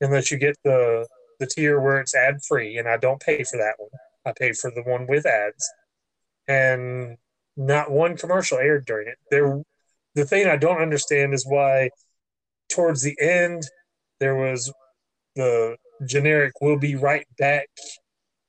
unless 0.00 0.30
you 0.30 0.38
get 0.38 0.56
the 0.64 1.06
the 1.40 1.46
tier 1.46 1.80
where 1.80 2.00
it's 2.00 2.14
ad 2.14 2.38
free, 2.48 2.78
and 2.78 2.88
I 2.88 2.96
don't 2.96 3.20
pay 3.20 3.44
for 3.44 3.58
that 3.58 3.74
one. 3.78 3.90
I 4.24 4.32
pay 4.38 4.52
for 4.52 4.70
the 4.70 4.82
one 4.82 5.06
with 5.06 5.26
ads, 5.26 5.70
and 6.48 7.18
not 7.56 7.90
one 7.90 8.16
commercial 8.16 8.58
aired 8.58 8.84
during 8.86 9.08
it. 9.08 9.18
There, 9.30 9.62
the 10.14 10.24
thing 10.24 10.46
I 10.46 10.56
don't 10.56 10.82
understand 10.82 11.34
is 11.34 11.46
why, 11.46 11.90
towards 12.70 13.02
the 13.02 13.16
end, 13.20 13.62
there 14.20 14.34
was 14.34 14.72
the 15.34 15.76
generic 16.06 16.52
"We'll 16.60 16.78
be 16.78 16.94
right 16.94 17.26
back," 17.38 17.68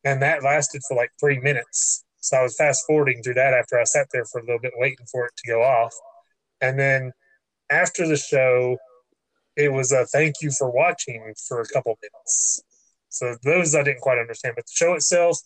and 0.03 0.21
that 0.21 0.43
lasted 0.43 0.81
for 0.87 0.95
like 0.95 1.11
three 1.19 1.39
minutes. 1.39 2.03
So 2.19 2.37
I 2.37 2.43
was 2.43 2.55
fast 2.57 2.83
forwarding 2.85 3.21
through 3.23 3.35
that 3.35 3.53
after 3.53 3.79
I 3.79 3.83
sat 3.83 4.07
there 4.11 4.25
for 4.25 4.39
a 4.39 4.43
little 4.43 4.59
bit 4.59 4.73
waiting 4.75 5.05
for 5.11 5.25
it 5.25 5.33
to 5.37 5.51
go 5.51 5.61
off, 5.63 5.93
and 6.61 6.79
then 6.79 7.11
after 7.69 8.07
the 8.07 8.17
show, 8.17 8.77
it 9.55 9.71
was 9.71 9.91
a 9.91 10.05
thank 10.05 10.35
you 10.41 10.51
for 10.51 10.69
watching 10.69 11.33
for 11.47 11.61
a 11.61 11.67
couple 11.67 11.97
minutes. 12.01 12.61
So 13.09 13.35
those 13.43 13.75
I 13.75 13.83
didn't 13.83 14.01
quite 14.01 14.19
understand. 14.19 14.55
But 14.55 14.65
the 14.65 14.73
show 14.73 14.93
itself, 14.93 15.39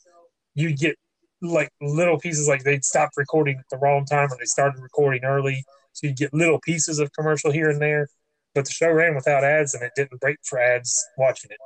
you 0.54 0.76
get 0.76 0.98
like 1.42 1.70
little 1.82 2.20
pieces 2.20 2.48
like 2.48 2.64
they'd 2.64 2.86
stopped 2.86 3.18
recording 3.18 3.58
at 3.58 3.66
the 3.70 3.78
wrong 3.78 4.06
time 4.06 4.32
or 4.32 4.38
they 4.38 4.46
started 4.46 4.80
recording 4.82 5.24
early 5.24 5.66
so 5.94 6.08
you 6.08 6.14
get 6.14 6.34
little 6.34 6.60
pieces 6.60 7.00
of 7.00 7.12
commercial 7.14 7.52
here 7.52 7.70
and 7.70 7.82
there. 7.82 8.08
But 8.54 8.66
the 8.66 8.72
show 8.72 8.92
ran 8.92 9.16
without 9.16 9.44
ads, 9.44 9.74
and 9.74 9.84
it 9.84 9.92
didn't 9.96 10.20
break 10.20 10.38
for 10.44 10.60
ads 10.60 11.06
watching 11.18 11.52
it. 11.52 11.58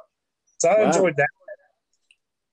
So 0.60 0.70
I 0.70 0.80
Wow. 0.80 0.86
enjoyed 0.86 1.18
that. 1.18 1.30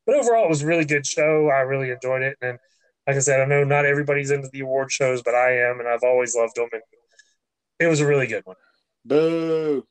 But 0.07 0.17
overall, 0.17 0.47
it 0.47 0.49
was 0.49 0.63
a 0.63 0.67
really 0.67 0.85
good 0.85 1.07
show. 1.07 1.49
I 1.49 1.61
really 1.61 1.91
enjoyed 1.91 2.23
it, 2.23 2.37
and 2.41 2.59
like 3.07 3.17
I 3.17 3.21
said, 3.21 3.41
I 3.41 3.45
know 3.45 3.65
not 3.65 3.85
everybody's 3.85 4.31
into 4.31 4.49
the 4.49 4.61
award 4.61 4.91
shows, 4.91 5.23
but 5.23 5.35
I 5.35 5.59
am, 5.59 5.81
and 5.81 5.89
I've 5.89 6.03
always 6.03 6.35
loved 6.35 6.57
them. 6.57 6.69
And 6.73 6.83
it 7.79 7.87
was 7.89 8.01
a 8.01 8.07
really 8.07 8.27
good 8.27 8.45
one. 8.47 8.57
Boo. 9.05 9.85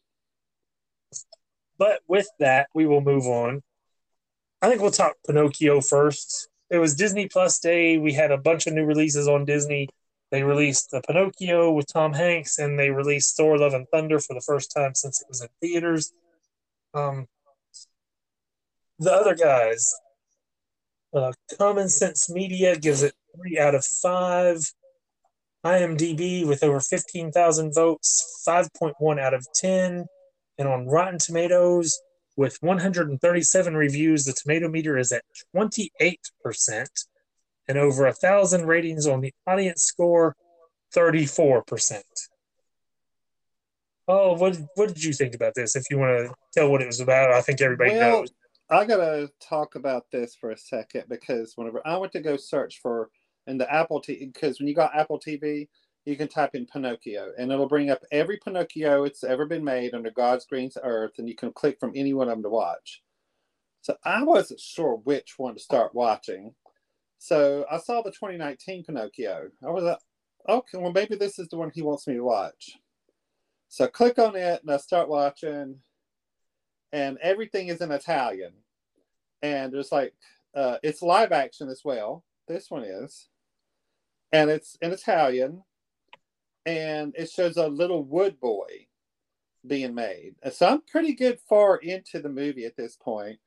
But 1.77 2.01
with 2.07 2.27
that, 2.39 2.67
we 2.73 2.85
will 2.85 3.01
move 3.01 3.25
on. 3.25 3.63
I 4.61 4.69
think 4.69 4.81
we'll 4.81 4.91
talk 4.91 5.15
Pinocchio 5.25 5.81
first. 5.81 6.47
It 6.71 6.77
was 6.77 6.95
Disney 6.95 7.27
Plus 7.27 7.59
Day. 7.59 7.97
We 7.97 8.13
had 8.13 8.31
a 8.31 8.37
bunch 8.37 8.65
of 8.65 8.73
new 8.73 8.85
releases 8.85 9.27
on 9.27 9.43
Disney. 9.43 9.89
They 10.31 10.43
released 10.43 10.91
the 10.91 11.01
Pinocchio 11.01 11.73
with 11.73 11.91
Tom 11.91 12.13
Hanks, 12.13 12.57
and 12.57 12.79
they 12.79 12.89
released 12.89 13.35
Thor: 13.35 13.57
Love 13.57 13.73
and 13.73 13.85
Thunder 13.89 14.19
for 14.19 14.33
the 14.33 14.41
first 14.41 14.71
time 14.73 14.95
since 14.95 15.21
it 15.21 15.27
was 15.27 15.41
in 15.41 15.49
theaters. 15.59 16.13
Um, 16.93 17.27
the 18.97 19.11
other 19.11 19.35
guys, 19.35 19.93
uh, 21.13 21.33
Common 21.57 21.89
Sense 21.89 22.29
Media 22.29 22.77
gives 22.77 23.03
it 23.03 23.13
three 23.35 23.59
out 23.59 23.75
of 23.75 23.83
five. 23.85 24.71
IMDb 25.65 26.47
with 26.47 26.63
over 26.63 26.79
fifteen 26.79 27.31
thousand 27.31 27.73
votes, 27.75 28.41
five 28.45 28.73
point 28.73 28.95
one 28.99 29.19
out 29.19 29.33
of 29.33 29.45
ten. 29.53 30.05
And 30.57 30.67
on 30.67 30.87
Rotten 30.87 31.19
Tomatoes, 31.19 32.01
with 32.35 32.57
137 32.61 33.75
reviews, 33.75 34.25
the 34.25 34.33
tomato 34.33 34.67
meter 34.69 34.97
is 34.97 35.11
at 35.11 35.23
28%, 35.55 37.05
and 37.67 37.77
over 37.77 38.07
a 38.07 38.13
thousand 38.13 38.65
ratings 38.65 39.07
on 39.07 39.21
the 39.21 39.33
audience 39.47 39.83
score, 39.83 40.35
34%. 40.95 42.01
Oh, 44.07 44.33
what 44.33 44.57
what 44.75 44.89
did 44.89 45.03
you 45.03 45.13
think 45.13 45.35
about 45.35 45.53
this? 45.55 45.75
If 45.75 45.85
you 45.89 45.97
want 45.97 46.27
to 46.27 46.33
tell 46.53 46.69
what 46.69 46.81
it 46.81 46.87
was 46.87 46.99
about, 46.99 47.31
I 47.31 47.41
think 47.41 47.61
everybody 47.61 47.91
Well, 47.91 48.21
knows. 48.21 48.31
I 48.69 48.85
gotta 48.85 49.29
talk 49.41 49.75
about 49.75 50.05
this 50.11 50.35
for 50.35 50.51
a 50.51 50.57
second 50.57 51.05
because 51.07 51.53
whenever 51.55 51.81
I 51.85 51.97
went 51.97 52.13
to 52.13 52.19
go 52.19 52.35
search 52.37 52.79
for 52.81 53.09
in 53.47 53.57
the 53.57 53.71
Apple 53.71 54.01
TV, 54.01 54.31
because 54.33 54.59
when 54.59 54.67
you 54.67 54.73
got 54.73 54.95
Apple 54.95 55.19
TV, 55.19 55.67
you 56.05 56.15
can 56.15 56.27
type 56.27 56.55
in 56.55 56.65
Pinocchio 56.65 57.31
and 57.37 57.51
it'll 57.51 57.67
bring 57.67 57.89
up 57.89 58.03
every 58.11 58.37
Pinocchio 58.37 59.03
it's 59.03 59.23
ever 59.23 59.45
been 59.45 59.63
made 59.63 59.93
under 59.93 60.11
God's 60.11 60.45
green 60.45 60.71
earth, 60.83 61.13
and 61.17 61.27
you 61.27 61.35
can 61.35 61.51
click 61.51 61.79
from 61.79 61.91
any 61.95 62.13
one 62.13 62.27
of 62.27 62.35
them 62.35 62.43
to 62.43 62.49
watch. 62.49 63.03
So 63.81 63.95
I 64.03 64.23
wasn't 64.23 64.59
sure 64.59 64.95
which 64.95 65.35
one 65.37 65.55
to 65.55 65.59
start 65.59 65.95
watching. 65.95 66.53
So 67.17 67.65
I 67.69 67.77
saw 67.77 68.01
the 68.01 68.11
2019 68.11 68.83
Pinocchio. 68.83 69.49
I 69.65 69.69
was 69.69 69.83
like, 69.83 69.99
okay, 70.49 70.77
well 70.77 70.91
maybe 70.91 71.15
this 71.15 71.37
is 71.39 71.47
the 71.49 71.57
one 71.57 71.71
he 71.73 71.81
wants 71.81 72.07
me 72.07 72.15
to 72.15 72.23
watch. 72.23 72.77
So 73.69 73.85
I 73.85 73.87
click 73.87 74.19
on 74.19 74.35
it 74.35 74.61
and 74.61 74.71
I 74.71 74.77
start 74.77 75.07
watching 75.07 75.77
and 76.91 77.17
everything 77.21 77.67
is 77.67 77.81
in 77.81 77.91
Italian. 77.91 78.53
And 79.41 79.71
there's 79.71 79.91
like, 79.91 80.13
uh, 80.55 80.77
it's 80.83 81.01
live 81.01 81.31
action 81.31 81.69
as 81.69 81.81
well. 81.83 82.23
This 82.47 82.69
one 82.69 82.83
is. 82.83 83.27
And 84.31 84.49
it's 84.49 84.77
in 84.81 84.91
Italian. 84.91 85.63
And 86.65 87.15
it 87.17 87.29
shows 87.29 87.57
a 87.57 87.67
little 87.67 88.03
wood 88.03 88.39
boy 88.39 88.87
being 89.65 89.95
made. 89.95 90.35
So 90.51 90.67
I'm 90.67 90.81
pretty 90.81 91.13
good 91.13 91.39
far 91.47 91.77
into 91.77 92.19
the 92.19 92.29
movie 92.29 92.65
at 92.65 92.75
this 92.75 92.95
point, 92.95 93.39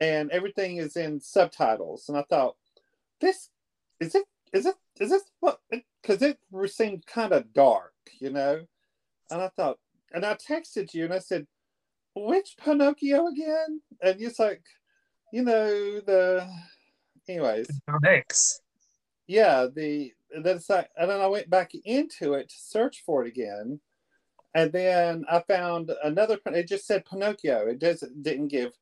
And 0.00 0.30
everything 0.30 0.78
is 0.78 0.96
in 0.96 1.20
subtitles. 1.20 2.08
And 2.08 2.18
I 2.18 2.22
thought, 2.22 2.56
this, 3.20 3.50
is 4.00 4.14
it, 4.14 4.24
is 4.52 4.66
it, 4.66 4.74
is 5.00 5.10
this 5.10 5.22
what, 5.40 5.60
because 5.70 6.22
it 6.22 6.38
seemed 6.66 7.06
kind 7.06 7.32
of 7.32 7.52
dark, 7.52 7.92
you 8.20 8.30
know? 8.30 8.60
And 9.30 9.40
I 9.40 9.48
thought, 9.48 9.78
and 10.12 10.24
I 10.24 10.34
texted 10.34 10.94
you 10.94 11.04
and 11.04 11.14
I 11.14 11.18
said, 11.18 11.46
which 12.14 12.56
Pinocchio 12.62 13.26
again? 13.28 13.80
And 14.02 14.20
it's 14.20 14.38
like, 14.38 14.62
you 15.32 15.42
know, 15.42 16.00
the 16.00 16.48
anyways. 17.28 17.68
Hanks. 18.04 18.60
Yeah, 19.26 19.66
the 19.74 20.12
that's 20.42 20.68
like 20.68 20.90
and 20.96 21.10
then 21.10 21.20
I 21.20 21.26
went 21.26 21.48
back 21.48 21.72
into 21.84 22.34
it 22.34 22.48
to 22.48 22.56
search 22.58 23.02
for 23.04 23.24
it 23.24 23.28
again. 23.28 23.80
And 24.54 24.72
then 24.72 25.24
I 25.30 25.40
found 25.40 25.90
another 26.02 26.38
it 26.46 26.68
just 26.68 26.86
said 26.86 27.04
Pinocchio. 27.04 27.66
It 27.66 27.78
doesn't 27.78 28.22
didn't 28.22 28.48
give 28.48 28.72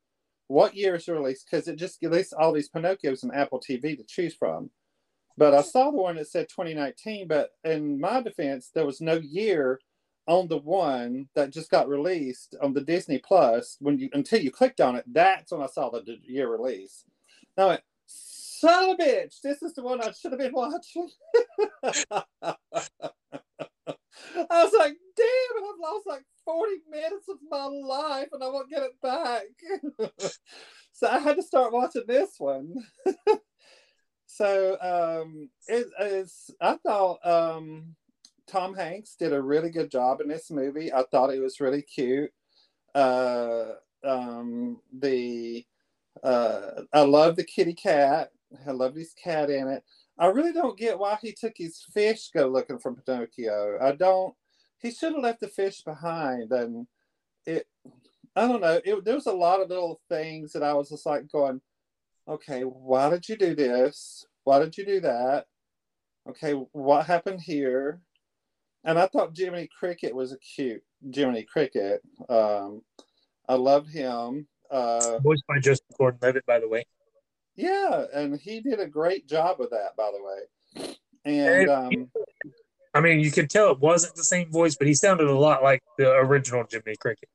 what 0.49 0.75
year 0.77 0.95
it's 0.97 1.09
released 1.09 1.49
because 1.51 1.67
it 1.69 1.77
just 1.77 2.03
released 2.03 2.35
all 2.35 2.53
these 2.53 2.69
Pinocchios 2.69 3.25
on 3.25 3.35
Apple 3.35 3.61
TV 3.61 3.97
to 3.97 4.05
choose 4.05 4.35
from. 4.35 4.71
But 5.39 5.55
I 5.55 5.63
saw 5.63 5.91
the 5.91 5.97
one 5.97 6.17
that 6.17 6.29
said 6.29 6.49
2019, 6.51 7.27
but 7.27 7.53
in 7.65 7.99
my 7.99 8.21
defense, 8.21 8.71
there 8.75 8.85
was 8.85 9.01
no 9.01 9.15
year 9.15 9.81
on 10.27 10.47
the 10.49 10.59
one 10.59 11.29
that 11.35 11.51
just 11.51 11.71
got 11.71 11.89
released 11.89 12.55
on 12.63 12.75
the 12.75 12.83
Disney 12.83 13.19
Plus. 13.19 13.77
When 13.81 13.99
you 13.99 14.11
until 14.13 14.41
you 14.41 14.51
clicked 14.51 14.81
on 14.81 14.97
it, 14.97 15.05
that's 15.07 15.53
when 15.53 15.63
I 15.63 15.67
saw 15.67 15.91
the 15.91 16.19
year 16.23 16.51
release. 16.51 17.05
Now, 17.57 17.79
son 18.63 18.91
of 18.91 18.97
a 18.99 19.03
bitch, 19.03 19.41
this 19.43 19.63
is 19.63 19.75
the 19.75 19.83
one 19.83 20.01
I 20.01 20.13
should 20.13 20.33
have 20.33 20.39
been 20.39 20.53
watching. 20.53 21.09
I 24.51 24.65
was 24.65 24.73
like, 24.79 24.95
damn 25.17 25.65
I've 25.65 25.81
lost 25.81 26.07
like 26.07 26.25
40 26.45 26.73
minutes 26.91 27.29
of 27.29 27.39
my 27.51 27.65
life 27.65 28.29
and 28.33 28.43
I 28.43 28.49
won't 28.49 28.71
get 28.71 28.83
it 28.83 29.01
back. 29.03 29.45
so 30.93 31.09
I 31.09 31.19
had 31.19 31.37
to 31.37 31.43
start 31.43 31.73
watching 31.73 32.05
this 32.07 32.35
one. 32.39 32.75
so 34.27 34.77
um 34.81 35.51
it 35.69 35.89
is 36.01 36.51
I 36.61 36.77
thought 36.87 37.19
um 37.27 37.97
Tom 38.47 38.75
Hanks 38.75 39.17
did 39.19 39.33
a 39.33 39.43
really 39.43 39.71
good 39.71 39.91
job 39.91 40.21
in 40.21 40.29
this 40.29 40.51
movie. 40.51 40.93
I 40.93 41.05
thought 41.11 41.33
it 41.33 41.41
was 41.41 41.61
really 41.61 41.83
cute. 41.83 42.31
Uh 42.95 43.73
um 44.05 44.81
the 44.93 45.65
uh 46.23 46.83
I 46.93 47.01
love 47.01 47.37
the 47.37 47.45
kitty 47.45 47.75
cat. 47.75 48.31
I 48.67 48.71
love 48.73 48.95
his 48.95 49.15
cat 49.15 49.51
in 49.51 49.69
it. 49.69 49.83
I 50.19 50.27
really 50.27 50.53
don't 50.53 50.79
get 50.79 50.99
why 50.99 51.19
he 51.21 51.33
took 51.33 51.55
his 51.57 51.85
fish 51.93 52.31
go 52.35 52.49
looking 52.49 52.79
for 52.79 52.95
Pinocchio. 52.95 53.79
I 53.81 53.93
don't. 53.93 54.35
He 54.79 54.91
should 54.91 55.15
have 55.15 55.23
left 55.23 55.41
the 55.41 55.49
fish 55.49 55.83
behind, 55.83 56.53
and 56.53 56.87
it. 57.47 57.67
I 58.35 58.49
don't 58.49 58.61
know. 58.61 58.81
It, 58.85 59.05
there 59.05 59.15
was 59.15 59.27
a 59.27 59.33
lot 59.33 59.61
of 59.61 59.69
little 59.69 60.01
things 60.09 60.53
that 60.53 60.63
I 60.63 60.73
was 60.75 60.89
just 60.89 61.07
like 61.07 61.31
going, 61.31 61.61
okay, 62.29 62.63
why 62.63 63.11
did 63.11 63.29
you 63.29 63.37
do 63.37 63.55
this? 63.55 64.25
Why 64.45 64.59
did 64.59 64.77
you 64.77 64.85
do 64.85 65.01
that? 65.01 65.47
Okay, 66.29 66.53
what 66.53 67.07
happened 67.07 67.41
here? 67.41 68.01
And 68.85 68.99
I 68.99 69.07
thought 69.07 69.37
Jiminy 69.37 69.69
Cricket 69.79 70.15
was 70.15 70.33
a 70.33 70.39
cute 70.39 70.83
Jiminy 71.15 71.45
Cricket. 71.45 72.03
Um, 72.29 72.83
I 73.49 73.55
loved 73.55 73.91
him. 73.91 74.47
Uh, 74.71 75.19
Voiced 75.19 75.47
by 75.47 75.59
Joseph 75.59 75.85
Gordon 75.99 76.19
Levitt, 76.23 76.47
by 76.47 76.59
the 76.59 76.69
way. 76.69 76.85
Yeah, 77.57 78.05
and 78.13 78.39
he 78.39 78.61
did 78.61 78.81
a 78.81 78.87
great 78.87 79.29
job 79.29 79.59
with 79.59 79.71
that, 79.71 79.97
by 79.97 80.11
the 80.11 80.23
way. 80.23 80.97
And 81.25 81.69
um, 81.69 82.11
I 82.95 83.01
mean, 83.01 83.21
you 83.21 83.31
could 83.31 83.51
tell 83.51 83.71
it 83.71 83.81
wasn't 83.81 84.17
the 84.17 84.25
same 84.25 84.51
voice, 84.51 84.77
but 84.77 84.87
he 84.87 84.95
sounded 84.95 85.27
a 85.27 85.39
lot 85.39 85.63
like 85.63 85.83
the 85.99 86.11
original 86.13 86.65
Jiminy 86.71 86.97
Cricket. 86.97 87.29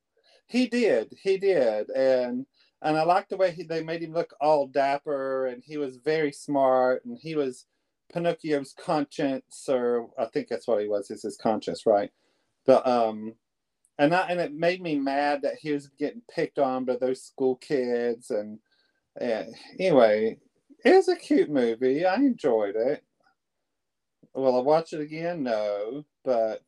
he 0.48 0.68
did, 0.68 1.14
he 1.22 1.38
did, 1.38 1.90
and 1.90 2.46
and 2.82 2.98
I 2.98 3.04
liked 3.04 3.30
the 3.30 3.38
way 3.38 3.52
he, 3.52 3.64
they 3.64 3.84
made 3.84 4.04
him 4.04 4.14
look 4.14 4.34
all 4.40 4.68
dapper, 4.68 5.48
and 5.48 5.64
he 5.66 5.78
was 5.78 5.98
very 5.98 6.32
smart, 6.32 7.06
and 7.06 7.18
he 7.18 7.36
was 7.36 7.66
Pinocchio's 8.14 8.74
conscience, 8.74 9.68
or 9.68 10.10
I 10.18 10.26
think 10.26 10.48
that's 10.48 10.68
what 10.68 10.82
he 10.82 10.88
was, 10.88 11.10
is 11.10 11.24
his 11.24 11.38
conscience, 11.38 11.86
right? 11.86 12.12
But 12.66 12.88
um, 12.88 13.34
and 13.98 14.14
I, 14.14 14.28
and 14.28 14.40
it 14.40 14.54
made 14.54 14.82
me 14.82 14.96
mad 14.96 15.42
that 15.42 15.56
he 15.60 15.72
was 15.72 15.88
getting 15.98 16.22
picked 16.30 16.60
on 16.60 16.86
by 16.86 16.98
those 16.98 17.24
school 17.24 17.56
kids, 17.56 18.30
and 18.30 18.60
uh, 19.22 19.44
anyway, 19.80 20.38
it 20.84 20.96
was 20.96 21.08
a 21.08 21.16
cute 21.16 21.50
movie. 21.50 22.06
I 22.06 22.16
enjoyed 22.16 22.76
it. 22.76 23.04
Will 24.34 24.58
I 24.58 24.62
watch 24.62 24.94
it 24.94 25.02
again? 25.02 25.44
No, 25.44 26.06
but 26.24 26.62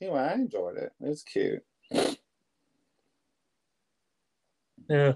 anyway, 0.00 0.20
I 0.20 0.34
enjoyed 0.34 0.78
it. 0.78 0.92
It 1.00 1.08
was 1.08 1.22
cute. 1.22 1.62
Yeah. 4.88 5.12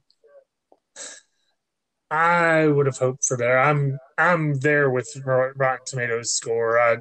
I 2.11 2.67
would 2.67 2.87
have 2.87 2.99
hoped 2.99 3.25
for 3.25 3.37
better. 3.37 3.59
I'm 3.59 3.99
I'm 4.17 4.59
there 4.61 4.91
with 4.91 5.11
Rot- 5.25 5.57
Rotten 5.57 5.85
Tomatoes 5.87 6.35
score. 6.35 6.79
I 6.79 6.99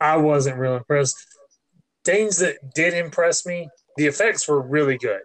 I 0.00 0.16
wasn't 0.16 0.58
real 0.58 0.76
impressed. 0.76 1.16
Things 2.04 2.38
that 2.38 2.56
did 2.74 2.94
impress 2.94 3.46
me, 3.46 3.68
the 3.96 4.06
effects 4.06 4.48
were 4.48 4.60
really 4.60 4.98
good. 4.98 5.20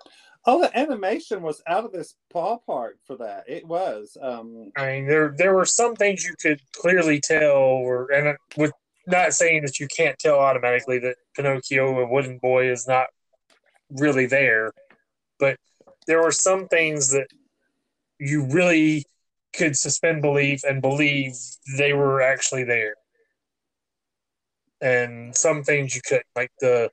Oh, 0.45 0.61
the 0.61 0.77
animation 0.77 1.41
was 1.41 1.61
out 1.67 1.85
of 1.85 1.91
this 1.91 2.15
ballpark 2.33 2.93
for 3.05 3.17
that. 3.17 3.45
It 3.47 3.65
was. 3.67 4.17
Um, 4.21 4.71
I 4.77 4.87
mean, 4.93 5.07
there 5.07 5.33
there 5.37 5.53
were 5.55 5.65
some 5.65 5.95
things 5.95 6.23
you 6.25 6.35
could 6.41 6.61
clearly 6.73 7.19
tell, 7.19 7.57
or 7.57 8.11
and 8.11 8.37
with 8.57 8.71
not 9.07 9.33
saying 9.33 9.63
that 9.63 9.79
you 9.79 9.87
can't 9.87 10.17
tell 10.19 10.39
automatically 10.39 10.99
that 10.99 11.17
Pinocchio, 11.35 11.99
a 11.99 12.07
wooden 12.07 12.37
boy, 12.39 12.69
is 12.71 12.87
not 12.87 13.07
really 13.91 14.25
there, 14.27 14.71
but 15.39 15.57
there 16.07 16.21
were 16.21 16.31
some 16.31 16.67
things 16.67 17.09
that 17.11 17.27
you 18.19 18.45
really 18.51 19.05
could 19.55 19.77
suspend 19.77 20.21
belief 20.21 20.63
and 20.63 20.81
believe 20.81 21.33
they 21.77 21.93
were 21.93 22.21
actually 22.21 22.63
there. 22.63 22.95
and 24.81 25.35
some 25.35 25.63
things 25.63 25.95
you 25.95 26.01
couldn't. 26.05 26.25
Like 26.35 26.51
the 26.59 26.89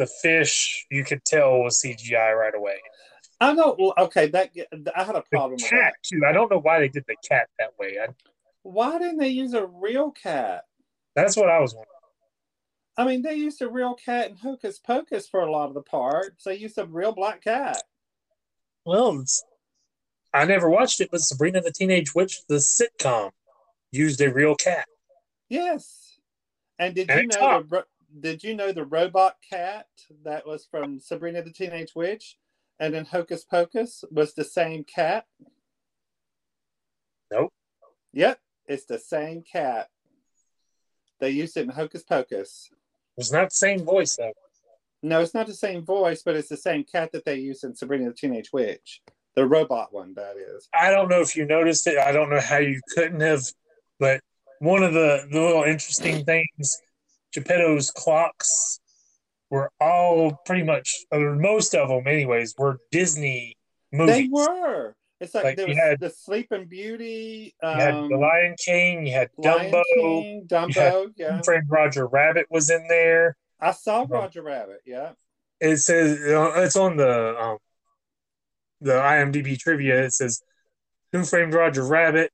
the 0.00 0.06
fish, 0.06 0.86
you 0.90 1.04
could 1.04 1.22
tell 1.26 1.60
was 1.60 1.82
CGI 1.84 2.34
right 2.34 2.54
away. 2.54 2.80
I 3.38 3.52
know. 3.52 3.76
Well, 3.78 3.92
okay, 3.98 4.28
that 4.28 4.50
I 4.96 5.04
had 5.04 5.14
a 5.14 5.18
The 5.18 5.24
problem 5.30 5.52
with 5.52 5.68
cat 5.68 5.92
too. 6.02 6.22
I 6.26 6.32
don't 6.32 6.50
know 6.50 6.58
why 6.58 6.80
they 6.80 6.88
did 6.88 7.04
the 7.06 7.16
cat 7.26 7.48
that 7.58 7.72
way. 7.78 7.98
I, 8.02 8.08
Why 8.62 8.98
didn't 8.98 9.18
they 9.18 9.28
use 9.28 9.52
a 9.52 9.66
real 9.66 10.10
cat? 10.10 10.64
that's 11.14 11.36
what 11.36 11.50
I 11.50 11.60
was 11.60 11.74
wondering. 11.74 11.86
I 12.96 13.04
mean, 13.04 13.22
they 13.22 13.34
used 13.34 13.60
a 13.60 13.68
real 13.68 13.94
cat 13.94 14.30
in 14.30 14.36
Hocus 14.36 14.78
Pocus 14.78 15.28
for 15.28 15.40
a 15.40 15.52
lot 15.52 15.68
of 15.68 15.74
the 15.74 15.82
parts. 15.82 16.44
They 16.44 16.56
used 16.56 16.78
a 16.78 16.86
real 16.86 17.12
black 17.12 17.44
cat. 17.44 17.82
Well, 18.86 19.24
I 20.32 20.44
never 20.46 20.70
watched 20.70 21.00
it, 21.00 21.10
but 21.10 21.20
Sabrina 21.20 21.60
the 21.60 21.72
Teenage 21.72 22.14
Witch, 22.14 22.40
the 22.48 22.56
sitcom, 22.56 23.30
used 23.92 24.20
a 24.22 24.32
real 24.32 24.54
cat. 24.54 24.86
Yes. 25.48 26.18
And 26.78 26.94
did 26.94 27.10
And 27.10 27.32
you 27.32 27.40
know 27.40 27.62
the 27.62 27.84
did 28.18 28.42
you 28.42 28.54
know 28.54 28.72
the 28.72 28.84
robot 28.84 29.36
cat 29.48 29.86
that 30.24 30.46
was 30.46 30.66
from 30.70 30.98
Sabrina 31.00 31.42
the 31.42 31.50
Teenage 31.50 31.94
Witch 31.94 32.36
and 32.78 32.94
in 32.94 33.04
Hocus 33.04 33.44
Pocus 33.44 34.04
was 34.10 34.34
the 34.34 34.44
same 34.44 34.84
cat? 34.84 35.26
Nope. 37.30 37.52
Yep, 38.12 38.40
it's 38.66 38.86
the 38.86 38.98
same 38.98 39.42
cat. 39.42 39.88
They 41.20 41.30
used 41.30 41.56
it 41.56 41.64
in 41.64 41.68
Hocus 41.68 42.02
Pocus. 42.02 42.68
It 42.72 42.76
was 43.18 43.32
not 43.32 43.50
the 43.50 43.56
same 43.56 43.84
voice 43.84 44.16
though. 44.16 44.32
No, 45.02 45.20
it's 45.20 45.34
not 45.34 45.46
the 45.46 45.54
same 45.54 45.84
voice, 45.84 46.22
but 46.22 46.36
it's 46.36 46.48
the 46.48 46.56
same 46.56 46.84
cat 46.84 47.12
that 47.12 47.24
they 47.24 47.36
used 47.36 47.64
in 47.64 47.74
Sabrina 47.74 48.08
the 48.08 48.14
Teenage 48.14 48.52
Witch. 48.52 49.02
The 49.36 49.46
robot 49.46 49.92
one, 49.92 50.14
that 50.14 50.36
is. 50.36 50.68
I 50.74 50.90
don't 50.90 51.08
know 51.08 51.20
if 51.20 51.36
you 51.36 51.46
noticed 51.46 51.86
it. 51.86 51.98
I 51.98 52.12
don't 52.12 52.30
know 52.30 52.40
how 52.40 52.58
you 52.58 52.80
couldn't 52.94 53.20
have, 53.20 53.44
but 53.98 54.20
one 54.58 54.82
of 54.82 54.92
the, 54.92 55.26
the 55.30 55.40
little 55.40 55.62
interesting 55.62 56.24
things, 56.24 56.82
Geppetto's 57.34 57.90
clocks 57.90 58.80
were 59.50 59.70
all 59.80 60.40
pretty 60.46 60.62
much, 60.62 61.04
or 61.10 61.34
most 61.36 61.74
of 61.74 61.88
them, 61.88 62.06
anyways, 62.06 62.54
were 62.58 62.78
Disney 62.90 63.56
movies. 63.92 64.14
They 64.16 64.28
were. 64.30 64.94
It's 65.20 65.34
like, 65.34 65.44
Like, 65.44 65.56
there 65.58 65.66
was 65.68 65.76
had- 65.76 66.00
the 66.00 66.10
Sleeping 66.10 66.64
Beauty, 66.66 67.54
You 67.62 67.68
had 67.68 67.94
um, 67.94 68.08
The 68.08 68.16
Lion 68.16 68.54
King, 68.58 69.06
you 69.06 69.12
had 69.12 69.28
Lion 69.36 69.70
Dumbo, 69.72 69.82
King, 69.94 70.46
Dumbo. 70.46 71.12
Yeah, 71.16 71.42
Framed 71.42 71.66
Roger 71.68 72.06
Rabbit 72.06 72.46
was 72.50 72.70
in 72.70 72.86
there. 72.88 73.36
I 73.60 73.72
saw 73.72 74.06
Roger 74.08 74.40
Rabbit. 74.42 74.80
Yeah, 74.86 75.10
It 75.60 75.76
says 75.76 76.18
it's 76.22 76.76
on 76.76 76.96
the 76.96 77.38
um, 77.38 77.58
the 78.80 78.92
IMDb 78.92 79.58
trivia. 79.58 80.04
It 80.04 80.12
says 80.14 80.40
Who 81.12 81.24
Framed 81.24 81.52
Roger 81.52 81.84
Rabbit, 81.84 82.30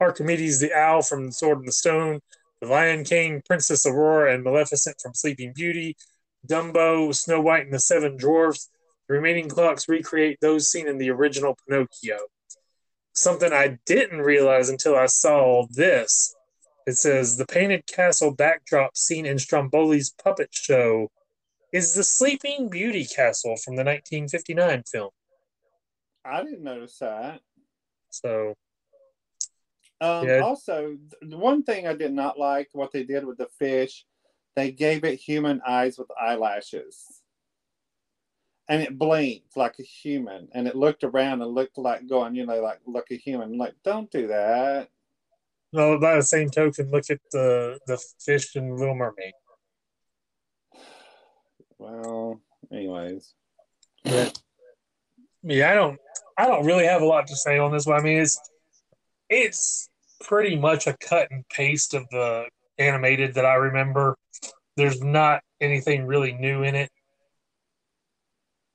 Archimedes 0.00 0.58
the 0.58 0.74
Owl 0.74 1.02
from 1.02 1.26
The 1.26 1.32
Sword 1.32 1.58
and 1.58 1.68
the 1.68 1.72
Stone, 1.72 2.18
The 2.62 2.68
Lion 2.68 3.02
King, 3.02 3.42
Princess 3.44 3.84
Aurora, 3.84 4.32
and 4.32 4.44
Maleficent 4.44 5.00
from 5.02 5.14
Sleeping 5.14 5.52
Beauty, 5.52 5.96
Dumbo, 6.46 7.12
Snow 7.12 7.40
White 7.40 7.64
and 7.64 7.72
the 7.72 7.80
Seven 7.80 8.16
Dwarfs. 8.16 8.70
The 9.08 9.14
remaining 9.14 9.48
clocks 9.48 9.88
recreate 9.88 10.38
those 10.40 10.70
seen 10.70 10.86
in 10.86 10.96
the 10.96 11.10
original 11.10 11.58
Pinocchio. 11.66 12.18
Something 13.14 13.52
I 13.52 13.78
didn't 13.84 14.20
realize 14.20 14.68
until 14.68 14.94
I 14.94 15.06
saw 15.06 15.66
this. 15.70 16.36
It 16.86 16.92
says 16.92 17.36
the 17.36 17.46
painted 17.46 17.84
castle 17.88 18.32
backdrop 18.32 18.96
seen 18.96 19.26
in 19.26 19.38
Stromboli's 19.38 20.14
puppet 20.22 20.50
show 20.52 21.10
is 21.72 21.94
the 21.94 22.04
Sleeping 22.04 22.68
Beauty 22.68 23.04
castle 23.04 23.56
from 23.56 23.74
the 23.74 23.82
1959 23.82 24.84
film. 24.88 25.10
I 26.24 26.44
didn't 26.44 26.62
notice 26.62 26.96
that. 27.00 27.40
So 28.10 28.54
Um, 30.02 30.26
Yeah. 30.26 30.40
Also, 30.40 30.98
the 31.20 31.38
one 31.38 31.62
thing 31.62 31.86
I 31.86 31.94
did 31.94 32.12
not 32.12 32.36
like 32.38 32.68
what 32.72 32.90
they 32.90 33.04
did 33.04 33.24
with 33.24 33.38
the 33.38 33.48
fish, 33.58 34.04
they 34.56 34.72
gave 34.72 35.04
it 35.04 35.14
human 35.20 35.62
eyes 35.64 35.96
with 35.96 36.08
eyelashes, 36.20 37.22
and 38.68 38.82
it 38.82 38.98
blinked 38.98 39.56
like 39.56 39.78
a 39.78 39.84
human, 39.84 40.48
and 40.52 40.66
it 40.66 40.74
looked 40.74 41.04
around 41.04 41.40
and 41.40 41.54
looked 41.54 41.78
like 41.78 42.08
going, 42.08 42.34
you 42.34 42.44
know, 42.44 42.60
like 42.60 42.80
look 42.84 43.12
a 43.12 43.14
human. 43.14 43.56
Like, 43.56 43.74
don't 43.84 44.10
do 44.10 44.26
that. 44.26 44.88
well, 45.72 45.98
by 46.00 46.16
the 46.16 46.22
same 46.22 46.50
token, 46.50 46.90
look 46.90 47.08
at 47.08 47.20
the 47.30 47.78
the 47.86 47.96
fish 48.20 48.56
in 48.56 48.76
Little 48.76 48.96
Mermaid. 48.96 49.34
Well, 51.78 52.40
anyways, 52.72 53.34
But 54.04 54.36
yeah, 55.44 55.70
I 55.70 55.74
don't 55.74 55.98
I 56.36 56.46
don't 56.48 56.66
really 56.66 56.86
have 56.86 57.02
a 57.02 57.06
lot 57.06 57.28
to 57.28 57.36
say 57.36 57.58
on 57.58 57.70
this 57.70 57.86
one. 57.86 58.00
I 58.00 58.02
mean, 58.02 58.18
it's 58.18 58.40
it's 59.28 59.88
pretty 60.22 60.56
much 60.56 60.86
a 60.86 60.96
cut 60.98 61.28
and 61.30 61.46
paste 61.48 61.94
of 61.94 62.08
the 62.10 62.46
animated 62.78 63.34
that 63.34 63.44
I 63.44 63.54
remember. 63.54 64.16
There's 64.76 65.02
not 65.02 65.42
anything 65.60 66.06
really 66.06 66.32
new 66.32 66.62
in 66.62 66.74
it. 66.74 66.90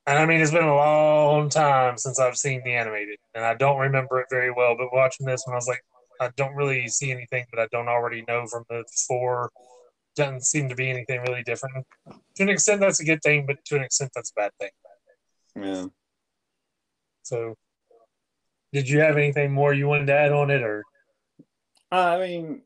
And 0.05 0.17
I 0.17 0.25
mean, 0.25 0.39
it's 0.39 0.51
been 0.51 0.63
a 0.63 0.75
long 0.75 1.49
time 1.49 1.97
since 1.97 2.19
I've 2.19 2.37
seen 2.37 2.61
the 2.63 2.73
animated, 2.73 3.17
and 3.35 3.43
I 3.43 3.55
don't 3.55 3.77
remember 3.77 4.21
it 4.21 4.27
very 4.29 4.51
well. 4.51 4.75
But 4.77 4.93
watching 4.93 5.25
this 5.25 5.43
one, 5.45 5.53
I 5.53 5.57
was 5.57 5.67
like, 5.67 5.83
I 6.21 6.29
don't 6.37 6.55
really 6.55 6.87
see 6.87 7.11
anything 7.11 7.45
that 7.51 7.61
I 7.61 7.67
don't 7.71 7.89
already 7.89 8.23
know 8.27 8.45
from 8.47 8.63
the 8.69 8.85
four. 9.07 9.51
Doesn't 10.15 10.45
seem 10.45 10.69
to 10.69 10.75
be 10.75 10.89
anything 10.89 11.21
really 11.27 11.43
different. 11.43 11.85
To 12.07 12.43
an 12.43 12.49
extent, 12.49 12.79
that's 12.79 13.01
a 13.01 13.05
good 13.05 13.21
thing, 13.21 13.45
but 13.45 13.57
to 13.65 13.75
an 13.75 13.83
extent, 13.83 14.11
that's 14.15 14.31
a 14.31 14.39
bad 14.39 14.51
thing. 14.59 14.69
yeah. 15.61 15.85
So, 17.23 17.55
did 18.71 18.87
you 18.87 19.01
have 19.01 19.17
anything 19.17 19.51
more 19.51 19.73
you 19.73 19.87
wanted 19.87 20.07
to 20.07 20.13
add 20.13 20.31
on 20.31 20.49
it, 20.49 20.63
or 20.63 20.83
I 21.91 22.19
mean, 22.19 22.63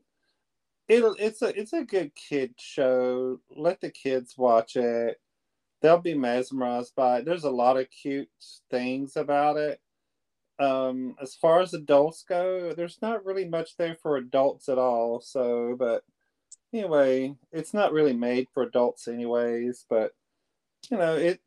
it'll 0.88 1.14
it's 1.18 1.42
a 1.42 1.58
it's 1.58 1.72
a 1.72 1.84
good 1.84 2.14
kid 2.14 2.54
show. 2.58 3.40
Let 3.54 3.80
the 3.80 3.90
kids 3.90 4.36
watch 4.36 4.76
it. 4.76 5.18
They'll 5.80 5.98
be 5.98 6.14
mesmerized 6.14 6.94
by 6.94 7.18
it. 7.18 7.24
There's 7.24 7.44
a 7.44 7.50
lot 7.50 7.76
of 7.76 7.88
cute 7.90 8.30
things 8.70 9.16
about 9.16 9.56
it. 9.56 9.80
Um, 10.58 11.16
as 11.20 11.34
far 11.34 11.60
as 11.60 11.74
adults 11.74 12.24
go, 12.28 12.72
there's 12.72 12.98
not 13.02 13.24
really 13.24 13.48
much 13.48 13.76
there 13.76 13.96
for 14.00 14.16
adults 14.16 14.68
at 14.68 14.78
all. 14.78 15.20
So, 15.20 15.74
but 15.78 16.04
anyway, 16.72 17.34
it's 17.50 17.74
not 17.74 17.92
really 17.92 18.12
made 18.12 18.48
for 18.54 18.62
adults, 18.62 19.08
anyways. 19.08 19.86
But 19.88 20.12
you 20.90 20.98
know, 20.98 21.16
it 21.16 21.40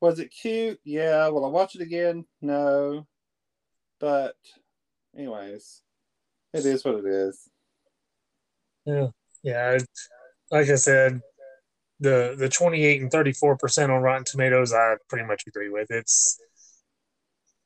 was 0.00 0.18
it 0.18 0.28
cute? 0.28 0.80
Yeah. 0.84 1.28
Will 1.28 1.46
I 1.46 1.48
watch 1.48 1.74
it 1.74 1.80
again? 1.80 2.26
No. 2.42 3.06
But, 4.00 4.36
anyways, 5.16 5.83
it 6.54 6.64
is 6.66 6.84
what 6.84 6.94
it 6.96 7.04
is. 7.04 7.48
yeah, 8.86 9.08
yeah? 9.42 9.76
I- 9.78 9.84
Like 10.56 10.68
I 10.68 10.76
said, 10.76 11.20
the 12.00 12.34
the 12.38 12.48
twenty 12.48 12.84
eight 12.84 13.00
and 13.02 13.10
thirty 13.10 13.32
four 13.32 13.56
percent 13.56 13.90
on 13.90 14.02
Rotten 14.02 14.24
Tomatoes, 14.24 14.72
I 14.72 14.96
pretty 15.08 15.26
much 15.26 15.44
agree 15.46 15.68
with. 15.70 15.90
It's 15.90 16.38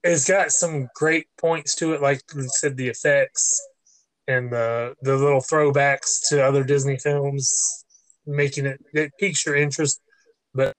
it's 0.04 0.28
got 0.28 0.52
some 0.52 0.88
great 0.94 1.26
points 1.40 1.74
to 1.76 1.92
it, 1.94 2.00
like 2.00 2.22
we 2.34 2.46
said, 2.48 2.76
the 2.76 2.88
effects 2.88 3.60
and 4.28 4.50
the 4.52 4.94
the 5.02 5.16
little 5.16 5.40
throwbacks 5.40 6.28
to 6.28 6.42
other 6.42 6.62
Disney 6.64 6.98
films, 6.98 7.84
making 8.26 8.66
it 8.66 8.80
it 8.94 9.12
piques 9.18 9.44
your 9.44 9.56
interest, 9.56 10.00
but 10.54 10.72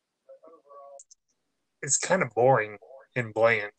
it's 1.81 1.98
kind 1.98 2.22
of 2.23 2.30
boring 2.34 2.77
and 3.15 3.34
bland. 3.34 3.72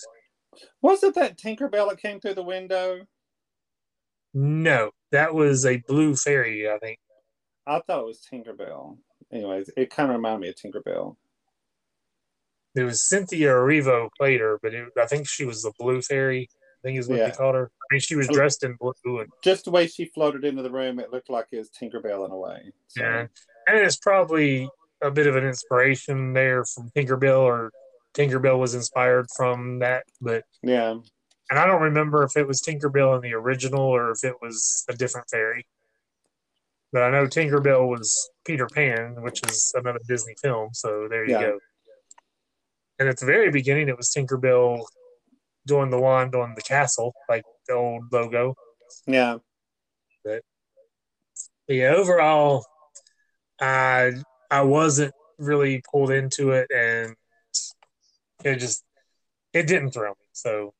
Was 0.82 1.02
it 1.02 1.15
that 1.15 1.39
Tinkerbell 1.39 1.89
that 1.89 2.01
came 2.02 2.20
through 2.20 2.35
the 2.35 2.43
window? 2.43 3.07
No, 4.32 4.90
that 5.12 5.35
was 5.35 5.66
a 5.66 5.78
blue 5.78 6.15
fairy, 6.15 6.70
I 6.70 6.78
think. 6.78 6.98
I 7.66 7.81
thought 7.81 8.01
it 8.01 8.07
was 8.07 8.27
Tinkerbell. 8.32 8.98
Anyways, 9.32 9.70
it 9.77 9.90
kind 9.90 10.11
of 10.11 10.16
reminded 10.16 10.40
me 10.40 10.48
of 10.48 10.55
Tinkerbell. 10.57 11.16
It 12.74 12.85
was 12.85 13.09
Cynthia 13.09 13.48
Erivo 13.48 14.09
played 14.16 14.40
her, 14.40 14.59
but 14.62 14.74
it, 14.74 14.89
I 15.01 15.07
think 15.07 15.28
she 15.28 15.44
was 15.44 15.62
the 15.62 15.73
blue 15.78 16.02
fairy. 16.02 16.48
I 16.82 16.89
think 16.89 16.98
is 16.98 17.09
what 17.09 17.19
Yeah. 17.19 17.27
they 17.27 17.32
called 17.36 17.57
her. 17.57 17.70
I 17.90 17.94
mean, 17.94 18.01
she 18.01 18.16
was 18.16 18.28
dressed 18.28 18.65
in 18.65 18.77
blue, 18.81 19.20
and 19.20 19.28
Just 19.43 19.65
the 19.66 19.70
way 19.70 19.86
she 19.86 20.07
floated 20.07 20.44
into 20.44 20.62
the 20.62 20.70
room, 20.70 20.98
it 20.98 21.11
looked 21.11 21.28
like 21.28 21.47
it 21.52 21.59
was 21.59 21.70
Tinkerbell 21.70 22.24
in 22.27 22.31
a 22.31 22.36
way. 22.39 22.73
So, 22.89 23.02
yeah, 23.02 23.27
and 23.66 23.78
it's 23.78 23.97
probably 23.97 24.69
a 25.02 25.11
bit 25.11 25.27
of 25.27 25.36
an 25.36 25.44
inspiration 25.44 26.32
there 26.32 26.65
from 26.65 26.90
Tinkerbell, 26.90 27.40
or 27.40 27.73
Tinkerbell 28.15 28.59
was 28.59 28.74
inspired 28.74 29.27
from 29.36 29.81
that. 29.81 30.05
But 30.20 30.44
yeah. 30.62 30.97
And 31.51 31.59
I 31.59 31.66
don't 31.66 31.82
remember 31.82 32.22
if 32.22 32.36
it 32.36 32.47
was 32.47 32.62
Tinkerbell 32.62 33.16
in 33.16 33.22
the 33.22 33.35
original 33.35 33.82
or 33.82 34.12
if 34.12 34.24
it 34.24 34.36
was 34.40 34.85
a 34.89 34.94
different 34.94 35.28
fairy. 35.31 35.66
But 36.93 37.02
I 37.02 37.10
know 37.10 37.27
Tinkerbell 37.27 37.89
was 37.89 38.31
Peter 38.44 38.66
Pan, 38.66 39.22
which 39.22 39.43
is 39.44 39.72
another 39.77 40.01
Disney 40.09 40.35
film. 40.40 40.70
So 40.72 41.06
there 41.09 41.24
you 41.24 41.32
Yeah. 41.32 41.40
go. 41.40 41.59
And 42.98 43.09
at 43.09 43.18
the 43.18 43.27
very 43.27 43.51
beginning, 43.51 43.89
it 43.89 43.97
was 43.97 44.10
Tinkerbell 44.10 44.85
doing 45.66 45.90
the 45.90 45.98
wand 46.01 46.35
on 46.35 46.55
the 46.55 46.62
castle, 46.62 47.14
like 47.28 47.44
the 47.66 47.74
old 47.74 48.12
logo. 48.12 48.55
Yeah. 49.06 49.39
But 50.24 50.43
yeah, 51.68 51.94
overall, 51.94 52.66
I 53.60 54.12
I 54.51 54.62
wasn't 54.62 55.14
really 55.39 55.82
pulled 55.90 56.10
into 56.10 56.51
it, 56.51 56.70
and 56.70 57.14
it 58.44 58.56
just 58.56 58.85
it 59.52 59.66
didn't 59.66 59.93
throw 59.93 60.10
me. 60.10 60.27
So 60.32 60.74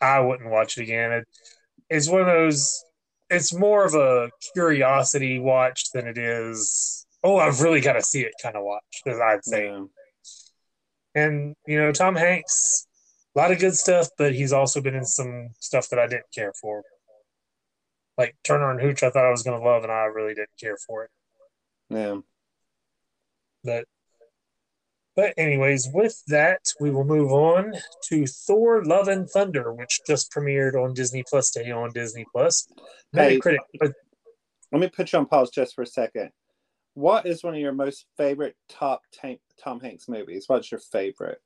I 0.00 0.20
wouldn't 0.20 0.50
watch 0.50 0.78
it 0.78 0.82
again. 0.82 1.12
It, 1.12 1.28
it's 1.88 2.08
one 2.08 2.20
of 2.20 2.26
those 2.26 2.84
it's 3.30 3.52
more 3.52 3.84
of 3.84 3.94
a 3.94 4.30
curiosity 4.52 5.38
watch 5.38 5.90
than 5.92 6.06
it 6.06 6.18
is. 6.18 7.06
Oh, 7.22 7.38
I've 7.38 7.60
really 7.60 7.80
got 7.80 7.94
to 7.94 8.02
see 8.02 8.20
it 8.20 8.32
kind 8.42 8.56
of 8.56 8.64
watch, 8.64 9.02
I'd 9.06 9.44
say. 9.44 9.66
Yeah. 9.66 9.84
And 11.14 11.54
you 11.66 11.78
know, 11.78 11.92
Tom 11.92 12.14
Hanks, 12.14 12.86
a 13.34 13.38
lot 13.38 13.50
of 13.50 13.58
good 13.58 13.74
stuff, 13.74 14.08
but 14.18 14.34
he's 14.34 14.52
also 14.52 14.80
been 14.80 14.94
in 14.94 15.04
some 15.04 15.48
stuff 15.58 15.88
that 15.88 15.98
I 15.98 16.06
didn't 16.06 16.30
care 16.32 16.52
for. 16.60 16.82
Like 18.18 18.36
Turner 18.44 18.70
and 18.70 18.80
Hooch, 18.80 19.02
I 19.02 19.10
thought 19.10 19.26
I 19.26 19.30
was 19.30 19.42
going 19.42 19.58
to 19.58 19.66
love, 19.66 19.82
and 19.82 19.92
I 19.92 20.04
really 20.04 20.34
didn't 20.34 20.58
care 20.60 20.76
for 20.86 21.04
it. 21.04 21.10
Yeah. 21.90 22.18
But 23.64 23.86
but 25.16 25.34
anyways, 25.36 25.88
with 25.92 26.22
that, 26.28 26.60
we 26.78 26.90
will 26.90 27.04
move 27.04 27.32
on 27.32 27.72
to 28.04 28.26
Thor: 28.26 28.84
Love 28.84 29.08
and 29.08 29.28
Thunder, 29.28 29.72
which 29.72 30.00
just 30.06 30.30
premiered 30.30 30.74
on 30.74 30.94
Disney 30.94 31.24
Plus 31.28 31.50
Day 31.50 31.70
on 31.70 31.90
Disney 31.92 32.26
Plus. 32.32 32.68
Hey, 33.12 33.40
but 33.80 33.92
Let 34.72 34.80
me 34.80 34.88
put 34.88 35.12
you 35.12 35.18
on 35.18 35.26
pause 35.26 35.50
just 35.50 35.74
for 35.74 35.82
a 35.82 35.86
second. 35.86 36.30
What 36.94 37.26
is 37.26 37.42
one 37.42 37.54
of 37.54 37.60
your 37.60 37.72
most 37.72 38.06
favorite 38.16 38.56
top 38.68 39.00
tank, 39.12 39.40
Tom 39.62 39.80
Hanks 39.80 40.08
movies? 40.08 40.44
What's 40.46 40.70
your 40.70 40.80
favorite? 40.80 41.40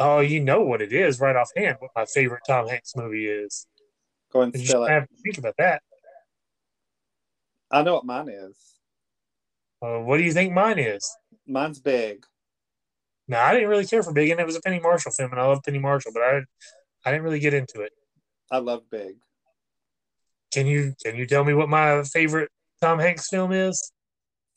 oh, 0.00 0.20
you 0.20 0.40
know 0.40 0.62
what 0.62 0.82
it 0.82 0.92
is 0.92 1.20
right 1.20 1.36
offhand. 1.36 1.76
What 1.78 1.90
my 1.94 2.06
favorite 2.06 2.42
Tom 2.48 2.66
Hanks 2.66 2.96
movie 2.96 3.26
is. 3.26 3.66
Go 4.32 4.40
and 4.42 4.58
spill 4.58 4.84
it. 4.84 4.90
have 4.90 5.08
to 5.08 5.14
think 5.22 5.38
about 5.38 5.54
that. 5.58 5.82
I 7.70 7.82
know 7.82 7.94
what 7.94 8.06
mine 8.06 8.28
is. 8.28 8.56
Uh, 9.82 9.98
what 9.98 10.16
do 10.16 10.24
you 10.24 10.32
think 10.32 10.52
mine 10.52 10.78
is? 10.78 11.08
Mine's 11.46 11.80
big. 11.80 12.24
No, 13.28 13.38
I 13.38 13.54
didn't 13.54 13.68
really 13.68 13.86
care 13.86 14.02
for 14.02 14.12
Big, 14.12 14.30
and 14.30 14.40
it 14.40 14.46
was 14.46 14.56
a 14.56 14.60
Penny 14.60 14.80
Marshall 14.80 15.12
film, 15.12 15.30
and 15.30 15.40
I 15.40 15.46
love 15.46 15.60
Penny 15.64 15.78
Marshall, 15.78 16.10
but 16.12 16.22
I, 16.22 16.40
I 17.04 17.10
didn't 17.12 17.22
really 17.22 17.38
get 17.38 17.54
into 17.54 17.80
it. 17.82 17.92
I 18.50 18.58
love 18.58 18.82
big. 18.90 19.16
Can 20.52 20.66
you 20.66 20.94
can 21.04 21.14
you 21.14 21.26
tell 21.26 21.44
me 21.44 21.54
what 21.54 21.68
my 21.68 22.02
favorite 22.02 22.50
Tom 22.80 22.98
Hanks 22.98 23.28
film 23.28 23.52
is? 23.52 23.92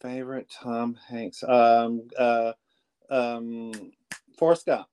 Favorite 0.01 0.51
Tom 0.51 0.97
Hanks. 1.07 1.43
Um 1.43 2.07
uh 2.17 2.53
um 3.11 3.71
Forrest 4.39 4.65
Gump. 4.65 4.87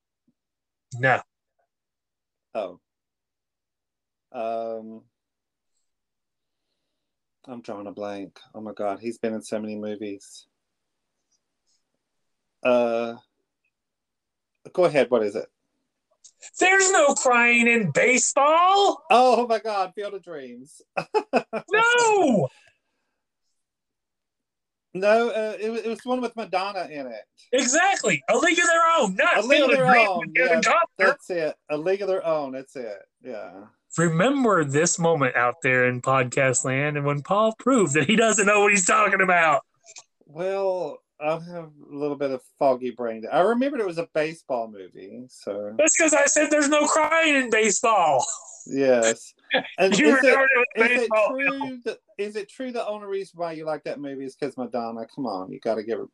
No, 0.99 1.23
Oh. 2.55 2.81
Um 4.33 5.03
I'm 7.47 7.63
drawing 7.63 7.87
a 7.87 7.93
blank. 7.93 8.39
Oh 8.55 8.61
my 8.61 8.73
god, 8.75 8.99
he's 9.01 9.17
been 9.17 9.33
in 9.33 9.43
so 9.43 9.59
many 9.59 9.77
movies. 9.77 10.47
Uh 12.63 13.17
go 14.73 14.85
ahead, 14.85 15.11
what 15.11 15.23
is 15.23 15.35
it? 15.37 15.47
there's 16.59 16.91
no 16.91 17.15
crying 17.15 17.67
in 17.69 17.91
baseball. 17.91 19.03
Oh 19.11 19.47
my 19.49 19.59
god, 19.59 19.93
Field 19.95 20.15
of 20.15 20.23
Dreams. 20.23 20.81
No, 21.73 22.49
No, 24.95 25.29
uh, 25.29 25.57
it, 25.61 25.71
was- 25.71 25.83
it 25.83 25.89
was 25.89 26.01
one 26.05 26.21
with 26.21 26.35
Madonna 26.37 26.89
in 26.91 27.07
it. 27.07 27.23
exactly. 27.53 28.23
A 28.29 28.37
League 28.37 28.59
of 28.59 28.65
Their 28.67 28.83
Own, 28.99 29.15
not 29.17 29.39
A 29.45 29.47
League 29.47 29.63
of 29.63 29.71
Their 29.71 29.87
Own, 29.97 30.33
yeah, 30.35 30.61
That's 30.99 31.31
it. 31.31 31.55
A 31.71 31.77
League 31.77 32.03
of 32.03 32.09
Their 32.09 32.27
Own. 32.27 32.53
That's 32.53 32.75
it. 32.77 32.99
Yeah. 33.23 33.53
Remember 33.99 34.65
this 34.65 34.99
moment 34.99 35.37
out 35.37 35.57
there 35.63 35.87
in 35.87 36.01
podcast 36.03 36.65
land, 36.65 36.97
and 36.97 37.07
when 37.07 37.23
Paul 37.23 37.55
proved 37.59 37.95
that 37.95 38.07
he 38.07 38.17
doesn't 38.17 38.47
know 38.47 38.61
what 38.63 38.71
he's 38.73 38.87
talking 38.87 39.21
about. 39.21 39.63
Well, 40.27 40.99
I 41.23 41.33
have 41.33 41.45
a 41.45 41.71
little 41.91 42.17
bit 42.17 42.31
of 42.31 42.41
foggy 42.59 42.91
brain. 42.91 43.25
I 43.31 43.41
remembered 43.41 43.81
it 43.81 43.87
was 43.87 43.99
a 43.99 44.09
baseball 44.15 44.69
movie. 44.71 45.25
So 45.29 45.75
That's 45.77 45.95
because 45.97 46.15
I 46.15 46.25
said 46.27 46.51
there's 46.51 46.69
no 46.69 46.87
crying 46.87 47.37
in 47.37 47.51
baseball. 47.51 48.25
yes. 48.67 49.35
And 49.79 49.99
You 49.99 50.17
is 50.17 50.21
it, 50.23 50.49
it 50.77 50.91
is 50.93 51.03
it 51.03 51.11
true 51.29 51.81
that 51.85 51.99
is 52.19 52.37
it 52.37 52.49
true 52.49 52.71
the 52.71 52.87
only 52.87 53.09
reason 53.09 53.33
why 53.37 53.51
you 53.51 53.65
like 53.65 53.83
that 53.83 53.99
movie 53.99 54.25
is 54.25 54.37
because 54.37 54.57
Madonna? 54.57 55.07
Come 55.13 55.27
on, 55.27 55.51
you 55.51 55.59
got 55.59 55.75
to 55.75 55.83
give 55.83 55.99
her. 55.99 56.07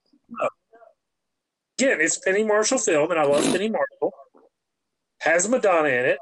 Again, 1.79 1.99
it's 2.01 2.19
Penny 2.19 2.45
Marshall 2.45 2.79
film, 2.79 3.11
and 3.11 3.21
I 3.21 3.25
love 3.25 3.45
Penny 3.45 3.69
Marshall. 3.69 4.15
Has 5.21 5.47
Madonna 5.51 5.89
in 5.89 6.07
it. 6.07 6.19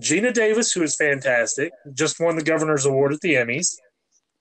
Geena 0.00 0.34
Davis, 0.34 0.72
who 0.72 0.82
is 0.82 0.96
fantastic, 0.96 1.72
just 1.94 2.20
won 2.20 2.36
the 2.36 2.44
Governor's 2.44 2.84
Award 2.84 3.14
at 3.14 3.20
the 3.20 3.34
Emmys. 3.34 3.74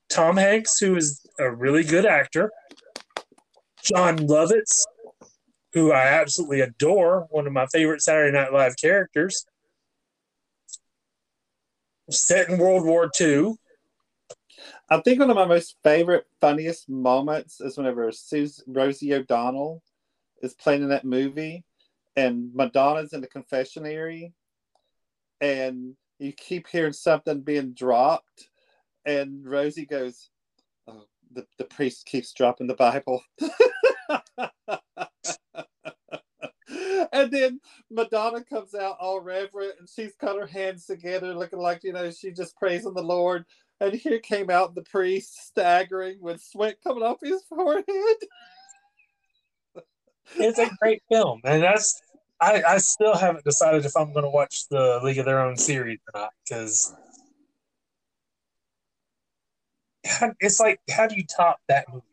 Tom 0.10 0.36
Hanks, 0.36 0.78
who 0.78 0.98
is 0.98 1.26
a 1.40 1.50
really 1.50 1.86
good 1.86 2.06
actor. 2.06 2.52
Jon 3.84 4.18
Lovitz, 4.18 4.86
who 5.74 5.92
I 5.92 6.08
absolutely 6.08 6.62
adore, 6.62 7.28
one 7.30 7.48
of 7.48 7.54
my 7.54 7.66
favorite 7.68 8.02
Saturday 8.02 8.32
Night 8.32 8.54
Live 8.54 8.76
characters. 8.78 9.46
Set 12.10 12.50
in 12.50 12.58
World 12.58 12.86
War 12.86 13.10
II. 13.20 13.56
I 14.90 15.00
think 15.00 15.20
one 15.20 15.30
of 15.30 15.38
my 15.38 15.46
most 15.46 15.78
favorite, 15.84 16.26
funniest 16.42 16.90
moments 16.90 17.62
is 17.62 17.78
whenever 17.78 18.12
Rosie 18.68 19.14
O'Donnell 19.14 19.82
is 20.42 20.54
playing 20.56 20.84
in 20.84 20.90
that 20.90 21.06
movie, 21.06 21.64
and 22.16 22.54
Madonna's 22.54 23.14
in 23.14 23.22
the 23.22 23.28
confessionary, 23.28 24.34
and 25.40 25.96
you 26.20 26.34
keep 26.34 26.68
hearing 26.68 26.94
something 26.94 27.42
being 27.42 27.72
dropped, 27.74 28.50
and 29.06 29.46
Rosie 29.50 29.86
goes, 29.86 30.30
"Oh, 30.30 30.41
the 31.34 31.46
the 31.58 31.66
priest 31.66 32.06
keeps 32.06 32.34
dropping 32.34 32.68
the 32.68 32.76
Bible." 32.76 33.24
and 37.12 37.32
then 37.32 37.60
Madonna 37.90 38.44
comes 38.44 38.74
out 38.74 38.98
all 39.00 39.20
reverent 39.20 39.76
and 39.80 39.90
she's 39.90 40.16
got 40.16 40.38
her 40.38 40.48
hands 40.48 40.86
together, 40.86 41.34
looking 41.34 41.60
like, 41.60 41.84
you 41.84 41.94
know, 41.94 42.10
she 42.12 42.32
just 42.32 42.56
praising 42.56 42.94
the 42.94 43.04
Lord. 43.04 43.46
And 43.80 43.94
here 43.94 44.20
came 44.20 44.50
out 44.50 44.76
the 44.76 44.84
priest 44.84 45.48
staggering 45.48 46.18
with 46.22 46.42
sweat 46.42 46.78
coming 46.84 47.04
off 47.04 47.18
his 47.22 47.44
forehead. 47.44 47.86
It's 50.36 50.60
a 50.60 50.70
great 50.80 51.02
film, 51.12 51.42
and 51.44 51.64
that's 51.64 52.00
I, 52.40 52.64
I 52.68 52.78
still 52.78 53.16
haven't 53.16 53.44
decided 53.44 53.86
if 53.86 53.96
I'm 53.98 54.14
going 54.14 54.24
to 54.24 54.30
watch 54.30 54.68
the 54.70 55.00
League 55.04 55.20
of 55.20 55.26
Their 55.26 55.42
Own 55.42 55.58
series 55.58 56.00
or 56.14 56.22
not 56.22 56.32
because 56.44 56.94
it's 60.40 60.60
like 60.60 60.80
how 60.90 61.08
do 61.08 61.16
you 61.16 61.24
top 61.24 61.60
that 61.68 61.86
movie? 61.92 62.06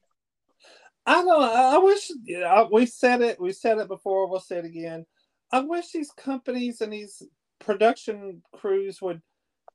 I 1.06 1.22
don't. 1.22 1.42
I 1.42 1.78
wish 1.78 2.10
I, 2.46 2.66
we 2.70 2.84
said 2.84 3.22
it. 3.22 3.40
We 3.40 3.52
said 3.52 3.78
it 3.78 3.88
before. 3.88 4.28
We'll 4.28 4.40
say 4.40 4.58
it 4.58 4.66
again. 4.66 5.06
I 5.50 5.60
wish 5.60 5.92
these 5.92 6.10
companies 6.10 6.82
and 6.82 6.92
these 6.92 7.22
production 7.60 8.42
crews 8.54 9.00
would 9.00 9.22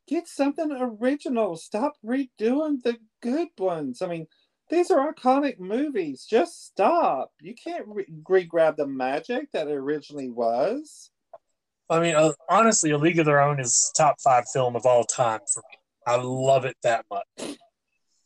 get 0.08 0.28
something 0.28 0.72
original. 0.72 1.56
Stop 1.56 1.94
redoing 2.06 2.84
the 2.84 2.98
good 3.22 3.48
ones. 3.58 4.04
I 4.04 4.08
mean, 4.08 4.28
these 4.70 4.92
are 4.92 5.12
iconic 5.12 5.60
movies. 5.60 6.26
Just 6.30 6.66
stop. 6.68 7.32
You 7.42 7.56
can't 7.56 7.88
re- 7.88 8.06
re-grab 8.28 8.78
the 8.78 8.88
magic 8.88 9.52
that 9.54 9.68
it 9.68 9.74
originally 9.74 10.30
was. 10.30 11.10
I 11.90 12.00
mean, 12.00 12.16
uh, 12.16 12.34
honestly, 12.50 12.92
A 12.92 12.98
League 12.98 13.20
of 13.20 13.26
Their 13.26 13.42
Own 13.42 13.60
is 13.60 13.92
top 13.96 14.22
five 14.22 14.46
film 14.54 14.76
of 14.76 14.86
all 14.86 15.04
time 15.04 15.42
for 15.52 15.64
me. 15.72 15.78
I 16.06 16.18
love 16.18 16.66
it 16.66 16.78
that 16.84 17.06
much. 17.12 17.58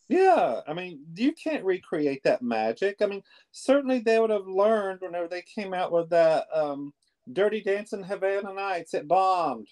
Yeah, 0.09 0.61
I 0.65 0.73
mean, 0.73 1.01
you 1.15 1.33
can't 1.33 1.65
recreate 1.65 2.23
that 2.23 2.41
magic. 2.41 3.01
I 3.01 3.07
mean, 3.07 3.23
certainly 3.51 3.99
they 3.99 4.19
would 4.19 4.29
have 4.29 4.47
learned 4.47 5.01
whenever 5.01 5.27
they 5.27 5.41
came 5.41 5.73
out 5.73 5.91
with 5.91 6.09
that 6.11 6.45
um, 6.53 6.93
Dirty 7.31 7.61
Dancing 7.61 8.03
Havana 8.03 8.53
Nights. 8.53 8.93
It 8.93 9.07
bombed. 9.07 9.67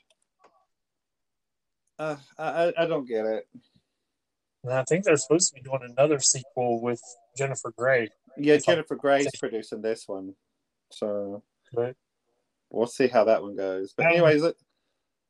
Uh, 1.97 2.17
I, 2.37 2.43
I 2.43 2.73
I 2.79 2.85
don't 2.87 3.07
get 3.07 3.25
it. 3.25 3.47
And 4.65 4.73
I 4.73 4.83
think 4.83 5.05
they're 5.05 5.15
supposed 5.15 5.49
to 5.49 5.55
be 5.55 5.61
doing 5.61 5.79
another 5.97 6.19
sequel 6.19 6.81
with 6.81 7.01
Jennifer 7.37 7.71
Grey. 7.77 8.09
Yeah, 8.37 8.57
Jennifer 8.57 8.95
Gray's 8.95 9.29
producing 9.39 9.81
this 9.81 10.05
one, 10.07 10.33
so 10.91 11.43
But 11.71 11.95
we'll 12.69 12.87
see 12.87 13.07
how 13.07 13.23
that 13.23 13.41
one 13.41 13.55
goes. 13.55 13.93
But 13.95 14.07
Um, 14.07 14.11
anyways, 14.11 14.43
it, 14.43 14.57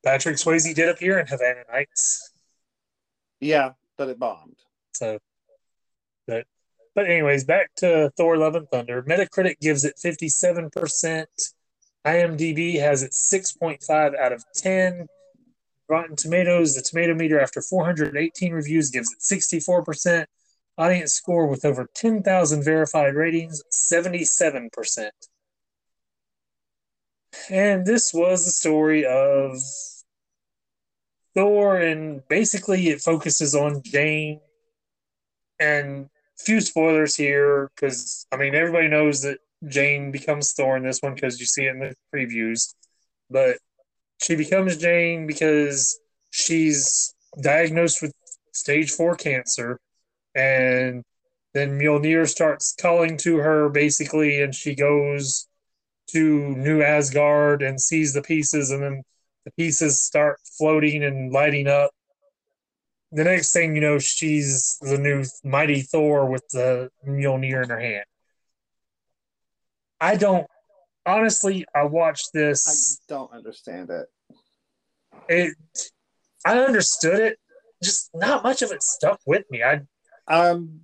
Patrick 0.03 0.37
Swayze 0.37 0.73
did 0.73 0.89
appear 0.89 1.19
in 1.19 1.27
Havana 1.27 1.63
Nights. 1.71 2.31
yeah, 3.39 3.73
but 3.97 4.09
it 4.09 4.17
bombed. 4.17 4.55
So, 4.95 5.19
but 6.27 6.45
but 6.95 7.09
anyways, 7.09 7.43
back 7.43 7.71
to 7.77 8.11
Thor: 8.17 8.37
Love 8.37 8.55
and 8.55 8.67
Thunder. 8.69 9.03
Metacritic 9.03 9.59
gives 9.59 9.83
it 9.85 9.99
fifty 9.99 10.29
seven 10.29 10.69
percent. 10.69 11.29
IMDb 12.05 12.79
has 12.79 13.03
it 13.03 13.13
six 13.13 13.53
point 13.53 13.83
five 13.83 14.13
out 14.15 14.31
of 14.31 14.43
ten. 14.53 15.07
Rotten 15.87 16.15
Tomatoes, 16.15 16.75
the 16.75 16.81
tomato 16.81 17.13
meter 17.13 17.39
after 17.39 17.61
418 17.61 18.53
reviews 18.53 18.89
gives 18.89 19.11
it 19.11 19.19
64%. 19.21 20.25
Audience 20.77 21.13
score 21.13 21.47
with 21.47 21.63
over 21.63 21.87
10,000 21.93 22.63
verified 22.63 23.13
ratings, 23.13 23.61
77%. 23.71 25.09
And 27.49 27.85
this 27.85 28.13
was 28.13 28.45
the 28.45 28.51
story 28.51 29.05
of 29.05 29.57
Thor, 31.33 31.77
and 31.77 32.27
basically 32.27 32.87
it 32.89 33.01
focuses 33.01 33.53
on 33.53 33.81
Jane. 33.83 34.39
And 35.59 36.09
few 36.37 36.61
spoilers 36.61 37.15
here, 37.15 37.71
because 37.75 38.25
I 38.31 38.37
mean 38.37 38.55
everybody 38.55 38.87
knows 38.87 39.21
that 39.21 39.39
Jane 39.67 40.11
becomes 40.11 40.53
Thor 40.53 40.77
in 40.77 40.83
this 40.83 41.01
one 41.01 41.15
because 41.15 41.39
you 41.39 41.45
see 41.45 41.65
it 41.65 41.71
in 41.71 41.79
the 41.79 41.95
previews. 42.13 42.73
But 43.29 43.57
she 44.21 44.35
becomes 44.35 44.77
Jane 44.77 45.27
because 45.27 45.99
she's 46.31 47.13
diagnosed 47.41 48.01
with 48.01 48.13
stage 48.53 48.91
four 48.91 49.15
cancer, 49.15 49.79
and 50.35 51.03
then 51.53 51.79
Mjolnir 51.79 52.27
starts 52.27 52.75
calling 52.79 53.17
to 53.17 53.37
her 53.37 53.69
basically, 53.69 54.41
and 54.41 54.53
she 54.53 54.75
goes 54.75 55.47
to 56.07 56.55
New 56.55 56.81
Asgard 56.81 57.61
and 57.61 57.79
sees 57.79 58.13
the 58.13 58.21
pieces, 58.21 58.71
and 58.71 58.83
then 58.83 59.03
the 59.45 59.51
pieces 59.51 60.01
start 60.01 60.39
floating 60.57 61.03
and 61.03 61.31
lighting 61.31 61.67
up. 61.67 61.91
The 63.11 63.23
next 63.23 63.53
thing 63.53 63.75
you 63.75 63.81
know, 63.81 63.99
she's 63.99 64.77
the 64.81 64.97
new 64.97 65.23
mighty 65.43 65.81
Thor 65.81 66.29
with 66.29 66.47
the 66.49 66.89
Mjolnir 67.07 67.63
in 67.63 67.69
her 67.69 67.79
hand. 67.79 68.05
I 70.01 70.15
don't 70.15 70.47
honestly. 71.05 71.65
I 71.73 71.83
watched 71.83 72.33
this. 72.33 72.99
I 73.09 73.13
don't 73.13 73.31
understand 73.31 73.89
it. 73.89 74.07
It, 75.29 75.55
I 76.45 76.59
understood 76.59 77.19
it. 77.19 77.39
Just 77.83 78.09
not 78.13 78.43
much 78.43 78.61
of 78.61 78.71
it 78.71 78.83
stuck 78.83 79.19
with 79.25 79.43
me. 79.49 79.63
I 79.63 79.81
I'm 80.27 80.81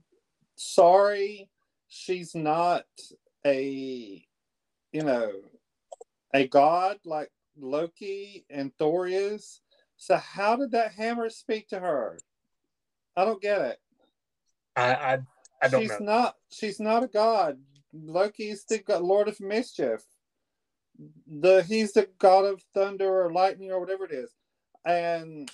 sorry, 0.56 1.50
she's 1.88 2.36
not 2.36 2.86
a, 3.46 4.24
you 4.92 5.04
know, 5.04 5.32
a 6.34 6.48
god 6.48 6.98
like 7.06 7.30
Loki 7.58 8.46
and 8.50 8.72
Thor 8.78 9.08
is. 9.08 9.62
So 10.02 10.18
how 10.18 10.56
did 10.56 10.72
that 10.72 10.94
hammer 10.94 11.30
speak 11.30 11.68
to 11.68 11.80
her? 11.80 12.18
I 13.16 13.24
don't 13.24 13.40
get 13.40 13.62
it. 13.62 13.78
I 14.76 14.94
I, 14.96 15.20
I 15.62 15.68
don't 15.68 15.82
she's 15.82 15.92
know. 15.92 15.98
not. 16.00 16.36
She's 16.50 16.80
not 16.80 17.04
a 17.04 17.08
god. 17.08 17.60
Loki's 17.94 18.66
the 18.66 18.80
go- 18.80 18.98
Lord 18.98 19.28
of 19.28 19.40
Mischief. 19.40 20.02
The 21.28 21.62
he's 21.62 21.94
the 21.94 22.10
god 22.18 22.46
of 22.46 22.64
thunder 22.74 23.22
or 23.22 23.32
lightning 23.32 23.70
or 23.72 23.80
whatever 23.80 24.06
it 24.06 24.12
is, 24.12 24.32
and 24.84 25.48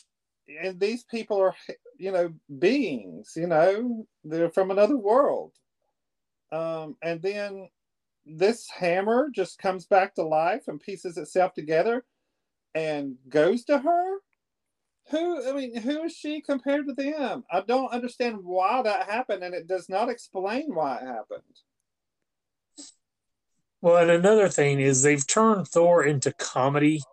and 0.64 0.80
these 0.80 1.04
people 1.04 1.42
are 1.42 1.54
you 1.98 2.14
know 2.14 2.34
beings. 2.58 3.34
You 3.36 3.48
know 3.48 4.08
they're 4.24 4.50
from 4.50 4.72
another 4.72 4.96
world. 4.98 5.52
Um, 6.54 6.96
and 7.04 7.22
then 7.22 7.68
this 8.26 8.70
hammer 8.70 9.30
just 9.30 9.60
comes 9.60 9.88
back 9.88 10.16
to 10.16 10.24
life 10.24 10.70
and 10.70 10.80
pieces 10.80 11.18
itself 11.18 11.54
together 11.54 12.06
and 12.74 13.18
goes 13.28 13.66
to 13.66 13.80
her. 13.80 14.20
Who 15.10 15.50
I 15.50 15.54
mean, 15.54 15.78
who 15.78 16.04
is 16.04 16.14
she 16.14 16.42
compared 16.42 16.88
to 16.88 16.94
them? 16.94 17.46
I 17.52 17.62
don't 17.62 17.92
understand 17.94 18.40
why 18.44 18.82
that 18.82 19.10
happened, 19.10 19.44
and 19.44 19.54
it 19.54 19.68
does 19.68 19.88
not 19.88 20.10
explain 20.10 20.74
why 20.74 20.98
it 20.98 21.06
happened. 21.06 21.44
Well, 23.82 23.98
and 23.98 24.12
another 24.12 24.50
thing 24.50 24.80
is 24.80 25.02
they've 25.04 25.26
turned 25.26 25.68
Thor 25.68 26.04
into 26.04 26.34
comedy. 26.34 27.04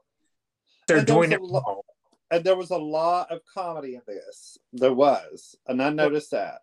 They're 0.88 0.98
And 0.98 1.06
there 1.06 1.16
was 1.16 1.28
doing 1.28 1.40
it 1.40 1.42
lo- 1.42 1.62
wrong. 1.66 1.80
And 2.30 2.42
there 2.42 2.56
was 2.56 2.70
a 2.70 2.78
lot 2.78 3.30
of 3.30 3.40
comedy 3.52 3.94
in 3.94 4.02
this. 4.06 4.58
There 4.72 4.94
was, 4.94 5.54
and 5.68 5.80
I 5.80 5.90
noticed 5.90 6.32
that. 6.32 6.62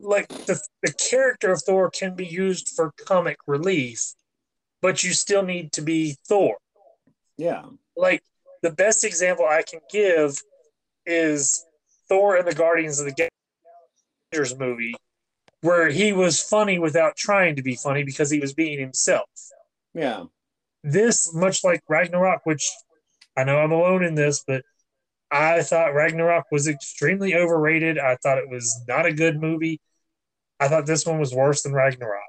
Like 0.00 0.28
the 0.28 0.60
the 0.82 0.92
character 0.92 1.52
of 1.52 1.62
Thor 1.62 1.88
can 1.88 2.14
be 2.14 2.26
used 2.26 2.70
for 2.70 2.92
comic 3.06 3.38
relief, 3.46 4.14
but 4.82 5.04
you 5.04 5.12
still 5.12 5.44
need 5.44 5.72
to 5.72 5.80
be 5.80 6.16
Thor. 6.26 6.56
Yeah, 7.38 7.62
Like 7.96 8.22
the 8.62 8.70
best 8.70 9.04
example 9.04 9.44
I 9.44 9.62
can 9.62 9.80
give 9.90 10.40
is 11.04 11.64
Thor 12.08 12.36
and 12.36 12.46
the 12.46 12.54
Guardians 12.54 13.00
of 13.00 13.06
the 13.06 13.28
Galaxy 14.32 14.56
movie, 14.56 14.94
where 15.60 15.90
he 15.90 16.12
was 16.12 16.40
funny 16.40 16.78
without 16.78 17.16
trying 17.16 17.56
to 17.56 17.62
be 17.62 17.76
funny 17.76 18.04
because 18.04 18.30
he 18.30 18.40
was 18.40 18.54
being 18.54 18.78
himself. 18.78 19.28
yeah, 19.94 20.24
this 20.84 21.34
much 21.34 21.62
like 21.64 21.80
Ragnarok, 21.88 22.40
which 22.44 22.70
I 23.36 23.44
know 23.44 23.58
I'm 23.58 23.72
alone 23.72 24.04
in 24.04 24.14
this, 24.14 24.42
but 24.46 24.62
I 25.30 25.62
thought 25.62 25.94
Ragnarok 25.94 26.46
was 26.50 26.68
extremely 26.68 27.34
overrated. 27.34 27.98
I 27.98 28.16
thought 28.16 28.38
it 28.38 28.50
was 28.50 28.82
not 28.86 29.06
a 29.06 29.12
good 29.12 29.40
movie. 29.40 29.80
I 30.60 30.68
thought 30.68 30.86
this 30.86 31.06
one 31.06 31.18
was 31.18 31.34
worse 31.34 31.62
than 31.62 31.72
Ragnarok. 31.72 32.22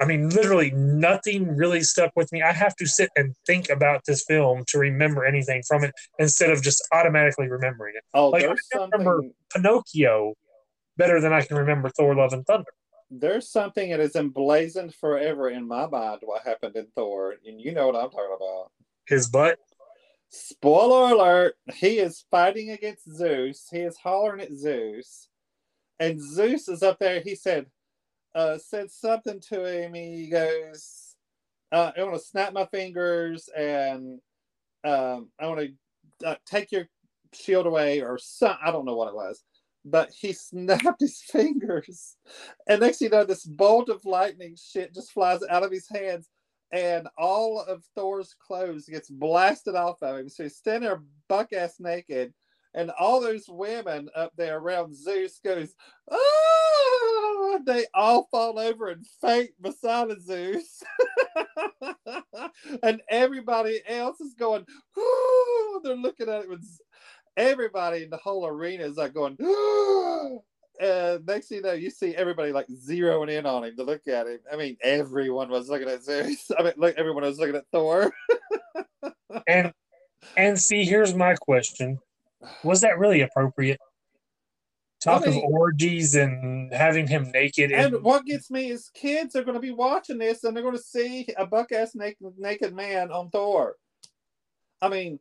I 0.00 0.04
mean, 0.04 0.28
literally 0.28 0.70
nothing 0.70 1.56
really 1.56 1.82
stuck 1.82 2.12
with 2.14 2.30
me. 2.32 2.40
I 2.42 2.52
have 2.52 2.76
to 2.76 2.86
sit 2.86 3.10
and 3.16 3.34
think 3.46 3.68
about 3.68 4.02
this 4.06 4.24
film 4.24 4.64
to 4.68 4.78
remember 4.78 5.24
anything 5.24 5.62
from 5.66 5.82
it 5.84 5.92
instead 6.20 6.50
of 6.50 6.62
just 6.62 6.86
automatically 6.92 7.48
remembering 7.48 7.94
it. 7.96 8.04
Oh, 8.14 8.28
Like, 8.28 8.44
I 8.44 8.54
something. 8.72 8.90
remember- 9.00 9.28
Pinocchio 9.52 10.34
better 10.96 11.20
than 11.20 11.32
I 11.32 11.42
can 11.42 11.56
remember 11.56 11.88
Thor 11.90 12.14
Love 12.14 12.32
and 12.32 12.46
Thunder. 12.46 12.70
There's 13.10 13.48
something 13.50 13.90
that 13.90 14.00
is 14.00 14.14
emblazoned 14.14 14.94
forever 14.94 15.48
in 15.48 15.66
my 15.66 15.86
mind. 15.86 16.20
What 16.22 16.46
happened 16.46 16.76
in 16.76 16.86
Thor, 16.94 17.34
and 17.46 17.60
you 17.60 17.72
know 17.72 17.86
what 17.86 17.96
I'm 17.96 18.10
talking 18.10 18.36
about. 18.36 18.70
His 19.06 19.28
butt. 19.28 19.58
Spoiler 20.30 21.14
alert: 21.14 21.54
He 21.74 21.98
is 21.98 22.24
fighting 22.30 22.70
against 22.70 23.10
Zeus. 23.10 23.66
He 23.70 23.78
is 23.80 23.96
hollering 23.96 24.42
at 24.42 24.52
Zeus, 24.52 25.28
and 25.98 26.20
Zeus 26.20 26.68
is 26.68 26.82
up 26.82 26.98
there. 26.98 27.20
He 27.20 27.34
said, 27.34 27.66
uh, 28.34 28.58
said 28.58 28.90
something 28.90 29.40
to 29.48 29.64
him. 29.64 29.94
He 29.94 30.28
goes, 30.28 31.16
uh, 31.72 31.92
"I 31.96 32.02
want 32.02 32.14
to 32.14 32.20
snap 32.20 32.52
my 32.52 32.66
fingers 32.66 33.48
and 33.56 34.20
um, 34.84 35.30
I 35.40 35.46
want 35.46 35.60
to 35.60 36.26
uh, 36.28 36.36
take 36.46 36.72
your 36.72 36.88
shield 37.32 37.66
away," 37.66 38.00
or 38.00 38.18
some. 38.18 38.56
I 38.64 38.70
don't 38.70 38.84
know 38.84 38.96
what 38.96 39.08
it 39.08 39.14
was, 39.14 39.44
but 39.84 40.10
he 40.10 40.32
snapped 40.34 41.00
his 41.00 41.20
fingers, 41.20 42.16
and 42.68 42.80
next 42.80 43.00
you 43.00 43.08
know, 43.10 43.24
this 43.24 43.44
bolt 43.44 43.88
of 43.88 44.04
lightning 44.04 44.56
shit 44.56 44.94
just 44.94 45.12
flies 45.12 45.40
out 45.50 45.62
of 45.64 45.72
his 45.72 45.88
hands 45.88 46.28
and 46.72 47.08
all 47.16 47.60
of 47.60 47.84
Thor's 47.94 48.34
clothes 48.34 48.86
gets 48.86 49.08
blasted 49.10 49.74
off 49.74 50.02
of 50.02 50.18
him. 50.18 50.28
So 50.28 50.42
he's 50.44 50.56
standing 50.56 50.88
there 50.88 51.02
buck 51.28 51.52
ass 51.52 51.76
naked, 51.80 52.32
and 52.74 52.90
all 52.98 53.20
those 53.20 53.46
women 53.48 54.08
up 54.14 54.32
there 54.36 54.58
around 54.58 54.94
Zeus 54.94 55.40
goes, 55.42 55.74
oh! 56.10 57.17
They 57.64 57.86
all 57.94 58.28
fall 58.30 58.58
over 58.58 58.88
and 58.88 59.04
faint 59.20 59.50
beside 59.60 60.08
Zeus, 60.22 60.82
and 62.82 63.02
everybody 63.10 63.80
else 63.86 64.20
is 64.20 64.34
going, 64.34 64.64
oh! 64.96 65.80
They're 65.84 65.96
looking 65.96 66.28
at 66.28 66.42
it 66.42 66.48
with 66.48 66.66
everybody 67.36 68.04
in 68.04 68.10
the 68.10 68.16
whole 68.16 68.46
arena 68.46 68.84
is 68.84 68.96
like 68.96 69.14
going, 69.14 69.36
oh! 69.40 70.44
And 70.80 71.26
next 71.26 71.48
thing 71.48 71.56
you 71.56 71.62
know, 71.62 71.72
you 71.72 71.90
see 71.90 72.14
everybody 72.14 72.52
like 72.52 72.68
zeroing 72.68 73.30
in 73.30 73.46
on 73.46 73.64
him 73.64 73.74
to 73.78 73.82
look 73.82 74.06
at 74.06 74.28
him. 74.28 74.38
I 74.52 74.54
mean, 74.54 74.76
everyone 74.80 75.48
was 75.48 75.68
looking 75.68 75.88
at 75.88 76.04
Zeus. 76.04 76.52
I 76.58 76.62
mean, 76.62 76.74
look, 76.76 76.94
everyone 76.96 77.24
was 77.24 77.40
looking 77.40 77.56
at 77.56 77.64
Thor. 77.72 78.12
And 79.48 79.72
and 80.36 80.56
see, 80.56 80.84
here's 80.84 81.14
my 81.14 81.34
question: 81.34 81.98
Was 82.62 82.82
that 82.82 82.96
really 83.00 83.22
appropriate? 83.22 83.80
Talk 85.02 85.26
I 85.26 85.30
mean- 85.30 85.44
of 85.44 85.50
orgies 85.52 86.14
and 86.16 86.72
having 86.72 87.06
him 87.06 87.30
naked, 87.30 87.70
and, 87.70 87.94
And 87.94 88.04
what 88.04 88.24
gets 88.24 88.50
me 88.50 88.70
is 88.70 88.90
kids 88.94 89.36
are 89.36 89.44
going 89.44 89.54
to 89.54 89.60
be 89.60 89.70
watching 89.70 90.18
this 90.18 90.42
and 90.44 90.56
they're 90.56 90.64
going 90.64 90.76
to 90.76 90.82
see 90.82 91.28
a 91.36 91.46
buck 91.46 91.70
ass 91.72 91.94
naked, 91.94 92.18
naked 92.36 92.74
man 92.74 93.12
on 93.12 93.30
Thor. 93.30 93.76
I 94.82 94.88
mean, 94.88 95.20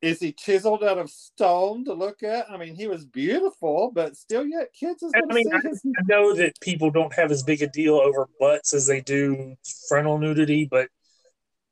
is 0.00 0.20
he 0.20 0.32
chiseled 0.32 0.84
out 0.84 0.98
of 0.98 1.10
stone 1.10 1.84
to 1.86 1.94
look 1.94 2.22
at? 2.22 2.50
I 2.50 2.58
mean, 2.58 2.74
he 2.74 2.86
was 2.86 3.06
beautiful, 3.06 3.90
but 3.94 4.16
still, 4.16 4.46
yet 4.46 4.72
kids 4.78 5.02
is 5.02 5.12
I 5.14 5.32
mean, 5.32 5.44
see 5.44 5.68
his. 5.68 5.82
I 5.98 6.02
know 6.06 6.34
that 6.34 6.60
people 6.60 6.90
don't 6.90 7.14
have 7.14 7.30
as 7.30 7.42
big 7.42 7.62
a 7.62 7.66
deal 7.68 7.94
over 7.94 8.28
butts 8.38 8.74
as 8.74 8.86
they 8.86 9.00
do 9.00 9.54
frontal 9.88 10.18
nudity, 10.18 10.68
but 10.70 10.88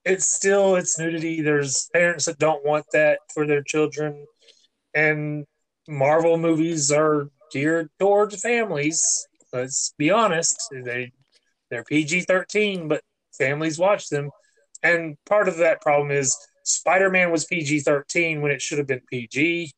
it's 0.05 0.27
still 0.33 0.77
it's 0.77 0.99
nudity. 0.99 1.43
There's 1.43 1.89
parents 1.93 2.25
that 2.25 2.39
don't 2.39 2.65
want 2.65 2.87
that 2.93 3.19
for 3.35 3.47
their 3.47 3.63
children, 3.63 4.27
and 4.95 5.45
Marvel 5.89 6.39
movies 6.39 6.91
are 6.91 7.29
geared 7.53 7.91
towards 7.99 8.41
families. 8.41 9.27
Let's 9.53 9.95
be 9.99 10.11
honest; 10.11 10.69
they 10.71 11.13
they're 11.71 11.85
PG 11.85 12.23
thirteen, 12.23 12.89
but 12.89 13.03
families 13.37 13.79
watch 13.79 14.09
them, 14.09 14.31
and 14.83 15.17
part 15.27 15.49
of 15.49 15.59
that 15.59 15.81
problem 15.81 16.11
is 16.11 16.37
Spider 16.65 17.11
Man 17.11 17.31
was 17.31 17.45
PG 17.45 17.81
thirteen 17.81 18.41
when 18.43 18.53
it 18.53 18.63
should 18.63 18.79
have 18.79 18.87
been 18.87 19.03
PG. 19.11 19.73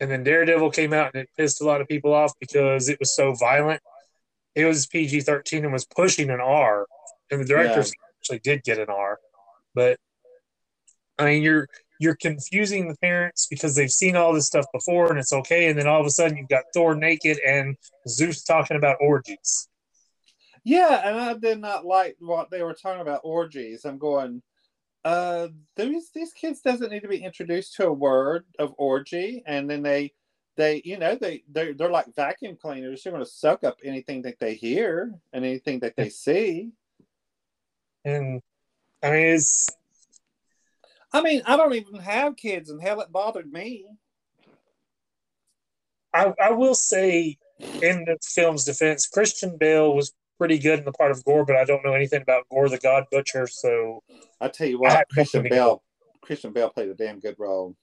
And 0.00 0.10
then 0.10 0.24
Daredevil 0.24 0.72
came 0.72 0.92
out 0.92 1.12
and 1.14 1.22
it 1.22 1.30
pissed 1.36 1.60
a 1.60 1.64
lot 1.64 1.80
of 1.80 1.86
people 1.86 2.12
off 2.12 2.32
because 2.40 2.88
it 2.88 2.98
was 2.98 3.14
so 3.14 3.34
violent. 3.34 3.80
It 4.56 4.64
was 4.64 4.88
PG 4.88 5.20
13 5.20 5.62
and 5.62 5.72
was 5.72 5.86
pushing 5.86 6.28
an 6.28 6.40
R. 6.40 6.86
And 7.30 7.40
the 7.40 7.44
director 7.44 7.84
actually 8.18 8.40
did 8.40 8.64
get 8.64 8.80
an 8.80 8.88
R. 8.88 9.20
But 9.76 9.98
I 11.18 11.26
mean, 11.26 11.42
you're 11.44 11.68
you're 12.02 12.16
confusing 12.16 12.88
the 12.88 12.96
parents 12.96 13.46
because 13.48 13.76
they've 13.76 13.88
seen 13.88 14.16
all 14.16 14.34
this 14.34 14.48
stuff 14.48 14.66
before 14.72 15.08
and 15.08 15.20
it's 15.20 15.32
okay. 15.32 15.68
And 15.68 15.78
then 15.78 15.86
all 15.86 16.00
of 16.00 16.06
a 16.06 16.10
sudden 16.10 16.36
you've 16.36 16.48
got 16.48 16.64
Thor 16.74 16.96
naked 16.96 17.38
and 17.46 17.76
Zeus 18.08 18.42
talking 18.42 18.76
about 18.76 18.96
orgies. 19.00 19.68
Yeah, 20.64 21.08
and 21.08 21.20
I 21.20 21.34
did 21.34 21.60
not 21.60 21.86
like 21.86 22.16
what 22.18 22.50
they 22.50 22.64
were 22.64 22.74
talking 22.74 23.00
about 23.00 23.20
orgies. 23.22 23.84
I'm 23.84 23.98
going, 23.98 24.42
uh, 25.04 25.48
these 25.76 26.10
these 26.12 26.32
kids 26.32 26.60
doesn't 26.60 26.90
need 26.90 27.02
to 27.02 27.08
be 27.08 27.22
introduced 27.22 27.74
to 27.76 27.86
a 27.86 27.92
word 27.92 28.44
of 28.58 28.74
orgy, 28.78 29.44
and 29.46 29.70
then 29.70 29.82
they 29.82 30.12
they 30.56 30.82
you 30.84 30.98
know 30.98 31.16
they 31.16 31.42
they 31.50 31.72
they're 31.72 31.90
like 31.90 32.14
vacuum 32.16 32.56
cleaners. 32.60 33.02
They're 33.02 33.12
going 33.12 33.24
to 33.24 33.30
suck 33.30 33.62
up 33.64 33.78
anything 33.84 34.22
that 34.22 34.38
they 34.40 34.54
hear 34.54 35.12
and 35.32 35.44
anything 35.44 35.80
that 35.80 35.96
they 35.96 36.08
see. 36.08 36.70
And 38.04 38.40
I 39.02 39.10
mean, 39.10 39.26
it's 39.34 39.68
I 41.12 41.20
mean, 41.20 41.42
I 41.44 41.56
don't 41.56 41.74
even 41.74 41.96
have 41.96 42.36
kids, 42.36 42.70
and 42.70 42.80
hell, 42.80 43.00
it 43.00 43.12
bothered 43.12 43.52
me. 43.52 43.86
I, 46.14 46.32
I 46.42 46.50
will 46.52 46.74
say, 46.74 47.38
in 47.58 48.04
the 48.04 48.16
film's 48.22 48.64
defense, 48.64 49.06
Christian 49.06 49.56
Bale 49.58 49.94
was 49.94 50.12
pretty 50.38 50.58
good 50.58 50.78
in 50.78 50.84
the 50.84 50.92
part 50.92 51.10
of 51.10 51.24
Gorr, 51.24 51.44
but 51.44 51.56
I 51.56 51.64
don't 51.64 51.84
know 51.84 51.94
anything 51.94 52.22
about 52.22 52.48
Gorr 52.50 52.68
the 52.68 52.78
God 52.78 53.04
Butcher, 53.10 53.46
so 53.46 54.02
I 54.40 54.48
tell 54.48 54.66
you 54.66 54.78
I 54.84 54.94
what, 54.94 55.08
Christian 55.10 55.42
nothing 55.42 55.56
Bale. 55.56 55.82
Christian 56.22 56.52
Bale 56.52 56.70
played 56.70 56.88
a 56.88 56.94
damn 56.94 57.20
good 57.20 57.36
role. 57.38 57.76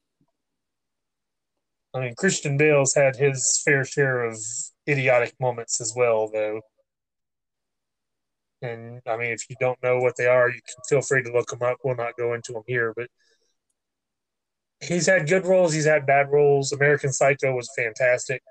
I 1.93 2.01
mean, 2.01 2.15
Christian 2.15 2.57
Bale's 2.57 2.93
had 2.93 3.15
his 3.15 3.61
fair 3.65 3.83
share 3.83 4.23
of 4.23 4.37
idiotic 4.87 5.35
moments 5.39 5.81
as 5.81 5.93
well, 5.95 6.29
though. 6.31 6.61
And 8.61 9.01
I 9.07 9.15
mean, 9.17 9.31
if 9.31 9.49
you 9.49 9.55
don't 9.59 9.81
know 9.81 9.99
what 9.99 10.15
they 10.17 10.27
are, 10.27 10.49
you 10.49 10.59
can 10.65 10.83
feel 10.87 11.01
free 11.01 11.23
to 11.23 11.31
look 11.31 11.47
them 11.49 11.61
up. 11.61 11.77
We'll 11.83 11.95
not 11.95 12.17
go 12.17 12.33
into 12.33 12.51
them 12.53 12.63
here, 12.67 12.93
but 12.95 13.07
he's 14.81 15.05
had 15.07 15.27
good 15.29 15.45
roles. 15.45 15.73
He's 15.73 15.85
had 15.85 16.05
bad 16.05 16.29
roles. 16.31 16.71
American 16.71 17.13
Psycho 17.13 17.55
was 17.55 17.69
fantastic. 17.77 18.41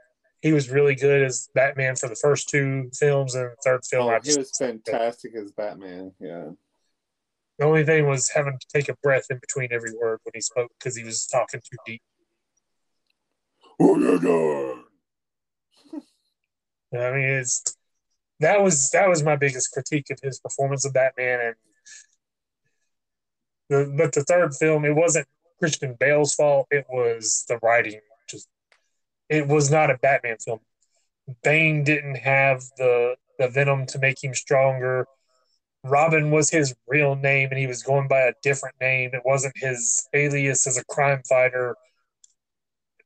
He 0.41 0.53
was 0.53 0.71
really 0.71 0.95
good 0.95 1.23
as 1.23 1.49
Batman 1.55 1.97
for 1.97 2.09
the 2.09 2.15
first 2.15 2.49
two 2.49 2.91
films, 2.95 3.35
and 3.35 3.47
the 3.47 3.57
third 3.65 3.85
film, 3.85 4.09
Oh, 4.09 4.19
he 4.23 4.37
was 4.37 4.53
fantastic 4.57 5.35
as 5.35 5.51
Batman. 5.53 6.13
Yeah. 6.21 6.51
the 7.59 7.65
only 7.65 7.85
thing 7.85 8.07
was 8.07 8.31
having 8.31 8.57
to 8.59 8.67
take 8.73 8.89
a 8.89 8.95
breath 9.03 9.27
in 9.31 9.39
between 9.39 9.73
every 9.73 9.93
word 10.01 10.21
when 10.23 10.31
he 10.35 10.41
spoke 10.41 10.71
because 10.79 10.97
he 10.97 11.03
was 11.03 11.27
talking 11.27 11.61
too 11.61 11.77
deep. 11.85 12.03
Oh, 13.81 13.99
yeah, 13.99 14.83
yeah. 16.93 17.09
I 17.09 17.13
mean, 17.13 17.25
it's 17.25 17.77
that 18.40 18.62
was 18.62 18.90
that 18.90 19.09
was 19.09 19.23
my 19.23 19.36
biggest 19.36 19.73
critique 19.73 20.10
of 20.10 20.19
his 20.23 20.39
performance 20.39 20.85
of 20.85 20.93
Batman, 20.93 21.40
and 21.40 21.55
the, 23.69 23.94
but 23.97 24.12
the 24.12 24.24
third 24.24 24.55
film, 24.55 24.85
it 24.85 24.94
wasn't 24.94 25.27
Christian 25.59 25.97
Bale's 25.98 26.35
fault. 26.35 26.66
It 26.70 26.86
was 26.89 27.44
the 27.48 27.59
writing. 27.62 28.01
Just 28.28 28.48
it 29.28 29.47
was 29.47 29.70
not 29.70 29.90
a 29.90 29.98
Batman 29.98 30.36
film. 30.39 30.60
Bane 31.43 31.85
didn't 31.85 32.16
have 32.16 32.62
the 32.77 33.16
the 33.39 33.48
venom 33.48 33.86
to 33.86 33.98
make 33.98 34.23
him 34.23 34.35
stronger. 34.35 35.06
Robin 35.85 36.31
was 36.31 36.51
his 36.51 36.74
real 36.86 37.15
name, 37.15 37.48
and 37.51 37.59
he 37.59 37.66
was 37.66 37.82
going 37.82 38.09
by 38.09 38.20
a 38.20 38.32
different 38.43 38.74
name. 38.81 39.10
It 39.12 39.23
wasn't 39.24 39.55
his 39.56 40.09
alias 40.12 40.66
as 40.66 40.77
a 40.77 40.85
crime 40.85 41.23
fighter. 41.28 41.77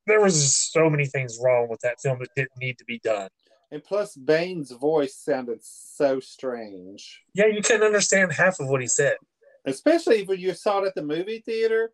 There 0.06 0.20
was 0.20 0.56
so 0.72 0.90
many 0.90 1.06
things 1.06 1.38
wrong 1.42 1.68
with 1.68 1.80
that 1.80 2.00
film 2.02 2.18
that 2.20 2.30
didn't 2.34 2.58
need 2.58 2.78
to 2.78 2.84
be 2.84 2.98
done. 3.04 3.28
And 3.72 3.82
plus, 3.82 4.14
Bane's 4.14 4.70
voice 4.70 5.16
sounded 5.16 5.60
so 5.64 6.20
strange, 6.20 7.22
Yeah, 7.32 7.46
you 7.46 7.62
couldn't 7.62 7.82
understand 7.86 8.30
half 8.32 8.60
of 8.60 8.68
what 8.68 8.82
he 8.82 8.86
said. 8.86 9.16
especially 9.64 10.24
when 10.24 10.38
you 10.38 10.52
saw 10.52 10.80
it 10.82 10.86
at 10.88 10.94
the 10.94 11.02
movie 11.02 11.40
theater. 11.40 11.92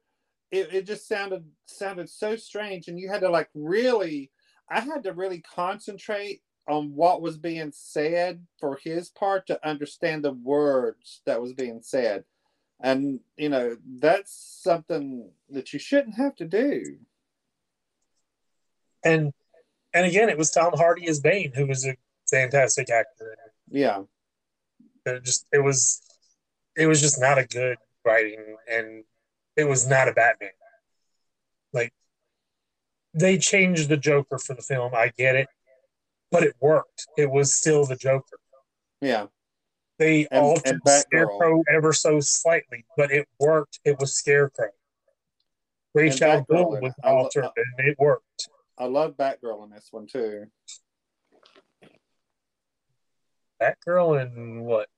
It, 0.51 0.75
it 0.75 0.87
just 0.87 1.07
sounded 1.07 1.45
sounded 1.67 2.09
so 2.11 2.35
strange, 2.35 2.89
and 2.89 2.99
you 2.99 3.09
had 3.09 3.21
to 3.21 3.31
like 3.31 3.49
really. 3.55 4.31
I 4.71 4.81
had 4.81 5.05
to 5.05 5.13
really 5.13 5.41
concentrate 5.41 6.43
on 6.69 6.95
what 6.95 7.23
was 7.23 7.39
being 7.39 7.71
said 7.73 8.45
for 8.59 8.79
his 8.83 9.09
part 9.11 9.47
to 9.47 9.67
understand 9.67 10.25
the 10.25 10.33
words 10.33 11.23
that 11.27 11.41
was 11.41 11.53
being 11.53 11.81
said, 11.83 12.25
and 12.81 13.21
you 13.37 13.51
know 13.51 13.77
that's 14.01 14.33
something 14.63 15.31
that 15.51 15.73
you 15.73 15.79
shouldn't 15.79 16.17
have 16.17 16.35
to 16.37 16.45
do. 16.47 16.83
And 19.05 19.33
and 19.99 20.07
again, 20.07 20.29
it 20.29 20.39
was 20.39 20.51
Tom 20.51 20.73
Hardy 20.77 21.09
as 21.09 21.21
Bane, 21.21 21.53
who 21.55 21.67
was 21.67 21.85
a 21.87 21.97
fantastic 22.31 22.89
actor. 22.91 23.37
Yeah, 23.71 24.03
It 25.05 25.25
just 25.25 25.47
it 25.53 25.59
was 25.59 26.01
it 26.77 26.87
was 26.87 27.01
just 27.01 27.21
not 27.21 27.39
a 27.39 27.45
good 27.47 27.77
writing, 28.05 28.57
and 28.71 29.05
it 29.57 29.65
was 29.65 29.87
not 29.89 30.09
a 30.09 30.13
Batman. 30.13 30.51
Like 31.73 31.93
they 33.13 33.39
changed 33.39 33.89
the 33.89 33.97
Joker 33.97 34.39
for 34.39 34.55
the 34.55 34.63
film. 34.63 34.93
I 34.95 35.11
get 35.19 35.35
it, 35.37 35.49
but 36.31 36.45
it 36.45 36.55
worked. 36.61 37.07
It 37.17 37.31
was 37.31 37.55
still 37.55 37.85
the 37.85 37.97
Joker. 37.97 38.39
yeah. 39.01 39.27
They 39.99 40.29
And- 40.31 40.45
altered 40.45 40.81
and 40.87 41.01
Scarecrow 41.01 41.65
ever 41.69 41.93
so 41.93 42.21
slightly, 42.21 42.85
but 42.97 43.11
it 43.11 43.27
worked. 43.41 43.81
It 43.85 43.99
was 43.99 44.15
Scarecrow. 44.15 44.69
Batgirl 45.97 46.47
Ghul 46.47 46.81
was 46.81 46.93
it. 46.93 46.95
I 47.03 47.11
lo- 47.11 47.19
altered, 47.25 47.49
and 47.57 47.89
it 47.89 47.99
worked. 47.99 48.49
I 48.79 48.85
love 48.87 49.17
Batgirl 49.17 49.65
in 49.65 49.71
this 49.71 49.89
one 49.91 50.07
too. 50.07 50.47
Batgirl 53.61 54.23
in 54.23 54.63
what? 54.63 54.89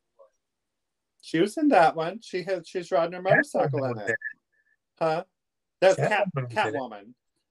She 1.23 1.39
was 1.41 1.57
in 1.57 1.69
that 1.69 1.97
one. 1.97 2.21
She 2.23 2.43
had 2.43 2.67
she's 2.67 2.91
riding 2.91 3.13
her 3.15 3.23
motorcycle 3.23 3.85
in 3.85 3.95
Catwoman 3.95 4.09
it. 4.09 4.17
Huh? 4.99 5.25
That's 5.81 5.97
Cat, 5.97 6.27
Catwoman 6.35 6.43
was 6.45 6.53
it. 6.53 6.57
Catwoman. 6.75 7.03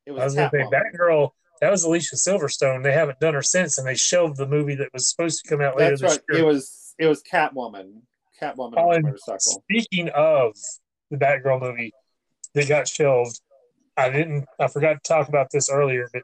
It 0.05 0.11
I 0.11 0.13
was 0.13 0.23
was 0.23 0.35
gonna 0.35 0.49
say 0.51 0.63
Batgirl. 0.71 1.31
That 1.61 1.71
was 1.71 1.83
Alicia 1.83 2.15
Silverstone. 2.15 2.83
They 2.83 2.93
haven't 2.93 3.19
done 3.19 3.33
her 3.33 3.41
since, 3.41 3.77
and 3.77 3.85
they 3.85 3.95
shelved 3.95 4.37
the 4.37 4.47
movie 4.47 4.75
that 4.75 4.89
was 4.93 5.09
supposed 5.09 5.43
to 5.43 5.49
come 5.49 5.61
out 5.61 5.77
later 5.77 5.97
That's 5.97 6.01
this 6.01 6.11
right. 6.29 6.37
year. 6.37 6.43
It 6.43 6.45
was 6.45 6.93
it 6.99 7.07
was 7.07 7.21
Catwoman. 7.23 8.01
Catwoman 8.41 8.75
Oh, 8.77 8.91
on 8.93 9.01
motorcycle. 9.01 9.39
Speaking 9.39 10.09
of 10.09 10.55
the 11.11 11.17
Batgirl 11.17 11.59
movie 11.61 11.93
that 12.53 12.67
got 12.67 12.87
shelved, 12.87 13.41
I 13.99 14.09
didn't. 14.09 14.45
I 14.59 14.67
forgot 14.67 14.93
to 15.03 15.07
talk 15.07 15.27
about 15.27 15.47
this 15.51 15.69
earlier, 15.69 16.07
but 16.13 16.23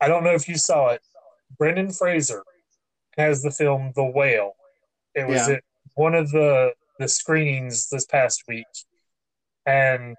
I 0.00 0.08
don't 0.08 0.24
know 0.24 0.34
if 0.34 0.48
you 0.48 0.56
saw 0.56 0.88
it. 0.88 1.02
Brendan 1.58 1.92
Fraser 1.92 2.42
has 3.18 3.42
the 3.42 3.50
film 3.50 3.92
The 3.94 4.04
Whale. 4.04 4.52
It 5.14 5.26
was 5.26 5.48
Yeah. 5.48 5.56
at 5.56 5.64
one 5.94 6.14
of 6.14 6.30
the 6.30 6.72
the 6.98 7.08
screenings 7.08 7.88
this 7.90 8.06
past 8.06 8.44
week, 8.48 8.66
and 9.66 10.16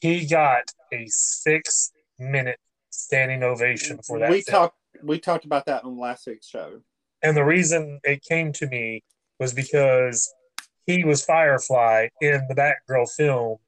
he 0.00 0.26
got 0.26 0.64
a 0.92 1.06
six 1.08 1.92
minute 2.18 2.58
standing 2.90 3.42
ovation 3.42 3.98
for 4.06 4.18
that. 4.20 4.30
We 4.30 4.40
film. 4.42 4.54
talked 4.54 4.76
we 5.02 5.18
talked 5.18 5.44
about 5.44 5.66
that 5.66 5.84
on 5.84 5.98
last 5.98 6.26
week's 6.26 6.48
show. 6.48 6.80
And 7.22 7.36
the 7.36 7.44
reason 7.44 8.00
it 8.04 8.22
came 8.22 8.52
to 8.54 8.66
me 8.66 9.02
was 9.40 9.52
because 9.52 10.32
he 10.86 11.04
was 11.04 11.24
Firefly 11.24 12.08
in 12.20 12.46
the 12.48 12.54
Batgirl 12.54 13.10
film 13.14 13.58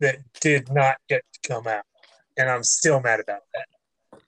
that 0.00 0.18
did 0.40 0.70
not 0.72 0.96
get 1.08 1.22
to 1.32 1.48
come 1.48 1.66
out. 1.66 1.84
And 2.40 2.50
I'm 2.50 2.62
still 2.64 3.00
mad 3.00 3.20
about 3.20 3.42
that. 3.54 3.66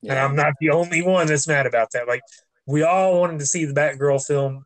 And 0.09 0.19
I'm 0.19 0.37
not 0.37 0.53
the 0.61 0.71
only 0.71 1.01
one 1.01 1.27
that's 1.27 1.49
mad 1.49 1.65
about 1.67 1.89
that. 1.93 2.07
Like, 2.07 2.23
we 2.67 2.83
all 2.83 3.21
wanted 3.21 3.39
to 3.39 3.47
see 3.47 3.65
the 3.65 3.73
Batgirl 3.73 4.25
film. 4.27 4.65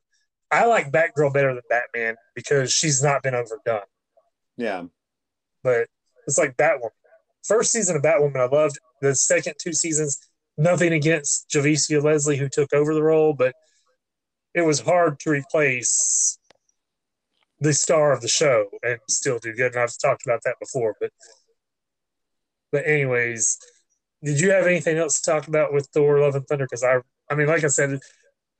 I 0.50 0.66
like 0.66 0.90
Batgirl 0.90 1.32
better 1.32 1.54
than 1.54 1.62
Batman 1.70 2.16
because 2.34 2.72
she's 2.72 3.02
not 3.02 3.22
been 3.22 3.34
overdone. 3.34 3.86
yeah. 4.56 4.84
But 5.62 5.88
it's 6.26 6.38
like 6.38 6.56
Batwoman. 6.56 6.90
First 7.44 7.72
season 7.72 7.96
of 7.96 8.02
Batwoman, 8.02 8.40
I 8.40 8.46
loved. 8.46 8.78
The 9.02 9.14
second 9.14 9.54
two 9.62 9.72
seasons, 9.72 10.18
nothing 10.56 10.92
against 10.92 11.48
Javicia 11.50 12.02
Leslie, 12.02 12.36
who 12.36 12.48
took 12.48 12.72
over 12.72 12.94
the 12.94 13.02
role, 13.02 13.34
but 13.34 13.54
it 14.54 14.62
was 14.62 14.80
hard 14.80 15.20
to 15.20 15.30
replace 15.30 16.38
the 17.60 17.72
star 17.72 18.12
of 18.12 18.20
the 18.20 18.28
show 18.28 18.66
and 18.82 18.98
still 19.08 19.38
do 19.38 19.52
good. 19.52 19.72
And 19.74 19.82
I've 19.82 19.98
talked 19.98 20.24
about 20.26 20.40
that 20.44 20.56
before, 20.60 20.94
but 21.00 21.10
but 22.72 22.86
anyways, 22.86 23.58
did 24.22 24.40
you 24.40 24.50
have 24.50 24.66
anything 24.66 24.98
else 24.98 25.20
to 25.20 25.30
talk 25.30 25.48
about 25.48 25.72
with 25.72 25.88
Thor: 25.92 26.20
Love 26.20 26.34
and 26.34 26.46
Thunder? 26.46 26.64
Because 26.64 26.84
I, 26.84 26.98
I 27.30 27.34
mean, 27.34 27.46
like 27.46 27.64
I 27.64 27.68
said, 27.68 27.98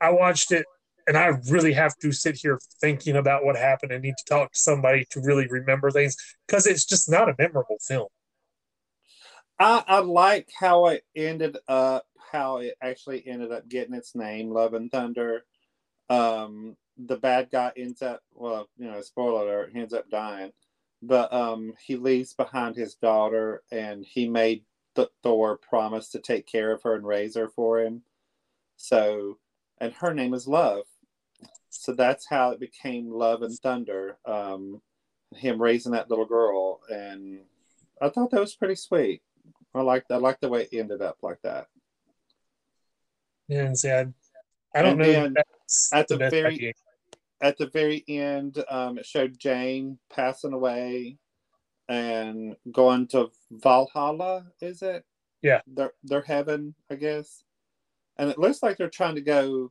I 0.00 0.10
watched 0.10 0.52
it 0.52 0.66
and 1.06 1.16
I 1.16 1.26
really 1.48 1.72
have 1.72 1.96
to 1.98 2.12
sit 2.12 2.36
here 2.36 2.58
thinking 2.80 3.16
about 3.16 3.44
what 3.44 3.56
happened 3.56 3.92
and 3.92 4.02
need 4.02 4.16
to 4.18 4.24
talk 4.24 4.52
to 4.52 4.58
somebody 4.58 5.06
to 5.10 5.20
really 5.20 5.46
remember 5.46 5.90
things 5.90 6.16
because 6.46 6.66
it's 6.66 6.84
just 6.84 7.08
not 7.08 7.28
a 7.28 7.34
memorable 7.38 7.78
film. 7.80 8.08
I, 9.58 9.84
I 9.86 9.98
like 10.00 10.48
how 10.58 10.86
it 10.86 11.04
ended 11.14 11.56
up, 11.68 12.06
how 12.32 12.58
it 12.58 12.74
actually 12.82 13.26
ended 13.26 13.52
up 13.52 13.68
getting 13.68 13.94
its 13.94 14.14
name, 14.14 14.50
Love 14.50 14.74
and 14.74 14.90
Thunder. 14.90 15.44
Um, 16.10 16.76
the 16.98 17.16
bad 17.16 17.50
guy 17.50 17.72
ends 17.76 18.02
up, 18.02 18.20
well, 18.32 18.68
you 18.76 18.86
know, 18.86 19.00
spoiler 19.00 19.42
alert, 19.42 19.70
he 19.72 19.80
ends 19.80 19.94
up 19.94 20.10
dying. 20.10 20.50
But 21.06 21.32
um, 21.32 21.74
he 21.84 21.96
leaves 21.96 22.34
behind 22.34 22.74
his 22.76 22.94
daughter, 22.94 23.62
and 23.70 24.04
he 24.04 24.28
made 24.28 24.64
Th- 24.96 25.08
Thor 25.22 25.56
promise 25.58 26.08
to 26.10 26.18
take 26.18 26.46
care 26.46 26.72
of 26.72 26.82
her 26.82 26.94
and 26.94 27.06
raise 27.06 27.36
her 27.36 27.48
for 27.48 27.80
him. 27.80 28.02
So, 28.76 29.38
and 29.78 29.92
her 29.94 30.12
name 30.14 30.34
is 30.34 30.48
Love. 30.48 30.84
So 31.70 31.92
that's 31.92 32.26
how 32.28 32.50
it 32.50 32.60
became 32.60 33.10
Love 33.10 33.42
and 33.42 33.54
Thunder. 33.58 34.16
Um, 34.24 34.80
him 35.34 35.60
raising 35.60 35.92
that 35.92 36.08
little 36.10 36.24
girl, 36.24 36.80
and 36.88 37.40
I 38.00 38.08
thought 38.08 38.30
that 38.30 38.40
was 38.40 38.54
pretty 38.54 38.76
sweet. 38.76 39.22
I 39.74 39.82
like 39.82 40.04
I 40.10 40.16
like 40.16 40.40
the 40.40 40.48
way 40.48 40.62
it 40.72 40.78
ended 40.78 41.02
up 41.02 41.18
like 41.22 41.42
that. 41.42 41.66
Yeah, 43.48 43.64
and 43.64 43.78
see, 43.78 43.90
I, 43.90 44.06
I 44.74 44.82
don't 44.82 45.00
And 45.02 45.34
know. 45.34 45.42
that's 45.66 45.92
at 45.92 46.08
the 46.08 46.16
best 46.16 46.32
very- 46.32 46.54
idea. 46.54 46.72
At 47.42 47.58
the 47.58 47.66
very 47.68 48.04
end, 48.08 48.62
um, 48.68 48.98
it 48.98 49.06
showed 49.06 49.38
Jane 49.38 49.98
passing 50.14 50.52
away 50.54 51.18
and 51.88 52.56
going 52.72 53.06
to 53.08 53.30
Valhalla. 53.50 54.46
Is 54.60 54.82
it? 54.82 55.04
Yeah. 55.42 55.60
Their 55.66 55.92
their 56.02 56.22
heaven, 56.22 56.74
I 56.90 56.96
guess. 56.96 57.44
And 58.18 58.30
it 58.30 58.38
looks 58.38 58.62
like 58.62 58.78
they're 58.78 58.88
trying 58.88 59.16
to 59.16 59.20
go, 59.20 59.70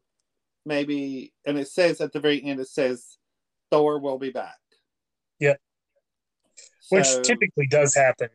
maybe. 0.65 1.33
And 1.45 1.57
it 1.57 1.67
says 1.67 2.01
at 2.01 2.13
the 2.13 2.19
very 2.19 2.43
end, 2.43 2.59
it 2.59 2.67
says 2.69 3.17
Thor 3.71 3.99
will 3.99 4.19
be 4.19 4.29
back. 4.31 4.57
Yeah. 5.39 5.55
which 6.89 7.07
typically 7.23 7.67
does 7.67 7.95
happen 7.95 8.29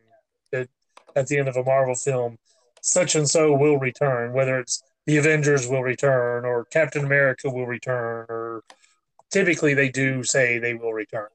at, 0.53 0.67
at 1.15 1.27
the 1.27 1.37
end 1.39 1.47
of 1.47 1.55
a 1.57 1.63
Marvel 1.63 1.95
film. 1.95 2.37
such 2.81 3.15
and 3.15 3.29
so 3.29 3.53
will 3.55 3.77
return, 3.79 4.33
whether 4.33 4.59
it's 4.59 4.83
the 5.05 5.17
Avengers 5.17 5.67
will 5.67 5.83
return 5.83 6.45
or 6.45 6.65
Captain 6.65 7.05
America 7.05 7.49
will 7.49 7.65
return, 7.65 8.25
or 8.29 8.40
typically 9.31 9.73
they 9.73 9.89
do 9.89 10.23
say 10.23 10.59
they 10.59 10.73
will 10.73 10.93
return. 10.93 11.29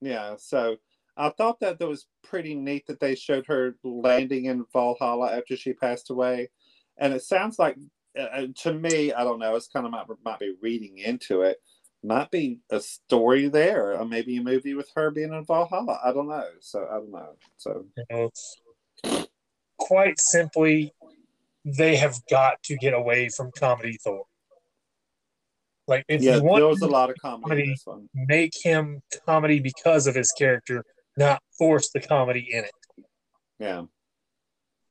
Yeah, 0.00 0.36
so 0.38 0.76
I 1.16 1.30
thought 1.30 1.60
that 1.60 1.78
that 1.78 1.88
was 1.88 2.06
pretty 2.22 2.54
neat 2.54 2.86
that 2.86 3.00
they 3.00 3.14
showed 3.14 3.46
her 3.46 3.76
landing 3.82 4.46
in 4.46 4.64
Valhalla 4.72 5.36
after 5.36 5.56
she 5.56 5.72
passed 5.72 6.10
away, 6.10 6.50
and 6.98 7.12
it 7.12 7.22
sounds 7.22 7.58
like 7.58 7.76
uh, 8.18 8.22
uh 8.22 8.46
to 8.62 8.72
me, 8.72 9.12
I 9.12 9.24
don't 9.24 9.38
know, 9.38 9.56
it's 9.56 9.68
kind 9.68 9.86
of 9.86 9.92
might, 9.92 10.06
might 10.24 10.38
be 10.38 10.54
reading 10.60 10.98
into 10.98 11.42
it, 11.42 11.58
might 12.02 12.30
be 12.30 12.60
a 12.70 12.80
story 12.80 13.48
there, 13.48 13.98
or 13.98 14.04
maybe 14.04 14.36
a 14.36 14.42
movie 14.42 14.74
with 14.74 14.90
her 14.96 15.10
being 15.10 15.32
in 15.32 15.44
Valhalla. 15.44 16.00
I 16.04 16.12
don't 16.12 16.28
know, 16.28 16.48
so 16.60 16.86
I 16.90 16.94
don't 16.94 17.12
know, 17.12 17.36
so 17.56 17.86
You 17.96 18.04
know, 19.04 19.24
quite 19.78 20.18
simply, 20.18 20.92
they 21.64 21.96
have 21.96 22.16
got 22.30 22.62
to 22.64 22.76
get 22.76 22.94
away 22.94 23.28
from 23.28 23.50
comedy 23.56 23.98
Thor. 24.02 24.24
Like 25.92 26.06
if 26.08 26.22
yeah, 26.22 26.36
you 26.36 26.42
want 26.42 26.60
there 26.60 26.68
was 26.68 26.80
a 26.80 26.86
lot 26.86 27.10
of 27.10 27.16
comedy 27.20 27.42
in 27.42 27.48
comedy. 27.50 27.68
this 27.70 27.82
one. 27.84 28.08
make 28.14 28.52
him 28.62 29.02
comedy 29.26 29.60
because 29.60 30.06
of 30.06 30.14
his 30.14 30.32
character, 30.32 30.84
not 31.18 31.42
force 31.58 31.90
the 31.90 32.00
comedy 32.00 32.48
in 32.50 32.64
it. 32.64 33.04
Yeah, 33.58 33.82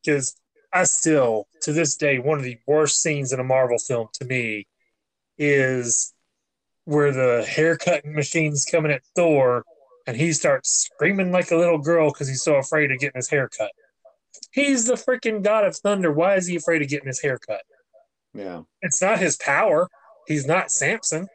Because 0.06 0.36
I 0.72 0.84
still, 0.84 1.48
to 1.64 1.74
this 1.74 1.96
day, 1.96 2.20
one 2.20 2.38
of 2.38 2.44
the 2.44 2.60
worst 2.68 3.02
scenes 3.02 3.34
in 3.34 3.40
a 3.40 3.44
Marvel 3.44 3.80
film 3.80 4.10
to 4.20 4.26
me 4.26 4.68
is 5.40 6.14
where 6.86 7.12
the 7.12 7.44
haircutting 7.50 8.14
machine's 8.14 8.64
coming 8.64 8.92
at 8.92 9.02
Thor 9.16 9.64
and 10.06 10.16
he 10.16 10.32
starts 10.34 10.70
screaming 10.94 11.32
like 11.32 11.50
a 11.50 11.56
little 11.56 11.80
girl 11.80 12.12
because 12.12 12.28
he's 12.28 12.44
so 12.44 12.58
afraid 12.58 12.92
of 12.92 13.00
getting 13.00 13.18
his 13.18 13.30
hair 13.30 13.50
cut. 13.50 13.72
He's 14.52 14.86
the 14.86 14.94
freaking 14.94 15.42
god 15.42 15.66
of 15.66 15.76
thunder. 15.76 16.12
Why 16.12 16.36
is 16.36 16.46
he 16.46 16.56
afraid 16.56 16.84
of 16.84 16.90
getting 16.90 17.08
his 17.08 17.22
hair 17.22 17.40
cut? 17.40 17.64
yeah. 18.34 18.62
It's 18.84 19.02
not 19.02 19.20
his 19.20 19.36
power. 19.38 19.88
He's 20.28 20.46
not 20.46 20.72
Samson. 20.72 21.28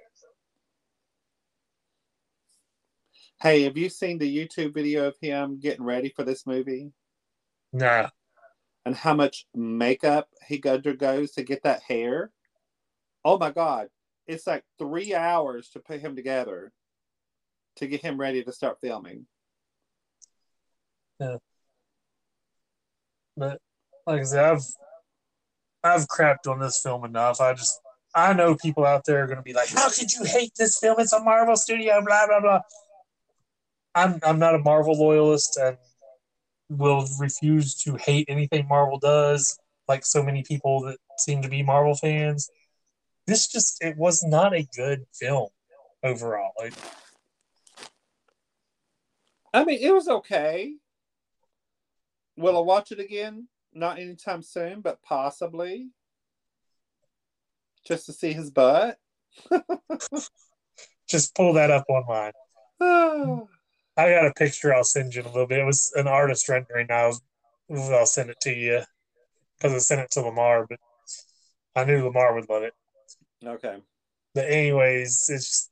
Hey, 3.41 3.63
have 3.65 3.77
you 3.77 3.89
seen 3.89 4.19
the 4.19 4.37
YouTube 4.49 4.73
video 4.73 5.07
of 5.07 5.17
him 5.21 5.61
getting 5.61 5.85
ready 5.85 6.09
for 6.09 6.25
this 6.25 6.47
movie 6.47 6.93
Nah. 7.73 8.09
and 8.87 8.95
how 8.95 9.13
much 9.13 9.47
makeup 9.55 10.29
he 10.49 10.63
undergoes 10.63 11.33
to 11.33 11.43
get 11.43 11.63
that 11.65 11.83
hair? 11.83 12.31
Oh 13.25 13.39
my 13.39 13.51
God. 13.51 13.89
It's 14.27 14.47
like 14.47 14.65
three 14.79 15.15
hours 15.15 15.69
to 15.71 15.81
put 15.81 16.01
him 16.01 16.17
together 16.17 16.73
to 17.77 17.87
get 17.87 18.01
him 18.01 18.19
ready 18.19 18.43
to 18.43 18.53
start 18.53 18.79
filming. 18.81 19.27
Yeah. 21.21 21.37
But 23.37 23.61
like 24.07 24.21
I 24.21 24.25
said, 24.25 24.45
I've 24.45 24.65
I've 25.85 26.09
crapped 26.09 26.49
on 26.49 26.59
this 26.59 26.81
film 26.81 27.05
enough. 27.05 27.41
I 27.41 27.53
just 27.53 27.81
I 28.17 28.33
know 28.33 28.57
people 28.57 28.87
out 28.87 29.05
there 29.05 29.23
are 29.23 29.27
gonna 29.27 29.43
be 29.43 29.53
like, 29.53 29.69
How 29.69 29.91
could 29.91 30.11
you 30.11 30.25
hate 30.25 30.53
this 30.57 30.79
film? 30.79 30.99
It's 30.99 31.13
a 31.13 31.21
Marvel 31.21 31.55
studio, 31.55 32.03
blah 32.03 32.27
blah 32.27 32.41
blah. 32.41 32.61
I'm 33.95 34.19
I'm 34.25 34.39
not 34.39 34.55
a 34.55 34.59
Marvel 34.59 34.99
loyalist 34.99 35.59
and 35.59 35.77
will 36.71 37.07
refuse 37.21 37.75
to 37.75 37.97
hate 37.97 38.27
anything 38.29 38.67
Marvel 38.69 38.99
does, 38.99 39.59
like 39.87 40.05
so 40.07 40.23
many 40.23 40.43
people 40.43 40.81
that 40.83 40.97
seem 41.19 41.43
to 41.43 41.49
be 41.49 41.63
Marvel 41.63 41.95
fans. 41.95 42.51
This 43.27 43.49
just 43.49 43.85
it 43.85 43.99
was 43.99 44.25
not 44.25 44.55
a 44.55 44.67
good 44.75 45.05
film 45.13 45.51
overall. 46.03 46.53
Like, 46.59 46.73
I 49.53 49.65
mean, 49.65 49.79
it 49.81 49.93
was 49.93 50.09
okay. 50.09 50.75
Will 52.39 52.57
I 52.57 52.61
watch 52.61 52.93
it 52.93 53.01
again? 53.01 53.49
Not 53.75 53.99
anytime 53.99 54.43
soon, 54.43 54.81
but 54.81 55.03
possibly. 55.03 55.91
Just 57.87 58.07
to 58.07 58.13
see 58.13 58.33
his 58.33 58.51
butt. 58.51 58.99
just 61.09 61.35
pull 61.35 61.53
that 61.55 61.71
up 61.71 61.85
online. 61.89 62.33
Oh, 62.81 63.49
I 63.97 64.11
got 64.11 64.27
a 64.27 64.35
picture 64.35 64.75
I'll 64.75 64.85
send 64.85 65.15
you 65.15 65.23
in 65.23 65.27
a 65.27 65.31
little 65.31 65.47
bit. 65.47 65.61
It 65.61 65.65
was 65.65 65.93
an 65.95 66.07
artist 66.07 66.49
rendering. 66.49 66.89
I'll 66.91 67.19
I'll 67.71 68.07
send 68.07 68.31
it 68.31 68.41
to 68.43 68.53
you 68.53 68.83
because 69.57 69.75
I 69.75 69.79
sent 69.79 70.01
it 70.03 70.11
to 70.13 70.21
Lamar, 70.21 70.67
but 70.69 70.79
I 71.75 71.85
knew 71.85 72.05
Lamar 72.05 72.35
would 72.35 72.49
love 72.49 72.63
it. 72.63 72.75
okay. 73.45 73.79
But 74.35 74.51
anyways, 74.51 75.31
it's 75.31 75.49
just, 75.49 75.71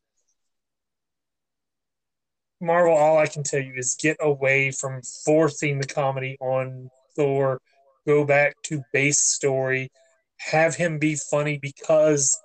Marvel. 2.61 2.95
All 2.95 3.19
I 3.19 3.27
can 3.27 3.43
tell 3.43 3.61
you 3.61 3.75
is 3.77 3.97
get 4.01 4.17
away 4.21 4.71
from 4.71 5.03
forcing 5.25 5.79
the 5.79 5.87
comedy 5.87 6.39
on 6.41 6.89
Thor. 7.15 7.61
Go 8.07 8.25
back 8.25 8.55
to 8.65 8.83
base 8.93 9.21
story. 9.21 9.91
Have 10.39 10.75
him 10.75 10.99
be 10.99 11.17
funny 11.17 11.59
because 11.59 12.41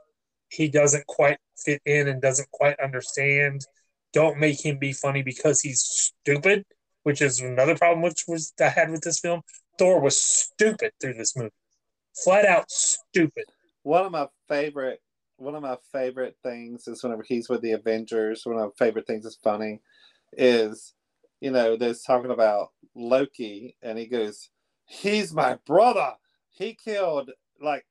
he 0.50 0.68
doesn't 0.68 1.06
quite 1.08 1.38
fit 1.64 1.82
in 1.86 2.08
and 2.08 2.22
doesn't 2.22 2.50
quite 2.52 2.80
understand. 2.80 3.62
Don't 4.14 4.40
make 4.40 4.64
him 4.66 4.80
be 4.80 4.94
funny 4.94 5.22
because 5.22 5.62
he's 5.62 5.82
stupid, 5.82 6.66
which 7.04 7.22
is 7.22 7.40
another 7.40 7.76
problem 7.76 8.02
which 8.02 8.24
was 8.28 8.54
I 8.60 8.70
had 8.70 8.90
with 8.90 9.02
this 9.02 9.20
film. 9.20 9.42
Thor 9.78 10.00
was 10.00 10.18
stupid 10.18 10.92
through 11.00 11.14
this 11.14 11.36
movie, 11.38 11.52
flat 12.24 12.46
out 12.46 12.70
stupid. 12.70 13.46
One 13.84 14.06
of 14.06 14.12
my 14.12 14.28
favorite 14.48 15.02
one 15.38 15.56
of 15.56 15.62
my 15.62 15.78
favorite 15.94 16.36
things 16.44 16.86
is 16.88 17.02
whenever 17.02 17.24
he's 17.24 17.48
with 17.48 17.62
the 17.62 17.72
Avengers, 17.72 18.42
one 18.46 18.58
of 18.58 18.62
my 18.62 18.86
favorite 18.86 19.08
things 19.08 19.26
is 19.26 19.38
funny, 19.42 19.80
is 20.34 20.94
you 21.40 21.52
know, 21.52 21.78
there's 21.78 22.02
talking 22.02 22.32
about 22.32 22.72
Loki 22.96 23.76
and 23.82 23.98
he 23.98 24.08
goes, 24.08 24.50
He's 24.86 25.34
my 25.34 25.58
brother. 25.66 26.14
He 26.50 26.74
killed 26.74 27.32
like 27.62 27.86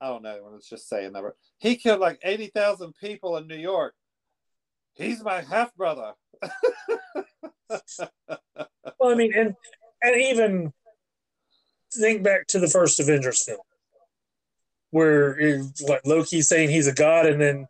I 0.00 0.08
don't 0.08 0.22
know, 0.22 0.48
let's 0.52 0.68
just 0.68 0.88
say 0.88 1.04
a 1.04 1.10
number. 1.10 1.36
He 1.58 1.76
killed 1.76 2.00
like 2.00 2.18
eighty 2.22 2.46
thousand 2.48 2.94
people 3.00 3.36
in 3.36 3.46
New 3.46 3.56
York. 3.56 3.94
He's 4.94 5.22
my 5.22 5.42
half 5.42 5.74
brother. 5.74 6.12
Well, 8.98 9.12
I 9.12 9.14
mean, 9.14 9.32
and 9.34 9.54
and 10.02 10.20
even 10.20 10.72
think 11.92 12.22
back 12.22 12.46
to 12.48 12.58
the 12.58 12.68
first 12.68 12.98
Avengers 13.00 13.44
film, 13.44 13.60
where 14.90 15.62
what 15.82 16.06
Loki 16.06 16.40
saying 16.40 16.70
he's 16.70 16.86
a 16.86 16.94
god, 16.94 17.26
and 17.26 17.40
then 17.40 17.66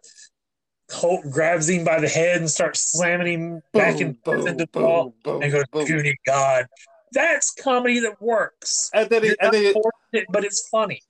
Hulk 0.90 1.24
grabs 1.30 1.68
him 1.68 1.84
by 1.84 2.00
the 2.00 2.08
head 2.08 2.38
and 2.38 2.48
starts 2.48 2.92
slamming 2.92 3.26
him 3.26 3.62
back 3.72 4.00
in, 4.00 4.18
into 4.26 4.66
the 4.72 4.80
wall, 4.80 5.14
and 5.24 5.52
goes, 5.52 5.64
"Puny 5.86 6.16
god." 6.24 6.66
That's 7.12 7.52
comedy 7.52 8.00
that 8.00 8.20
works. 8.20 8.90
And 8.92 9.08
then, 9.08 9.22
he, 9.24 9.34
and 9.40 9.52
then 9.52 9.74
it, 10.12 10.26
but 10.30 10.44
it's 10.44 10.68
funny. 10.68 11.00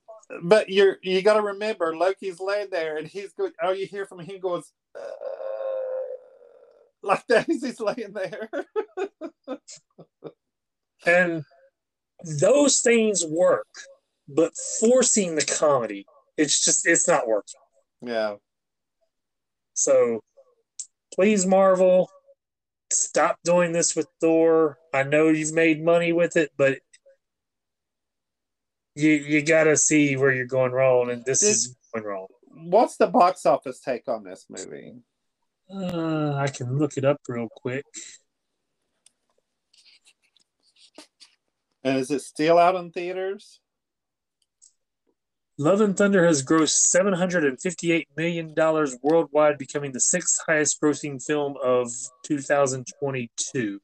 But 0.43 0.69
you're 0.69 0.97
you 1.01 1.21
got 1.21 1.35
to 1.35 1.41
remember 1.41 1.95
Loki's 1.95 2.39
laying 2.39 2.69
there 2.69 2.97
and 2.97 3.07
he's 3.07 3.33
going. 3.33 3.51
All 3.61 3.73
you 3.73 3.85
hear 3.85 4.05
from 4.05 4.19
him 4.19 4.39
goes 4.39 4.71
uh, 4.95 5.01
like 7.03 7.25
that 7.27 7.49
as 7.49 7.63
he's 7.63 7.79
laying 7.79 8.13
there. 8.13 8.49
And 11.05 11.43
those 12.41 12.81
things 12.81 13.25
work, 13.25 13.67
but 14.27 14.51
forcing 14.79 15.35
the 15.35 15.45
comedy, 15.45 16.05
it's 16.37 16.63
just 16.63 16.85
it's 16.85 17.07
not 17.07 17.27
working. 17.27 17.61
yeah, 18.01 18.35
So 19.73 20.21
please, 21.15 21.45
Marvel, 21.45 22.09
stop 22.91 23.39
doing 23.43 23.71
this 23.71 23.95
with 23.95 24.07
Thor. 24.19 24.77
I 24.93 25.03
know 25.03 25.29
you've 25.29 25.53
made 25.53 25.83
money 25.83 26.11
with 26.11 26.35
it, 26.35 26.51
but 26.57 26.79
you 28.99 29.11
you 29.11 29.41
gotta 29.41 29.77
see 29.77 30.15
where 30.17 30.31
you're 30.33 30.45
going 30.45 30.71
wrong, 30.71 31.09
and 31.09 31.23
this 31.25 31.41
Did- 31.41 31.49
is 31.49 31.75
going 31.93 32.05
wrong. 32.05 32.27
what's 32.51 32.97
the 32.97 33.07
box 33.07 33.45
office 33.45 33.79
take 33.79 34.07
on 34.07 34.23
this 34.23 34.45
movie? 34.49 34.93
Uh, 35.73 36.33
I 36.35 36.47
can 36.47 36.77
look 36.77 36.97
it 36.97 37.05
up 37.05 37.21
real 37.27 37.47
quick. 37.55 37.85
And 41.83 41.97
is 41.97 42.11
it 42.11 42.21
still 42.21 42.57
out 42.57 42.75
in 42.75 42.91
theaters? 42.91 43.61
Love 45.57 45.81
and 45.81 45.95
Thunder 45.95 46.25
has 46.25 46.43
grossed 46.43 46.93
$758 46.95 48.05
million 48.15 48.53
worldwide, 49.03 49.57
becoming 49.57 49.91
the 49.91 49.99
sixth 49.99 50.41
highest 50.47 50.81
grossing 50.81 51.21
film 51.23 51.55
of 51.61 51.91
2022. 52.25 53.79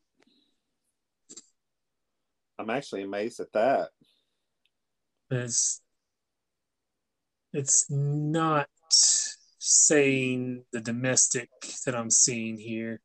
I'm 2.57 2.69
actually 2.69 3.03
amazed 3.03 3.41
at 3.41 3.51
that. 3.53 3.89
It's, 5.31 5.81
it's 7.53 7.87
not 7.89 8.67
saying 9.59 10.63
the 10.71 10.79
domestic 10.81 11.49
that 11.85 11.95
I'm 11.95 12.11
seeing 12.11 12.57
here. 12.57 12.99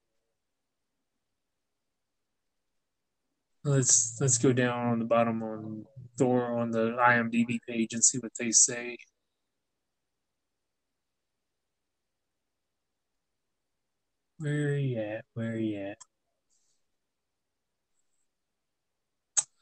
Let's 3.65 4.17
let's 4.21 4.39
go 4.39 4.53
down 4.53 4.89
on 4.89 4.99
the 4.99 5.05
bottom 5.05 5.43
on 5.43 5.85
Thor 6.19 6.59
on 6.59 6.71
the 6.71 6.97
IMDb 6.99 7.59
page 7.69 7.93
and 7.93 8.05
see 8.05 8.19
what 8.19 8.33
they 8.39 8.53
say. 8.53 8.97
Where 14.39 14.73
are 14.73 14.77
you 14.77 14.99
at? 14.99 15.25
Where 15.35 15.53
are 15.53 15.57
you 15.57 15.79
at? 15.79 15.99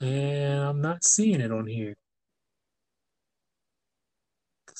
And 0.01 0.60
I'm 0.62 0.80
not 0.80 1.05
seeing 1.05 1.40
it 1.40 1.51
on 1.52 1.66
here. 1.66 1.97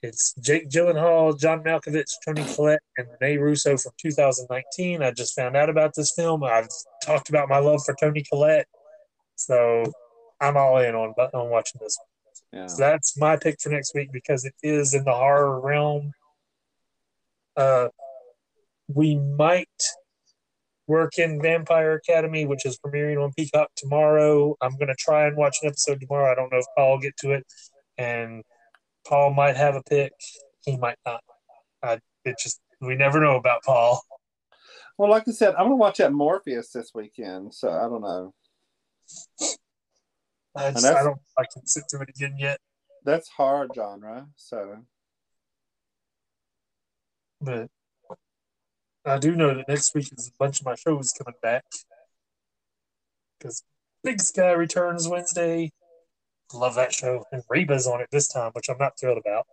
It's 0.00 0.32
Jake 0.40 0.70
Gyllenhaal, 0.70 1.38
John 1.38 1.62
Malkovich, 1.62 2.12
Toni 2.24 2.44
Collette, 2.54 2.80
and 2.96 3.08
Rene 3.20 3.36
Russo 3.36 3.76
from 3.76 3.92
2019. 4.00 5.02
I 5.02 5.10
just 5.10 5.34
found 5.34 5.54
out 5.54 5.68
about 5.68 5.92
this 5.94 6.14
film. 6.16 6.44
I've 6.44 6.68
talked 7.02 7.28
about 7.28 7.50
my 7.50 7.58
love 7.58 7.80
for 7.84 7.94
Toni 8.00 8.24
Collette, 8.30 8.68
so 9.34 9.84
I'm 10.40 10.56
all 10.56 10.78
in 10.78 10.94
on 10.94 11.14
on 11.32 11.50
watching 11.50 11.80
this. 11.82 11.98
One. 11.98 12.62
Yeah. 12.62 12.66
So 12.68 12.76
that's 12.78 13.18
my 13.18 13.36
pick 13.36 13.60
for 13.60 13.70
next 13.70 13.94
week 13.94 14.10
because 14.12 14.44
it 14.44 14.54
is 14.62 14.94
in 14.94 15.04
the 15.04 15.12
horror 15.12 15.60
realm. 15.60 16.12
Uh, 17.56 17.88
we 18.88 19.16
might 19.16 19.68
work 20.86 21.18
in 21.18 21.42
Vampire 21.42 21.94
Academy, 21.94 22.46
which 22.46 22.64
is 22.64 22.78
premiering 22.78 23.22
on 23.22 23.32
Peacock 23.32 23.70
tomorrow. 23.76 24.56
I'm 24.60 24.76
going 24.76 24.88
to 24.88 24.94
try 24.98 25.26
and 25.26 25.36
watch 25.36 25.58
an 25.62 25.68
episode 25.68 26.00
tomorrow. 26.00 26.30
I 26.30 26.34
don't 26.34 26.52
know 26.52 26.58
if 26.58 26.66
Paul 26.76 26.92
will 26.92 26.98
get 27.00 27.16
to 27.18 27.32
it, 27.32 27.44
and 27.98 28.42
Paul 29.06 29.34
might 29.34 29.56
have 29.56 29.74
a 29.74 29.82
pick. 29.82 30.12
He 30.64 30.76
might 30.76 30.98
not. 31.04 31.20
I, 31.82 31.98
it 32.24 32.36
just 32.42 32.60
we 32.80 32.94
never 32.94 33.20
know 33.20 33.36
about 33.36 33.62
Paul. 33.64 34.02
Well, 34.98 35.10
like 35.10 35.28
I 35.28 35.32
said, 35.32 35.54
I'm 35.54 35.66
gonna 35.66 35.76
watch 35.76 35.98
that 35.98 36.12
Morpheus 36.12 36.70
this 36.70 36.92
weekend, 36.94 37.54
so 37.54 37.70
I 37.70 37.82
don't 37.82 38.02
know. 38.02 38.32
I, 40.56 40.70
just, 40.72 40.86
I 40.86 41.02
don't. 41.02 41.18
I 41.38 41.44
can 41.52 41.66
sit 41.66 41.84
through 41.90 42.02
it 42.02 42.08
again 42.10 42.36
yet, 42.38 42.58
That's 43.04 43.28
hard 43.28 43.70
genre, 43.74 44.28
so 44.36 44.78
but 47.40 47.68
I 49.04 49.18
do 49.18 49.36
know 49.36 49.54
that 49.54 49.68
next 49.68 49.94
week 49.94 50.08
is 50.16 50.28
a 50.28 50.32
bunch 50.38 50.60
of 50.60 50.66
my 50.66 50.74
shows 50.74 51.12
coming 51.12 51.38
back 51.42 51.64
because 53.38 53.62
Big 54.02 54.20
Sky 54.20 54.52
returns 54.52 55.08
Wednesday. 55.08 55.72
Love 56.54 56.76
that 56.76 56.92
show, 56.92 57.24
and 57.32 57.42
Reba's 57.50 57.86
on 57.86 58.00
it 58.00 58.08
this 58.10 58.28
time, 58.28 58.50
which 58.52 58.68
I'm 58.68 58.78
not 58.78 58.98
thrilled 58.98 59.18
about. 59.18 59.46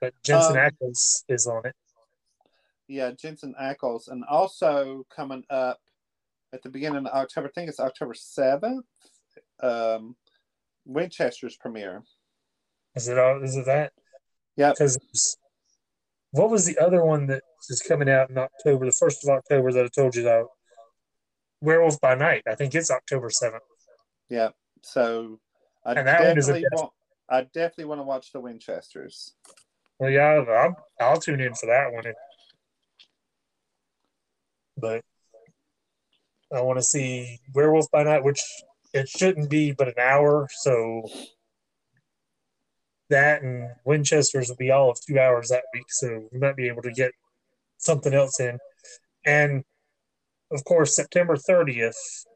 But 0.00 0.14
Jensen 0.24 0.56
Um, 0.56 0.70
Ackles 0.70 1.24
is 1.28 1.46
on 1.46 1.66
it. 1.66 1.74
yeah, 2.88 3.10
Jensen 3.12 3.54
Ackles, 3.60 4.08
and 4.08 4.24
also 4.24 5.04
coming 5.14 5.44
up 5.50 5.78
at 6.52 6.62
the 6.62 6.70
beginning 6.70 7.06
of 7.06 7.12
October. 7.12 7.48
I 7.48 7.50
think 7.52 7.68
it's 7.68 7.78
October 7.78 8.14
seventh. 8.14 8.86
Um, 9.60 10.16
Winchester's 10.84 11.56
premiere. 11.56 12.02
Is 12.94 13.08
it 13.08 13.18
all? 13.18 13.42
Is 13.42 13.56
it 13.56 13.66
that? 13.66 13.92
Yeah. 14.56 14.70
Because 14.70 14.98
what 16.32 16.50
was 16.50 16.66
the 16.66 16.78
other 16.78 17.04
one 17.04 17.26
that 17.26 17.42
is 17.68 17.82
coming 17.82 18.08
out 18.08 18.30
in 18.30 18.38
October? 18.38 18.86
The 18.86 18.92
first 18.92 19.24
of 19.24 19.30
October 19.30 19.72
that 19.72 19.84
I 19.84 19.88
told 19.88 20.14
you 20.14 20.22
about. 20.22 20.48
Werewolf 21.62 22.00
by 22.00 22.14
Night. 22.14 22.42
I 22.48 22.54
think 22.54 22.74
it's 22.74 22.90
October 22.90 23.28
seventh. 23.30 23.62
Yeah, 24.30 24.50
so 24.82 25.40
I 25.84 25.92
And 25.92 26.06
that 26.08 26.22
one 26.22 26.38
is 26.38 26.48
a 26.48 26.52
definitely 26.52 26.68
want. 26.72 26.92
I 27.28 27.42
definitely 27.42 27.84
want 27.84 27.98
to 28.00 28.04
watch 28.04 28.32
the 28.32 28.40
Winchesters. 28.40 29.34
Well, 29.98 30.10
yeah, 30.10 30.22
I'll, 30.22 30.50
I'll, 30.50 30.76
I'll 31.00 31.20
tune 31.20 31.40
in 31.40 31.54
for 31.54 31.66
that 31.66 31.92
one. 31.92 32.04
But 34.78 35.04
I 36.52 36.62
want 36.62 36.78
to 36.78 36.82
see 36.82 37.38
Werewolf 37.54 37.90
by 37.90 38.04
Night, 38.04 38.24
which 38.24 38.40
it 38.92 39.08
shouldn't 39.08 39.50
be 39.50 39.72
but 39.72 39.88
an 39.88 39.94
hour. 39.98 40.48
So 40.52 41.08
that 43.08 43.42
and 43.42 43.70
Winchester's 43.84 44.48
will 44.48 44.56
be 44.56 44.70
all 44.70 44.90
of 44.90 45.00
two 45.00 45.18
hours 45.18 45.48
that 45.48 45.64
week. 45.74 45.86
So 45.88 46.28
we 46.32 46.38
might 46.38 46.56
be 46.56 46.68
able 46.68 46.82
to 46.82 46.92
get 46.92 47.12
something 47.78 48.14
else 48.14 48.40
in. 48.40 48.58
And 49.24 49.64
of 50.50 50.64
course, 50.64 50.96
September 50.96 51.36
30th, 51.36 52.26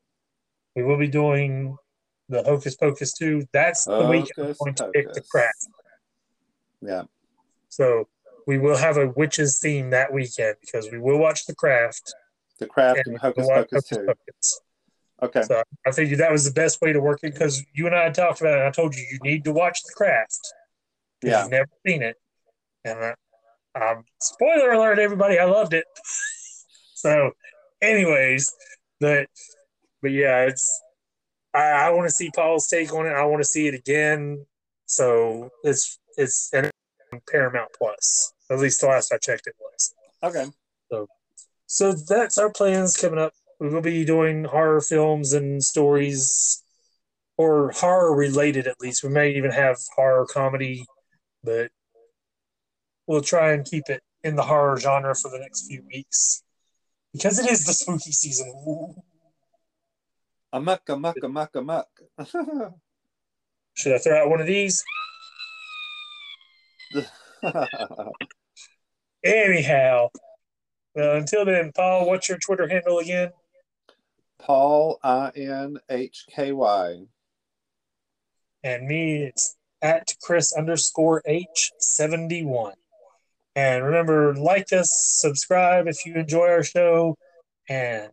we 0.76 0.82
will 0.82 0.98
be 0.98 1.08
doing 1.08 1.76
the 2.28 2.42
Hocus 2.42 2.76
Pocus 2.76 3.12
2. 3.14 3.46
That's 3.52 3.84
the 3.84 4.06
week 4.06 4.30
I'm 4.36 4.44
Hocus 4.44 4.58
going 4.58 4.74
to 4.74 4.90
pick 4.92 5.12
the 5.12 5.22
craft. 5.22 5.68
Yeah, 6.80 7.04
So 7.68 8.08
we 8.46 8.58
will 8.58 8.76
have 8.76 8.98
a 8.98 9.08
witches 9.08 9.58
theme 9.58 9.90
that 9.90 10.12
weekend 10.12 10.56
because 10.60 10.90
we 10.90 10.98
will 10.98 11.18
watch 11.18 11.46
The 11.46 11.54
Craft 11.54 12.14
The 12.58 12.66
Craft 12.66 12.98
and 12.98 13.06
and 13.14 13.18
Hocus 13.18 13.48
Pocus 13.48 13.70
Hocus 13.72 13.88
too. 13.88 14.04
Pocus. 14.06 14.60
Okay. 15.24 15.42
So 15.42 15.62
I 15.86 15.90
figured 15.90 16.20
that 16.20 16.30
was 16.30 16.44
the 16.44 16.52
best 16.52 16.80
way 16.82 16.92
to 16.92 17.00
work 17.00 17.20
it 17.22 17.32
because 17.32 17.64
you 17.72 17.86
and 17.86 17.94
I 17.94 18.10
talked 18.10 18.40
about 18.40 18.54
it. 18.54 18.58
And 18.58 18.68
I 18.68 18.70
told 18.70 18.94
you 18.94 19.02
you 19.10 19.18
need 19.22 19.44
to 19.44 19.52
watch 19.52 19.82
The 19.82 19.92
Craft. 19.96 20.52
Yeah. 21.22 21.42
You've 21.42 21.50
never 21.50 21.70
seen 21.86 22.02
it. 22.02 22.16
And 22.84 22.98
uh, 22.98 23.14
um, 23.82 24.04
spoiler 24.20 24.72
alert, 24.72 24.98
everybody, 24.98 25.38
I 25.38 25.44
loved 25.44 25.72
it. 25.72 25.86
so, 26.94 27.30
anyways, 27.80 28.52
but 29.00 29.28
but 30.02 30.12
yeah, 30.12 30.42
it's 30.42 30.82
I, 31.54 31.86
I 31.86 31.90
want 31.90 32.06
to 32.08 32.14
see 32.14 32.30
Paul's 32.34 32.68
take 32.68 32.92
on 32.92 33.06
it. 33.06 33.10
I 33.12 33.24
want 33.24 33.42
to 33.42 33.48
see 33.48 33.66
it 33.66 33.74
again. 33.74 34.44
So 34.86 35.50
it's 35.62 35.98
it's 36.18 36.50
and 36.52 36.70
Paramount 37.30 37.70
Plus. 37.78 38.34
At 38.50 38.58
least 38.58 38.82
the 38.82 38.88
last 38.88 39.12
I 39.12 39.16
checked, 39.16 39.46
it 39.46 39.54
was. 39.58 39.94
Okay. 40.22 40.50
So 40.90 41.06
so 41.66 41.92
that's 41.92 42.36
our 42.36 42.50
plans 42.50 42.96
coming 42.96 43.18
up. 43.18 43.32
We 43.60 43.68
will 43.68 43.80
be 43.80 44.04
doing 44.04 44.44
horror 44.44 44.80
films 44.80 45.32
and 45.32 45.62
stories, 45.62 46.62
or 47.36 47.70
horror 47.70 48.14
related 48.14 48.66
at 48.66 48.80
least. 48.80 49.02
We 49.02 49.10
may 49.10 49.32
even 49.32 49.50
have 49.50 49.78
horror 49.94 50.26
comedy, 50.26 50.86
but 51.42 51.70
we'll 53.06 53.20
try 53.20 53.52
and 53.52 53.64
keep 53.64 53.88
it 53.88 54.02
in 54.22 54.36
the 54.36 54.42
horror 54.42 54.78
genre 54.78 55.14
for 55.14 55.30
the 55.30 55.38
next 55.38 55.66
few 55.68 55.84
weeks 55.92 56.42
because 57.12 57.38
it 57.38 57.48
is 57.50 57.64
the 57.64 57.72
spooky 57.72 58.12
season. 58.12 58.48
Ooh. 58.66 58.94
Amuck, 60.52 60.88
amuck, 60.88 61.16
amuck, 61.22 61.54
amuck. 61.54 61.88
Should 63.74 63.94
I 63.94 63.98
throw 63.98 64.22
out 64.22 64.30
one 64.30 64.40
of 64.40 64.46
these? 64.46 64.82
Anyhow, 69.24 70.08
uh, 70.96 71.16
until 71.16 71.44
then, 71.44 71.72
Paul, 71.74 72.06
what's 72.06 72.28
your 72.28 72.38
Twitter 72.38 72.68
handle 72.68 72.98
again? 72.98 73.32
Paul 74.44 74.98
I 75.02 75.30
N 75.36 75.78
H 75.88 76.26
K 76.30 76.52
Y. 76.52 77.06
And 78.62 78.86
me, 78.86 79.24
it's 79.24 79.56
at 79.80 80.14
Chris 80.22 80.54
underscore 80.56 81.22
H 81.24 81.72
seventy 81.78 82.44
one. 82.44 82.74
And 83.56 83.84
remember, 83.84 84.34
like 84.34 84.72
us, 84.72 84.90
subscribe 85.20 85.86
if 85.86 86.04
you 86.04 86.14
enjoy 86.14 86.48
our 86.48 86.64
show, 86.64 87.16
and 87.68 88.10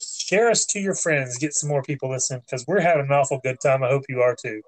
share 0.00 0.50
us 0.50 0.64
to 0.66 0.80
your 0.80 0.94
friends. 0.94 1.36
Get 1.38 1.52
some 1.52 1.68
more 1.68 1.82
people 1.82 2.10
listening 2.10 2.40
because 2.40 2.64
we're 2.66 2.80
having 2.80 3.06
an 3.06 3.12
awful 3.12 3.40
good 3.42 3.56
time. 3.62 3.82
I 3.82 3.88
hope 3.88 4.04
you 4.08 4.20
are 4.22 4.36
too. 4.36 4.62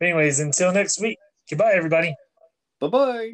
Anyways, 0.00 0.40
until 0.40 0.72
next 0.72 1.00
week, 1.00 1.18
goodbye, 1.48 1.72
everybody. 1.74 2.14
Bye 2.80 2.88
bye. 2.88 3.32